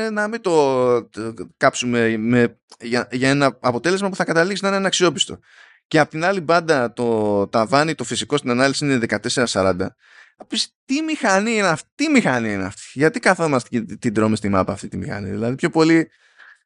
να 0.10 0.28
μην 0.28 0.42
το 0.42 1.10
κάψουμε 1.58 2.18
με, 2.18 2.60
για, 2.80 3.08
για 3.12 3.30
ένα 3.30 3.58
αποτέλεσμα 3.60 4.10
που 4.10 4.16
θα 4.16 4.24
καταλήξει 4.24 4.64
να 4.64 4.70
είναι 4.70 4.78
αναξιόπιστο 4.78 5.40
και 5.92 6.00
από 6.00 6.10
την 6.10 6.26
άλλη 6.26 6.42
μπάντα 6.42 6.94
το 6.94 7.48
ταβάνι 7.48 7.96
το 7.96 8.04
φυσικό 8.04 8.38
στην 8.38 8.50
ανάλυση 8.50 8.86
είναι 8.86 9.00
1440 9.34 9.74
πεις 10.48 10.76
τι 10.86 11.02
μηχανή 11.02 11.52
είναι 11.52 11.68
αυτή, 11.68 11.90
τι 11.96 12.10
μηχανή 12.10 12.54
είναι 12.54 12.64
αυτή; 12.64 12.82
Γιατί 12.94 13.20
καθόμαστε 13.20 13.70
και 13.70 13.96
την 13.96 14.14
τρώμε 14.14 14.36
στη 14.36 14.50
μάπα 14.50 14.74
αυτή 14.74 14.88
τη 14.88 14.98
μηχανή; 14.98 15.30
Δηλαδή 15.30 15.56
πιο 15.56 15.70
πολύ 15.70 16.10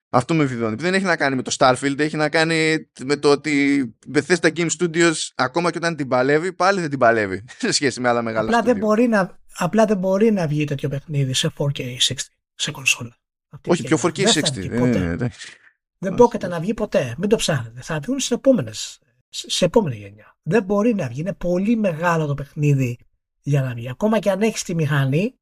αυτό 0.10 0.34
με 0.34 0.44
βιδώνει. 0.44 0.76
Δεν 0.76 0.94
έχει 0.94 1.04
να 1.04 1.16
κάνει 1.16 1.36
με 1.36 1.42
το 1.42 1.56
Starfield, 1.58 2.00
έχει 2.00 2.16
να 2.16 2.30
κάνει 2.30 2.90
με 3.04 3.16
το 3.16 3.32
ότι 3.32 3.74
η 3.74 3.96
Bethesda 4.14 4.54
Game 4.58 4.70
Studios 4.80 5.14
ακόμα 5.36 5.72
και 5.72 5.78
όταν 5.78 5.96
την 5.96 6.08
παλεύει, 6.08 6.54
πάλι 6.54 6.80
δεν 6.80 6.90
την 6.90 7.00
παλεύει 7.00 7.44
σε 7.58 7.72
σχέση 7.72 8.02
με 8.02 8.10
άλλα 8.10 8.22
μεγάλα 8.22 8.48
απλά 8.48 8.74
Δεν 8.74 8.78
μπορεί 8.78 9.08
να, 9.08 9.40
απλά 9.54 9.86
δεν 9.86 9.98
μπορεί 9.98 10.32
να 10.32 10.48
βγει 10.48 10.64
τέτοιο 10.64 10.90
παιχνίδι 10.90 11.34
σε 11.34 11.54
4K 11.58 11.80
60 11.80 12.16
σε 12.56 12.72
κονσόλα. 12.72 13.18
Όχι, 13.68 13.84
πιο 13.84 13.98
4K60. 14.02 14.44
Δεν, 14.54 14.94
ε, 14.94 15.30
δεν 15.98 16.16
πρόκειται 16.16 16.48
να 16.48 16.60
βγει 16.60 16.74
ποτέ. 16.74 17.16
Μην 17.18 17.30
το 17.30 17.36
ψάχνετε. 17.36 17.82
Θα 17.82 18.00
βγουν 18.00 18.20
σε, 18.20 18.34
επόμενες, 18.34 19.00
σε 19.36 19.66
επόμενη 19.66 19.96
γενιά. 19.96 20.38
Δεν 20.42 20.64
μπορεί 20.64 20.94
να 20.94 21.08
βγει. 21.08 21.20
Είναι 21.20 21.34
πολύ 21.34 21.76
μεγάλο 21.76 22.26
το 22.26 22.34
παιχνίδι 22.34 22.98
για 23.42 23.62
να 23.62 23.74
βγει. 23.74 23.90
Ακόμα 23.90 24.20
και 24.20 24.32
αν 24.32 24.42
έχεις 24.42 24.64
τη 24.64 24.76
μηχανή, 24.76 25.36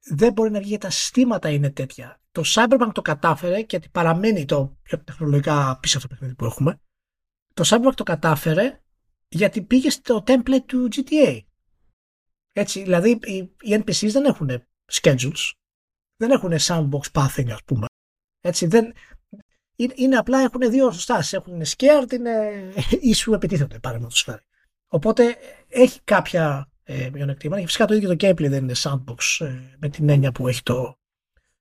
δεν 0.00 0.32
μπορεί 0.32 0.50
να 0.50 0.58
βγει 0.58 0.68
γιατί 0.68 0.84
τα 0.84 0.90
συστήματα 0.90 1.50
είναι 1.50 1.70
τέτοια. 1.70 2.20
Το 2.32 2.42
Cyberpunk 2.46 2.90
το 2.92 3.02
κατάφερε 3.02 3.62
και 3.62 3.80
παραμένει 3.92 4.44
το 4.44 4.76
πιο 4.82 5.04
τεχνολογικά 5.04 5.78
πίσω 5.82 6.00
το 6.00 6.06
παιχνίδι 6.08 6.34
που 6.34 6.44
έχουμε. 6.44 6.80
Το 7.54 7.64
Cyberpunk 7.66 7.94
το 7.94 8.02
κατάφερε 8.02 8.80
γιατί 9.28 9.62
πήγε 9.62 9.90
στο 9.90 10.24
template 10.26 10.64
του 10.66 10.88
GTA. 10.92 11.40
Έτσι, 12.52 12.82
δηλαδή 12.82 13.10
οι 13.60 13.82
NPCs 13.84 14.10
δεν 14.10 14.24
έχουν 14.24 14.50
schedules, 14.92 15.50
δεν 16.16 16.30
έχουν 16.30 16.52
sandbox 16.58 17.12
pathing 17.12 17.50
ας 17.50 17.64
πούμε. 17.64 17.86
Έτσι, 18.40 18.66
δεν, 18.66 18.92
είναι, 19.94 20.16
απλά 20.16 20.40
έχουν 20.40 20.70
δύο 20.70 20.90
στάσεις. 20.90 21.32
Έχουν 21.32 21.62
scared, 21.64 22.12
είναι 22.12 22.62
ή 23.00 23.12
σου 23.12 23.32
επιτίθενται 23.32 23.78
παραδείγματος 23.78 24.22
χάρη. 24.22 24.42
Οπότε 24.88 25.36
έχει 25.68 26.00
κάποια 26.04 26.70
ε, 26.82 27.08
μειονεκτήματα. 27.12 27.62
Φυσικά 27.62 27.84
το 27.84 27.94
ίδιο 27.94 28.16
το 28.16 28.26
gameplay 28.26 28.48
δεν 28.48 28.62
είναι 28.62 28.74
sandbox 28.76 29.46
ε, 29.46 29.76
με 29.78 29.88
την 29.88 30.08
έννοια 30.08 30.32
που 30.32 30.48
έχει 30.48 30.62
το, 30.62 30.98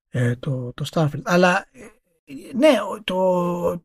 ε, 0.10 0.36
το, 0.36 0.74
το 0.74 0.86
Starfield. 0.92 1.22
Αλλά 1.24 1.68
ε, 1.72 1.86
ναι, 2.56 2.78
το, 3.04 3.84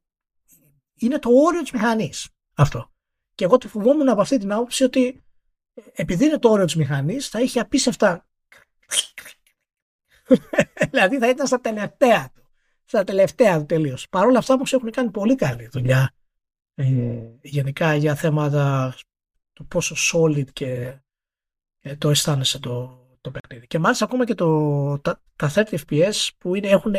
είναι 0.94 1.18
το 1.18 1.30
όριο 1.32 1.62
της 1.62 1.70
μηχανής 1.70 2.28
αυτό. 2.54 2.92
Και 3.34 3.44
εγώ 3.44 3.58
το 3.58 3.68
φοβόμουν 3.68 4.08
από 4.08 4.20
αυτή 4.20 4.38
την 4.38 4.52
άποψη 4.52 4.84
ότι 4.84 5.24
ε, 5.74 5.80
επειδή 5.92 6.24
είναι 6.24 6.38
το 6.38 6.48
όριο 6.50 6.64
της 6.64 6.76
μηχανής, 6.76 7.28
θα 7.28 7.40
είχε 7.40 7.60
απίστευτα. 7.60 8.26
δηλαδή 10.90 11.18
θα 11.18 11.28
ήταν 11.28 11.46
στα 11.46 11.60
τελευταία 11.60 12.30
του 12.34 12.43
στα 12.84 13.04
τελευταία 13.04 13.58
του 13.58 13.66
τελείως. 13.66 14.08
Παρ' 14.08 14.26
όλα 14.26 14.38
αυτά 14.38 14.54
όμως 14.54 14.72
έχουν 14.72 14.90
κάνει 14.90 15.10
πολύ 15.10 15.34
καλή 15.34 15.68
δουλειά 15.72 16.12
ε, 16.74 16.84
γενικά 17.42 17.94
για 17.94 18.14
θέματα 18.14 18.94
του 19.52 19.66
πόσο 19.66 19.94
solid 20.12 20.52
και 20.52 20.98
ε, 21.80 21.96
το 21.96 22.10
αισθάνεσαι 22.10 22.58
το, 22.58 23.06
το 23.20 23.30
παιχνίδι. 23.30 23.66
Και 23.66 23.78
μάλιστα 23.78 24.04
ακόμα 24.04 24.24
και 24.24 24.34
το, 24.34 24.98
τα, 24.98 25.20
τα 25.36 25.52
30 25.54 25.62
FPS 25.64 26.28
που 26.38 26.54
είναι, 26.54 26.68
έχουν, 26.68 26.94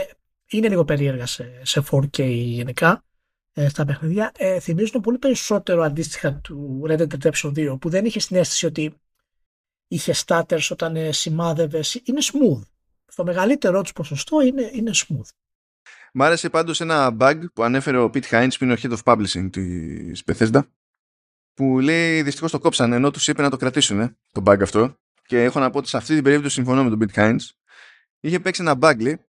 είναι 0.47 0.69
λίγο 0.69 0.85
περίεργα 0.85 1.25
σε, 1.25 1.61
σε 1.65 1.83
4K 1.91 2.23
γενικά 2.29 3.03
ε, 3.57 3.69
στα 3.69 3.85
παιχνίδια 3.85 4.31
ε, 4.37 4.59
θυμίζουν 4.59 5.01
πολύ 5.01 5.17
περισσότερο 5.17 5.83
αντίστοιχα 5.83 6.35
του 6.35 6.81
Red 6.87 6.97
Dead 6.97 7.07
Redemption 7.07 7.73
2 7.73 7.77
που 7.79 7.89
δεν 7.89 8.05
είχε 8.05 8.19
την 8.19 8.35
αίσθηση 8.35 8.65
ότι 8.65 8.93
είχε 9.87 10.13
stutters 10.25 10.67
όταν 10.69 10.95
ε, 10.95 11.11
σημάδευες. 11.11 12.01
Είναι 12.03 12.19
smooth. 12.21 12.61
Στο 13.05 13.23
μεγαλύτερό 13.23 13.81
τους 13.81 13.93
ποσοστό 13.93 14.41
είναι, 14.41 14.69
είναι 14.73 14.91
smooth. 14.93 15.29
Μ' 16.17 16.21
άρεσε 16.21 16.49
πάντως 16.49 16.81
ένα 16.81 17.17
bug 17.19 17.41
που 17.53 17.63
ανέφερε 17.63 17.97
ο 17.97 18.09
Pete 18.13 18.29
Hines, 18.29 18.51
που 18.57 18.63
είναι 18.63 18.73
ο 18.73 18.75
Head 18.79 18.97
of 18.97 19.03
Publishing 19.03 19.49
της 19.51 20.23
Bethesda, 20.25 20.61
που 21.53 21.79
λέει 21.79 22.21
δυστυχώς 22.21 22.51
το 22.51 22.59
κόψαν 22.59 22.93
ενώ 22.93 23.11
τους 23.11 23.27
είπε 23.27 23.41
να 23.41 23.49
το 23.49 23.57
κρατήσουν 23.57 23.99
ε, 23.99 24.17
το 24.31 24.43
bug 24.45 24.61
αυτό. 24.61 24.97
Και 25.25 25.43
έχω 25.43 25.59
να 25.59 25.69
πω 25.69 25.77
ότι 25.77 25.87
σε 25.87 25.97
αυτή 25.97 26.13
την 26.13 26.23
περίπτωση 26.23 26.53
συμφωνώ 26.53 26.83
με 26.83 26.89
τον 26.89 26.99
Pete 27.01 27.19
Hines. 27.19 27.39
Είχε 28.19 28.39
παίξει 28.39 28.61
ένα 28.61 28.77
bug 28.81 28.99
λέει, 28.99 29.25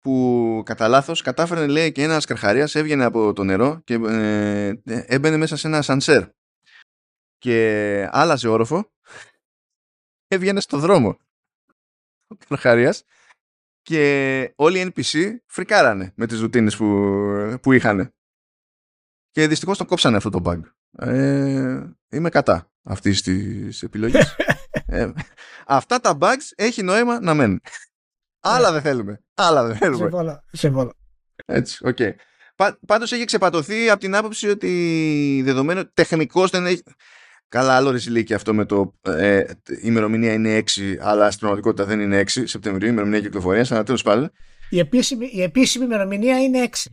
που 0.00 0.62
κατά 0.64 0.88
λάθος 0.88 1.22
κατάφερε 1.22 1.66
λέει 1.66 1.92
και 1.92 2.02
ένας 2.02 2.24
καρχαρίας 2.24 2.74
έβγαινε 2.74 3.04
από 3.04 3.32
το 3.32 3.44
νερό 3.44 3.80
και 3.84 3.94
ε, 3.94 4.72
έμπαινε 4.84 5.36
μέσα 5.36 5.56
σε 5.56 5.66
ένα 5.66 5.82
σανσέρ. 5.82 6.24
Και 7.38 8.08
άλλαζε 8.10 8.48
όροφο, 8.48 8.92
έβγαινε 10.34 10.60
στο 10.60 10.78
δρόμο 10.78 11.18
ο 12.26 12.36
καρχαρίας 12.48 13.04
και 13.84 14.52
όλοι 14.56 14.80
οι 14.80 14.92
NPC 14.94 15.30
φρικάρανε 15.46 16.12
με 16.16 16.26
τις 16.26 16.40
ρουτίνες 16.40 16.76
που, 16.76 16.86
που 17.62 17.72
είχαν. 17.72 18.14
Και 19.30 19.48
δυστυχώς 19.48 19.78
το 19.78 19.84
κόψανε 19.84 20.16
αυτό 20.16 20.30
το 20.30 20.40
bug. 20.44 20.60
Ε, 21.08 21.82
είμαι 22.08 22.28
κατά 22.28 22.70
αυτής 22.82 23.22
της 23.22 23.82
επιλογής. 23.82 24.36
ε, 24.86 25.10
αυτά 25.66 26.00
τα 26.00 26.18
bugs 26.20 26.52
έχει 26.54 26.82
νόημα 26.82 27.20
να 27.20 27.34
μένουν. 27.34 27.60
Άλλα 28.40 28.72
δεν 28.72 28.82
θέλουμε. 28.82 29.20
Άλλα 29.34 29.66
δεν 29.66 29.76
θέλουμε. 29.76 30.42
Συμφωνώ. 30.52 30.92
Έτσι, 31.46 31.86
ok. 31.86 31.96
Okay. 32.00 32.12
Πάντως 32.86 33.12
έχει 33.12 33.24
ξεπατωθεί 33.24 33.90
από 33.90 34.00
την 34.00 34.14
άποψη 34.14 34.48
ότι 34.48 35.42
δεδομένου 35.44 35.92
τεχνικώς 35.92 36.50
δεν 36.50 36.66
έχει... 36.66 36.82
Καλά, 37.54 37.76
άλλο 37.76 37.90
ρεσιλίκι 37.90 38.34
αυτό 38.34 38.54
με 38.54 38.64
το 38.64 38.94
ε, 39.02 39.38
η 39.66 39.80
ημερομηνία 39.82 40.32
είναι 40.32 40.62
6, 40.76 40.96
αλλά 41.00 41.26
στην 41.26 41.40
πραγματικότητα 41.40 41.84
δεν 41.84 42.00
είναι 42.00 42.20
6 42.20 42.42
Σεπτεμβρίου, 42.44 42.86
η 42.86 42.90
ημερομηνία 42.92 43.20
κυκλοφορίας, 43.20 43.72
αλλά 43.72 43.82
τέλος 43.82 44.02
πάντων. 44.02 44.30
Η 44.70 44.78
επίσημη, 44.78 45.30
η 45.32 45.42
επίσημη 45.42 45.84
ημερομηνία 45.84 46.42
είναι 46.42 46.68
6. 46.70 46.90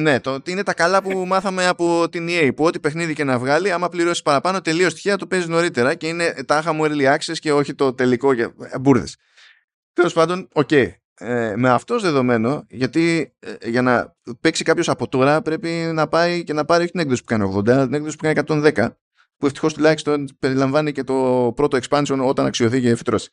Ναι, 0.00 0.20
το, 0.20 0.38
είναι 0.46 0.62
τα 0.62 0.74
καλά 0.74 1.02
που 1.02 1.24
μάθαμε 1.26 1.66
από 1.66 2.08
την 2.08 2.26
EA. 2.30 2.50
Που 2.56 2.64
ό,τι 2.64 2.80
παιχνίδι 2.80 3.14
και 3.14 3.24
να 3.24 3.38
βγάλει, 3.38 3.72
άμα 3.72 3.88
πληρώσεις 3.88 4.22
παραπάνω, 4.22 4.60
τελείως 4.60 4.94
τυχαία 4.94 5.16
το 5.16 5.26
παίζει 5.26 5.48
νωρίτερα 5.48 5.94
και 5.94 6.06
είναι 6.06 6.34
τάχα 6.46 6.72
μου 6.72 6.84
early 6.84 7.14
access 7.14 7.38
και 7.38 7.52
όχι 7.52 7.74
το 7.74 7.94
τελικό 7.94 8.32
για 8.32 8.54
ε, 8.72 8.78
μπούρδες. 8.78 9.16
Τέλος 9.92 10.12
πάντων, 10.12 10.48
ok. 10.52 10.68
Okay. 10.70 10.90
Ε, 11.14 11.54
με 11.56 11.70
αυτό 11.70 11.98
δεδομένο, 11.98 12.64
γιατί 12.68 13.34
ε, 13.38 13.68
για 13.68 13.82
να 13.82 14.16
παίξει 14.40 14.64
κάποιος 14.64 14.88
από 14.88 15.08
τώρα 15.08 15.42
πρέπει 15.42 15.68
να 15.68 16.08
πάει 16.08 16.44
και 16.44 16.52
να 16.52 16.64
πάρει 16.64 16.82
όχι 16.82 16.90
την 16.90 17.00
έκδοση 17.00 17.20
που 17.20 17.26
κάνει 17.26 17.54
80, 17.56 17.64
την 17.64 17.94
έκδοση 17.94 18.16
που 18.16 18.22
κάνει 18.22 18.64
110 18.74 18.88
που 19.40 19.46
ευτυχώς 19.46 19.74
τουλάχιστον 19.74 20.28
περιλαμβάνει 20.38 20.92
και 20.92 21.04
το 21.04 21.52
πρώτο 21.56 21.78
expansion 21.82 22.18
όταν 22.22 22.46
αξιωθεί 22.46 22.80
και 22.80 22.96
φυτρώσει. 22.96 23.30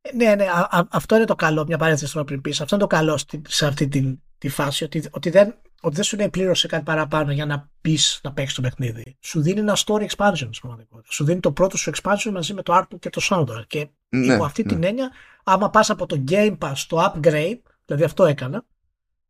Ε, 0.00 0.14
ναι, 0.16 0.34
ναι, 0.34 0.44
α, 0.44 0.86
αυτό 0.90 1.16
είναι 1.16 1.24
το 1.24 1.34
καλό, 1.34 1.64
μια 1.66 1.78
παρένθεση 1.78 2.12
τώρα 2.12 2.24
πριν 2.24 2.40
πεις. 2.40 2.60
Αυτό 2.60 2.74
είναι 2.74 2.84
το 2.84 2.96
καλό 2.96 3.20
σε 3.48 3.66
αυτή 3.66 3.88
τη, 3.88 4.18
τη 4.38 4.48
φάση, 4.48 4.84
ότι, 4.84 5.04
ότι, 5.10 5.30
δεν, 5.30 5.54
ότι 5.80 5.94
δεν 5.94 6.04
σου 6.04 6.16
λέει 6.16 6.28
πλήρωσε 6.28 6.66
κάτι 6.66 6.82
παραπάνω 6.82 7.32
για 7.32 7.46
να 7.46 7.70
πεις 7.80 8.20
να 8.22 8.32
παίξεις 8.32 8.54
το 8.54 8.62
παιχνίδι. 8.62 9.16
Σου 9.20 9.40
δίνει 9.40 9.60
ένα 9.60 9.76
story 9.76 10.06
expansion 10.06 10.34
στην 10.34 10.60
πραγματικότητα. 10.60 11.12
Σου 11.12 11.24
δίνει 11.24 11.40
το 11.40 11.52
πρώτο 11.52 11.76
σου 11.76 11.90
expansion 11.94 12.30
μαζί 12.32 12.54
με 12.54 12.62
το 12.62 12.76
artbook 12.76 12.98
και 12.98 13.10
το 13.10 13.20
soundtrack. 13.30 13.66
Και 13.66 13.88
ναι, 14.08 14.34
υπό 14.34 14.44
αυτή 14.44 14.62
ναι. 14.62 14.68
την 14.68 14.84
έννοια, 14.84 15.10
άμα 15.44 15.70
πας 15.70 15.90
από 15.90 16.06
το 16.06 16.24
Game 16.28 16.58
Pass 16.58 16.72
στο 16.74 17.12
upgrade, 17.14 17.58
δηλαδή 17.84 18.04
αυτό 18.04 18.24
έκανα, 18.24 18.64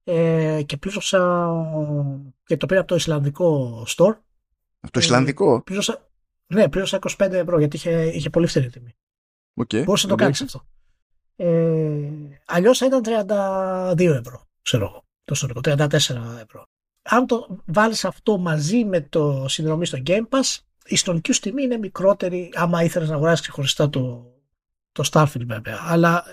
ε, 0.04 0.62
και 0.66 0.76
πλήρωσα 0.76 1.50
και 2.44 2.56
το 2.56 2.66
πήρα 2.66 2.80
από 2.80 2.88
το 2.88 2.94
Ισλανδικό 2.94 3.82
store. 3.88 4.16
Από 4.80 4.92
το 4.92 5.00
Ισλανδικό; 5.00 5.54
Ε, 5.54 5.60
πλήρωσα, 5.64 6.07
ναι, 6.48 6.68
πλήρωσα 6.68 6.98
25 7.18 7.30
ευρώ 7.32 7.58
γιατί 7.58 7.76
είχε, 7.76 8.10
είχε 8.14 8.30
πολύ 8.30 8.46
φθηνή 8.46 8.70
τιμή. 8.70 8.96
Okay, 9.60 9.84
Μπορούσε 9.84 10.06
να 10.06 10.16
το 10.16 10.22
κάνεις 10.22 10.42
αυτό. 10.42 10.66
Ε, 11.36 12.08
Αλλιώς 12.44 12.78
θα 12.78 12.86
ήταν 12.86 13.02
32 13.04 14.16
ευρώ, 14.18 14.46
ξέρω 14.62 14.84
εγώ. 14.84 15.04
Το 15.24 15.32
ιστορικό, 15.34 15.60
34 15.62 15.90
ευρώ. 16.42 16.66
Αν 17.02 17.26
το 17.26 17.62
βάλεις 17.64 18.04
αυτό 18.04 18.38
μαζί 18.38 18.84
με 18.84 19.00
το 19.00 19.48
συνδρομή 19.48 19.86
στο 19.86 19.98
Game 20.06 20.28
Pass, 20.28 20.58
η 20.84 20.96
συνολική 20.96 21.32
σου 21.32 21.40
τιμή 21.40 21.62
είναι 21.62 21.76
μικρότερη 21.76 22.52
άμα 22.54 22.82
ήθελες 22.82 23.08
να 23.08 23.14
αγοράσεις 23.14 23.40
ξεχωριστά 23.40 23.90
το, 23.90 24.32
το 24.92 25.08
Starfield 25.12 25.46
βέβαια. 25.46 25.78
Αλλά 25.80 26.24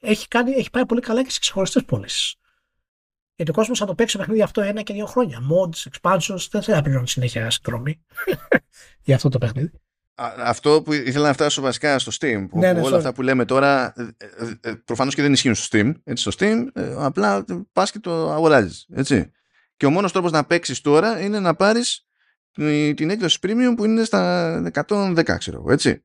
έχει, 0.00 0.28
κάνει, 0.28 0.52
έχει 0.52 0.70
πάει 0.70 0.86
πολύ 0.86 1.00
καλά 1.00 1.22
και 1.24 1.30
σε 1.30 1.38
ξεχωριστές 1.38 1.84
πωλήσεις. 1.84 2.36
Γιατί 3.36 3.50
ο 3.50 3.54
κόσμος 3.54 3.78
θα 3.78 3.86
το 3.86 3.94
παίξει 3.94 4.18
παιχνίδι 4.18 4.42
αυτό 4.42 4.60
ένα 4.60 4.82
και 4.82 4.92
δύο 4.92 5.06
χρόνια. 5.06 5.38
Mods, 5.38 5.90
expansions, 5.90 6.46
δεν 6.50 6.62
θα 6.62 6.82
πληρώνει 6.82 7.08
συνέχεια 7.08 7.50
συνδρομή 7.50 8.04
για 9.06 9.14
αυτό 9.14 9.28
το 9.28 9.38
παιχνίδι. 9.38 9.72
Αυτό 10.38 10.82
που 10.82 10.92
ήθελα 10.92 11.26
να 11.26 11.32
φτάσω 11.32 11.60
βασικά 11.62 11.98
στο 11.98 12.12
Steam. 12.20 12.46
Που 12.50 12.58
ναι, 12.58 12.72
ναι, 12.72 12.80
όλα 12.80 12.96
αυτά 12.96 13.12
που 13.12 13.22
λέμε 13.22 13.44
τώρα 13.44 13.92
ε, 13.96 14.02
ε, 14.16 14.70
ε, 14.70 14.74
προφανώς 14.84 15.14
και 15.14 15.22
δεν 15.22 15.32
ισχύουν 15.32 15.54
στο 15.54 15.78
Steam. 15.78 15.92
Έτσι, 16.04 16.30
στο 16.30 16.32
Steam 16.38 16.82
απλά 16.96 17.44
πας 17.72 17.90
και 17.90 17.98
το 17.98 18.32
αγοράζεις. 18.32 18.86
Και 19.76 19.86
ο 19.86 19.90
μόνος 19.90 20.12
τρόπος 20.12 20.32
να 20.32 20.44
παίξεις 20.44 20.80
τώρα 20.80 21.20
είναι 21.20 21.40
να 21.40 21.54
πάρεις 21.54 22.06
την 22.94 23.10
έκδοση 23.10 23.38
premium 23.42 23.74
που 23.76 23.84
είναι 23.84 24.04
στα 24.04 24.70
110, 24.86 25.36
ξέρω 25.38 25.56
εγώ. 25.56 25.72
Έτσι. 25.72 26.04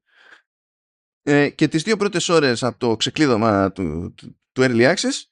και 1.55 1.67
τις 1.67 1.83
δύο 1.83 1.97
πρώτες 1.97 2.29
ώρες 2.29 2.63
από 2.63 2.79
το 2.79 2.95
ξεκλείδωμα 2.95 3.71
του, 3.71 4.13
του, 4.17 4.39
του 4.51 4.61
Early 4.61 4.93
Access 4.93 5.30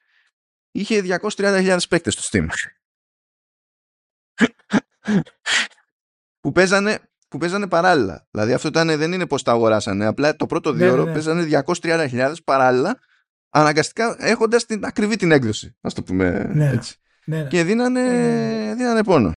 είχε 0.72 1.20
230.000 1.22 1.78
παίκτες 1.90 2.14
στο 2.14 2.24
Steam. 2.32 2.48
που, 6.42 6.52
παίζανε, 6.52 7.00
που 7.28 7.38
παίζανε 7.38 7.68
παράλληλα. 7.68 8.28
Δηλαδή 8.32 8.54
αυτό 8.54 8.68
ήταν, 8.68 8.98
δεν 8.98 9.14
είναι 9.14 9.28
πώς 9.28 9.44
τα 9.44 9.52
αγοράσανε. 9.52 10.06
Απλά 10.06 10.36
το 10.36 10.46
πρώτο 10.46 10.72
δύο 10.72 10.96
ναι, 10.96 11.04
ναι. 11.04 11.12
παίζανε 11.12 11.64
230.000 11.66 12.34
παράλληλα 12.44 13.00
αναγκαστικά 13.50 14.16
έχοντας 14.20 14.66
την 14.66 14.86
ακριβή 14.86 15.16
την 15.16 15.32
έκδοση. 15.32 15.76
Ας 15.82 15.94
το 15.94 16.04
πούμε 16.04 16.52
ναι, 16.54 16.70
έτσι. 16.70 16.96
Ναι, 17.26 17.44
και 17.44 17.64
δίνανε, 17.64 18.02
ε... 18.70 18.76
δίνανε 18.76 19.04
πόνο. 19.04 19.32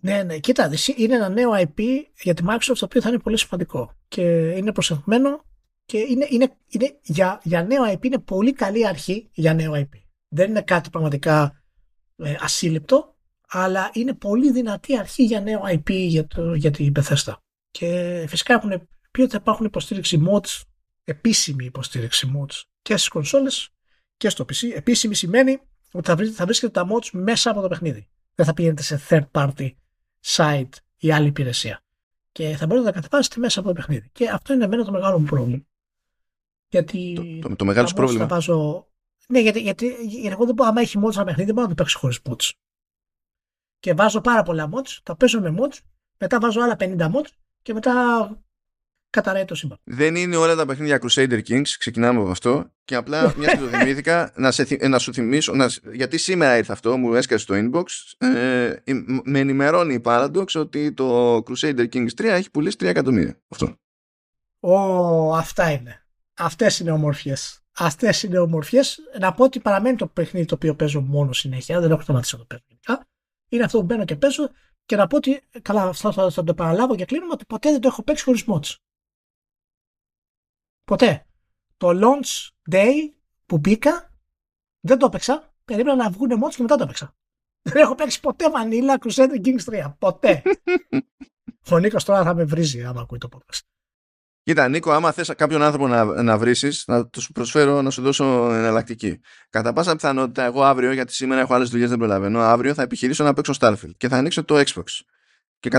Ναι, 0.00 0.22
ναι. 0.22 0.38
Κοίτα, 0.38 0.70
είναι 0.96 1.14
ένα 1.14 1.28
νέο 1.28 1.50
IP 1.54 1.82
για 2.22 2.34
τη 2.34 2.42
Microsoft 2.46 2.76
το 2.78 2.84
οποίο 2.84 3.00
θα 3.00 3.08
είναι 3.08 3.18
πολύ 3.18 3.38
σημαντικό. 3.38 3.96
Και 4.08 4.22
είναι 4.48 4.72
προσεγμένο 4.72 5.44
και 5.84 5.98
είναι, 5.98 6.26
είναι, 6.30 6.56
είναι 6.68 6.98
για, 7.02 7.40
για 7.42 7.62
νέο 7.62 7.92
IP 7.92 8.04
είναι 8.04 8.18
πολύ 8.18 8.52
καλή 8.52 8.86
αρχή 8.86 9.28
για 9.32 9.54
νέο 9.54 9.72
IP. 9.74 10.05
Δεν 10.28 10.50
είναι 10.50 10.62
κάτι 10.62 10.90
πραγματικά 10.90 11.62
ε, 12.16 12.34
ασύλληπτο, 12.40 13.16
αλλά 13.48 13.90
είναι 13.92 14.14
πολύ 14.14 14.52
δυνατή 14.52 14.98
αρχή 14.98 15.24
για 15.24 15.40
νέο 15.40 15.60
IP 15.64 15.90
για, 15.90 16.26
το, 16.26 16.54
για 16.54 16.70
την 16.70 16.92
Bethesda. 16.96 17.34
Και 17.70 18.24
φυσικά 18.28 18.54
έχουν 18.54 18.88
πει 19.10 19.20
ότι 19.20 19.30
θα 19.30 19.38
υπάρχουν 19.40 19.66
υποστήριξη 19.66 20.22
mods, 20.28 20.62
επίσημη 21.04 21.64
υποστήριξη 21.64 22.32
mods 22.36 22.62
και 22.82 22.96
στις 22.96 23.08
κονσόλες 23.08 23.68
και 24.16 24.28
στο 24.28 24.44
PC. 24.44 24.70
Επίσημη 24.74 25.14
σημαίνει 25.14 25.60
ότι 25.92 26.08
θα, 26.08 26.16
βρει, 26.16 26.28
θα 26.28 26.44
βρίσκεται 26.44 26.72
τα 26.72 26.86
mods 26.90 27.10
μέσα 27.12 27.50
από 27.50 27.60
το 27.60 27.68
παιχνίδι. 27.68 28.08
Δεν 28.34 28.46
θα 28.46 28.54
πηγαίνετε 28.54 28.82
σε 28.82 29.02
third 29.08 29.30
party 29.32 29.70
site 30.24 30.68
ή 30.96 31.12
άλλη 31.12 31.26
υπηρεσία. 31.26 31.84
Και 32.32 32.56
θα 32.56 32.66
μπορείτε 32.66 32.86
να 32.86 32.92
τα 32.92 33.00
κατεβάσετε 33.00 33.40
μέσα 33.40 33.60
από 33.60 33.68
το 33.68 33.74
παιχνίδι. 33.74 34.10
Και 34.12 34.28
αυτό 34.28 34.52
είναι 34.52 34.64
εμένα 34.64 34.84
το 34.84 34.92
μεγάλο 34.92 35.18
μου 35.18 35.24
πρόβλημα. 35.24 35.62
Γιατί. 36.68 37.12
Το, 37.40 37.48
το, 37.48 37.56
το 37.56 37.64
μεγάλος 37.64 37.92
πρόβλημα. 37.92 38.26
Βάζω... 38.26 38.88
Ναι, 39.26 39.40
γιατί, 39.40 39.60
γιατί, 39.60 39.86
γιατί 39.86 40.26
εγώ 40.26 40.44
δεν 40.44 40.54
μπορώ, 40.54 40.68
άμα 40.68 40.80
έχει 40.80 40.98
mods 41.04 41.14
ένα 41.14 41.24
παιχνίδι, 41.24 41.44
δεν 41.44 41.54
μπορώ 41.54 41.66
να 41.66 41.74
το 41.74 41.82
παίξω 41.82 41.98
χωρίς 41.98 42.20
mods. 42.24 42.50
Και 43.78 43.94
βάζω 43.94 44.20
πάρα 44.20 44.42
πολλά 44.42 44.68
mods, 44.72 44.98
τα 45.02 45.16
παίζω 45.16 45.40
με 45.40 45.54
mods, 45.58 45.78
μετά 46.18 46.38
βάζω 46.40 46.60
άλλα 46.60 46.76
50 46.78 46.98
mods 46.98 47.28
και 47.62 47.72
μετά 47.72 48.28
καταραίει 49.10 49.44
το 49.44 49.54
σύμπαν. 49.54 49.78
Δεν 49.84 50.14
είναι 50.16 50.36
όλα 50.36 50.54
τα 50.54 50.66
παιχνίδια 50.66 51.00
Crusader 51.02 51.40
Kings, 51.48 51.68
ξεκινάμε 51.78 52.20
από 52.20 52.30
αυτό. 52.30 52.70
Και 52.84 52.94
απλά 52.94 53.32
μια 53.38 53.52
και 53.52 53.58
το 53.58 53.66
θυμήθηκα 53.66 54.32
να, 54.36 54.50
σε, 54.50 54.78
να 54.88 54.98
σου 54.98 55.12
θυμίσω, 55.12 55.54
να, 55.54 55.70
γιατί 55.92 56.18
σήμερα 56.18 56.56
ήρθε 56.56 56.72
αυτό, 56.72 56.96
μου 56.96 57.14
έσκασε 57.14 57.44
στο 57.44 57.54
inbox. 57.56 57.84
Ε, 58.18 58.74
με 59.24 59.38
ενημερώνει 59.38 59.94
η 59.94 60.00
Paradox 60.04 60.46
ότι 60.54 60.92
το 60.92 61.36
Crusader 61.36 61.88
Kings 61.92 62.08
3 62.16 62.24
έχει 62.24 62.50
πουλήσει 62.50 62.76
3 62.80 62.84
εκατομμύρια. 62.84 63.40
Αυτό. 63.48 63.76
Ω, 64.60 65.36
αυτά 65.36 65.70
είναι. 65.70 66.06
Αυτές 66.34 66.78
είναι 66.78 66.90
ομορφιές. 66.90 67.65
Αυτές 67.78 68.22
είναι 68.22 68.38
ομορφιές. 68.38 68.98
Να 69.20 69.32
πω 69.32 69.44
ότι 69.44 69.60
παραμένει 69.60 69.96
το 69.96 70.06
παιχνίδι 70.06 70.46
το 70.46 70.54
οποίο 70.54 70.74
παίζω 70.74 71.00
μόνο 71.00 71.32
συνέχεια. 71.32 71.80
Δεν 71.80 71.90
έχω 71.90 72.00
σταματήσει 72.00 72.36
να 72.36 72.44
το 72.44 72.46
παίζω. 72.46 73.00
Είναι 73.48 73.64
αυτό 73.64 73.78
που 73.78 73.84
μπαίνω 73.84 74.04
και 74.04 74.16
παίζω 74.16 74.50
και 74.84 74.96
να 74.96 75.06
πω 75.06 75.16
ότι. 75.16 75.42
Καλά, 75.62 75.82
αυτό 75.82 76.12
θα, 76.12 76.30
θα 76.30 76.44
το 76.44 76.50
επαναλάβω 76.50 76.96
και 76.96 77.04
κλείνουμε 77.04 77.32
ότι 77.32 77.44
ποτέ 77.44 77.70
δεν 77.70 77.80
το 77.80 77.88
έχω 77.88 78.02
παίξει 78.02 78.24
χωρίς 78.24 78.44
mods. 78.46 78.76
Ποτέ. 80.84 81.26
Το 81.76 81.90
launch 81.92 82.48
day 82.70 82.92
που 83.46 83.58
μπήκα 83.58 84.14
δεν 84.80 84.98
το 84.98 85.06
έπαιξα. 85.06 85.54
Περίμενα 85.64 85.96
να 85.96 86.10
βγουν 86.10 86.44
mods 86.44 86.54
και 86.54 86.62
μετά 86.62 86.76
το 86.76 86.82
έπαιξα. 86.82 87.16
Δεν 87.62 87.82
έχω 87.82 87.94
παίξει 87.94 88.20
ποτέ 88.20 88.44
Vanilla 88.54 88.96
Crusader 88.98 89.44
Kings 89.44 89.84
3. 89.84 89.94
Ποτέ. 89.98 90.42
Ο 91.70 91.78
Νίκος 91.78 92.04
τώρα 92.04 92.22
θα 92.22 92.34
με 92.34 92.44
βρίζει 92.44 92.84
άμα 92.84 93.00
ακούει 93.00 93.18
το 93.18 93.28
podcast. 93.32 93.75
Κοίτα, 94.46 94.68
Νίκο, 94.68 94.92
άμα 94.92 95.12
θες 95.12 95.32
κάποιον 95.36 95.62
άνθρωπο 95.62 95.88
να, 95.88 96.22
να 96.22 96.38
βρει, 96.38 96.54
να 96.86 97.06
του 97.06 97.22
προσφέρω 97.32 97.82
να 97.82 97.90
σου 97.90 98.02
δώσω 98.02 98.24
εναλλακτική. 98.52 99.20
Κατά 99.50 99.72
πάσα 99.72 99.94
πιθανότητα, 99.94 100.44
εγώ 100.44 100.62
αύριο, 100.62 100.92
γιατί 100.92 101.14
σήμερα 101.14 101.40
έχω 101.40 101.54
άλλες 101.54 101.70
δουλειές, 101.70 101.88
δεν 101.88 101.98
προλαβαίνω, 101.98 102.40
αύριο 102.40 102.74
θα 102.74 102.82
επιχειρήσω 102.82 103.24
να 103.24 103.32
παίξω 103.32 103.52
Starfield 103.60 103.90
και 103.96 104.08
θα 104.08 104.16
ανοίξω 104.16 104.44
το 104.44 104.62
Xbox. 104.66 104.84
Και 105.58 105.70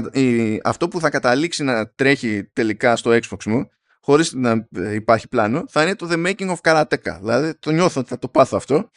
αυτό 0.64 0.88
που 0.88 1.00
θα 1.00 1.10
καταλήξει 1.10 1.64
να 1.64 1.90
τρέχει 1.90 2.50
τελικά 2.54 2.96
στο 2.96 3.12
Xbox 3.12 3.44
μου 3.46 3.70
χωρίς 4.02 4.34
να 4.34 4.68
υπάρχει 4.94 5.28
πλάνο, 5.28 5.64
θα 5.68 5.84
είναι 5.84 5.96
το 5.96 6.08
The 6.10 6.26
Making 6.26 6.56
of 6.56 6.62
Karateka. 6.62 7.18
Δηλαδή 7.20 7.56
το 7.56 7.72
νιώθω 7.72 8.00
ότι 8.00 8.10
θα 8.10 8.18
το 8.18 8.30
πάθω 8.30 8.58
αυτό. 8.58 8.90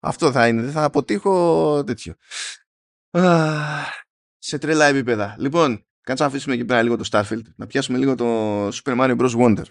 Αυτό 0.00 0.32
θα 0.32 0.48
είναι, 0.48 0.62
δεν 0.62 0.72
θα 0.72 0.84
αποτύχω 0.84 1.84
τέτοιο. 1.84 2.14
Σε 4.38 4.58
τρελά 4.58 4.84
επίπεδα. 4.84 5.36
Λοιπόν, 5.38 5.87
κάτσε 6.08 6.22
να 6.22 6.28
αφήσουμε 6.28 6.54
εκεί 6.54 6.64
πέρα 6.64 6.82
λίγο 6.82 6.96
το 6.96 7.08
Starfield, 7.10 7.42
να 7.56 7.66
πιάσουμε 7.66 7.98
λίγο 7.98 8.14
το 8.14 8.68
Super 8.68 8.96
Mario 9.00 9.16
Bros. 9.16 9.30
Wonder. 9.30 9.64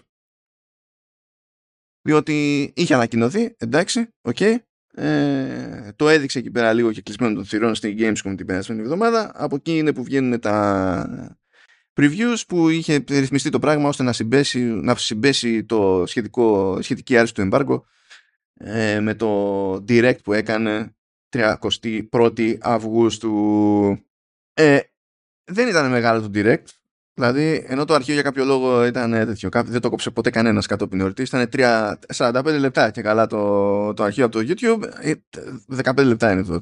Διότι 2.02 2.72
είχε 2.76 2.94
ανακοινωθεί, 2.94 3.54
εντάξει, 3.58 4.08
ok. 4.20 4.36
Okay, 4.40 4.56
ε, 4.94 5.92
το 5.96 6.08
έδειξε 6.08 6.38
εκεί 6.38 6.50
πέρα 6.50 6.72
λίγο 6.72 6.92
και 6.92 7.02
κεκλεισμένων 7.02 7.34
των 7.34 7.44
θυρών 7.44 7.74
στην 7.74 7.96
Gamescom 7.98 8.34
την 8.36 8.46
περασμένη 8.46 8.80
εβδομάδα. 8.80 9.32
Από 9.34 9.54
εκεί 9.54 9.78
είναι 9.78 9.92
που 9.92 10.02
βγαίνουν 10.02 10.40
τα 10.40 11.38
previews 12.00 12.42
που 12.48 12.68
είχε 12.68 13.04
ρυθμιστεί 13.08 13.50
το 13.50 13.58
πράγμα 13.58 13.88
ώστε 13.88 14.02
να 14.02 14.12
συμπέσει, 14.12 14.60
να 14.60 14.94
συμπέσει 14.94 15.64
το 15.64 16.04
σχετικό, 16.06 16.78
σχετική 16.82 17.16
άρση 17.16 17.34
του 17.34 17.48
embargo 17.50 17.80
ε, 18.54 19.00
με 19.00 19.14
το 19.14 19.72
direct 19.74 20.22
που 20.22 20.32
έκανε 20.32 20.96
31η 21.36 22.58
Αυγούστου. 22.60 23.32
Ε, 24.52 24.80
δεν 25.48 25.68
ήταν 25.68 25.90
μεγάλο 25.90 26.20
το 26.20 26.30
direct. 26.34 26.64
Δηλαδή, 27.14 27.64
ενώ 27.68 27.84
το 27.84 27.94
αρχείο 27.94 28.14
για 28.14 28.22
κάποιο 28.22 28.44
λόγο 28.44 28.84
ήταν 28.84 29.10
τέτοιο, 29.10 29.48
δεν 29.52 29.80
το 29.80 29.90
κόψε 29.90 30.10
ποτέ 30.10 30.30
κανένας 30.30 30.66
κατόπιν 30.66 31.00
εορτής, 31.00 31.28
ήταν 31.28 31.48
3, 31.52 31.94
45 32.16 32.58
λεπτά 32.58 32.90
και 32.90 33.02
καλά 33.02 33.26
το, 33.26 33.94
το 33.94 34.02
αρχείο 34.02 34.24
από 34.24 34.38
το 34.38 34.44
YouTube. 34.48 34.82
15 35.82 35.96
ε, 35.98 36.02
λεπτά 36.02 36.32
είναι 36.32 36.42
το, 36.44 36.60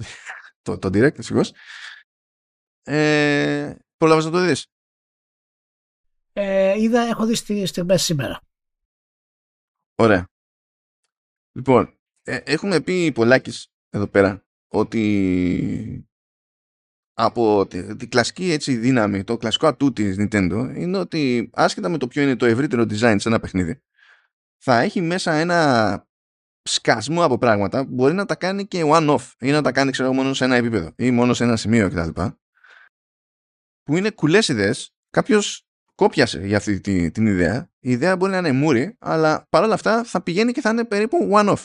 το, 0.62 0.78
το 0.78 0.88
direct, 0.88 1.14
δυστυχώς. 1.14 1.52
Ε, 2.82 3.74
Πρόλαβε 3.96 4.22
να 4.22 4.30
το 4.30 4.40
δεις; 4.40 4.66
Ε, 6.32 6.80
είδα, 6.80 7.00
έχω 7.00 7.26
δει 7.26 7.34
στη 7.34 7.66
στιγμές 7.66 8.02
σήμερα. 8.02 8.40
Ωραία. 9.94 10.28
Λοιπόν, 11.52 11.98
ε, 12.22 12.36
έχουμε 12.36 12.80
πει 12.80 13.12
πολλάκις 13.12 13.68
εδώ 13.90 14.06
πέρα 14.06 14.44
ότι 14.68 16.08
από 17.18 17.66
την 17.66 18.08
κλασική 18.08 18.50
έτσι 18.50 18.76
δύναμη, 18.76 19.24
το 19.24 19.36
κλασικό 19.36 19.66
ατού 19.66 19.92
της 19.92 20.16
Nintendo 20.18 20.72
είναι 20.76 20.98
ότι 20.98 21.50
άσχετα 21.52 21.88
με 21.88 21.98
το 21.98 22.08
ποιο 22.08 22.22
είναι 22.22 22.36
το 22.36 22.46
ευρύτερο 22.46 22.82
design 22.82 23.16
σε 23.18 23.28
ένα 23.28 23.40
παιχνίδι 23.40 23.80
θα 24.68 24.80
έχει 24.80 25.00
μέσα 25.00 25.32
ένα 25.32 26.08
σκασμό 26.62 27.24
από 27.24 27.38
πράγματα 27.38 27.86
που 27.86 27.94
μπορεί 27.94 28.14
να 28.14 28.24
τα 28.24 28.34
κάνει 28.34 28.66
και 28.66 28.82
one-off 28.86 29.32
ή 29.38 29.50
να 29.50 29.62
τα 29.62 29.72
κάνει 29.72 29.90
ξέρω 29.90 30.12
μόνο 30.12 30.34
σε 30.34 30.44
ένα 30.44 30.56
επίπεδο 30.56 30.92
ή 30.96 31.10
μόνο 31.10 31.34
σε 31.34 31.44
ένα 31.44 31.56
σημείο 31.56 31.90
κτλ. 31.90 32.20
Που 33.82 33.96
είναι 33.96 34.10
κουλές 34.10 34.48
ιδέες, 34.48 34.94
κάποιος 35.10 35.66
κόπιασε 35.94 36.46
για 36.46 36.56
αυτή 36.56 36.80
την, 36.80 37.12
την 37.12 37.26
ιδέα. 37.26 37.70
Η 37.78 37.90
ιδέα 37.90 38.16
μπορεί 38.16 38.32
να 38.32 38.38
είναι 38.38 38.52
μούρη, 38.52 38.96
αλλά 38.98 39.46
παρόλα 39.48 39.74
αυτά 39.74 40.04
θα 40.04 40.22
πηγαίνει 40.22 40.52
και 40.52 40.60
θα 40.60 40.70
είναι 40.70 40.84
περίπου 40.84 41.30
one-off. 41.32 41.64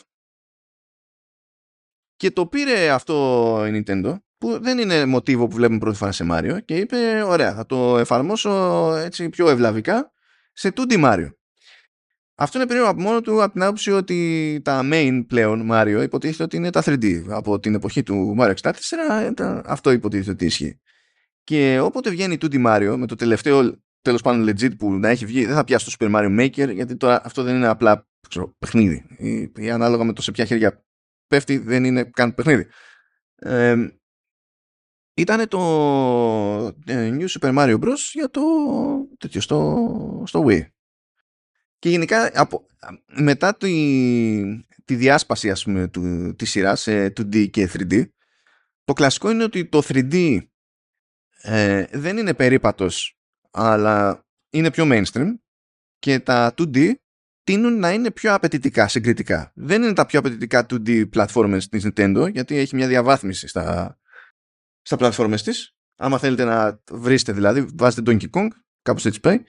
Και 2.15 2.31
το 2.31 2.47
πήρε 2.47 2.89
αυτό 2.89 3.65
η 3.67 3.83
Nintendo, 3.85 4.17
που 4.41 4.59
δεν 4.61 4.77
είναι 4.77 5.05
μοτίβο 5.05 5.47
που 5.47 5.55
βλέπουμε 5.55 5.79
πρώτη 5.79 5.97
φορά 5.97 6.11
σε 6.11 6.25
Mario, 6.31 6.57
και 6.65 6.75
είπε, 6.75 7.23
ωραία, 7.25 7.53
θα 7.53 7.65
το 7.65 7.97
εφαρμόσω 7.97 8.51
έτσι 8.95 9.29
πιο 9.29 9.49
ευλαβικά 9.49 10.11
σε 10.53 10.73
2D 10.75 11.03
Mario. 11.03 11.29
Αυτό 12.35 12.57
είναι 12.57 12.67
περίεργο 12.67 12.91
από 12.91 13.01
μόνο 13.01 13.21
του 13.21 13.43
από 13.43 13.53
την 13.53 13.63
άποψη 13.63 13.91
ότι 13.91 14.59
τα 14.63 14.81
main 14.83 15.23
πλέον 15.27 15.69
Mario 15.71 15.99
υποτίθεται 16.03 16.43
ότι 16.43 16.55
είναι 16.55 16.69
τα 16.69 16.81
3D. 16.85 17.23
Από 17.29 17.59
την 17.59 17.73
εποχή 17.73 18.03
του 18.03 18.35
Mario 18.39 18.53
64 18.61 18.71
αυτό 19.65 19.91
υποτίθεται 19.91 20.31
ότι 20.31 20.45
ισχύει. 20.45 20.79
Και 21.43 21.79
όποτε 21.79 22.09
βγαίνει 22.09 22.37
2D 22.41 22.65
Mario 22.65 22.95
με 22.97 23.07
το 23.07 23.15
τελευταίο 23.15 23.83
τέλος 24.01 24.21
πάντων 24.21 24.49
legit 24.49 24.77
που 24.77 24.93
να 24.93 25.09
έχει 25.09 25.25
βγει, 25.25 25.45
δεν 25.45 25.55
θα 25.55 25.63
πιάσει 25.63 25.85
το 25.85 25.91
Super 25.99 26.15
Mario 26.15 26.39
Maker, 26.39 26.73
γιατί 26.73 26.95
τώρα 26.95 27.21
αυτό 27.23 27.43
δεν 27.43 27.55
είναι 27.55 27.67
απλά 27.67 28.07
ξέρω, 28.29 28.55
παιχνίδι. 28.57 29.05
Ή, 29.17 29.51
ή, 29.55 29.69
ανάλογα 29.69 30.03
με 30.03 30.13
το 30.13 30.21
σε 30.21 30.31
ποια 30.31 30.45
χέρια 30.45 30.85
πέφτει, 31.27 31.57
δεν 31.57 31.83
είναι 31.83 32.03
καν 32.03 32.33
παιχνίδι. 32.33 32.67
Ε, 33.35 33.75
ήταν 35.13 35.47
το 35.47 35.59
ε, 36.85 37.17
New 37.17 37.27
Super 37.27 37.57
Mario 37.57 37.79
Bros. 37.79 37.97
για 38.13 38.29
το 38.29 38.41
τέτοιο, 39.17 39.41
στο, 39.41 40.23
στο 40.25 40.45
Wii. 40.47 40.67
Και 41.79 41.89
γενικά 41.89 42.31
από, 42.33 42.65
μετά 43.05 43.57
τη, 43.57 43.73
τη 44.85 44.95
διάσπαση 44.95 45.49
ας 45.49 45.63
πούμε 45.63 45.87
του, 45.87 46.35
της 46.35 46.49
σειράς 46.49 46.81
σε 46.81 47.05
2D 47.05 47.49
και 47.49 47.69
3D 47.73 48.05
το 48.83 48.93
κλασικό 48.93 49.31
είναι 49.31 49.43
ότι 49.43 49.65
το 49.65 49.81
3D 49.87 50.39
ε, 51.41 51.85
δεν 51.91 52.17
είναι 52.17 52.33
περίπατος 52.33 53.19
αλλά 53.51 54.25
είναι 54.49 54.71
πιο 54.71 54.87
mainstream 54.91 55.27
και 55.99 56.19
τα 56.19 56.53
2D 56.57 56.93
τείνουν 57.43 57.79
να 57.79 57.91
είναι 57.91 58.11
πιο 58.11 58.33
απαιτητικά 58.33 58.87
συγκριτικά. 58.87 59.51
Δεν 59.55 59.83
είναι 59.83 59.93
τα 59.93 60.05
πιο 60.05 60.19
απαιτητικά 60.19 60.65
2D 60.69 61.09
platformers 61.09 61.63
της 61.69 61.87
Nintendo 61.87 62.29
γιατί 62.31 62.55
έχει 62.57 62.75
μια 62.75 62.87
διαβάθμιση 62.87 63.47
στα, 63.47 63.97
στα 64.81 64.97
platformers 64.99 65.41
της. 65.43 65.75
Άμα 65.95 66.17
θέλετε 66.17 66.43
να 66.43 66.81
βρείτε 66.91 67.31
δηλαδή, 67.31 67.65
βάζετε 67.73 68.11
Donkey 68.11 68.29
Kong, 68.29 68.47
κάπως 68.81 69.05
έτσι 69.05 69.19
πάει. 69.19 69.43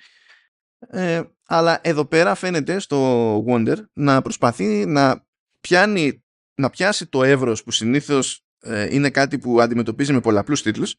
Ε, 0.78 1.22
αλλά 1.46 1.80
εδώ 1.82 2.04
πέρα 2.06 2.34
φαίνεται 2.34 2.78
στο 2.78 3.36
Wonder 3.48 3.76
να 3.92 4.22
προσπαθεί 4.22 4.86
να 4.86 5.26
πιάνει 5.60 6.24
να 6.54 6.70
πιάσει 6.70 7.06
το 7.06 7.22
εύρος 7.22 7.62
που 7.62 7.70
συνήθως 7.70 8.46
ε, 8.58 8.94
είναι 8.94 9.10
κάτι 9.10 9.38
που 9.38 9.60
αντιμετωπίζει 9.60 10.12
με 10.12 10.20
πολλαπλούς 10.20 10.62
τίτλους 10.62 10.94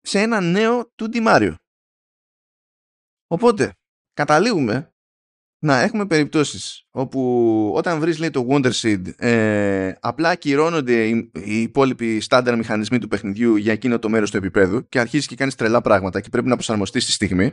σε 0.00 0.20
ένα 0.20 0.40
νέο 0.40 0.94
2D 0.96 1.26
Mario. 1.26 1.54
Οπότε, 3.26 3.74
καταλήγουμε 4.12 4.94
να 5.62 5.80
έχουμε 5.80 6.06
περιπτώσεις 6.06 6.86
όπου 6.90 7.72
όταν 7.76 8.00
βρεις 8.00 8.18
λέει 8.18 8.30
το 8.30 8.46
Wonder 8.50 8.72
Seed 8.72 9.02
ε, 9.16 9.92
απλά 10.00 10.28
ακυρώνονται 10.28 11.08
οι, 11.08 11.30
οι 11.32 11.62
υπόλοιποι 11.62 12.20
στάνταρ 12.20 12.56
μηχανισμοί 12.56 12.98
του 12.98 13.08
παιχνιδιού 13.08 13.56
για 13.56 13.72
εκείνο 13.72 13.98
το 13.98 14.08
μέρος 14.08 14.30
του 14.30 14.36
επίπεδου 14.36 14.88
και 14.88 15.00
αρχίζεις 15.00 15.26
και 15.26 15.36
κάνεις 15.36 15.54
τρελά 15.54 15.80
πράγματα 15.80 16.20
και 16.20 16.28
πρέπει 16.28 16.48
να 16.48 16.54
προσαρμοστείς 16.54 17.02
στη 17.02 17.12
στιγμή. 17.12 17.52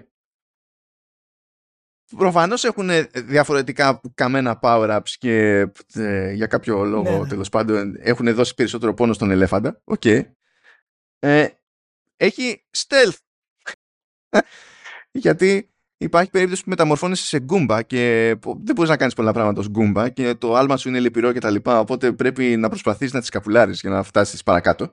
Προφανώς 2.18 2.64
έχουν 2.64 2.90
διαφορετικά 3.14 4.02
καμένα 4.14 4.60
power-ups 4.62 5.10
και 5.18 5.68
ε, 5.94 6.32
για 6.32 6.48
κάποιο 6.48 6.84
λόγο 6.84 7.12
ναι, 7.12 7.18
ναι. 7.18 7.28
τέλος 7.28 7.50
πάντων 7.50 7.96
έχουν 8.00 8.34
δώσει 8.34 8.54
περισσότερο 8.54 8.94
πόνο 8.94 9.14
στον 9.14 9.32
ελέφαντα. 9.32 9.82
Ok. 9.84 10.02
Okay. 10.04 10.22
Ε, 11.20 11.48
έχει 12.18 12.66
stealth. 12.78 13.18
Γιατί 15.12 15.72
υπάρχει 15.98 16.30
περίπτωση 16.30 16.64
που 16.64 16.70
μεταμορφώνεσαι 16.70 17.26
σε 17.26 17.40
Goomba 17.40 17.82
και 17.82 18.36
δεν 18.44 18.76
μπορείς 18.76 18.90
να 18.90 18.98
κάνεις 18.98 19.14
πολλά 19.14 19.34
πράγματα 19.34 19.60
ως 19.60 19.70
Goomba 19.70 20.10
και 20.10 20.36
το 20.36 20.56
άλμα 20.56 20.78
σου 20.78 20.90
είναι 20.90 21.00
λυπηρό 21.00 21.34
και 21.34 21.40
τα 21.40 21.50
λοιπά, 21.50 21.80
οπότε 21.80 22.12
πρέπει 22.12 22.58
να 22.58 22.70
προσπαθείς 22.70 23.14
να 23.14 23.20
τη 23.20 23.30
σκαπουλάρεις 23.30 23.80
για 23.80 23.90
να 23.90 24.04
φτάσεις 24.04 24.44
παρακάτω. 24.44 24.92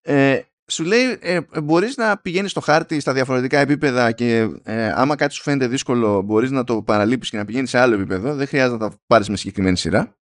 Ε, 0.00 0.40
σου 0.70 0.84
λέει 0.84 1.18
ε, 1.20 1.40
μπορείς 1.62 1.96
να 1.96 2.18
πηγαίνεις 2.18 2.50
στο 2.50 2.60
χάρτη 2.60 3.00
στα 3.00 3.12
διαφορετικά 3.12 3.58
επίπεδα 3.58 4.12
και 4.12 4.48
ε, 4.62 4.92
άμα 4.94 5.16
κάτι 5.16 5.34
σου 5.34 5.42
φαίνεται 5.42 5.66
δύσκολο 5.66 6.22
μπορείς 6.22 6.50
να 6.50 6.64
το 6.64 6.82
παραλείπεις 6.82 7.30
και 7.30 7.36
να 7.36 7.44
πηγαίνεις 7.44 7.70
σε 7.70 7.78
άλλο 7.78 7.94
επίπεδο 7.94 8.34
δεν 8.34 8.46
χρειάζεται 8.46 8.84
να 8.84 8.90
τα 8.90 8.96
πάρεις 9.06 9.28
με 9.28 9.36
συγκεκριμένη 9.36 9.76
σειρά 9.76 10.16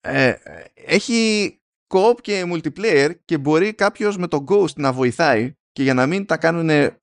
ε, 0.00 0.34
έχει 0.74 1.60
co-op 1.94 2.20
και 2.20 2.44
multiplayer 2.46 3.10
και 3.24 3.38
μπορεί 3.38 3.74
κάποιος 3.74 4.16
με 4.16 4.26
το 4.26 4.44
Ghost 4.48 4.74
να 4.76 4.92
βοηθάει 4.92 5.54
και 5.72 5.82
για 5.82 5.94
να 5.94 6.06
μην 6.06 6.26
τα 6.26 6.36
κάνουν 6.36 6.96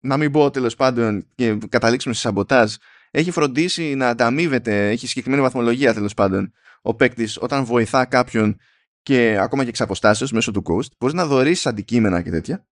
να 0.00 0.16
μην 0.16 0.32
πω 0.32 0.50
τέλος 0.50 0.74
πάντων 0.74 1.26
και 1.34 1.58
καταλήξουμε 1.68 2.14
σε 2.14 2.20
σαμποτάζ. 2.20 2.74
Έχει 3.10 3.30
φροντίσει 3.30 3.94
να 3.94 4.08
ανταμείβεται, 4.08 4.88
έχει 4.90 5.06
συγκεκριμένη 5.06 5.42
βαθμολογία 5.42 5.94
τέλος 5.94 6.14
πάντων 6.14 6.52
ο 6.82 6.94
παίκτης 6.94 7.36
όταν 7.40 7.64
βοηθά 7.64 8.04
κάποιον 8.04 8.60
και 9.02 9.38
ακόμα 9.40 9.62
και 9.62 9.68
εξ 9.68 9.80
αποστάσεως 9.80 10.32
μέσω 10.32 10.52
του 10.52 10.62
Ghost 10.66 10.90
μπορείς 10.98 11.14
να 11.14 11.26
δωρήσεις 11.26 11.66
αντικείμενα 11.66 12.22
και 12.22 12.30
τέτοια. 12.30 12.66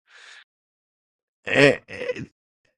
Ε, 1.43 1.67
ε, 1.85 2.05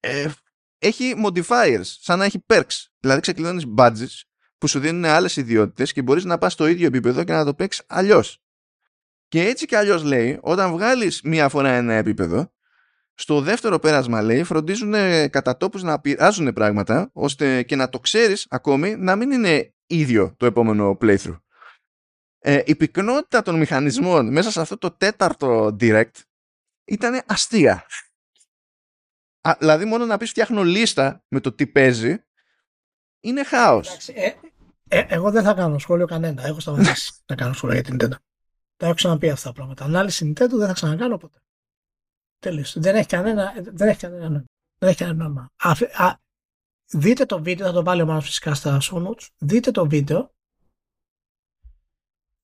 ε, 0.01 0.31
έχει 0.79 1.15
modifiers 1.27 1.81
σαν 1.83 2.19
να 2.19 2.25
έχει 2.25 2.45
perks. 2.47 2.87
Δηλαδή 3.01 3.21
ξεκλειδώνεις 3.21 3.65
badges 3.77 4.23
που 4.59 4.67
σου 4.67 4.79
δίνουν 4.81 5.05
άλλες 5.05 5.37
ιδιότητες 5.37 5.93
και 5.93 6.03
μπορείς 6.03 6.25
να 6.25 6.39
πας 6.39 6.53
στο 6.53 6.67
ίδιο 6.67 6.87
επίπεδο 6.87 7.25
και 7.25 7.33
να 7.33 7.45
το 7.45 7.55
παίξεις 7.55 7.85
αλλιώς. 7.87 8.43
Και 9.29 9.45
έτσι 9.45 9.67
και 9.67 9.77
αλλιώς 9.77 10.03
λέει, 10.03 10.39
όταν 10.43 10.71
βγάλεις 10.71 11.23
μία 11.23 11.49
φορά 11.49 11.71
ένα 11.71 11.95
επίπεδο, 11.95 12.53
στο 13.21 13.41
δεύτερο 13.41 13.79
πέρασμα 13.79 14.23
λέει, 14.23 14.43
φροντίζουν 14.43 14.93
κατά 15.31 15.57
τόπους 15.57 15.83
να 15.83 16.01
πειράζουν 16.01 16.53
πράγματα, 16.53 17.11
ώστε 17.13 17.63
και 17.63 17.77
να 17.77 17.89
το 17.89 18.01
ξέρεις 18.01 18.47
ακόμη 18.51 18.97
να 18.97 19.17
μην 19.17 19.31
είναι 19.31 19.75
ίδιο 19.87 20.35
το 20.37 20.47
επόμενο 20.47 20.99
playthrough. 21.01 21.41
Ε, 22.39 22.63
η 22.67 22.77
πυκνότητα 22.77 23.43
των 23.43 23.57
μηχανισμών 23.57 24.33
μέσα 24.33 24.51
σε 24.51 24.61
αυτό 24.61 24.79
το 24.79 24.91
τέταρτο 24.91 25.77
direct 25.81 26.21
ήταν 26.85 27.23
αστεία. 27.27 27.87
Α, 29.41 29.57
δηλαδή 29.59 29.85
μόνο 29.85 30.05
να 30.05 30.17
πεις 30.17 30.31
φτιάχνω 30.31 30.63
λίστα 30.63 31.25
με 31.29 31.41
το 31.41 31.53
τι 31.53 31.67
παίζει 31.67 32.17
είναι 33.21 33.45
χάος. 33.45 34.09
Ε, 34.09 34.35
ε, 34.89 35.05
εγώ 35.09 35.31
δεν 35.31 35.43
θα 35.43 35.55
κάνω 35.55 35.79
σχόλιο 35.79 36.07
κανένα. 36.07 36.47
Έχω 36.47 36.61
σταματήσει 36.61 37.13
να 37.27 37.35
κάνω 37.35 37.53
σχόλιο 37.53 37.75
για 37.75 37.85
την 37.85 37.97
Nintendo. 38.01 38.17
Τα 38.77 38.87
έχω 38.87 38.95
ξαναπεί 38.95 39.31
αυτά 39.31 39.49
τα 39.49 39.55
πράγματα. 39.55 39.85
Ανάλυση 39.85 40.33
Nintendo 40.33 40.53
δεν 40.53 40.67
θα 40.67 40.73
ξανακάνω 40.73 41.17
ποτέ. 41.17 41.43
Τέλο. 42.39 42.65
Δεν 42.75 42.97
έχει 42.97 43.07
κανένα, 43.07 43.53
δεν 43.63 43.89
έχει 43.89 43.99
κανένα 43.99 44.29
νόημα. 44.29 44.45
Δεν 44.79 44.89
έχει 44.89 44.99
κανένα 44.99 45.25
νόημα. 45.25 45.51
Α, 45.57 46.15
δείτε 46.87 47.27
το 47.27 47.43
βίντεο, 47.43 47.67
θα 47.67 47.73
το 47.73 47.85
βάλει 47.85 48.03
ο 48.03 48.07
Μάνος 48.07 48.25
φυσικά 48.25 48.55
στα 48.55 48.79
show 48.83 49.07
notes. 49.07 49.27
Δείτε 49.39 49.71
το 49.71 49.89
βίντεο 49.89 50.33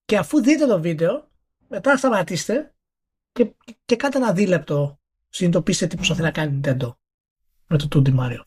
και 0.05 0.19
αφού 0.19 0.43
δείτε 0.43 0.67
το 0.67 0.81
βίντεο, 0.81 1.29
μετά 1.69 1.97
σταματήστε 1.97 2.75
και, 3.33 3.55
και 3.85 3.97
κάντε 3.97 4.19
ένα 4.19 4.33
δίλεπτο 4.33 5.01
συνειδητοποιήστε 5.29 5.87
τι 5.87 5.97
προσπαθεί 5.97 6.23
να 6.23 6.31
κάνει 6.31 6.61
Nintendo 6.65 6.95
με 7.67 7.79
το 7.79 7.89
2D 7.93 8.19
Mario. 8.19 8.41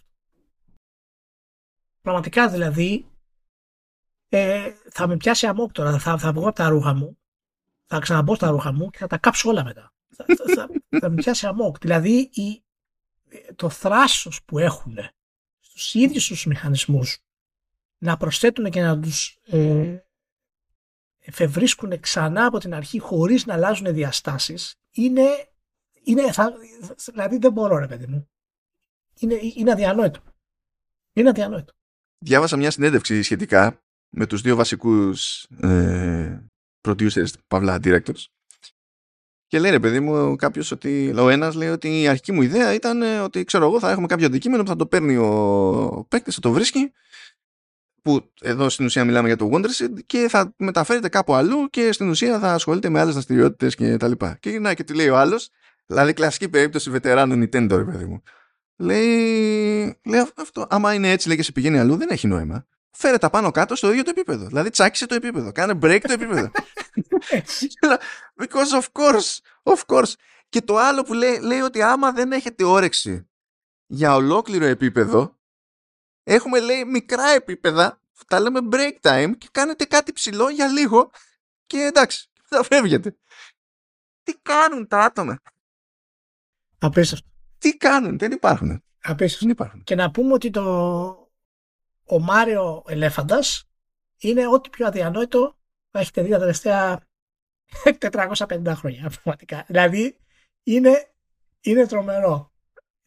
Πραγματικά 2.02 2.50
δηλαδή 2.50 3.12
ε, 4.30 4.72
θα 4.90 5.08
με 5.08 5.18
πιάσει 5.18 5.48
αμόκ 5.48 5.72
τώρα. 5.72 6.00
Θα, 6.00 6.18
θα 6.18 6.34
βγω 6.34 6.48
από 6.48 6.56
τα 6.56 6.70
ρούχα 6.70 6.94
μου, 6.94 7.18
θα 7.86 8.00
ξαναμπω 8.00 8.36
στα 8.36 8.50
ρούχα 8.50 8.72
μου 8.72 8.90
και 8.90 8.98
θα 8.98 9.08
τα 9.08 9.18
κάψω 9.18 9.50
όλα 9.50 9.64
μετά. 9.64 9.92
Θα, 10.26 10.54
θα, 10.56 10.70
θα, 11.00 11.10
με 11.10 11.16
πιάσει 11.16 11.46
αμόκ. 11.46 11.78
Δηλαδή 11.78 12.18
η, 12.20 12.64
το 13.56 13.70
θράσος 13.70 14.44
που 14.44 14.60
έχουν 14.60 14.98
στους 15.60 15.94
ίδιους 15.94 16.28
τους 16.28 16.46
μηχανισμούς 16.46 17.18
να 17.98 18.18
προσθέτουν 18.18 18.70
και 18.70 18.82
να 18.82 19.00
τους 19.00 19.40
ε, 19.46 19.98
εφευρίσκουν 21.20 22.00
ξανά 22.00 22.46
από 22.46 22.58
την 22.58 22.74
αρχή 22.74 23.00
χωρίς 23.00 23.46
να 23.46 23.54
αλλάζουν 23.54 23.94
διαστάσεις 23.94 24.76
είναι, 24.92 25.50
είναι 26.04 26.32
θα, 26.32 26.54
δηλαδή 27.12 27.38
δεν 27.38 27.52
μπορώ 27.52 27.78
ρε 27.78 27.88
παιδί 27.88 28.08
μου. 28.08 28.30
Είναι, 29.20 29.40
είναι 29.56 29.72
αδιανόητο. 29.72 30.22
Είναι 31.14 31.30
αδιανόητο 31.30 31.78
διάβασα 32.18 32.58
μια 32.58 32.72
συνέντευξη 32.72 33.22
σχετικά 33.22 33.84
με 34.10 34.26
τους 34.26 34.42
δύο 34.42 34.56
βασικούς 34.56 35.44
ε, 35.44 36.46
producers, 36.82 37.32
παύλα 37.48 37.80
directors 37.84 38.26
και 39.48 39.60
λέει 39.60 39.72
ρε 39.72 39.80
παιδί 39.80 40.00
μου 40.00 40.36
κάποιος 40.36 40.72
ότι 40.72 41.14
ο 41.18 41.30
ένας 41.30 41.56
λέει 41.56 41.70
ότι 41.70 42.02
η 42.02 42.08
αρχική 42.08 42.32
μου 42.32 42.42
ιδέα 42.42 42.74
ήταν 42.74 43.02
ε, 43.02 43.20
ότι 43.20 43.44
ξέρω 43.44 43.66
εγώ 43.66 43.80
θα 43.80 43.92
έχουμε 43.92 44.08
κάποιο 44.08 44.26
αντικείμενο 44.26 44.64
που 44.64 44.70
θα 44.70 44.76
το 44.76 44.86
παίρνει 44.86 45.18
ο 45.18 46.06
παίκτης, 46.10 46.36
θα 46.36 46.42
το 46.42 46.52
βρίσκει 46.52 46.92
που 48.02 48.32
εδώ 48.42 48.70
στην 48.70 48.86
ουσία 48.86 49.06
μιλάμε 49.06 49.28
για 49.28 49.38
το 49.38 49.50
Wonderseed 49.54 50.04
και 50.06 50.28
θα 50.30 50.54
μεταφέρεται 50.58 51.10
κάπου 51.10 51.34
αλλού 51.34 51.70
και 51.70 51.92
στην 51.92 52.10
ουσία 52.10 52.40
θα 52.40 52.54
ασχολείται 52.54 52.90
με 52.90 53.00
άλλες 53.00 53.14
δραστηριότητες 53.14 53.76
και 53.76 53.98
τα 53.98 54.08
λοιπά. 54.08 54.38
Και 54.40 54.50
γυρνάει 54.50 54.74
και 54.74 54.84
τι 54.84 54.94
λέει 54.94 55.10
ο 55.10 55.18
άλλος, 55.18 55.50
δηλαδή 55.86 56.14
κλασική 56.14 56.50
περίπτωση 56.50 56.90
βετεράνου 56.90 57.34
Nintendo, 57.44 57.70
ρε 57.70 57.84
παιδί 57.84 58.06
μου. 58.06 58.22
Λέει, 58.78 60.00
λέει 60.06 60.26
αυτό, 60.36 60.68
άμα 60.70 60.94
είναι 60.94 61.12
έτσι 61.12 61.28
λέει 61.28 61.38
και 61.38 61.44
σε 61.44 61.52
πηγαίνει 61.52 61.80
αλλού 61.80 61.96
δεν 61.96 62.08
έχει 62.12 62.28
νόημα. 62.28 62.66
Φέρε 62.92 63.18
τα 63.18 63.30
πάνω 63.30 63.52
κάτω 63.52 63.76
στο 63.76 63.90
ίδιο 63.90 64.04
το 64.04 64.10
επίπεδο. 64.10 64.46
Δηλαδή 64.46 64.70
τσάκισε 64.70 65.06
το 65.06 65.16
επίπεδο. 65.16 65.52
Κάνε 65.52 65.74
break 65.82 66.00
το 66.02 66.14
επίπεδο. 66.14 66.52
Because 68.36 68.72
of 68.82 68.86
course, 68.92 69.38
of 69.64 69.86
course. 69.86 70.14
Και 70.50 70.62
το 70.62 70.78
άλλο 70.78 71.04
που 71.04 71.14
λέει, 71.14 71.40
λέει 71.40 71.60
ότι 71.60 71.82
άμα 71.82 72.12
δεν 72.12 72.32
έχετε 72.32 72.64
όρεξη 72.64 73.30
για 73.86 74.16
ολόκληρο 74.16 74.66
επίπεδο, 74.66 75.38
έχουμε 76.24 76.60
λέει 76.60 76.86
μικρά 76.86 77.30
επίπεδα, 77.30 78.02
τα 78.28 78.40
λέμε 78.40 78.60
break 78.72 78.98
time 79.02 79.32
και 79.38 79.48
κάνετε 79.52 79.86
κάτι 79.86 80.14
ψηλό 80.14 80.50
για 80.50 80.68
λίγο 80.68 81.12
και 81.66 81.78
εντάξει, 81.78 82.30
θα 82.44 82.64
φεύγετε. 82.64 83.18
Τι 84.24 84.34
κάνουν 84.42 84.88
τα 84.88 85.00
άτομα; 85.00 85.42
Απίστευτο 86.80 87.28
τι 87.58 87.78
κάνουν, 87.78 88.18
δεν 88.18 88.32
υπάρχουν. 88.32 88.84
Απίστευτο. 89.02 89.46
Δεν 89.46 89.50
υπάρχουν. 89.50 89.84
Και 89.84 89.96
να 89.96 90.12
πούμε 90.12 90.34
ότι 90.34 90.50
το... 90.50 90.64
ο 92.06 92.20
Μάριο 92.20 92.84
Ελέφαντας 92.88 93.70
είναι 94.18 94.48
ό,τι 94.48 94.70
πιο 94.70 94.88
αδιανόητο 94.88 95.57
που 95.98 96.04
έχετε 96.04 96.22
δει 96.22 96.30
τα 96.30 96.40
τελευταία 96.40 97.00
450 98.38 98.74
χρόνια. 98.76 99.12
Πραγματικά. 99.14 99.64
Δηλαδή 99.68 100.18
είναι, 100.64 101.12
είναι 101.62 101.86
τρομερό. 101.86 102.52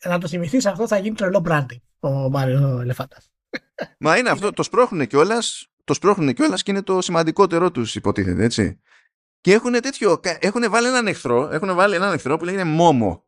Να 0.05 0.19
το 0.19 0.29
θυμηθείς 0.29 0.67
αυτό 0.67 0.87
θα 0.87 0.99
γίνει 0.99 1.15
τρελό 1.15 1.43
branding 1.49 1.81
ο 2.01 2.31
Μάριο 2.31 2.81
Ελεφάντας. 2.81 3.31
Μα 3.99 4.17
είναι 4.17 4.31
αυτό, 4.31 4.53
το 4.53 4.63
σπρώχνουν 4.63 5.07
κιόλας. 5.07 5.67
Το 5.85 5.95
σπρώχνουν 5.95 6.35
κιόλας 6.35 6.63
και 6.63 6.71
είναι 6.71 6.83
το 6.83 7.01
σημαντικότερό 7.01 7.71
τους, 7.71 7.95
υποτίθεται, 7.95 8.45
έτσι. 8.45 8.81
Και 9.41 9.53
έχουν 9.53 9.73
τέτοιο. 9.73 10.21
Έχουν 10.39 10.71
βάλει 10.71 10.87
έναν 10.87 11.07
εχθρό, 11.07 11.49
έχουν 11.53 11.75
βάλει 11.75 11.95
έναν 11.95 12.13
εχθρό 12.13 12.37
που 12.37 12.45
λέγεται 12.45 12.65
Μόμο. 12.65 13.25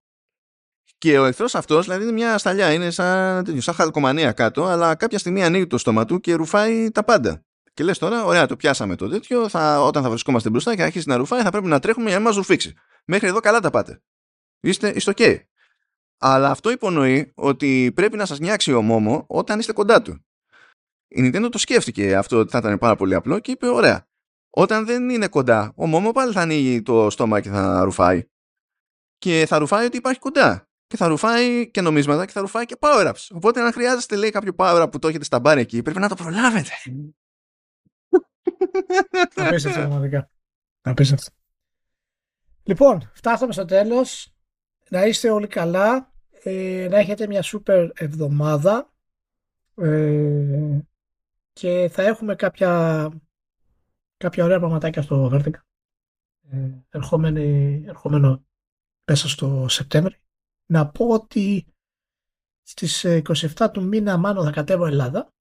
Και 0.98 1.18
ο 1.18 1.24
εχθρός 1.24 1.54
αυτός, 1.54 1.84
δηλαδή, 1.84 2.02
είναι 2.02 2.12
μια 2.12 2.38
σταλιά, 2.38 2.72
είναι 2.72 2.90
σαν, 2.90 3.60
σαν 3.60 3.74
χαλκομανία 3.74 4.32
κάτω, 4.32 4.64
αλλά 4.64 4.94
κάποια 4.94 5.18
στιγμή 5.18 5.44
ανοίγει 5.44 5.66
το 5.66 5.78
στόμα 5.78 6.04
του 6.04 6.20
και 6.20 6.34
ρουφάει 6.34 6.90
τα 6.90 7.04
πάντα. 7.04 7.44
Και 7.72 7.84
λες 7.84 7.98
τώρα, 7.98 8.24
ωραία, 8.24 8.46
το 8.46 8.56
πιάσαμε 8.56 8.96
το 8.96 9.08
τέτοιο, 9.08 9.48
θα, 9.48 9.82
όταν 9.82 10.02
θα 10.02 10.08
βρισκόμαστε 10.08 10.50
μπροστά 10.50 10.76
και 10.76 10.82
αρχίσει 10.82 11.08
να 11.08 11.16
ρουφάει, 11.16 11.42
θα 11.42 11.50
πρέπει 11.50 11.66
να 11.66 11.78
τρέχουμε 11.78 12.08
για 12.08 12.18
να 12.18 12.24
μας 12.24 12.36
ρουφήξει. 12.36 12.74
Μέχρι 13.04 13.28
εδώ 13.28 13.40
καλά 13.40 13.60
τα 13.60 13.70
πάτε. 13.70 14.02
Είστε, 14.60 14.92
είστε 14.94 15.12
OK. 15.16 15.38
Αλλά 16.18 16.50
αυτό 16.50 16.70
υπονοεί 16.70 17.32
ότι 17.34 17.92
πρέπει 17.94 18.16
να 18.16 18.26
σας 18.26 18.38
νιάξει 18.38 18.72
ο 18.72 18.82
Μόμο 18.82 19.24
όταν 19.28 19.58
είστε 19.58 19.72
κοντά 19.72 20.02
του. 20.02 20.24
Η 21.08 21.20
Nintendo 21.26 21.48
το 21.50 21.58
σκέφτηκε 21.58 22.16
αυτό 22.16 22.38
ότι 22.38 22.50
θα 22.50 22.58
ήταν 22.58 22.78
πάρα 22.78 22.96
πολύ 22.96 23.14
απλό 23.14 23.38
και 23.38 23.50
είπε: 23.50 23.68
Ωραία. 23.68 24.06
Όταν 24.50 24.86
δεν 24.86 25.10
είναι 25.10 25.28
κοντά, 25.28 25.72
ο 25.76 25.86
Μόμο 25.86 26.10
πάλι 26.10 26.32
θα 26.32 26.40
ανοίγει 26.40 26.82
το 26.82 27.10
στόμα 27.10 27.40
και 27.40 27.48
θα 27.48 27.84
ρουφάει. 27.84 28.24
Και 29.18 29.44
θα 29.48 29.58
ρουφάει 29.58 29.86
ότι 29.86 29.96
υπάρχει 29.96 30.20
κοντά 30.20 30.68
και 30.86 30.96
θα 30.96 31.06
ρουφάει 31.06 31.70
και 31.70 31.80
νομίσματα 31.80 32.26
και 32.26 32.32
θα 32.32 32.40
ρουφάει 32.40 32.64
και 32.64 32.76
power-ups. 32.80 33.26
Οπότε 33.34 33.60
αν 33.60 33.72
χρειάζεστε 33.72 34.16
λέει 34.16 34.30
κάποιο 34.30 34.52
power-up 34.56 34.86
που 34.92 34.98
το 34.98 35.08
έχετε 35.08 35.24
στα 35.24 35.40
μπάρ 35.40 35.58
εκεί, 35.58 35.82
πρέπει 35.82 35.98
να 35.98 36.08
το 36.08 36.14
προλάβετε. 36.14 36.72
Απίστευτο 39.34 39.80
πραγματικά. 39.80 40.30
Απίστευτο. 40.80 41.30
Λοιπόν, 42.62 43.10
φτάσαμε 43.14 43.52
στο 43.52 43.64
τέλος. 43.64 44.34
Να 44.88 45.06
είστε 45.06 45.30
όλοι 45.30 45.46
καλά. 45.46 46.12
Ε, 46.42 46.86
να 46.90 46.98
έχετε 46.98 47.26
μια 47.26 47.42
σούπερ 47.42 47.90
εβδομάδα. 47.94 48.92
Ε, 49.74 50.78
και 51.52 51.88
θα 51.92 52.02
έχουμε 52.02 52.34
κάποια, 52.34 53.08
κάποια 54.16 54.44
ωραία 54.44 54.58
πραγματάκια 54.58 55.02
στο 55.02 55.30
Vertica. 55.32 55.60
Ε, 56.50 56.70
ερχόμενο 56.90 58.44
μέσα 59.04 59.28
στο 59.28 59.66
Σεπτέμβρη 59.68 60.20
να 60.66 60.88
πω 60.88 61.08
ότι 61.08 61.66
στις 62.62 63.04
27 63.06 63.60
ε, 63.60 63.68
του 63.68 63.84
μήνα 63.84 64.16
μάλλον 64.16 64.44
θα 64.44 64.50
κατέβω 64.50 64.86
Ελλάδα, 64.86 65.32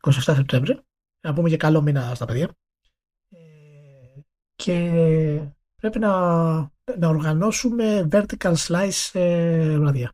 27 0.00 0.10
Σεπτέμβρη, 0.10 0.80
να 1.22 1.32
πούμε 1.32 1.48
και 1.48 1.56
καλό 1.56 1.82
μήνα 1.82 2.14
στα 2.14 2.24
παιδιά. 2.24 2.50
Ε, 3.30 4.20
και 4.54 4.74
πρέπει 5.76 5.98
να, 5.98 6.10
να 6.98 7.08
οργανώσουμε 7.08 8.08
vertical 8.12 8.54
slice 8.54 9.10
ε, 9.12 9.78
βραδιά. 9.78 10.12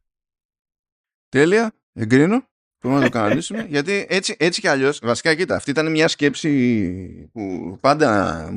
Τέλεια, 1.28 1.72
εγκρίνω. 1.92 2.46
Μπορούμε 2.80 3.00
να 3.00 3.06
το 3.10 3.18
κανονίσουμε. 3.18 3.66
γιατί 3.74 4.06
έτσι, 4.08 4.36
έτσι 4.38 4.60
κι 4.60 4.68
αλλιώς, 4.68 4.98
βασικά 5.02 5.34
κοίτα, 5.34 5.56
αυτή 5.56 5.70
ήταν 5.70 5.90
μια 5.90 6.08
σκέψη 6.08 7.30
που 7.32 7.76
πάντα, 7.80 8.50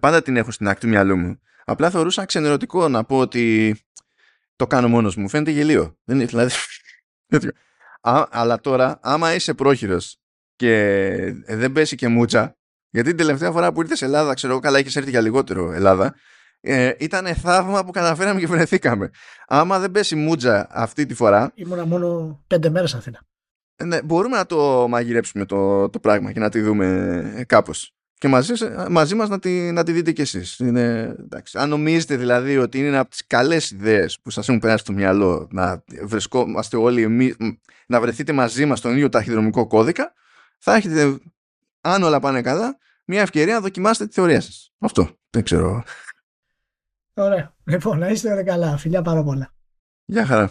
πάντα 0.00 0.22
την 0.22 0.36
έχω 0.36 0.50
στην 0.50 0.68
άκρη 0.68 0.80
του 0.80 0.88
μυαλού 0.88 1.16
μου. 1.16 1.40
Απλά 1.64 1.90
θεωρούσα 1.90 2.24
ξενερωτικό 2.24 2.88
να 2.88 3.04
πω 3.04 3.18
ότι 3.18 3.76
το 4.56 4.66
κάνω 4.66 4.88
μόνος 4.88 5.16
μου. 5.16 5.28
Φαίνεται 5.28 5.50
γελίο. 5.50 5.98
Δεν, 6.04 6.26
δηλαδή, 6.26 6.54
Α, 8.00 8.26
αλλά 8.30 8.60
τώρα, 8.60 8.98
άμα 9.02 9.34
είσαι 9.34 9.54
πρόχειρος 9.54 10.21
και 10.62 11.56
δεν 11.56 11.72
πέσει 11.72 11.96
και 11.96 12.08
μούτσα, 12.08 12.56
γιατί 12.90 13.08
την 13.08 13.16
τελευταία 13.16 13.50
φορά 13.50 13.72
που 13.72 13.80
ήρθες 13.80 13.98
σε 13.98 14.04
Ελλάδα, 14.04 14.34
ξέρω 14.34 14.52
εγώ 14.52 14.62
καλά, 14.62 14.78
είχες 14.78 14.96
έρθει 14.96 15.10
για 15.10 15.20
λιγότερο 15.20 15.72
Ελλάδα, 15.72 16.14
ε, 16.60 16.92
ήταν 16.98 17.26
θαύμα 17.26 17.84
που 17.84 17.90
καταφέραμε 17.90 18.40
και 18.40 18.46
βρεθήκαμε. 18.46 19.10
Άμα 19.46 19.78
δεν 19.78 19.90
πέσει 19.90 20.16
μούτζα 20.16 20.66
αυτή 20.70 21.06
τη 21.06 21.14
φορά. 21.14 21.52
Ήμουνα 21.54 21.86
μόνο 21.86 22.40
πέντε 22.46 22.70
μέρες 22.70 22.94
Αθήνα. 22.94 23.20
Ναι, 23.84 24.02
μπορούμε 24.02 24.36
να 24.36 24.46
το 24.46 24.88
μαγειρέψουμε 24.88 25.44
το, 25.44 25.88
το 25.88 25.98
πράγμα 25.98 26.32
και 26.32 26.40
να 26.40 26.48
τη 26.48 26.60
δούμε 26.60 27.44
κάπως. 27.48 27.94
Και 28.14 28.28
μαζί, 28.28 28.52
μαζί 28.90 29.14
μας 29.14 29.28
να 29.28 29.38
τη, 29.38 29.72
να 29.72 29.82
τη 29.82 29.92
δείτε 29.92 30.12
κι 30.12 30.20
εσείς. 30.20 30.58
Είναι, 30.58 31.16
εντάξει. 31.18 31.58
Αν 31.58 31.68
νομίζετε 31.68 32.16
δηλαδή 32.16 32.56
ότι 32.56 32.78
είναι 32.78 32.98
από 32.98 33.10
τις 33.10 33.26
καλές 33.26 33.70
ιδέες 33.70 34.18
που 34.22 34.30
σας 34.30 34.48
έχουν 34.48 34.60
περάσει 34.60 34.82
στο 34.82 34.92
μυαλό 34.92 35.48
να 35.50 35.84
βρισκόμαστε 36.02 36.76
όλοι 36.76 37.02
εμείς, 37.02 37.36
να 37.86 38.00
βρεθείτε 38.00 38.32
μαζί 38.32 38.66
μας 38.66 38.78
στον 38.78 38.92
ίδιο 38.92 39.08
ταχυδρομικό 39.08 39.66
κώδικα, 39.66 40.12
θα 40.64 40.74
έχετε, 40.74 41.18
αν 41.80 42.02
όλα 42.02 42.20
πάνε 42.20 42.42
καλά, 42.42 42.78
μια 43.06 43.20
ευκαιρία 43.20 43.54
να 43.54 43.60
δοκιμάσετε 43.60 44.06
τη 44.06 44.14
θεωρία 44.14 44.40
σας. 44.40 44.72
Αυτό. 44.78 45.16
Δεν 45.30 45.42
ξέρω. 45.42 45.82
Ωραία. 47.14 47.54
Λοιπόν, 47.64 47.98
να 47.98 48.08
είστε 48.08 48.42
καλά. 48.42 48.76
Φιλιά 48.76 49.02
πάρα 49.02 49.22
πολλά. 49.22 49.54
Γεια 50.04 50.26
χαρά. 50.26 50.50